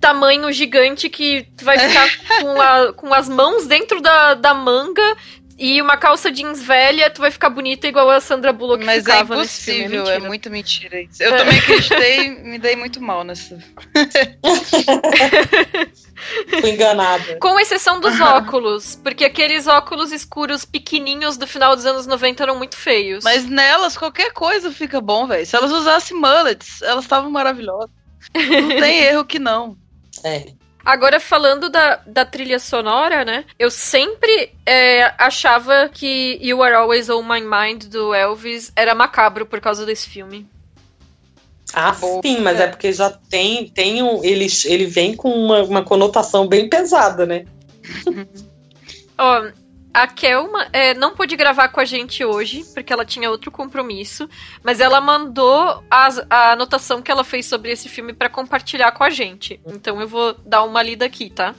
tamanho 0.00 0.52
gigante 0.52 1.08
que 1.08 1.46
tu 1.56 1.64
vai 1.64 1.78
ficar 1.78 2.08
com, 2.40 2.60
a, 2.60 2.92
com 2.92 3.14
as 3.14 3.28
mãos 3.28 3.66
dentro 3.66 4.00
da, 4.00 4.34
da 4.34 4.54
manga 4.54 5.16
e 5.58 5.80
uma 5.80 5.96
calça 5.96 6.30
jeans 6.30 6.60
velha, 6.60 7.08
tu 7.08 7.20
vai 7.20 7.30
ficar 7.30 7.48
bonita 7.48 7.86
igual 7.86 8.10
a 8.10 8.20
Sandra 8.20 8.52
Bullock 8.52 8.84
Mas 8.84 8.98
é 8.98 9.00
ficava 9.00 9.34
é 9.34 9.38
impossível, 9.38 10.08
é, 10.08 10.16
é, 10.16 10.18
muito 10.18 10.50
mentira 10.50 11.00
isso. 11.00 11.22
Eu 11.22 11.32
é. 11.32 11.38
também 11.38 11.56
acreditei 11.58 12.30
me 12.42 12.58
dei 12.58 12.74
muito 12.74 13.00
mal 13.00 13.22
nessa. 13.22 13.56
Fui 16.60 16.70
enganada. 16.70 17.38
Com 17.40 17.60
exceção 17.60 18.00
dos 18.00 18.20
óculos, 18.20 18.96
porque 19.04 19.24
aqueles 19.24 19.68
óculos 19.68 20.10
escuros 20.10 20.64
pequenininhos 20.64 21.36
do 21.36 21.46
final 21.46 21.76
dos 21.76 21.86
anos 21.86 22.08
90 22.08 22.42
eram 22.42 22.56
muito 22.56 22.76
feios. 22.76 23.22
Mas 23.22 23.44
nelas 23.44 23.96
qualquer 23.96 24.32
coisa 24.32 24.72
fica 24.72 25.00
bom, 25.00 25.28
velho. 25.28 25.46
Se 25.46 25.54
elas 25.54 25.70
usassem 25.70 26.16
mullets, 26.18 26.82
elas 26.82 27.04
estavam 27.04 27.30
maravilhosas. 27.30 28.01
Não 28.34 28.68
tem 28.68 29.02
erro 29.04 29.24
que 29.24 29.38
não. 29.38 29.76
É. 30.24 30.52
Agora, 30.84 31.20
falando 31.20 31.68
da, 31.68 31.96
da 32.06 32.24
trilha 32.24 32.58
sonora, 32.58 33.24
né? 33.24 33.44
Eu 33.58 33.70
sempre 33.70 34.52
é, 34.66 35.14
achava 35.16 35.88
que 35.88 36.38
You 36.42 36.62
Are 36.62 36.74
Always 36.74 37.08
On 37.08 37.22
My 37.22 37.40
Mind, 37.40 37.84
do 37.84 38.12
Elvis, 38.12 38.72
era 38.74 38.94
macabro 38.94 39.46
por 39.46 39.60
causa 39.60 39.86
desse 39.86 40.08
filme. 40.08 40.46
Ah, 41.72 41.94
sim, 41.94 42.40
mas 42.40 42.60
é. 42.60 42.64
é 42.64 42.66
porque 42.66 42.92
já 42.92 43.10
tem, 43.10 43.68
tem 43.68 44.02
um. 44.02 44.22
Ele, 44.24 44.46
ele 44.66 44.86
vem 44.86 45.14
com 45.14 45.30
uma, 45.30 45.62
uma 45.62 45.84
conotação 45.84 46.46
bem 46.46 46.68
pesada, 46.68 47.24
né? 47.24 47.46
Ó, 49.16 49.46
a 49.92 50.06
Kelma 50.06 50.68
é, 50.72 50.94
não 50.94 51.14
pôde 51.14 51.36
gravar 51.36 51.68
com 51.68 51.80
a 51.80 51.84
gente 51.84 52.24
hoje, 52.24 52.64
porque 52.72 52.92
ela 52.92 53.04
tinha 53.04 53.30
outro 53.30 53.50
compromisso, 53.50 54.28
mas 54.62 54.80
ela 54.80 55.00
mandou 55.00 55.84
a, 55.90 56.08
a 56.30 56.52
anotação 56.52 57.02
que 57.02 57.10
ela 57.10 57.24
fez 57.24 57.46
sobre 57.46 57.70
esse 57.70 57.88
filme 57.88 58.12
para 58.12 58.28
compartilhar 58.28 58.92
com 58.92 59.04
a 59.04 59.10
gente. 59.10 59.60
Então 59.66 60.00
eu 60.00 60.08
vou 60.08 60.34
dar 60.46 60.62
uma 60.62 60.82
lida 60.82 61.04
aqui, 61.04 61.28
tá? 61.28 61.54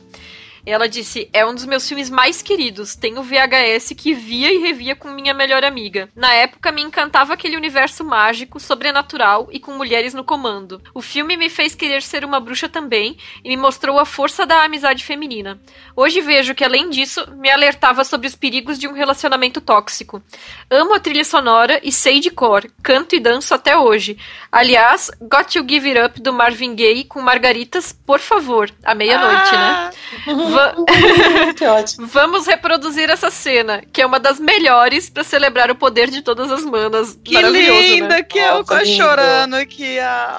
Ela 0.65 0.87
disse: 0.87 1.29
É 1.33 1.45
um 1.45 1.53
dos 1.53 1.65
meus 1.65 1.87
filmes 1.87 2.09
mais 2.09 2.41
queridos. 2.41 2.95
Tenho 2.95 3.21
VHS 3.21 3.93
que 3.97 4.13
via 4.13 4.53
e 4.53 4.59
revia 4.59 4.95
com 4.95 5.09
minha 5.09 5.33
melhor 5.33 5.63
amiga. 5.63 6.09
Na 6.15 6.33
época 6.33 6.71
me 6.71 6.81
encantava 6.81 7.33
aquele 7.33 7.57
universo 7.57 8.03
mágico, 8.03 8.59
sobrenatural 8.59 9.49
e 9.51 9.59
com 9.59 9.73
mulheres 9.73 10.13
no 10.13 10.23
comando. 10.23 10.81
O 10.93 11.01
filme 11.01 11.35
me 11.35 11.49
fez 11.49 11.75
querer 11.75 12.01
ser 12.01 12.23
uma 12.23 12.39
bruxa 12.39 12.69
também 12.69 13.17
e 13.43 13.49
me 13.49 13.57
mostrou 13.57 13.99
a 13.99 14.05
força 14.05 14.45
da 14.45 14.63
amizade 14.63 15.03
feminina. 15.03 15.59
Hoje 15.95 16.21
vejo 16.21 16.55
que, 16.55 16.63
além 16.63 16.89
disso, 16.89 17.29
me 17.35 17.51
alertava 17.51 18.03
sobre 18.05 18.27
os 18.27 18.35
perigos 18.35 18.79
de 18.79 18.87
um 18.87 18.93
relacionamento 18.93 19.59
tóxico. 19.59 20.21
Amo 20.69 20.93
a 20.93 20.99
trilha 20.99 21.25
sonora 21.25 21.79
e 21.83 21.91
sei 21.91 22.19
de 22.19 22.31
cor, 22.31 22.65
canto 22.81 23.15
e 23.15 23.19
danço 23.19 23.53
até 23.53 23.77
hoje. 23.77 24.17
Aliás, 24.51 25.11
Got 25.21 25.51
to 25.53 25.65
Give 25.67 25.89
It 25.89 25.99
Up 25.99 26.21
do 26.21 26.31
Marvin 26.31 26.75
Gaye 26.75 27.03
com 27.03 27.21
Margaritas, 27.21 27.91
por 27.91 28.19
favor, 28.19 28.71
à 28.83 28.95
meia-noite, 28.95 29.51
né? 29.51 29.57
ah. 29.57 29.91
né? 30.27 30.52
Va 30.53 30.75
que 31.55 31.65
ótimo. 31.65 32.07
Vamos 32.07 32.47
reproduzir 32.47 33.09
essa 33.09 33.29
cena, 33.29 33.83
que 33.91 34.01
é 34.01 34.05
uma 34.05 34.19
das 34.19 34.39
melhores 34.39 35.09
para 35.09 35.23
celebrar 35.23 35.69
o 35.71 35.75
poder 35.75 36.09
de 36.09 36.21
todas 36.21 36.51
as 36.51 36.63
manas. 36.63 37.19
Que 37.23 37.41
né? 37.41 37.49
linda, 37.49 38.07
né? 38.07 38.23
que 38.23 38.39
eu 38.39 38.63
tô 38.63 38.85
chorando 38.85 39.55
aqui. 39.55 39.99
Ah. 39.99 40.37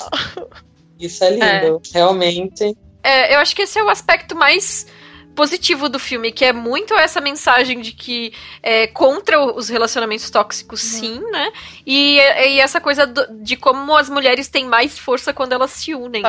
Isso 0.99 1.25
é 1.25 1.31
lindo, 1.31 1.45
é. 1.45 1.79
realmente. 1.93 2.77
É, 3.03 3.35
eu 3.35 3.39
acho 3.39 3.55
que 3.55 3.63
esse 3.63 3.79
é 3.79 3.83
o 3.83 3.91
aspecto 3.91 4.35
mais 4.35 4.87
positivo 5.35 5.89
do 5.89 5.99
filme, 5.99 6.33
que 6.33 6.45
é 6.45 6.53
muito 6.53 6.95
essa 6.95 7.21
mensagem 7.21 7.81
de 7.81 7.93
que 7.93 8.33
é 8.63 8.87
contra 8.87 9.45
os 9.45 9.69
relacionamentos 9.69 10.31
tóxicos, 10.31 10.83
uhum. 10.83 11.01
sim, 11.01 11.21
né? 11.31 11.53
E, 11.85 12.17
e 12.19 12.61
essa 12.61 12.81
coisa 12.81 13.07
do, 13.07 13.27
de 13.43 13.57
como 13.57 13.97
as 13.97 14.09
mulheres 14.09 14.49
têm 14.49 14.65
mais 14.65 14.99
força 14.99 15.33
quando 15.33 15.53
elas 15.53 15.73
se 15.73 15.95
unem. 15.95 16.23
Né? 16.23 16.29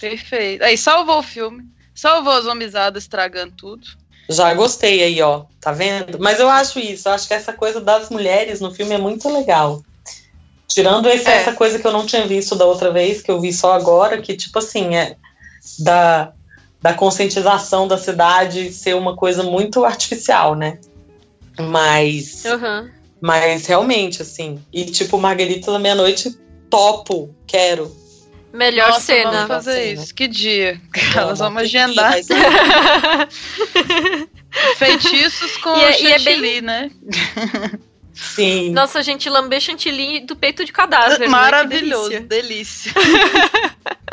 Perfeito. 0.00 0.64
Aí 0.64 0.76
salvou 0.76 1.18
o 1.18 1.22
filme. 1.22 1.64
Salvou 2.02 2.32
as 2.32 2.46
homizadas 2.46 3.04
estragando 3.04 3.54
tudo. 3.56 3.86
Já 4.28 4.52
gostei 4.54 5.04
aí, 5.04 5.22
ó. 5.22 5.44
Tá 5.60 5.70
vendo? 5.70 6.18
Mas 6.18 6.40
eu 6.40 6.48
acho 6.48 6.80
isso. 6.80 7.08
Eu 7.08 7.12
acho 7.12 7.28
que 7.28 7.34
essa 7.34 7.52
coisa 7.52 7.80
das 7.80 8.10
mulheres 8.10 8.60
no 8.60 8.74
filme 8.74 8.92
é 8.92 8.98
muito 8.98 9.32
legal. 9.32 9.80
Tirando 10.66 11.08
esse, 11.08 11.28
é. 11.28 11.34
essa 11.36 11.52
coisa 11.52 11.78
que 11.78 11.86
eu 11.86 11.92
não 11.92 12.04
tinha 12.04 12.26
visto 12.26 12.56
da 12.56 12.64
outra 12.64 12.90
vez, 12.90 13.22
que 13.22 13.30
eu 13.30 13.40
vi 13.40 13.52
só 13.52 13.74
agora, 13.74 14.20
que, 14.20 14.36
tipo 14.36 14.58
assim, 14.58 14.96
é 14.96 15.14
da, 15.78 16.32
da 16.80 16.92
conscientização 16.92 17.86
da 17.86 17.96
cidade 17.96 18.72
ser 18.72 18.96
uma 18.96 19.14
coisa 19.14 19.44
muito 19.44 19.84
artificial, 19.84 20.56
né? 20.56 20.80
Mas. 21.56 22.42
Uhum. 22.44 22.90
Mas 23.20 23.66
realmente, 23.66 24.22
assim. 24.22 24.60
E, 24.72 24.86
tipo, 24.86 25.18
Margarita 25.18 25.70
da 25.70 25.78
Meia-Noite, 25.78 26.36
topo, 26.68 27.32
quero. 27.46 27.94
Melhor 28.52 28.90
Nossa, 28.90 29.00
cena. 29.00 29.30
Vamos 29.30 29.48
fazer 29.48 29.92
isso. 29.94 30.14
Que 30.14 30.28
dia? 30.28 30.80
Elas 31.16 31.38
vamos 31.38 31.62
agendar. 31.62 32.14
Feitiços 34.76 35.56
com 35.56 35.74
e 35.76 35.82
é, 35.82 35.92
chantilly, 35.92 36.08
e 36.08 36.12
é 36.12 36.18
bem... 36.40 36.60
né? 36.60 36.90
Sim. 38.12 38.70
Nossa, 38.70 38.98
a 38.98 39.02
gente 39.02 39.28
lamber 39.30 39.60
chantilly 39.60 40.20
do 40.20 40.36
peito 40.36 40.64
de 40.64 40.72
cadáver. 40.72 41.20
Né? 41.20 41.26
Maravilhoso, 41.28 42.10
né? 42.10 42.20
delícia. 42.20 42.92
delícia. 42.92 43.72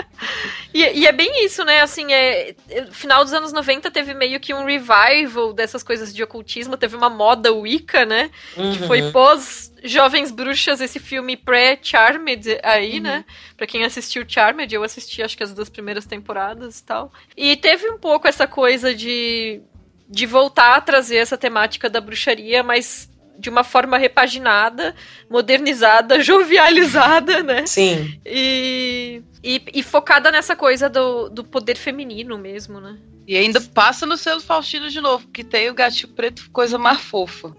E, 0.74 0.84
e, 1.00 1.08
é 1.08 1.12
bem 1.12 1.46
isso, 1.46 1.64
né? 1.66 1.82
Assim, 1.82 2.12
é, 2.14 2.54
final 2.92 3.24
dos 3.24 3.34
anos 3.34 3.52
90 3.52 3.90
teve 3.90 4.14
meio 4.14 4.40
que 4.40 4.54
um 4.54 4.66
revival 4.66 5.52
dessas 5.52 5.82
coisas 5.82 6.14
de 6.14 6.22
ocultismo, 6.22 6.78
teve 6.78 6.96
uma 6.96 7.10
moda 7.10 7.52
Wicca, 7.52 8.06
né? 8.06 8.30
Uhum. 8.56 8.74
Que 8.74 8.80
foi 8.86 9.12
pós 9.12 9.74
Jovens 9.84 10.32
Bruxas, 10.32 10.80
esse 10.80 11.00
filme 11.00 11.36
pré-Charmed 11.36 12.60
aí, 12.64 12.98
uhum. 12.98 13.02
né? 13.02 13.26
Pra 13.58 13.66
quem 13.66 13.84
assistiu 13.84 14.24
Charmed, 14.28 14.74
eu 14.74 14.84
assisti 14.84 15.24
acho 15.24 15.36
que 15.36 15.44
as 15.44 15.54
duas 15.54 15.70
primeiras 15.70 16.06
temporadas 16.06 16.80
e 16.80 16.84
tal. 16.84 17.12
E 17.36 17.56
teve 17.56 17.90
um 17.90 17.98
pouco 17.98 18.28
essa 18.28 18.46
coisa 18.46 18.94
de, 18.94 19.62
de 20.08 20.26
voltar 20.26 20.76
a 20.76 20.82
trazer 20.82 21.18
essa 21.18 21.38
temática 21.38 21.90
da 21.90 22.00
bruxaria, 22.00 22.62
mas 22.62 23.10
de 23.40 23.50
uma 23.50 23.64
forma 23.64 23.98
repaginada, 23.98 24.94
modernizada, 25.30 26.20
jovializada, 26.22 27.42
né? 27.42 27.66
Sim. 27.66 28.20
E, 28.26 29.24
e, 29.44 29.64
e, 29.74 29.82
focada 29.82 30.30
nessa 30.30 30.56
coisa 30.56 30.90
do, 30.90 31.30
do 31.30 31.44
poder 31.44 31.76
feminino 31.76 32.38
mesmo, 32.38 32.80
né? 32.82 32.98
E 33.26 33.38
ainda 33.38 33.62
passa 33.62 34.06
no 34.06 34.18
selo 34.18 34.42
Faustino 34.42 34.90
de 34.90 35.00
novo, 35.00 35.28
que 35.28 35.44
tem 35.44 35.70
o 35.70 35.74
gatinho 35.74 36.12
preto, 36.14 36.50
coisa 36.52 36.78
mais 36.78 37.00
fofa. 37.00 37.56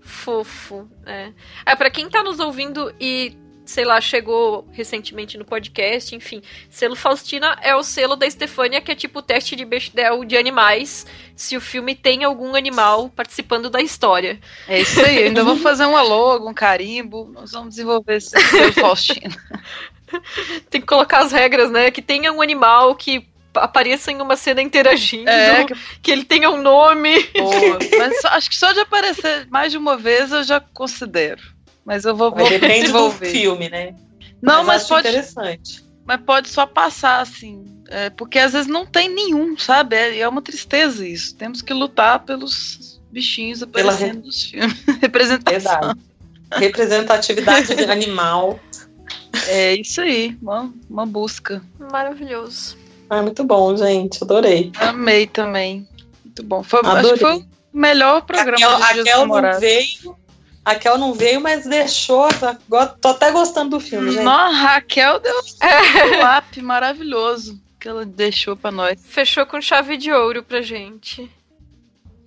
Fofo, 0.00 0.88
é. 1.06 1.32
É, 1.64 1.76
pra 1.76 1.90
quem 1.90 2.08
tá 2.08 2.22
nos 2.22 2.40
ouvindo 2.40 2.92
e 3.00 3.36
sei 3.70 3.84
lá, 3.84 4.00
chegou 4.00 4.66
recentemente 4.72 5.38
no 5.38 5.44
podcast, 5.44 6.14
enfim. 6.14 6.42
Selo 6.68 6.96
Faustina 6.96 7.56
é 7.62 7.74
o 7.74 7.84
selo 7.84 8.16
da 8.16 8.28
Stefania, 8.28 8.80
que 8.80 8.90
é 8.90 8.96
tipo 8.96 9.20
o 9.20 9.22
teste 9.22 9.54
de 9.54 9.64
Bechdel 9.64 10.24
de 10.24 10.36
animais, 10.36 11.06
se 11.36 11.56
o 11.56 11.60
filme 11.60 11.94
tem 11.94 12.24
algum 12.24 12.56
animal 12.56 13.08
participando 13.10 13.70
da 13.70 13.80
história. 13.80 14.40
É 14.66 14.80
isso 14.80 15.00
aí, 15.00 15.24
ainda 15.24 15.44
vou 15.44 15.56
fazer 15.56 15.86
um 15.86 15.96
alô, 15.96 16.48
um 16.48 16.52
carimbo, 16.52 17.30
nós 17.32 17.52
vamos 17.52 17.70
desenvolver 17.70 18.16
esse 18.16 18.30
selo 18.30 18.72
Faustina. 18.72 19.36
tem 20.68 20.80
que 20.80 20.86
colocar 20.86 21.20
as 21.20 21.30
regras, 21.30 21.70
né? 21.70 21.92
Que 21.92 22.02
tenha 22.02 22.32
um 22.32 22.42
animal 22.42 22.96
que 22.96 23.24
apareça 23.54 24.10
em 24.10 24.20
uma 24.20 24.36
cena 24.36 24.60
interagindo, 24.60 25.30
é, 25.30 25.64
que... 25.64 25.74
que... 26.02 26.10
ele 26.10 26.24
tenha 26.24 26.50
um 26.50 26.60
nome. 26.60 27.22
Boa. 27.36 27.78
Mas 27.98 28.24
acho 28.24 28.50
que 28.50 28.56
só 28.56 28.72
de 28.72 28.80
aparecer 28.80 29.46
mais 29.48 29.70
de 29.70 29.78
uma 29.78 29.96
vez 29.96 30.32
eu 30.32 30.42
já 30.42 30.60
considero. 30.60 31.59
Mas 31.90 32.04
eu 32.04 32.14
vou, 32.14 32.30
vou 32.30 32.48
Depende 32.48 32.92
do 32.92 33.10
filme, 33.10 33.68
né? 33.68 33.96
Não, 34.40 34.58
mas, 34.58 34.66
mas 34.66 34.86
pode. 34.86 35.08
Interessante. 35.08 35.84
Mas 36.06 36.20
pode 36.20 36.48
só 36.48 36.64
passar, 36.64 37.20
assim. 37.20 37.64
É, 37.88 38.10
porque 38.10 38.38
às 38.38 38.52
vezes 38.52 38.68
não 38.68 38.86
tem 38.86 39.08
nenhum, 39.08 39.58
sabe? 39.58 39.96
É, 39.96 40.20
é 40.20 40.28
uma 40.28 40.40
tristeza 40.40 41.04
isso. 41.04 41.34
Temos 41.34 41.60
que 41.60 41.74
lutar 41.74 42.20
pelos 42.20 43.02
bichinhos 43.10 43.60
aparecendo 43.60 44.20
Pela... 44.20 44.24
nos 44.24 44.44
filmes. 44.44 44.84
Representação. 45.02 45.80
Verdade. 45.80 46.00
Representatividade 46.52 47.74
de 47.74 47.82
animal. 47.90 48.60
É 49.48 49.74
isso 49.74 50.00
aí, 50.00 50.38
uma, 50.40 50.72
uma 50.88 51.04
busca. 51.04 51.60
Maravilhoso. 51.90 52.78
Ah, 53.08 53.20
muito 53.20 53.42
bom, 53.42 53.76
gente. 53.76 54.22
Adorei. 54.22 54.70
Amei 54.76 55.26
também. 55.26 55.88
Muito 56.24 56.44
bom. 56.44 56.62
Foi, 56.62 56.82
acho 56.84 57.14
que 57.14 57.18
foi 57.18 57.36
o 57.38 57.46
melhor 57.72 58.22
programa 58.22 58.78
Raquel, 58.78 59.02
de 59.02 59.10
Raquel 59.10 59.26
não 59.26 59.58
veio 59.58 59.86
a 60.12 60.12
Raquel 60.72 60.98
não 60.98 61.12
veio, 61.14 61.40
mas 61.40 61.64
deixou. 61.66 62.28
Tô 63.00 63.08
até 63.08 63.30
gostando 63.30 63.70
do 63.70 63.80
filme, 63.80 64.12
gente. 64.12 64.22
Nossa, 64.22 64.54
Raquel 64.56 65.20
deu 65.20 65.34
um 65.34 66.38
up 66.38 66.62
maravilhoso 66.62 67.60
que 67.78 67.88
ela 67.88 68.04
deixou 68.04 68.56
para 68.56 68.70
nós. 68.70 68.98
Fechou 69.04 69.46
com 69.46 69.60
chave 69.60 69.96
de 69.96 70.12
ouro 70.12 70.42
pra 70.42 70.60
gente. 70.60 71.30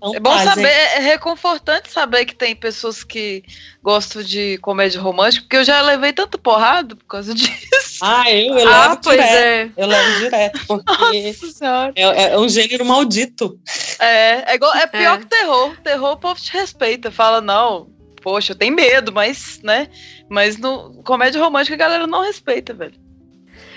Então, 0.06 0.16
é 0.16 0.20
bom 0.20 0.36
tá, 0.36 0.44
saber, 0.44 0.64
gente. 0.64 0.76
é 0.98 1.00
reconfortante 1.00 1.90
saber 1.90 2.26
que 2.26 2.36
tem 2.36 2.54
pessoas 2.54 3.06
que 3.06 3.42
gostam 3.82 4.22
de 4.22 4.58
comédia 4.58 5.00
romântica, 5.00 5.44
porque 5.44 5.56
eu 5.56 5.64
já 5.64 5.80
levei 5.82 6.12
tanto 6.12 6.38
porrada 6.38 6.94
por 6.94 7.06
causa 7.06 7.32
disso. 7.36 8.00
Ah, 8.02 8.30
eu, 8.30 8.58
eu 8.58 8.68
Ah, 8.68 8.88
levo 8.90 9.00
pois 9.02 9.16
direto. 9.16 9.38
é. 9.38 9.72
Eu 9.78 9.88
levo 9.88 10.20
direto, 10.20 10.60
porque 10.68 10.92
Nossa 11.32 11.52
senhora. 11.54 11.94
é, 11.96 12.34
é 12.34 12.38
um 12.38 12.50
gênero 12.50 12.84
maldito. 12.84 13.58
É, 13.98 14.52
é, 14.52 14.56
igual, 14.56 14.76
é 14.76 14.88
pior 14.88 15.16
É. 15.16 15.20
que 15.20 15.26
terror. 15.28 15.78
Terror 15.82 16.12
o 16.12 16.18
povo 16.18 16.42
te 16.42 16.52
respeita. 16.52 17.10
Fala, 17.10 17.40
não, 17.40 17.88
poxa, 18.24 18.54
eu 18.54 18.58
tenho 18.58 18.74
medo, 18.74 19.12
mas, 19.12 19.60
né? 19.62 19.90
Mas 20.30 20.58
no 20.58 21.04
comédia 21.04 21.40
romântica 21.42 21.76
a 21.76 21.78
galera 21.78 22.08
não 22.08 22.24
respeita, 22.24 22.74
velho. 22.74 22.96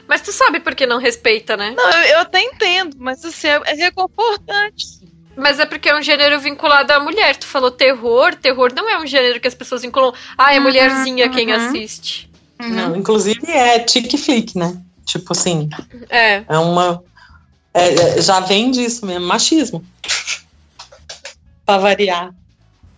Mas 0.09 0.23
tu 0.23 0.31
sabe 0.32 0.60
por 0.60 0.74
que 0.74 0.86
não 0.86 0.98
respeita, 0.98 1.56
né? 1.56 1.74
Não, 1.77 1.90
eu, 1.90 2.02
eu 2.14 2.18
até 2.20 2.40
entendo, 2.40 2.97
mas 2.98 3.24
assim, 3.24 3.48
é, 3.48 3.60
é 3.66 3.74
reconfortante. 3.74 4.86
Mas 5.36 5.59
é 5.59 5.66
porque 5.66 5.89
é 5.90 5.94
um 5.98 6.01
gênero 6.02 6.40
vinculado 6.40 6.90
à 6.93 7.01
mulher. 7.01 7.36
Tu 7.36 7.47
falou 7.47 7.70
terror. 7.70 8.35
Terror 8.36 8.73
não 8.74 8.89
é 8.89 8.98
um 8.98 9.06
gênero 9.06 9.39
que 9.39 9.47
as 9.48 9.55
pessoas 9.55 9.82
vinculam. 9.82 10.14
Ah, 10.39 10.55
é 10.55 10.56
Uhum, 10.56 10.62
mulherzinha 10.62 11.28
quem 11.28 11.52
uhum. 11.52 11.68
assiste. 11.68 12.31
Não, 12.59 12.97
inclusive 12.97 13.44
é 13.51 13.86
chick 13.86 14.16
flick, 14.16 14.56
né? 14.56 14.81
Tipo 15.05 15.32
assim, 15.35 15.68
É. 16.09 16.43
é 16.48 16.59
uma. 16.59 17.02
é- 17.74 17.94
é- 18.18 18.23
já 18.23 18.40
vem 18.40 18.70
disso 18.70 19.05
mesmo, 19.05 19.27
machismo. 19.27 19.85
pra 21.66 21.77
variar. 21.78 22.32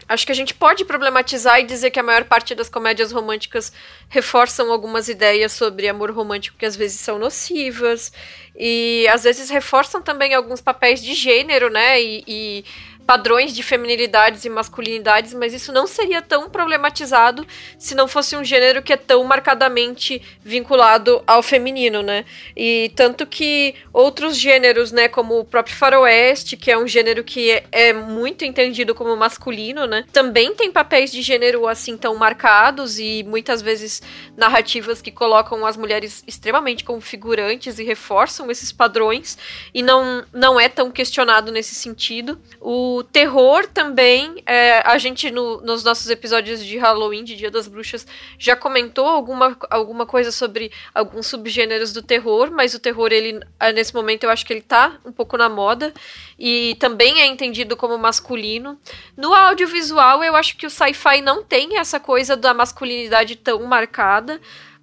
Acho 0.09 0.25
que 0.25 0.33
a 0.33 0.35
gente 0.35 0.55
pode 0.55 0.87
problematizar 0.87 1.61
e 1.61 1.65
dizer 1.65 1.91
que 1.91 2.01
a 2.01 2.03
maior 2.03 2.25
parte 2.25 2.55
das 2.55 2.69
comédias 2.69 3.13
românticas 3.13 3.71
reforçam 4.09 4.73
algumas 4.73 5.07
ideias 5.07 5.53
sobre 5.53 5.87
amor 5.87 6.11
romântico 6.11 6.57
que 6.57 6.65
às 6.65 6.75
vezes 6.75 6.99
são 6.99 7.19
nocivas 7.19 8.11
e 8.57 9.07
às 9.09 9.25
vezes 9.25 9.51
reforçam 9.51 10.01
também 10.01 10.33
alguns 10.33 10.63
papéis 10.63 11.03
de 11.03 11.13
gênero, 11.13 11.69
né? 11.69 12.01
E, 12.01 12.25
e 12.27 12.65
padrões 13.09 13.55
de 13.55 13.63
feminilidades 13.63 14.45
e 14.45 14.51
masculinidades, 14.51 15.33
mas 15.33 15.55
isso 15.55 15.73
não 15.73 15.87
seria 15.87 16.21
tão 16.21 16.51
problematizado 16.51 17.47
se 17.79 17.95
não 17.95 18.07
fosse 18.07 18.37
um 18.37 18.45
gênero 18.45 18.83
que 18.83 18.93
é 18.93 18.99
tão 18.99 19.25
marcadamente 19.25 20.21
vinculado 20.45 21.23
ao 21.27 21.43
feminino, 21.43 22.03
né? 22.03 22.27
E 22.55 22.93
tanto 22.95 23.27
que 23.27 23.75
outros 23.95 24.37
gêneros, 24.37 24.93
né, 24.93 25.09
como 25.09 25.39
o 25.39 25.45
próprio 25.47 25.75
faroeste, 25.75 26.55
que 26.55 26.71
é 26.71 26.77
um 26.77 26.87
gênero 26.87 27.25
que 27.25 27.51
é, 27.51 27.65
é 27.73 27.93
muito 27.95 28.45
entendido 28.45 28.95
como 28.95 29.17
masculino, 29.17 29.87
né, 29.87 30.05
também 30.13 30.55
tem 30.55 30.71
papéis 30.71 31.11
de 31.11 31.23
gênero 31.23 31.67
assim 31.67 31.97
tão 31.97 32.15
marcados 32.15 32.99
e 32.99 33.25
muitas 33.27 33.63
vezes 33.63 34.03
narrativas 34.37 35.01
que 35.01 35.11
colocam 35.11 35.65
as 35.65 35.79
mulheres 35.79 36.23
extremamente 36.27 36.85
como 36.85 37.01
figurantes 37.01 37.79
e 37.79 37.85
reforçam 37.85 38.51
esses 38.51 38.71
padrões 38.71 39.39
e 39.73 39.81
não, 39.81 40.23
não 40.31 40.61
é 40.61 40.69
tão 40.69 40.91
questionado 40.91 41.51
nesse 41.51 41.75
sentido. 41.75 42.39
O 42.61 42.98
terror 43.03 43.67
também, 43.67 44.43
é, 44.47 44.81
a 44.85 44.97
gente 44.99 45.31
no- 45.31 45.61
nos 45.61 45.85
nossos 45.85 46.09
episódios 46.11 46.65
de 46.65 46.77
Halloween, 46.79 47.25
de 47.25 47.37
Dia 47.37 47.51
das 47.51 47.69
Bruxas, 47.69 48.07
já 48.39 48.55
comentou 48.57 49.07
alguma, 49.07 49.57
alguma 49.71 50.07
coisa 50.07 50.33
sobre 50.33 50.71
alguns 50.95 51.27
subgêneros 51.27 51.93
do 51.93 52.03
terror, 52.03 52.51
mas 52.51 52.75
o 52.75 52.79
terror, 52.79 53.13
ele, 53.13 53.41
ah, 53.59 53.73
nesse 53.73 53.95
momento, 53.95 54.25
eu 54.25 54.31
acho 54.31 54.45
que 54.47 54.53
ele 54.53 54.63
tá 54.63 54.99
um 55.05 55.13
pouco 55.13 55.37
na 55.37 55.49
moda 55.49 55.93
e 56.39 56.77
também 56.79 57.21
é 57.21 57.27
entendido 57.27 57.77
como 57.77 57.99
masculino. 57.99 58.79
No 59.17 59.35
audiovisual, 59.35 60.23
eu 60.23 60.37
acho 60.37 60.57
que 60.57 60.67
o 60.67 60.71
sci-fi 60.71 61.21
não 61.21 61.43
tem 61.43 61.79
essa 61.79 61.99
coisa 61.99 62.37
da 62.37 62.55
masculinidade 62.55 63.37
tão 63.37 63.63
marcada. 63.65 64.41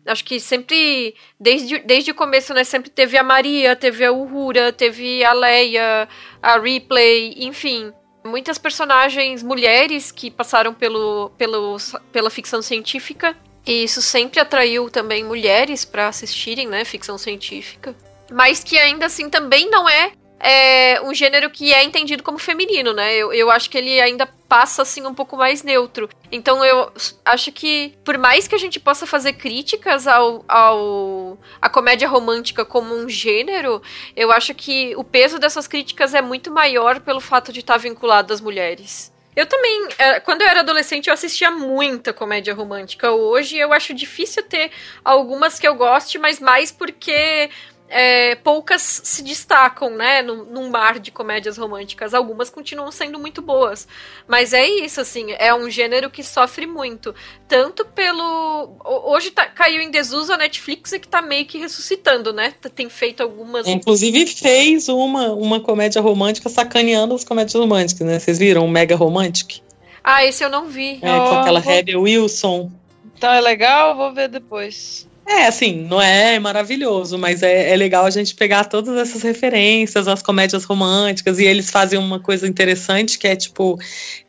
Acho 0.08 0.24
que 0.24 0.40
sempre, 0.40 1.16
desde, 1.40 1.80
desde 1.80 2.12
o 2.12 2.16
começo, 2.16 2.54
né, 2.54 2.64
sempre 2.64 2.92
teve 2.92 3.18
a 3.18 3.24
Maria, 3.24 3.76
teve 3.76 4.06
a 4.06 4.12
Uhura, 4.12 4.72
teve 4.72 5.24
a 5.24 5.34
Leia, 5.34 6.08
a 6.44 6.60
Ripley, 6.60 7.34
enfim. 7.40 7.92
Muitas 8.26 8.58
personagens 8.58 9.44
mulheres 9.44 10.12
que 10.12 10.32
passaram 10.32 10.74
pelo, 10.74 11.30
pelo, 11.38 11.78
pela 12.12 12.30
ficção 12.30 12.62
científica. 12.62 13.38
E 13.66 13.84
isso 13.84 14.02
sempre 14.02 14.40
atraiu 14.40 14.90
também 14.90 15.24
mulheres 15.24 15.86
para 15.86 16.08
assistirem, 16.08 16.68
né, 16.68 16.84
ficção 16.86 17.18
científica. 17.18 17.96
Mas 18.32 18.64
que 18.64 18.78
ainda 18.78 19.06
assim 19.06 19.30
também 19.30 19.70
não 19.70 19.88
é, 19.88 20.12
é 20.40 21.02
um 21.02 21.14
gênero 21.14 21.50
que 21.50 21.74
é 21.74 21.84
entendido 21.84 22.24
como 22.24 22.38
feminino, 22.38 22.94
né? 22.94 23.16
Eu, 23.16 23.34
eu 23.34 23.50
acho 23.50 23.70
que 23.70 23.78
ele 23.78 24.00
ainda 24.00 24.28
passa 24.48 24.82
assim 24.82 25.06
um 25.06 25.14
pouco 25.14 25.36
mais 25.36 25.64
neutro. 25.64 26.10
Então 26.32 26.64
eu 26.64 26.92
acho 27.24 27.52
que 27.52 27.98
por 28.04 28.18
mais 28.18 28.48
que 28.48 28.56
a 28.56 28.58
gente 28.58 28.80
possa 28.80 29.06
fazer 29.08 29.34
críticas 29.34 30.08
ao, 30.08 30.44
ao 30.48 31.38
a 31.62 31.70
comédia 31.70 32.08
romântica 32.08 32.66
como 32.66 32.96
um 32.96 33.10
gênero, 33.10 33.82
eu 34.16 34.32
acho 34.32 34.54
que 34.54 34.96
o 34.96 35.04
peso 35.04 35.40
dessas 35.40 35.68
críticas 35.68 36.14
é 36.14 36.22
muito 36.22 36.52
maior 36.52 37.00
pelo 37.00 37.20
fato 37.20 37.52
de 37.52 37.62
estar 37.62 37.78
vinculado 37.78 38.34
às 38.34 38.42
mulheres. 38.42 39.14
Eu 39.36 39.46
também, 39.46 39.90
é, 39.98 40.20
quando 40.22 40.44
eu 40.44 40.48
era 40.48 40.62
adolescente, 40.62 41.08
eu 41.08 41.14
assistia 41.14 41.52
muita 41.52 42.14
comédia 42.14 42.54
romântica. 42.54 43.12
Hoje 43.12 43.58
eu 43.58 43.74
acho 43.74 43.94
difícil 43.94 44.42
ter 44.44 44.72
algumas 45.04 45.60
que 45.60 45.68
eu 45.68 45.76
goste, 45.76 46.18
mas 46.18 46.40
mais 46.40 46.72
porque 46.72 47.50
é, 47.88 48.36
poucas 48.36 48.82
se 48.82 49.22
destacam, 49.24 49.90
né, 49.92 50.22
num, 50.22 50.44
num 50.46 50.70
mar 50.70 50.98
de 51.00 51.12
comédias 51.12 51.58
românticas. 51.58 52.14
Algumas 52.14 52.50
continuam 52.50 52.92
sendo 52.92 53.20
muito 53.20 53.42
boas. 53.42 53.88
Mas 54.28 54.54
é 54.54 54.68
isso, 54.68 55.00
assim, 55.00 55.28
é 55.38 55.54
um 55.54 55.70
gênero 55.70 56.10
que 56.10 56.24
sofre 56.24 56.66
muito. 56.66 57.14
Tanto 57.48 57.86
pelo. 57.86 58.78
ho- 58.84 59.12
Hoje 59.14 59.30
tá- 59.32 59.46
caiu 59.46 59.82
em 59.82 59.92
desuso 59.92 60.34
a 60.34 60.38
Netflix 60.38 60.92
e 60.94 61.00
que 61.00 61.08
tá 61.08 61.22
meio 61.22 61.46
que 61.46 61.58
ressuscitando, 61.60 62.34
né? 62.34 62.54
Tem 62.74 62.90
feito 62.90 63.22
algumas. 63.22 63.68
Inclusive 63.68 64.26
fez 64.28 64.90
uma, 64.90 65.32
uma 65.34 65.60
comédia 65.60 66.02
romântica 66.02 66.50
sacaneando 66.50 67.14
as 67.14 67.24
comédias 67.24 67.54
românticas, 67.54 68.06
né? 68.08 68.18
Vocês 68.20 68.40
viram? 68.40 68.66
O 68.66 68.70
Mega 68.70 68.96
Romantic? 68.96 69.60
Ah, 70.04 70.26
esse 70.26 70.44
eu 70.44 70.50
não 70.50 70.68
vi. 70.68 71.00
É, 71.02 71.08
com 71.08 71.36
Oh, 71.36 71.40
aquela 71.40 71.60
vou- 71.60 71.72
Rebel 71.74 72.02
Wilson. 72.02 72.72
Então 73.18 73.32
é 73.32 73.40
legal, 73.42 73.96
vou 73.96 74.14
ver 74.14 74.28
depois. 74.28 75.08
É, 75.28 75.48
assim, 75.48 75.82
não 75.90 76.00
é 76.00 76.38
maravilhoso, 76.38 77.18
mas 77.18 77.42
é, 77.42 77.72
é 77.72 77.76
legal 77.76 78.06
a 78.06 78.12
gente 78.12 78.36
pegar 78.36 78.66
todas 78.66 78.96
essas 78.96 79.24
referências, 79.24 80.08
as 80.08 80.22
comédias 80.22 80.66
românticas, 80.66 81.40
e 81.40 81.46
eles 81.46 81.72
fazem 81.72 81.98
uma 81.98 82.20
coisa 82.20 82.48
interessante 82.48 83.18
que 83.18 83.28
é 83.28 83.36
tipo, 83.36 83.80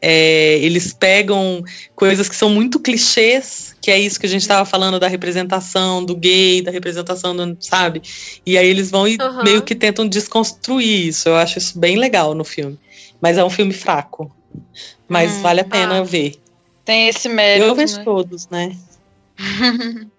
é, 0.01 0.59
eles 0.63 0.95
pegam 0.95 1.63
coisas 1.95 2.31
que 2.31 2.35
são 2.35 2.49
muito 2.49 2.81
clichês, 2.81 3.77
que 3.83 3.91
é 3.91 3.99
isso 3.99 4.19
que 4.19 4.25
a 4.25 4.29
gente 4.29 4.41
estava 4.41 4.65
falando 4.65 4.99
da 4.99 5.07
representação 5.07 6.03
do 6.03 6.17
gay, 6.17 6.63
da 6.63 6.71
representação 6.71 7.37
do, 7.37 7.57
sabe? 7.61 8.01
E 8.47 8.57
aí 8.57 8.67
eles 8.67 8.91
vão 8.91 9.07
e 9.07 9.19
Aham. 9.21 9.45
meio 9.45 9.63
que 9.63 9.75
tentam 9.75 10.09
desconstruir 10.09 11.09
isso. 11.09 11.29
Eu 11.29 11.37
acho 11.37 11.59
isso 11.59 11.79
bem 11.79 11.97
legal 11.97 12.35
no 12.35 12.45
filme. 12.45 12.79
Mas 13.21 13.37
é 13.37 13.45
um 13.45 13.51
filme 13.51 13.73
fraco. 13.73 14.35
Mas 15.07 15.37
Hum, 15.37 15.43
vale 15.43 15.61
a 15.61 15.65
pena 15.65 15.99
ah. 15.99 16.03
ver. 16.03 16.35
Tem 16.85 17.09
esse 17.09 17.29
mérito. 17.29 17.67
Eu 17.67 17.75
vejo 17.75 17.99
né? 17.99 18.05
todos, 18.05 18.49
né? 18.49 18.77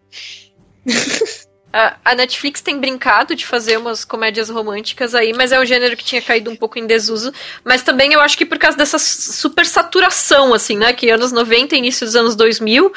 A, 2.04 2.16
Netflix 2.16 2.62
tem 2.62 2.80
brincado 2.80 3.36
de 3.36 3.46
fazer 3.46 3.78
umas 3.78 4.04
comédias 4.04 4.50
românticas 4.50 5.14
aí, 5.14 5.34
mas 5.34 5.52
é 5.52 5.60
um 5.60 5.66
gênero 5.66 5.98
que 5.98 6.04
tinha 6.04 6.22
caído 6.22 6.50
um 6.50 6.56
pouco 6.56 6.80
em 6.80 6.88
desuso. 6.88 7.32
Mas 7.64 7.84
também 7.84 8.14
eu 8.14 8.22
acho 8.22 8.38
que 8.38 8.46
por 8.46 8.58
causa 8.58 8.78
dessa 8.78 8.98
super 8.98 9.66
saturação, 9.66 10.54
assim, 10.54 10.78
né? 10.78 10.94
Que 10.94 11.10
anos 11.10 11.32
90 11.32 11.76
e 11.76 11.78
início 11.78 12.06
dos 12.06 12.16
anos 12.16 12.36
2000 12.36 12.92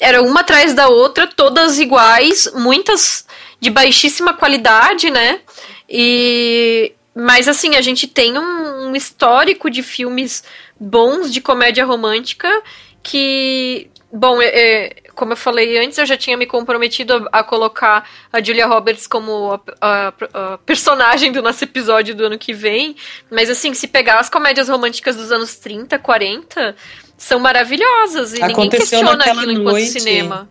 era 0.00 0.22
uma 0.22 0.40
atrás 0.40 0.74
da 0.74 0.88
outra, 0.88 1.26
todas 1.26 1.78
iguais, 1.78 2.50
muitas 2.54 3.26
de 3.60 3.70
baixíssima 3.70 4.34
qualidade, 4.34 5.10
né? 5.10 5.40
E. 5.88 6.92
Mas 7.14 7.46
assim, 7.46 7.76
a 7.76 7.80
gente 7.80 8.08
tem 8.08 8.36
um, 8.36 8.88
um 8.88 8.96
histórico 8.96 9.70
de 9.70 9.82
filmes 9.82 10.42
bons 10.80 11.32
de 11.32 11.40
comédia 11.40 11.84
romântica 11.84 12.48
que. 13.02 13.88
Bom, 14.12 14.40
é, 14.40 14.46
é, 14.46 14.96
como 15.14 15.32
eu 15.32 15.36
falei 15.36 15.78
antes, 15.84 15.96
eu 15.98 16.06
já 16.06 16.16
tinha 16.16 16.36
me 16.36 16.46
comprometido 16.46 17.28
a, 17.32 17.40
a 17.40 17.42
colocar 17.44 18.08
a 18.32 18.42
Julia 18.42 18.66
Roberts 18.66 19.06
como 19.06 19.52
a, 19.52 19.60
a- 19.80 20.12
a 20.54 20.58
personagem 20.58 21.30
do 21.32 21.40
nosso 21.42 21.62
episódio 21.64 22.14
do 22.14 22.24
ano 22.26 22.38
que 22.38 22.52
vem. 22.52 22.96
Mas 23.30 23.48
assim, 23.48 23.72
se 23.74 23.86
pegar 23.86 24.18
as 24.20 24.28
comédias 24.28 24.68
românticas 24.68 25.16
dos 25.16 25.30
anos 25.32 25.56
30, 25.56 25.98
40, 25.98 26.74
são 27.16 27.38
maravilhosas. 27.38 28.30
E 28.32 28.40
ninguém 28.40 28.50
Aconteceu 28.52 28.80
questiona 29.00 29.16
naquela 29.16 29.42
aquilo 29.42 29.52
enquanto 29.60 29.72
noite. 29.74 29.90
cinema. 30.00 30.50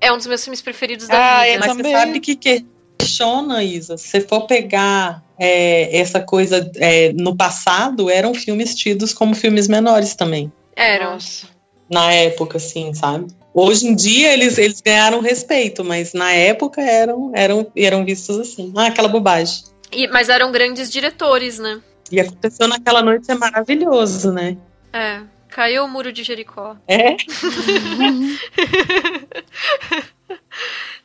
É 0.00 0.10
um 0.12 0.16
dos 0.16 0.26
meus 0.26 0.42
filmes 0.42 0.62
preferidos 0.62 1.06
da 1.08 1.16
Ah, 1.40 1.44
vida. 1.44 1.58
Mas 1.58 1.76
também. 1.76 1.92
você 1.92 1.98
sabe 1.98 2.20
que 2.20 2.34
questiona, 2.36 3.62
Isa? 3.62 3.96
Se 3.98 4.20
for 4.22 4.46
pegar 4.46 5.22
é, 5.38 5.96
essa 5.98 6.20
coisa 6.20 6.70
é, 6.76 7.12
no 7.12 7.36
passado, 7.36 8.08
eram 8.08 8.32
filmes 8.34 8.74
tidos 8.74 9.12
como 9.12 9.34
filmes 9.34 9.68
menores 9.68 10.14
também. 10.14 10.50
Eram. 10.74 11.12
Nossa. 11.14 11.48
Na 11.90 12.10
época, 12.12 12.56
assim, 12.56 12.94
sabe? 12.94 13.26
Hoje 13.54 13.86
em 13.86 13.94
dia 13.94 14.32
eles, 14.32 14.58
eles 14.58 14.80
ganharam 14.80 15.20
respeito, 15.20 15.84
mas 15.84 16.12
na 16.12 16.32
época 16.32 16.82
eram, 16.82 17.30
eram, 17.32 17.70
eram 17.76 18.04
vistos 18.04 18.40
assim. 18.40 18.72
Ah, 18.76 18.86
aquela 18.86 19.06
bobagem. 19.06 19.62
E- 19.92 20.08
mas 20.08 20.28
eram 20.28 20.50
grandes 20.50 20.90
diretores, 20.90 21.60
né? 21.60 21.80
E 22.10 22.18
aconteceu 22.20 22.66
naquela 22.66 23.00
noite 23.00 23.30
é 23.30 23.34
maravilhoso, 23.34 24.32
né? 24.32 24.56
É. 24.92 25.20
Caiu 25.48 25.84
o 25.84 25.88
muro 25.88 26.12
de 26.12 26.24
Jericó. 26.24 26.76
É? 26.88 27.16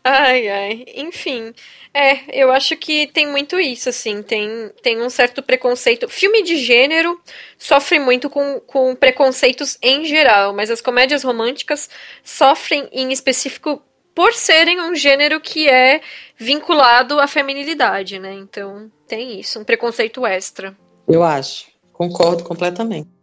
Ai, 0.03 0.47
ai. 0.47 0.85
Enfim. 0.95 1.53
É, 1.93 2.41
eu 2.41 2.51
acho 2.51 2.75
que 2.77 3.07
tem 3.07 3.27
muito 3.27 3.59
isso, 3.59 3.89
assim. 3.89 4.21
Tem, 4.21 4.71
tem 4.81 5.01
um 5.01 5.09
certo 5.09 5.41
preconceito. 5.43 6.07
Filme 6.07 6.41
de 6.43 6.57
gênero 6.57 7.19
sofre 7.57 7.99
muito 7.99 8.29
com, 8.29 8.59
com 8.61 8.95
preconceitos 8.95 9.77
em 9.81 10.05
geral, 10.05 10.53
mas 10.53 10.69
as 10.69 10.81
comédias 10.81 11.23
românticas 11.23 11.89
sofrem 12.23 12.87
em 12.91 13.11
específico 13.11 13.81
por 14.15 14.33
serem 14.33 14.81
um 14.81 14.95
gênero 14.95 15.39
que 15.39 15.67
é 15.69 16.01
vinculado 16.37 17.19
à 17.19 17.27
feminilidade, 17.27 18.19
né? 18.19 18.33
Então 18.33 18.91
tem 19.07 19.39
isso, 19.39 19.59
um 19.59 19.63
preconceito 19.63 20.25
extra. 20.25 20.75
Eu 21.07 21.23
acho. 21.23 21.67
Concordo 21.93 22.43
completamente. 22.43 23.18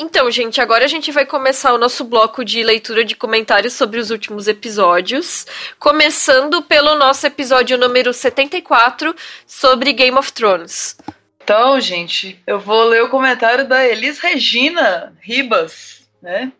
Então, 0.00 0.30
gente, 0.30 0.60
agora 0.60 0.84
a 0.84 0.88
gente 0.88 1.10
vai 1.10 1.26
começar 1.26 1.74
o 1.74 1.78
nosso 1.78 2.04
bloco 2.04 2.44
de 2.44 2.62
leitura 2.62 3.04
de 3.04 3.16
comentários 3.16 3.72
sobre 3.72 3.98
os 3.98 4.10
últimos 4.10 4.46
episódios, 4.46 5.44
começando 5.76 6.62
pelo 6.62 6.94
nosso 6.94 7.26
episódio 7.26 7.76
número 7.76 8.12
74 8.12 9.12
sobre 9.44 9.92
Game 9.92 10.16
of 10.16 10.32
Thrones. 10.32 10.96
Então, 11.42 11.80
gente, 11.80 12.40
eu 12.46 12.60
vou 12.60 12.84
ler 12.84 13.02
o 13.02 13.08
comentário 13.08 13.66
da 13.66 13.84
Elis 13.84 14.20
Regina 14.20 15.16
Ribas, 15.20 16.08
né? 16.22 16.52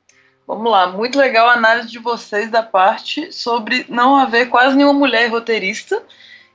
Vamos 0.44 0.72
lá, 0.72 0.88
muito 0.88 1.16
legal 1.16 1.48
a 1.48 1.52
análise 1.52 1.88
de 1.88 2.00
vocês 2.00 2.50
da 2.50 2.64
parte 2.64 3.30
sobre 3.30 3.86
não 3.88 4.16
haver 4.16 4.48
quase 4.48 4.74
nenhuma 4.74 4.98
mulher 4.98 5.30
roteirista, 5.30 6.02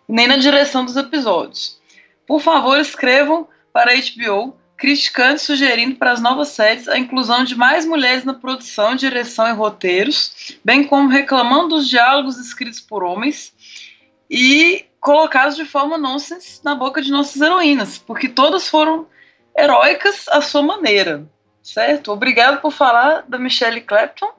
nem 0.05 0.27
na 0.27 0.35
direção 0.35 0.83
dos 0.83 0.97
episódios. 0.97 1.79
Por 2.27 2.41
favor, 2.41 2.77
escrevam 2.77 3.47
para 3.71 3.93
a 3.93 3.95
HBO 3.95 4.57
criticando 4.77 5.35
e 5.35 5.39
sugerindo 5.39 5.95
para 5.95 6.11
as 6.11 6.21
novas 6.21 6.49
séries 6.49 6.87
a 6.87 6.97
inclusão 6.97 7.43
de 7.43 7.55
mais 7.55 7.85
mulheres 7.85 8.23
na 8.23 8.33
produção, 8.33 8.95
direção 8.95 9.47
e 9.47 9.53
roteiros, 9.53 10.57
bem 10.63 10.83
como 10.83 11.09
reclamando 11.09 11.75
dos 11.75 11.87
diálogos 11.87 12.37
escritos 12.37 12.79
por 12.79 13.03
homens 13.03 13.53
e 14.29 14.85
colocados 14.99 15.55
de 15.55 15.65
forma 15.65 15.97
nonsense 15.97 16.59
na 16.63 16.75
boca 16.75 17.01
de 17.01 17.11
nossas 17.11 17.41
heroínas, 17.41 17.97
porque 17.97 18.27
todas 18.27 18.67
foram 18.67 19.05
heróicas 19.55 20.27
à 20.29 20.41
sua 20.41 20.61
maneira, 20.61 21.25
certo? 21.61 22.11
Obrigado 22.11 22.61
por 22.61 22.71
falar 22.71 23.23
da 23.27 23.37
Michelle 23.37 23.81
Clapton. 23.81 24.31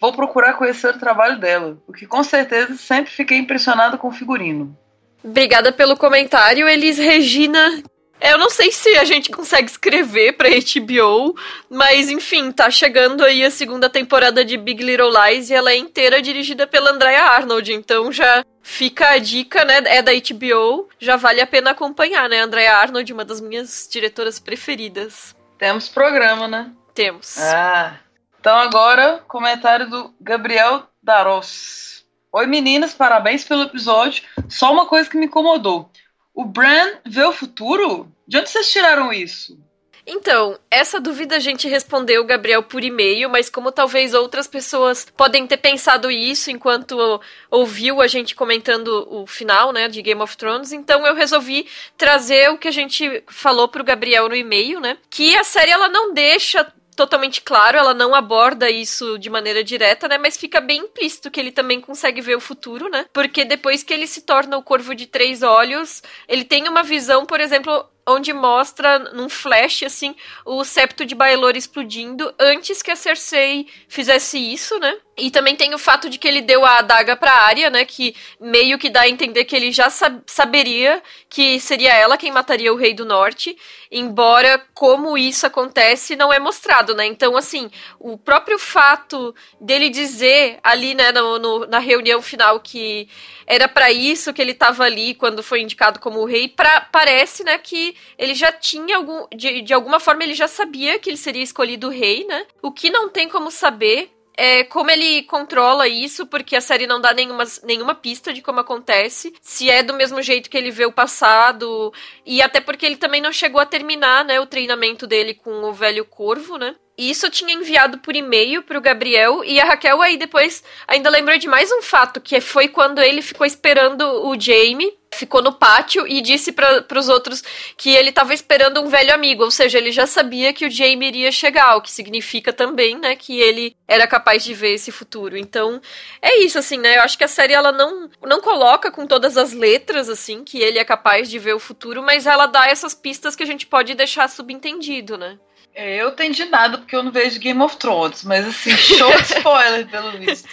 Vou 0.00 0.12
procurar 0.12 0.54
conhecer 0.54 0.94
o 0.94 0.98
trabalho 0.98 1.38
dela, 1.38 1.76
porque 1.84 2.06
com 2.06 2.22
certeza 2.22 2.74
sempre 2.76 3.10
fiquei 3.10 3.38
impressionada 3.38 3.98
com 3.98 4.08
o 4.08 4.12
figurino. 4.12 4.76
Obrigada 5.22 5.70
pelo 5.70 5.96
comentário, 5.96 6.66
Elis 6.66 6.96
Regina. 6.96 7.82
Eu 8.20 8.36
não 8.36 8.50
sei 8.50 8.70
se 8.70 8.90
a 8.98 9.04
gente 9.04 9.30
consegue 9.30 9.70
escrever 9.70 10.34
pra 10.34 10.50
HBO, 10.50 11.34
mas 11.70 12.10
enfim, 12.10 12.52
tá 12.52 12.70
chegando 12.70 13.24
aí 13.24 13.42
a 13.42 13.50
segunda 13.50 13.88
temporada 13.88 14.44
de 14.44 14.58
Big 14.58 14.84
Little 14.84 15.10
Lies 15.10 15.48
e 15.48 15.54
ela 15.54 15.70
é 15.70 15.76
inteira 15.76 16.20
dirigida 16.20 16.66
pela 16.66 16.90
Andrea 16.90 17.24
Arnold, 17.24 17.72
então 17.72 18.12
já 18.12 18.44
fica 18.62 19.08
a 19.10 19.18
dica, 19.18 19.64
né? 19.64 19.80
É 19.86 20.02
da 20.02 20.12
HBO, 20.12 20.88
já 20.98 21.16
vale 21.16 21.40
a 21.40 21.46
pena 21.46 21.70
acompanhar, 21.70 22.28
né? 22.28 22.40
Andrea 22.40 22.76
Arnold, 22.76 23.10
uma 23.10 23.24
das 23.24 23.40
minhas 23.40 23.88
diretoras 23.90 24.38
preferidas. 24.38 25.34
Temos 25.56 25.88
programa, 25.88 26.46
né? 26.46 26.70
Temos. 26.94 27.38
Ah. 27.38 27.98
Então 28.38 28.56
agora, 28.56 29.22
comentário 29.26 29.88
do 29.88 30.14
Gabriel 30.20 30.84
Daros. 31.02 32.04
Oi 32.32 32.46
meninas, 32.46 32.94
parabéns 32.94 33.44
pelo 33.44 33.62
episódio. 33.62 34.24
Só 34.48 34.72
uma 34.72 34.86
coisa 34.86 35.08
que 35.08 35.16
me 35.16 35.26
incomodou. 35.26 35.90
O 36.34 36.44
Bran 36.44 36.92
vê 37.04 37.24
o 37.24 37.32
futuro? 37.32 38.09
De 38.30 38.38
onde 38.38 38.48
vocês 38.48 38.70
tiraram 38.70 39.12
isso? 39.12 39.58
Então, 40.06 40.56
essa 40.70 41.00
dúvida 41.00 41.34
a 41.34 41.40
gente 41.40 41.66
respondeu, 41.66 42.24
Gabriel, 42.24 42.62
por 42.62 42.84
e-mail, 42.84 43.28
mas 43.28 43.50
como 43.50 43.72
talvez 43.72 44.14
outras 44.14 44.46
pessoas 44.46 45.04
podem 45.16 45.48
ter 45.48 45.56
pensado 45.56 46.08
isso 46.08 46.48
enquanto 46.48 47.20
ouviu 47.50 48.00
a 48.00 48.06
gente 48.06 48.36
comentando 48.36 49.04
o 49.10 49.26
final, 49.26 49.72
né, 49.72 49.88
de 49.88 50.00
Game 50.00 50.22
of 50.22 50.36
Thrones, 50.36 50.70
então 50.70 51.04
eu 51.04 51.16
resolvi 51.16 51.66
trazer 51.98 52.50
o 52.50 52.56
que 52.56 52.68
a 52.68 52.72
gente 52.72 53.20
falou 53.26 53.66
pro 53.66 53.82
Gabriel 53.82 54.28
no 54.28 54.36
e-mail, 54.36 54.78
né, 54.78 54.96
que 55.10 55.36
a 55.36 55.42
série 55.42 55.72
ela 55.72 55.88
não 55.88 56.14
deixa 56.14 56.72
totalmente 56.94 57.40
claro, 57.40 57.78
ela 57.78 57.94
não 57.94 58.14
aborda 58.14 58.70
isso 58.70 59.18
de 59.18 59.30
maneira 59.30 59.64
direta, 59.64 60.06
né? 60.06 60.18
Mas 60.18 60.36
fica 60.36 60.60
bem 60.60 60.82
implícito 60.82 61.30
que 61.30 61.40
ele 61.40 61.50
também 61.50 61.80
consegue 61.80 62.20
ver 62.20 62.36
o 62.36 62.40
futuro, 62.40 62.90
né? 62.90 63.06
Porque 63.10 63.42
depois 63.42 63.82
que 63.82 63.94
ele 63.94 64.06
se 64.06 64.20
torna 64.20 64.58
o 64.58 64.62
Corvo 64.62 64.94
de 64.94 65.06
Três 65.06 65.42
Olhos, 65.42 66.02
ele 66.28 66.44
tem 66.44 66.68
uma 66.68 66.82
visão, 66.82 67.24
por 67.24 67.40
exemplo, 67.40 67.88
onde 68.06 68.32
mostra 68.32 68.98
num 68.98 69.28
flash 69.28 69.82
assim 69.82 70.14
o 70.44 70.64
septo 70.64 71.04
de 71.04 71.14
Baelor 71.14 71.56
explodindo 71.56 72.32
antes 72.38 72.82
que 72.82 72.90
a 72.90 72.96
Cersei 72.96 73.66
fizesse 73.88 74.38
isso, 74.38 74.78
né? 74.78 74.96
E 75.16 75.30
também 75.30 75.54
tem 75.54 75.74
o 75.74 75.78
fato 75.78 76.08
de 76.08 76.18
que 76.18 76.26
ele 76.26 76.40
deu 76.40 76.64
a 76.64 76.78
adaga 76.78 77.14
pra 77.14 77.30
Arya, 77.30 77.68
né? 77.68 77.84
Que 77.84 78.14
meio 78.40 78.78
que 78.78 78.88
dá 78.88 79.02
a 79.02 79.08
entender 79.08 79.44
que 79.44 79.54
ele 79.54 79.70
já 79.70 79.90
sab 79.90 80.22
saberia 80.26 81.02
que 81.28 81.60
seria 81.60 81.94
ela 81.94 82.16
quem 82.16 82.32
mataria 82.32 82.72
o 82.72 82.76
Rei 82.76 82.94
do 82.94 83.04
Norte. 83.04 83.56
Embora 83.90 84.64
como 84.72 85.18
isso 85.18 85.46
acontece 85.46 86.16
não 86.16 86.32
é 86.32 86.38
mostrado, 86.38 86.94
né? 86.94 87.04
Então, 87.04 87.36
assim, 87.36 87.70
o 87.98 88.16
próprio 88.16 88.58
fato 88.58 89.34
dele 89.60 89.90
dizer 89.90 90.58
ali, 90.62 90.94
né, 90.94 91.12
no, 91.12 91.38
no 91.38 91.66
na 91.66 91.78
reunião 91.78 92.22
final 92.22 92.60
que 92.60 93.08
era 93.46 93.68
para 93.68 93.90
isso 93.90 94.32
que 94.32 94.40
ele 94.40 94.52
estava 94.52 94.84
ali 94.84 95.14
quando 95.14 95.42
foi 95.42 95.60
indicado 95.60 95.98
como 95.98 96.24
rei, 96.24 96.48
pra, 96.48 96.82
parece, 96.82 97.42
né, 97.42 97.58
que 97.58 97.89
ele 98.18 98.34
já 98.34 98.52
tinha 98.52 98.96
algum. 98.96 99.26
De, 99.34 99.62
de 99.62 99.74
alguma 99.74 100.00
forma 100.00 100.22
ele 100.22 100.34
já 100.34 100.48
sabia 100.48 100.98
que 100.98 101.10
ele 101.10 101.16
seria 101.16 101.42
escolhido 101.42 101.88
rei, 101.88 102.24
né? 102.26 102.46
O 102.62 102.72
que 102.72 102.90
não 102.90 103.08
tem 103.08 103.28
como 103.28 103.50
saber 103.50 104.10
é, 104.42 104.64
como 104.64 104.90
ele 104.90 105.22
controla 105.24 105.86
isso, 105.86 106.26
porque 106.26 106.56
a 106.56 106.62
série 106.62 106.86
não 106.86 106.98
dá 106.98 107.12
nenhuma, 107.12 107.44
nenhuma 107.62 107.94
pista 107.94 108.32
de 108.32 108.40
como 108.40 108.60
acontece, 108.60 109.34
se 109.42 109.68
é 109.68 109.82
do 109.82 109.92
mesmo 109.92 110.22
jeito 110.22 110.48
que 110.48 110.56
ele 110.56 110.70
vê 110.70 110.86
o 110.86 110.92
passado, 110.92 111.92
e 112.24 112.40
até 112.40 112.58
porque 112.58 112.86
ele 112.86 112.96
também 112.96 113.20
não 113.20 113.34
chegou 113.34 113.60
a 113.60 113.66
terminar, 113.66 114.24
né, 114.24 114.40
o 114.40 114.46
treinamento 114.46 115.06
dele 115.06 115.34
com 115.34 115.64
o 115.64 115.74
velho 115.74 116.06
corvo, 116.06 116.56
né? 116.56 116.74
Isso 117.00 117.24
eu 117.24 117.30
tinha 117.30 117.54
enviado 117.54 117.96
por 117.98 118.14
e-mail 118.14 118.62
pro 118.62 118.80
Gabriel, 118.80 119.42
e 119.42 119.58
a 119.58 119.64
Raquel 119.64 120.02
aí 120.02 120.18
depois 120.18 120.62
ainda 120.86 121.08
lembrou 121.08 121.38
de 121.38 121.48
mais 121.48 121.72
um 121.72 121.80
fato, 121.80 122.20
que 122.20 122.38
foi 122.42 122.68
quando 122.68 123.00
ele 123.00 123.22
ficou 123.22 123.46
esperando 123.46 124.02
o 124.28 124.38
Jamie 124.38 125.00
ficou 125.12 125.42
no 125.42 125.52
pátio 125.52 126.06
e 126.06 126.20
disse 126.20 126.52
para 126.52 126.98
os 126.98 127.08
outros 127.08 127.42
que 127.76 127.90
ele 127.90 128.10
estava 128.10 128.32
esperando 128.32 128.80
um 128.80 128.86
velho 128.86 129.12
amigo, 129.12 129.42
ou 129.42 129.50
seja, 129.50 129.78
ele 129.78 129.90
já 129.90 130.06
sabia 130.06 130.52
que 130.52 130.64
o 130.64 130.70
Jamie 130.70 131.08
iria 131.08 131.32
chegar, 131.32 131.76
o 131.76 131.80
que 131.80 131.90
significa 131.90 132.52
também, 132.52 132.96
né, 132.96 133.16
que 133.16 133.40
ele 133.40 133.76
era 133.88 134.06
capaz 134.06 134.44
de 134.44 134.54
ver 134.54 134.74
esse 134.74 134.92
futuro. 134.92 135.36
Então, 135.36 135.80
é 136.22 136.38
isso 136.40 136.58
assim, 136.58 136.78
né? 136.78 136.96
Eu 136.96 137.02
acho 137.02 137.18
que 137.18 137.24
a 137.24 137.28
série 137.28 137.52
ela 137.52 137.72
não 137.72 138.08
não 138.24 138.40
coloca 138.40 138.90
com 138.90 139.06
todas 139.06 139.36
as 139.36 139.52
letras 139.52 140.08
assim 140.08 140.44
que 140.44 140.58
ele 140.58 140.78
é 140.78 140.84
capaz 140.84 141.28
de 141.28 141.38
ver 141.38 141.54
o 141.54 141.58
futuro, 141.58 142.02
mas 142.02 142.26
ela 142.26 142.46
dá 142.46 142.66
essas 142.66 142.94
pistas 142.94 143.34
que 143.34 143.42
a 143.42 143.46
gente 143.46 143.66
pode 143.66 143.94
deixar 143.94 144.28
subentendido, 144.28 145.18
né? 145.18 145.38
É, 145.74 146.02
eu 146.02 146.08
entendi 146.08 146.44
nada 146.46 146.78
porque 146.78 146.94
eu 146.94 147.02
não 147.02 147.12
vejo 147.12 147.38
Game 147.38 147.60
of 147.62 147.76
Thrones, 147.76 148.24
mas 148.24 148.46
assim, 148.46 148.70
show 148.76 149.10
de 149.16 149.22
spoiler 149.22 149.86
pelo 149.86 150.12
visto. 150.18 150.48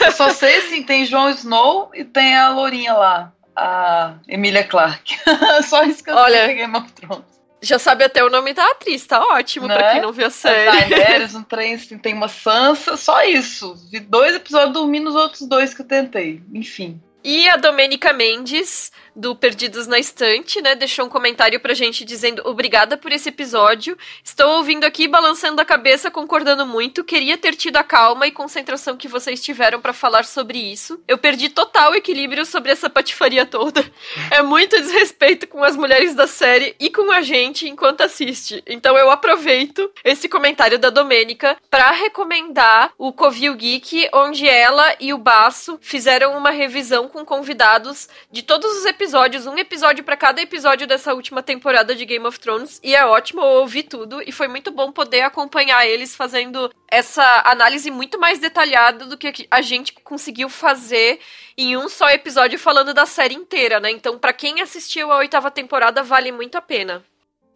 Eu 0.00 0.12
só 0.12 0.30
sei 0.30 0.56
assim, 0.56 0.82
tem 0.82 1.06
Jon 1.06 1.30
Snow 1.30 1.90
e 1.94 2.04
tem 2.04 2.36
a 2.36 2.50
Lourinha 2.50 2.92
lá 2.92 3.32
a 3.56 4.14
Emilia 4.28 4.64
Clarke. 4.64 5.16
Só 5.64 5.84
isso 5.84 6.02
que 6.02 6.10
eu 6.10 6.14
Olha, 6.14 6.46
sei 6.46 6.54
Game 6.56 6.76
of 6.76 6.92
Thrones. 6.92 7.24
Já 7.62 7.78
sabe 7.78 8.04
até 8.04 8.22
o 8.22 8.28
nome 8.28 8.52
da 8.52 8.64
atriz, 8.72 9.06
tá 9.06 9.20
ótimo 9.20 9.66
né? 9.66 9.76
pra 9.76 9.92
quem 9.92 10.02
não 10.02 10.12
viu 10.12 10.26
a 10.26 10.30
série. 10.30 10.68
A 10.68 10.72
Daenerys, 10.72 11.34
um 11.34 11.42
trem 11.42 11.74
assim, 11.74 11.96
tem 11.96 12.12
uma 12.12 12.28
Sansa, 12.28 12.94
só 12.96 13.24
isso. 13.24 13.74
Vi 13.90 14.00
dois 14.00 14.36
episódios 14.36 14.74
dormindo 14.74 15.08
os 15.08 15.14
outros 15.14 15.48
dois 15.48 15.72
que 15.72 15.80
eu 15.80 15.86
tentei. 15.86 16.42
Enfim. 16.52 17.00
E 17.22 17.48
a 17.48 17.56
Domênica 17.56 18.12
Mendes 18.12 18.92
do 19.14 19.36
Perdidos 19.36 19.86
na 19.86 19.98
Estante, 19.98 20.60
né? 20.60 20.74
Deixou 20.74 21.06
um 21.06 21.08
comentário 21.08 21.60
pra 21.60 21.74
gente 21.74 22.04
dizendo 22.04 22.42
obrigada 22.44 22.96
por 22.96 23.12
esse 23.12 23.28
episódio. 23.28 23.96
Estou 24.22 24.56
ouvindo 24.56 24.84
aqui, 24.84 25.06
balançando 25.06 25.60
a 25.60 25.64
cabeça, 25.64 26.10
concordando 26.10 26.66
muito. 26.66 27.04
Queria 27.04 27.38
ter 27.38 27.54
tido 27.54 27.76
a 27.76 27.84
calma 27.84 28.26
e 28.26 28.32
concentração 28.32 28.96
que 28.96 29.06
vocês 29.06 29.42
tiveram 29.42 29.80
para 29.80 29.92
falar 29.92 30.24
sobre 30.24 30.58
isso. 30.58 31.00
Eu 31.06 31.16
perdi 31.16 31.48
total 31.48 31.94
equilíbrio 31.94 32.44
sobre 32.44 32.72
essa 32.72 32.90
patifaria 32.90 33.46
toda. 33.46 33.84
É 34.30 34.42
muito 34.42 34.76
desrespeito 34.80 35.46
com 35.46 35.62
as 35.62 35.76
mulheres 35.76 36.14
da 36.14 36.26
série 36.26 36.74
e 36.80 36.90
com 36.90 37.10
a 37.12 37.22
gente 37.22 37.68
enquanto 37.68 38.00
assiste. 38.00 38.62
Então 38.66 38.96
eu 38.96 39.10
aproveito 39.10 39.90
esse 40.02 40.28
comentário 40.28 40.78
da 40.78 40.90
Domênica 40.90 41.56
para 41.70 41.90
recomendar 41.92 42.92
o 42.98 43.12
Covil 43.12 43.54
Geek, 43.54 44.08
onde 44.12 44.48
ela 44.48 44.96
e 44.98 45.12
o 45.12 45.18
Baço 45.18 45.78
fizeram 45.80 46.36
uma 46.36 46.50
revisão 46.50 47.08
com 47.08 47.24
convidados 47.24 48.08
de 48.32 48.42
todos 48.42 48.70
os 48.78 48.84
episódios 48.84 49.03
episódios, 49.04 49.46
um 49.46 49.58
episódio 49.58 50.02
para 50.02 50.16
cada 50.16 50.40
episódio 50.40 50.86
dessa 50.86 51.12
última 51.12 51.42
temporada 51.42 51.94
de 51.94 52.06
Game 52.06 52.26
of 52.26 52.40
Thrones, 52.40 52.80
e 52.82 52.96
é 52.96 53.04
ótimo 53.04 53.42
ouvir 53.42 53.82
tudo, 53.82 54.22
e 54.26 54.32
foi 54.32 54.48
muito 54.48 54.70
bom 54.70 54.90
poder 54.90 55.20
acompanhar 55.20 55.86
eles 55.86 56.16
fazendo 56.16 56.72
essa 56.88 57.42
análise 57.44 57.90
muito 57.90 58.18
mais 58.18 58.38
detalhada 58.38 59.04
do 59.04 59.18
que 59.18 59.46
a 59.50 59.60
gente 59.60 59.92
conseguiu 59.92 60.48
fazer 60.48 61.20
em 61.56 61.76
um 61.76 61.86
só 61.86 62.08
episódio 62.08 62.58
falando 62.58 62.94
da 62.94 63.04
série 63.04 63.34
inteira, 63.34 63.78
né? 63.78 63.90
Então, 63.90 64.18
para 64.18 64.32
quem 64.32 64.62
assistiu 64.62 65.12
a 65.12 65.18
oitava 65.18 65.50
temporada, 65.50 66.02
vale 66.02 66.32
muito 66.32 66.56
a 66.56 66.62
pena. 66.62 67.04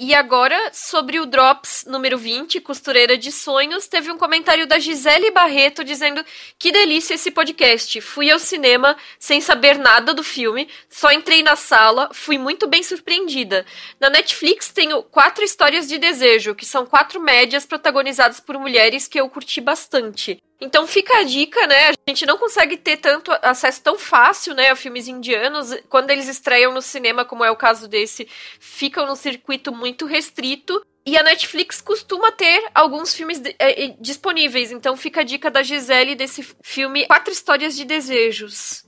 E 0.01 0.15
agora, 0.15 0.57
sobre 0.73 1.19
o 1.19 1.27
Drops 1.27 1.85
número 1.85 2.17
20, 2.17 2.61
Costureira 2.61 3.19
de 3.19 3.33
Sonhos, 3.33 3.89
teve 3.89 4.13
um 4.13 4.17
comentário 4.17 4.65
da 4.65 4.79
Gisele 4.79 5.33
Barreto 5.33 5.83
dizendo 5.83 6.25
que 6.57 6.71
delícia 6.71 7.15
esse 7.15 7.33
podcast. 7.33 8.01
Fui 8.01 8.31
ao 8.31 8.39
cinema 8.39 8.97
sem 9.19 9.41
saber 9.41 9.77
nada 9.77 10.15
do 10.15 10.23
filme, 10.23 10.69
só 10.89 11.11
entrei 11.11 11.43
na 11.43 11.57
sala, 11.57 12.11
fui 12.13 12.39
muito 12.39 12.69
bem 12.69 12.81
surpreendida. 12.81 13.67
Na 13.99 14.09
Netflix 14.09 14.69
tenho 14.69 15.03
quatro 15.03 15.43
histórias 15.43 15.89
de 15.89 15.99
desejo, 15.99 16.55
que 16.55 16.65
são 16.65 16.87
quatro 16.87 17.21
médias 17.21 17.67
protagonizadas 17.67 18.39
por 18.39 18.57
mulheres 18.57 19.09
que 19.09 19.19
eu 19.19 19.29
curti 19.29 19.61
bastante. 19.61 20.39
Então 20.61 20.87
fica 20.89 21.19
a 21.19 21.23
dica, 21.23 21.67
né? 21.69 21.91
A 21.91 22.11
gente 22.11 22.27
não 22.27 22.37
consegue 22.37 22.77
ter 22.77 22.97
tanto 22.97 23.31
acesso 23.43 23.81
tão 23.81 23.97
fácil, 23.97 24.55
né, 24.55 24.71
a 24.71 24.77
filmes 24.77 25.07
indianos. 25.07 25.73
Quando 25.89 26.11
eles 26.11 26.27
estreiam 26.27 26.73
no 26.73 26.83
cinema, 26.83 27.25
como 27.25 27.45
é 27.45 27.51
o 27.51 27.57
caso 27.57 27.87
desse, 27.87 28.29
ficam 28.59 29.07
no 29.07 29.15
circuito 29.15 29.73
muito 29.73 30.05
restrito. 30.05 30.85
E 31.07 31.17
a 31.17 31.23
Netflix 31.23 31.81
costuma 31.81 32.33
ter 32.33 32.69
alguns 32.75 33.15
filmes 33.15 33.41
é, 33.59 33.95
disponíveis. 34.01 34.73
Então 34.73 34.97
fica 34.97 35.21
a 35.21 35.25
dica 35.25 35.51
da 35.51 35.63
Gisele 35.63 36.17
desse 36.17 36.47
filme 36.63 37.07
Quatro 37.07 37.33
Histórias 37.33 37.77
de 37.77 37.85
Desejos. 37.85 38.85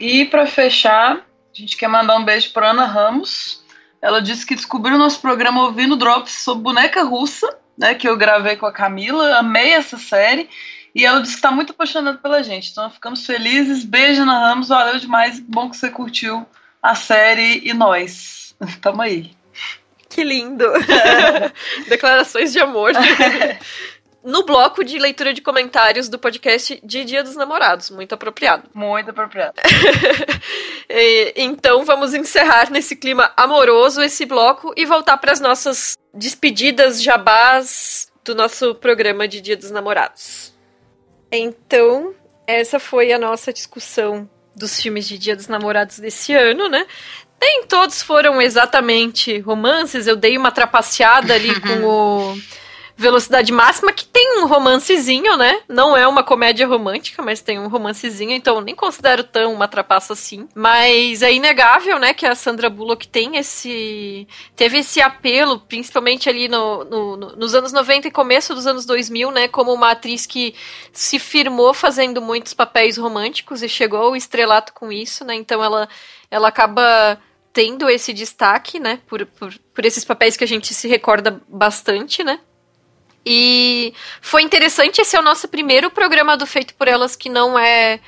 E 0.00 0.24
para 0.24 0.46
fechar, 0.46 1.16
a 1.16 1.54
gente 1.54 1.76
quer 1.76 1.88
mandar 1.88 2.16
um 2.16 2.24
beijo 2.24 2.52
para 2.52 2.70
Ana 2.70 2.84
Ramos. 2.84 3.64
Ela 4.02 4.20
disse 4.20 4.44
que 4.44 4.54
descobriu 4.54 4.96
o 4.96 4.98
nosso 4.98 5.20
programa 5.20 5.62
ouvindo 5.62 5.96
Drops 5.96 6.32
sobre 6.32 6.64
boneca 6.64 7.02
russa, 7.02 7.58
né, 7.76 7.94
que 7.94 8.08
eu 8.08 8.16
gravei 8.16 8.56
com 8.56 8.66
a 8.66 8.72
Camila. 8.72 9.38
Amei 9.38 9.72
essa 9.72 9.96
série 9.96 10.48
e 10.94 11.04
ela 11.04 11.20
disse 11.20 11.34
que 11.34 11.38
está 11.38 11.50
muito 11.50 11.72
apaixonada 11.72 12.18
pela 12.18 12.42
gente. 12.42 12.70
Então 12.70 12.90
ficamos 12.90 13.24
felizes. 13.24 13.84
Beijo, 13.84 14.22
Ana 14.22 14.48
Ramos. 14.48 14.68
Valeu 14.68 14.98
demais. 14.98 15.40
Bom 15.40 15.70
que 15.70 15.76
você 15.76 15.90
curtiu 15.90 16.46
a 16.82 16.94
série 16.94 17.60
e 17.64 17.72
nós. 17.72 18.54
Tamo 18.80 19.02
aí. 19.02 19.30
Que 20.08 20.24
lindo! 20.24 20.64
Declarações 21.88 22.52
de 22.52 22.58
amor. 22.58 22.92
no 24.24 24.44
bloco 24.44 24.82
de 24.82 24.98
leitura 24.98 25.32
de 25.32 25.40
comentários 25.40 26.08
do 26.08 26.18
podcast 26.18 26.80
de 26.82 27.04
Dia 27.04 27.22
dos 27.22 27.36
Namorados. 27.36 27.90
Muito 27.90 28.14
apropriado. 28.14 28.64
Muito 28.74 29.10
apropriado. 29.10 29.60
então 31.36 31.84
vamos 31.84 32.14
encerrar 32.14 32.70
nesse 32.70 32.96
clima 32.96 33.32
amoroso 33.36 34.02
esse 34.02 34.24
bloco 34.24 34.72
e 34.76 34.84
voltar 34.84 35.18
para 35.18 35.32
as 35.32 35.40
nossas 35.40 35.96
despedidas 36.12 37.02
jabás 37.02 38.10
do 38.24 38.34
nosso 38.34 38.74
programa 38.74 39.28
de 39.28 39.40
Dia 39.40 39.56
dos 39.56 39.70
Namorados. 39.70 40.57
Então, 41.30 42.14
essa 42.46 42.78
foi 42.78 43.12
a 43.12 43.18
nossa 43.18 43.52
discussão 43.52 44.28
dos 44.56 44.80
filmes 44.80 45.06
de 45.06 45.18
Dia 45.18 45.36
dos 45.36 45.48
Namorados 45.48 45.98
desse 45.98 46.34
ano, 46.34 46.68
né? 46.68 46.86
Nem 47.40 47.64
todos 47.66 48.02
foram 48.02 48.42
exatamente 48.42 49.38
romances, 49.40 50.06
eu 50.06 50.16
dei 50.16 50.36
uma 50.36 50.50
trapaceada 50.50 51.34
ali 51.34 51.58
com 51.60 51.84
o 51.84 52.38
Velocidade 53.00 53.52
Máxima, 53.52 53.92
que 53.92 54.04
tem 54.04 54.42
um 54.42 54.46
romancezinho, 54.48 55.36
né? 55.36 55.60
Não 55.68 55.96
é 55.96 56.04
uma 56.08 56.24
comédia 56.24 56.66
romântica, 56.66 57.22
mas 57.22 57.40
tem 57.40 57.56
um 57.56 57.68
romancezinho, 57.68 58.32
então 58.32 58.60
nem 58.60 58.74
considero 58.74 59.22
tão 59.22 59.54
uma 59.54 59.68
trapaça 59.68 60.14
assim. 60.14 60.48
Mas 60.52 61.22
é 61.22 61.32
inegável, 61.32 62.00
né, 62.00 62.12
que 62.12 62.26
a 62.26 62.34
Sandra 62.34 62.68
Bullock 62.68 63.06
tem 63.06 63.36
esse. 63.36 64.26
teve 64.56 64.78
esse 64.78 65.00
apelo, 65.00 65.60
principalmente 65.60 66.28
ali 66.28 66.48
no, 66.48 66.82
no, 66.84 67.16
no, 67.16 67.36
nos 67.36 67.54
anos 67.54 67.72
90 67.72 68.08
e 68.08 68.10
começo 68.10 68.52
dos 68.52 68.66
anos 68.66 68.84
2000, 68.84 69.30
né, 69.30 69.46
como 69.46 69.72
uma 69.72 69.92
atriz 69.92 70.26
que 70.26 70.52
se 70.92 71.20
firmou 71.20 71.72
fazendo 71.72 72.20
muitos 72.20 72.52
papéis 72.52 72.96
românticos 72.96 73.62
e 73.62 73.68
chegou 73.68 74.00
ao 74.00 74.16
estrelato 74.16 74.72
com 74.72 74.90
isso, 74.90 75.24
né? 75.24 75.36
Então 75.36 75.62
ela, 75.62 75.88
ela 76.28 76.48
acaba 76.48 77.16
tendo 77.52 77.88
esse 77.88 78.12
destaque, 78.12 78.80
né, 78.80 78.98
por, 79.06 79.24
por, 79.24 79.54
por 79.72 79.84
esses 79.84 80.04
papéis 80.04 80.36
que 80.36 80.42
a 80.42 80.48
gente 80.48 80.74
se 80.74 80.88
recorda 80.88 81.40
bastante, 81.48 82.24
né? 82.24 82.40
E 83.30 83.92
foi 84.22 84.40
interessante, 84.40 85.02
esse 85.02 85.14
é 85.14 85.20
o 85.20 85.22
nosso 85.22 85.48
primeiro 85.48 85.90
programa 85.90 86.34
do 86.34 86.46
Feito 86.46 86.72
por 86.72 86.88
Elas 86.88 87.14
que 87.14 87.28
não 87.28 87.58
é 87.58 88.00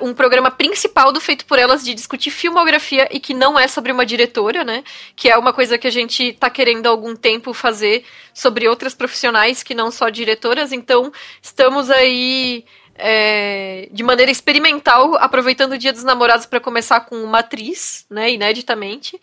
um 0.00 0.12
programa 0.12 0.50
principal 0.50 1.12
do 1.12 1.20
Feito 1.20 1.46
por 1.46 1.60
Elas 1.60 1.84
de 1.84 1.94
discutir 1.94 2.32
filmografia 2.32 3.08
e 3.12 3.20
que 3.20 3.32
não 3.32 3.56
é 3.56 3.68
sobre 3.68 3.92
uma 3.92 4.04
diretora, 4.04 4.64
né? 4.64 4.82
Que 5.14 5.30
é 5.30 5.38
uma 5.38 5.52
coisa 5.52 5.78
que 5.78 5.86
a 5.86 5.92
gente 5.92 6.32
tá 6.32 6.50
querendo 6.50 6.86
há 6.86 6.90
algum 6.90 7.14
tempo 7.14 7.54
fazer 7.54 8.04
sobre 8.34 8.66
outras 8.66 8.94
profissionais 8.94 9.62
que 9.62 9.74
não 9.76 9.92
só 9.92 10.08
diretoras. 10.08 10.72
Então, 10.72 11.12
estamos 11.40 11.88
aí 11.88 12.64
é, 12.96 13.88
de 13.92 14.02
maneira 14.02 14.32
experimental, 14.32 15.14
aproveitando 15.20 15.74
o 15.74 15.78
Dia 15.78 15.92
dos 15.92 16.02
Namorados 16.02 16.46
para 16.46 16.58
começar 16.58 16.98
com 17.02 17.22
uma 17.22 17.38
atriz, 17.38 18.04
né? 18.10 18.32
Ineditamente. 18.32 19.20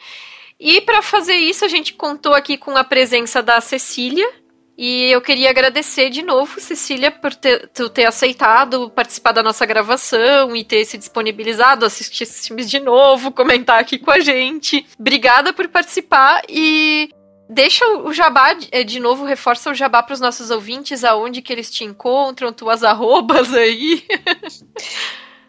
E 0.58 0.80
para 0.80 1.02
fazer 1.02 1.36
isso, 1.36 1.66
a 1.66 1.68
gente 1.68 1.92
contou 1.92 2.34
aqui 2.34 2.58
com 2.58 2.78
a 2.78 2.86
presença 2.86 3.44
da 3.44 3.60
Cecília, 3.60 4.43
e 4.78 5.12
eu 5.12 5.22
queria 5.22 5.50
agradecer 5.50 6.10
de 6.10 6.24
novo, 6.24 6.60
Cecília, 6.60 7.12
por 7.12 7.34
ter, 7.36 7.70
tu 7.70 7.90
ter 7.90 8.06
aceitado 8.06 8.90
participar 8.90 9.32
da 9.32 9.44
nossa 9.44 9.66
gravação 9.66 10.56
e 10.56 10.64
ter 10.64 10.84
se 10.86 10.98
disponibilizado, 10.98 11.86
assistir 11.86 12.24
esses 12.24 12.48
filmes 12.48 12.70
de 12.70 12.80
novo, 12.80 13.32
comentar 13.32 13.80
aqui 13.80 14.00
com 14.00 14.10
a 14.10 14.20
gente. 14.20 14.86
Obrigada 15.00 15.54
por 15.54 15.68
participar 15.68 16.42
e 16.50 17.10
deixa 17.48 17.86
o 18.00 18.12
jabá, 18.12 18.56
é, 18.72 18.84
de 18.84 19.00
novo, 19.00 19.26
reforça 19.26 19.70
o 19.70 19.76
jabá 19.76 20.02
para 20.02 20.14
os 20.14 20.20
nossos 20.20 20.50
ouvintes, 20.50 21.04
aonde 21.04 21.42
que 21.42 21.54
eles 21.54 21.70
te 21.70 21.84
encontram, 21.84 22.52
tuas 22.52 22.82
arrobas 22.84 23.54
aí. 23.54 24.04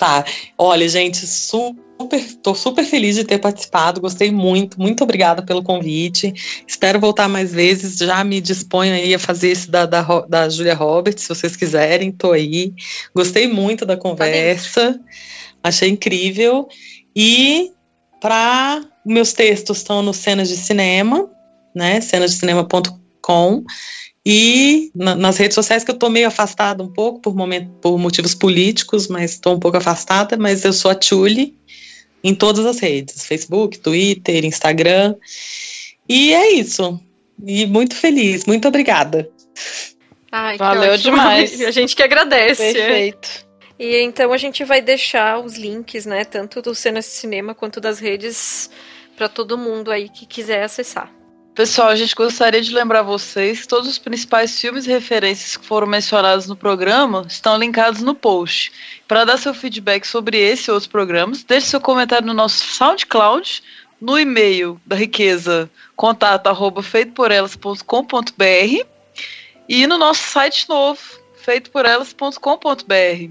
Tá, 0.04 0.22
olha, 0.58 0.86
gente, 0.86 1.26
super 1.26 1.82
super, 1.98 2.54
super 2.54 2.84
feliz 2.84 3.16
de 3.16 3.24
ter 3.24 3.38
participado, 3.38 4.02
gostei 4.02 4.30
muito, 4.30 4.78
muito 4.78 5.02
obrigada 5.02 5.42
pelo 5.42 5.62
convite. 5.62 6.30
Espero 6.68 7.00
voltar 7.00 7.26
mais 7.26 7.54
vezes. 7.54 7.96
Já 7.96 8.22
me 8.22 8.38
disponho 8.38 8.92
aí 8.92 9.14
a 9.14 9.18
fazer 9.18 9.48
esse 9.48 9.70
da, 9.70 9.86
da, 9.86 10.02
da 10.28 10.46
Julia 10.50 10.74
Roberts, 10.74 11.22
se 11.22 11.28
vocês 11.30 11.56
quiserem, 11.56 12.12
tô 12.12 12.32
aí. 12.32 12.74
Gostei 13.14 13.46
muito 13.46 13.86
da 13.86 13.96
conversa, 13.96 15.00
achei 15.62 15.88
incrível. 15.88 16.68
E 17.16 17.72
para 18.20 18.84
meus 19.06 19.32
textos 19.32 19.78
estão 19.78 20.02
no 20.02 20.12
Cenas 20.12 20.50
de 20.50 20.58
Cinema, 20.58 21.30
né? 21.74 22.02
cenasdecinema.com. 22.02 23.64
E 24.26 24.90
na, 24.94 25.14
nas 25.14 25.36
redes 25.36 25.54
sociais 25.54 25.84
que 25.84 25.90
eu 25.90 25.94
estou 25.94 26.08
meio 26.08 26.26
afastada 26.26 26.82
um 26.82 26.88
pouco 26.88 27.20
por, 27.20 27.34
momento, 27.34 27.70
por 27.82 27.98
motivos 27.98 28.34
políticos, 28.34 29.06
mas 29.06 29.32
estou 29.32 29.54
um 29.54 29.60
pouco 29.60 29.76
afastada, 29.76 30.36
mas 30.36 30.64
eu 30.64 30.72
sou 30.72 30.90
a 30.90 30.94
Tchuli, 30.94 31.54
em 32.22 32.34
todas 32.34 32.64
as 32.64 32.78
redes: 32.78 33.26
Facebook, 33.26 33.78
Twitter, 33.78 34.44
Instagram. 34.44 35.14
E 36.08 36.32
é 36.32 36.52
isso. 36.52 36.98
E 37.44 37.66
muito 37.66 37.94
feliz, 37.94 38.46
muito 38.46 38.66
obrigada. 38.66 39.28
Ai, 40.32 40.56
Valeu 40.56 40.96
demais. 40.96 41.60
A 41.62 41.70
gente 41.70 41.94
que 41.94 42.02
agradece. 42.02 42.72
Perfeito. 42.72 43.44
E 43.78 43.96
então 44.02 44.32
a 44.32 44.36
gente 44.36 44.62
vai 44.62 44.80
deixar 44.80 45.40
os 45.40 45.56
links, 45.56 46.06
né, 46.06 46.24
tanto 46.24 46.62
do 46.62 46.74
Cenas 46.76 47.06
de 47.06 47.10
Cinema 47.10 47.56
quanto 47.56 47.80
das 47.80 47.98
redes 47.98 48.70
para 49.16 49.28
todo 49.28 49.58
mundo 49.58 49.90
aí 49.90 50.08
que 50.08 50.26
quiser 50.26 50.62
acessar. 50.62 51.12
Pessoal, 51.54 51.90
a 51.90 51.94
gente 51.94 52.16
gostaria 52.16 52.60
de 52.60 52.74
lembrar 52.74 53.02
vocês 53.02 53.60
que 53.60 53.68
todos 53.68 53.88
os 53.88 53.96
principais 53.96 54.60
filmes 54.60 54.86
e 54.86 54.90
referências 54.90 55.56
que 55.56 55.64
foram 55.64 55.86
mencionados 55.86 56.48
no 56.48 56.56
programa 56.56 57.24
estão 57.28 57.56
linkados 57.56 58.02
no 58.02 58.12
post. 58.12 58.72
Para 59.06 59.24
dar 59.24 59.36
seu 59.36 59.54
feedback 59.54 60.04
sobre 60.04 60.36
esse 60.36 60.68
e 60.68 60.72
outros 60.72 60.88
programas, 60.88 61.44
deixe 61.44 61.68
seu 61.68 61.80
comentário 61.80 62.26
no 62.26 62.34
nosso 62.34 62.66
SoundCloud, 62.74 63.62
no 64.00 64.18
e-mail 64.18 64.80
da 64.84 64.96
riqueza 64.96 65.70
contato 65.94 66.48
arroba 66.48 66.82
feitoporelas.com.br 66.82 68.86
e 69.68 69.86
no 69.86 69.96
nosso 69.96 70.24
site 70.24 70.68
novo, 70.68 71.00
feitoporelas.com.br. 71.36 73.30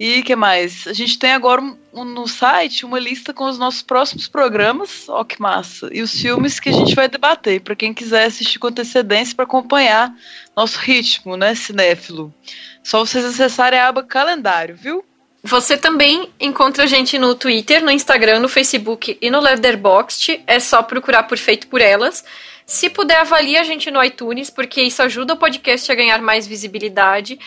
E 0.00 0.22
que 0.22 0.34
mais? 0.34 0.86
A 0.86 0.94
gente 0.94 1.18
tem 1.18 1.32
agora 1.32 1.60
um, 1.60 1.76
no 2.02 2.26
site 2.26 2.86
uma 2.86 2.98
lista 2.98 3.34
com 3.34 3.44
os 3.44 3.58
nossos 3.58 3.82
próximos 3.82 4.26
programas, 4.26 5.06
ó 5.08 5.22
que 5.22 5.40
massa, 5.40 5.90
e 5.92 6.00
os 6.00 6.12
filmes 6.12 6.58
que 6.58 6.70
a 6.70 6.72
gente 6.72 6.94
vai 6.94 7.08
debater, 7.08 7.60
para 7.60 7.76
quem 7.76 7.92
quiser 7.92 8.24
assistir 8.24 8.58
com 8.58 8.68
antecedência 8.68 9.36
para 9.36 9.44
acompanhar 9.44 10.14
nosso 10.56 10.78
ritmo, 10.78 11.36
né, 11.36 11.54
cinéfilo. 11.54 12.32
Só 12.82 13.04
vocês 13.04 13.24
acessarem 13.24 13.78
a 13.78 13.88
aba 13.88 14.02
calendário, 14.02 14.74
viu? 14.74 15.04
Você 15.46 15.76
também 15.76 16.30
encontra 16.40 16.84
a 16.84 16.86
gente 16.86 17.18
no 17.18 17.34
Twitter, 17.34 17.84
no 17.84 17.90
Instagram, 17.90 18.40
no 18.40 18.48
Facebook 18.48 19.18
e 19.20 19.30
no 19.30 19.40
Letterboxd. 19.40 20.42
É 20.46 20.58
só 20.58 20.82
procurar 20.82 21.24
por 21.24 21.36
Feito 21.36 21.66
por 21.66 21.82
Elas. 21.82 22.24
Se 22.64 22.88
puder, 22.88 23.18
avalie 23.18 23.58
a 23.58 23.62
gente 23.62 23.90
no 23.90 24.02
iTunes, 24.02 24.48
porque 24.48 24.80
isso 24.80 25.02
ajuda 25.02 25.34
o 25.34 25.36
podcast 25.36 25.92
a 25.92 25.94
ganhar 25.94 26.22
mais 26.22 26.46
visibilidade. 26.46 27.38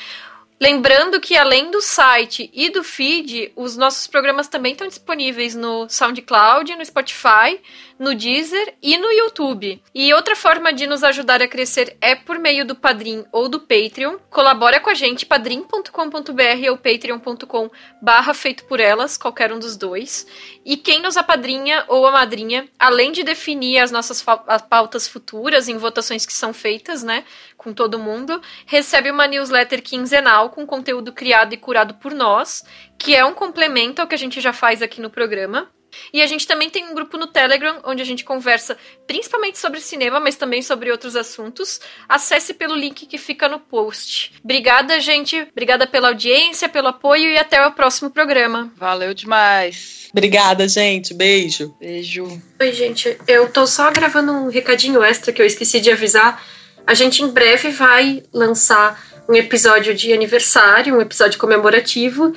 Lembrando 0.60 1.22
que 1.22 1.38
além 1.38 1.70
do 1.70 1.80
site 1.82 2.50
e 2.52 2.72
do 2.72 2.84
feed, 2.84 3.52
os 3.56 3.78
nossos 3.78 4.08
programas 4.08 4.48
também 4.48 4.72
estão 4.72 4.88
disponíveis 4.88 5.54
no 5.54 5.88
SoundCloud, 5.88 6.76
no 6.76 6.84
Spotify, 6.84 7.62
no 8.00 8.16
Deezer 8.16 8.74
e 8.82 8.98
no 8.98 9.12
YouTube. 9.12 9.80
E 9.94 10.12
outra 10.16 10.36
forma 10.36 10.74
de 10.74 10.88
nos 10.88 11.04
ajudar 11.04 11.44
a 11.44 11.48
crescer 11.48 11.96
é 12.02 12.16
por 12.16 12.40
meio 12.40 12.66
do 12.66 12.76
Padrim 12.76 13.24
ou 13.32 13.48
do 13.48 13.60
Patreon. 13.60 14.18
Colabora 14.32 14.80
com 14.80 14.90
a 14.90 14.96
gente, 14.96 15.28
padrim.com.br 15.28 16.70
ou 16.72 16.78
patreon.com 16.78 17.70
barra 18.02 18.34
feito 18.34 18.66
por 18.66 18.80
elas, 18.80 19.16
qualquer 19.16 19.54
um 19.54 19.60
dos 19.60 19.78
dois. 19.78 20.26
E 20.66 20.76
quem 20.76 21.02
nos 21.02 21.18
apadrinha 21.18 21.86
ou 21.88 22.08
a 22.08 22.12
madrinha, 22.12 22.68
além 22.80 23.12
de 23.12 23.24
definir 23.24 23.78
as 23.78 23.92
nossas 23.92 24.26
pautas 24.68 25.08
futuras 25.08 25.68
em 25.68 25.78
votações 25.78 26.26
que 26.26 26.34
são 26.34 26.52
feitas, 26.52 27.04
né, 27.04 27.24
com 27.58 27.74
todo 27.74 28.00
mundo, 28.00 28.40
recebe 28.66 29.10
uma 29.10 29.28
newsletter 29.28 29.82
quinzenal 29.82 30.52
com 30.52 30.66
conteúdo 30.66 31.12
criado 31.12 31.54
e 31.54 31.58
curado 31.58 31.96
por 31.96 32.14
nós, 32.14 32.64
que 32.98 33.16
é 33.16 33.26
um 33.26 33.34
complemento 33.34 34.02
ao 34.02 34.08
que 34.08 34.16
a 34.16 34.18
gente 34.18 34.40
já 34.40 34.54
faz 34.54 34.82
aqui 34.82 35.02
no 35.02 35.10
programa. 35.10 35.70
E 36.14 36.22
a 36.22 36.28
gente 36.28 36.48
também 36.48 36.70
tem 36.70 36.86
um 36.86 36.94
grupo 36.94 37.18
no 37.18 37.28
Telegram, 37.28 37.80
onde 37.84 38.02
a 38.02 38.06
gente 38.06 38.24
conversa 38.24 38.78
principalmente 39.06 39.58
sobre 39.58 39.80
cinema, 39.80 40.20
mas 40.20 40.36
também 40.36 40.62
sobre 40.62 40.92
outros 40.92 41.16
assuntos. 41.16 41.80
Acesse 42.08 42.54
pelo 42.54 42.76
link 42.76 43.06
que 43.06 43.18
fica 43.18 43.48
no 43.48 43.60
post. 43.60 44.34
Obrigada, 44.44 45.00
gente. 45.00 45.48
Obrigada 45.52 45.88
pela 45.88 46.10
audiência, 46.10 46.70
pelo 46.70 46.88
apoio 46.88 47.32
e 47.32 47.38
até 47.38 47.66
o 47.66 47.72
próximo 47.72 48.10
programa. 48.10 48.72
Valeu 48.76 49.14
demais. 49.14 50.08
Obrigada, 50.12 50.68
gente. 50.68 51.14
Beijo. 51.14 51.76
Beijo. 51.80 52.42
Oi, 52.60 52.72
gente. 52.72 53.18
Eu 53.28 53.52
tô 53.52 53.66
só 53.66 53.92
gravando 53.92 54.32
um 54.32 54.50
recadinho 54.50 55.04
extra 55.04 55.34
que 55.34 55.42
eu 55.42 55.46
esqueci 55.46 55.80
de 55.80 55.92
avisar. 55.92 56.44
A 56.88 56.94
gente 56.94 57.22
em 57.22 57.28
breve 57.28 57.70
vai 57.70 58.24
lançar 58.34 58.98
um 59.28 59.36
episódio 59.36 59.94
de 59.94 60.14
aniversário, 60.14 60.96
um 60.96 61.02
episódio 61.02 61.38
comemorativo. 61.38 62.34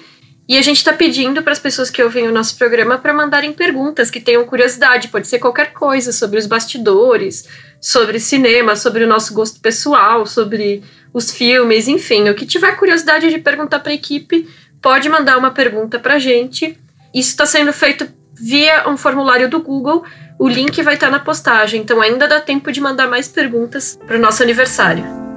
E 0.49 0.59
a 0.59 0.63
gente 0.63 0.79
está 0.79 0.93
pedindo 0.93 1.41
para 1.41 1.53
as 1.53 1.61
pessoas 1.61 1.89
que 1.89 2.03
ouvem 2.03 2.27
o 2.27 2.33
nosso 2.33 2.59
programa 2.59 2.99
para 2.99 3.15
mandarem 3.15 3.53
perguntas 3.53 4.11
que 4.11 4.21
tenham 4.21 4.45
curiosidade. 4.45 5.07
Pode 5.07 5.29
ser 5.29 5.39
qualquer 5.39 5.73
coisa 5.73 6.11
sobre 6.11 6.37
os 6.37 6.47
bastidores, 6.47 7.49
sobre 7.81 8.19
cinema, 8.19 8.75
sobre 8.75 9.05
o 9.05 9.07
nosso 9.07 9.33
gosto 9.33 9.61
pessoal, 9.61 10.27
sobre 10.27 10.83
os 11.15 11.31
filmes, 11.31 11.87
enfim. 11.87 12.29
O 12.29 12.35
que 12.35 12.45
tiver 12.45 12.77
curiosidade 12.77 13.31
de 13.31 13.39
perguntar 13.39 13.79
para 13.79 13.93
a 13.93 13.95
equipe, 13.95 14.49
pode 14.83 15.09
mandar 15.09 15.39
uma 15.39 15.53
pergunta 15.53 15.97
para 15.97 16.15
a 16.15 16.19
gente. 16.19 16.77
Isso 17.15 17.31
está 17.31 17.47
sendo 17.47 17.73
feito 17.73 18.09
via 18.41 18.89
um 18.89 18.97
formulário 18.97 19.49
do 19.49 19.61
Google. 19.61 20.05
O 20.39 20.49
link 20.49 20.83
vai 20.83 20.95
estar 20.95 21.11
na 21.11 21.21
postagem, 21.21 21.83
então 21.83 22.01
ainda 22.01 22.27
dá 22.27 22.41
tempo 22.41 22.73
de 22.73 22.81
mandar 22.81 23.09
mais 23.09 23.29
perguntas 23.29 23.99
para 24.07 24.17
o 24.17 24.21
nosso 24.21 24.43
aniversário. 24.43 25.30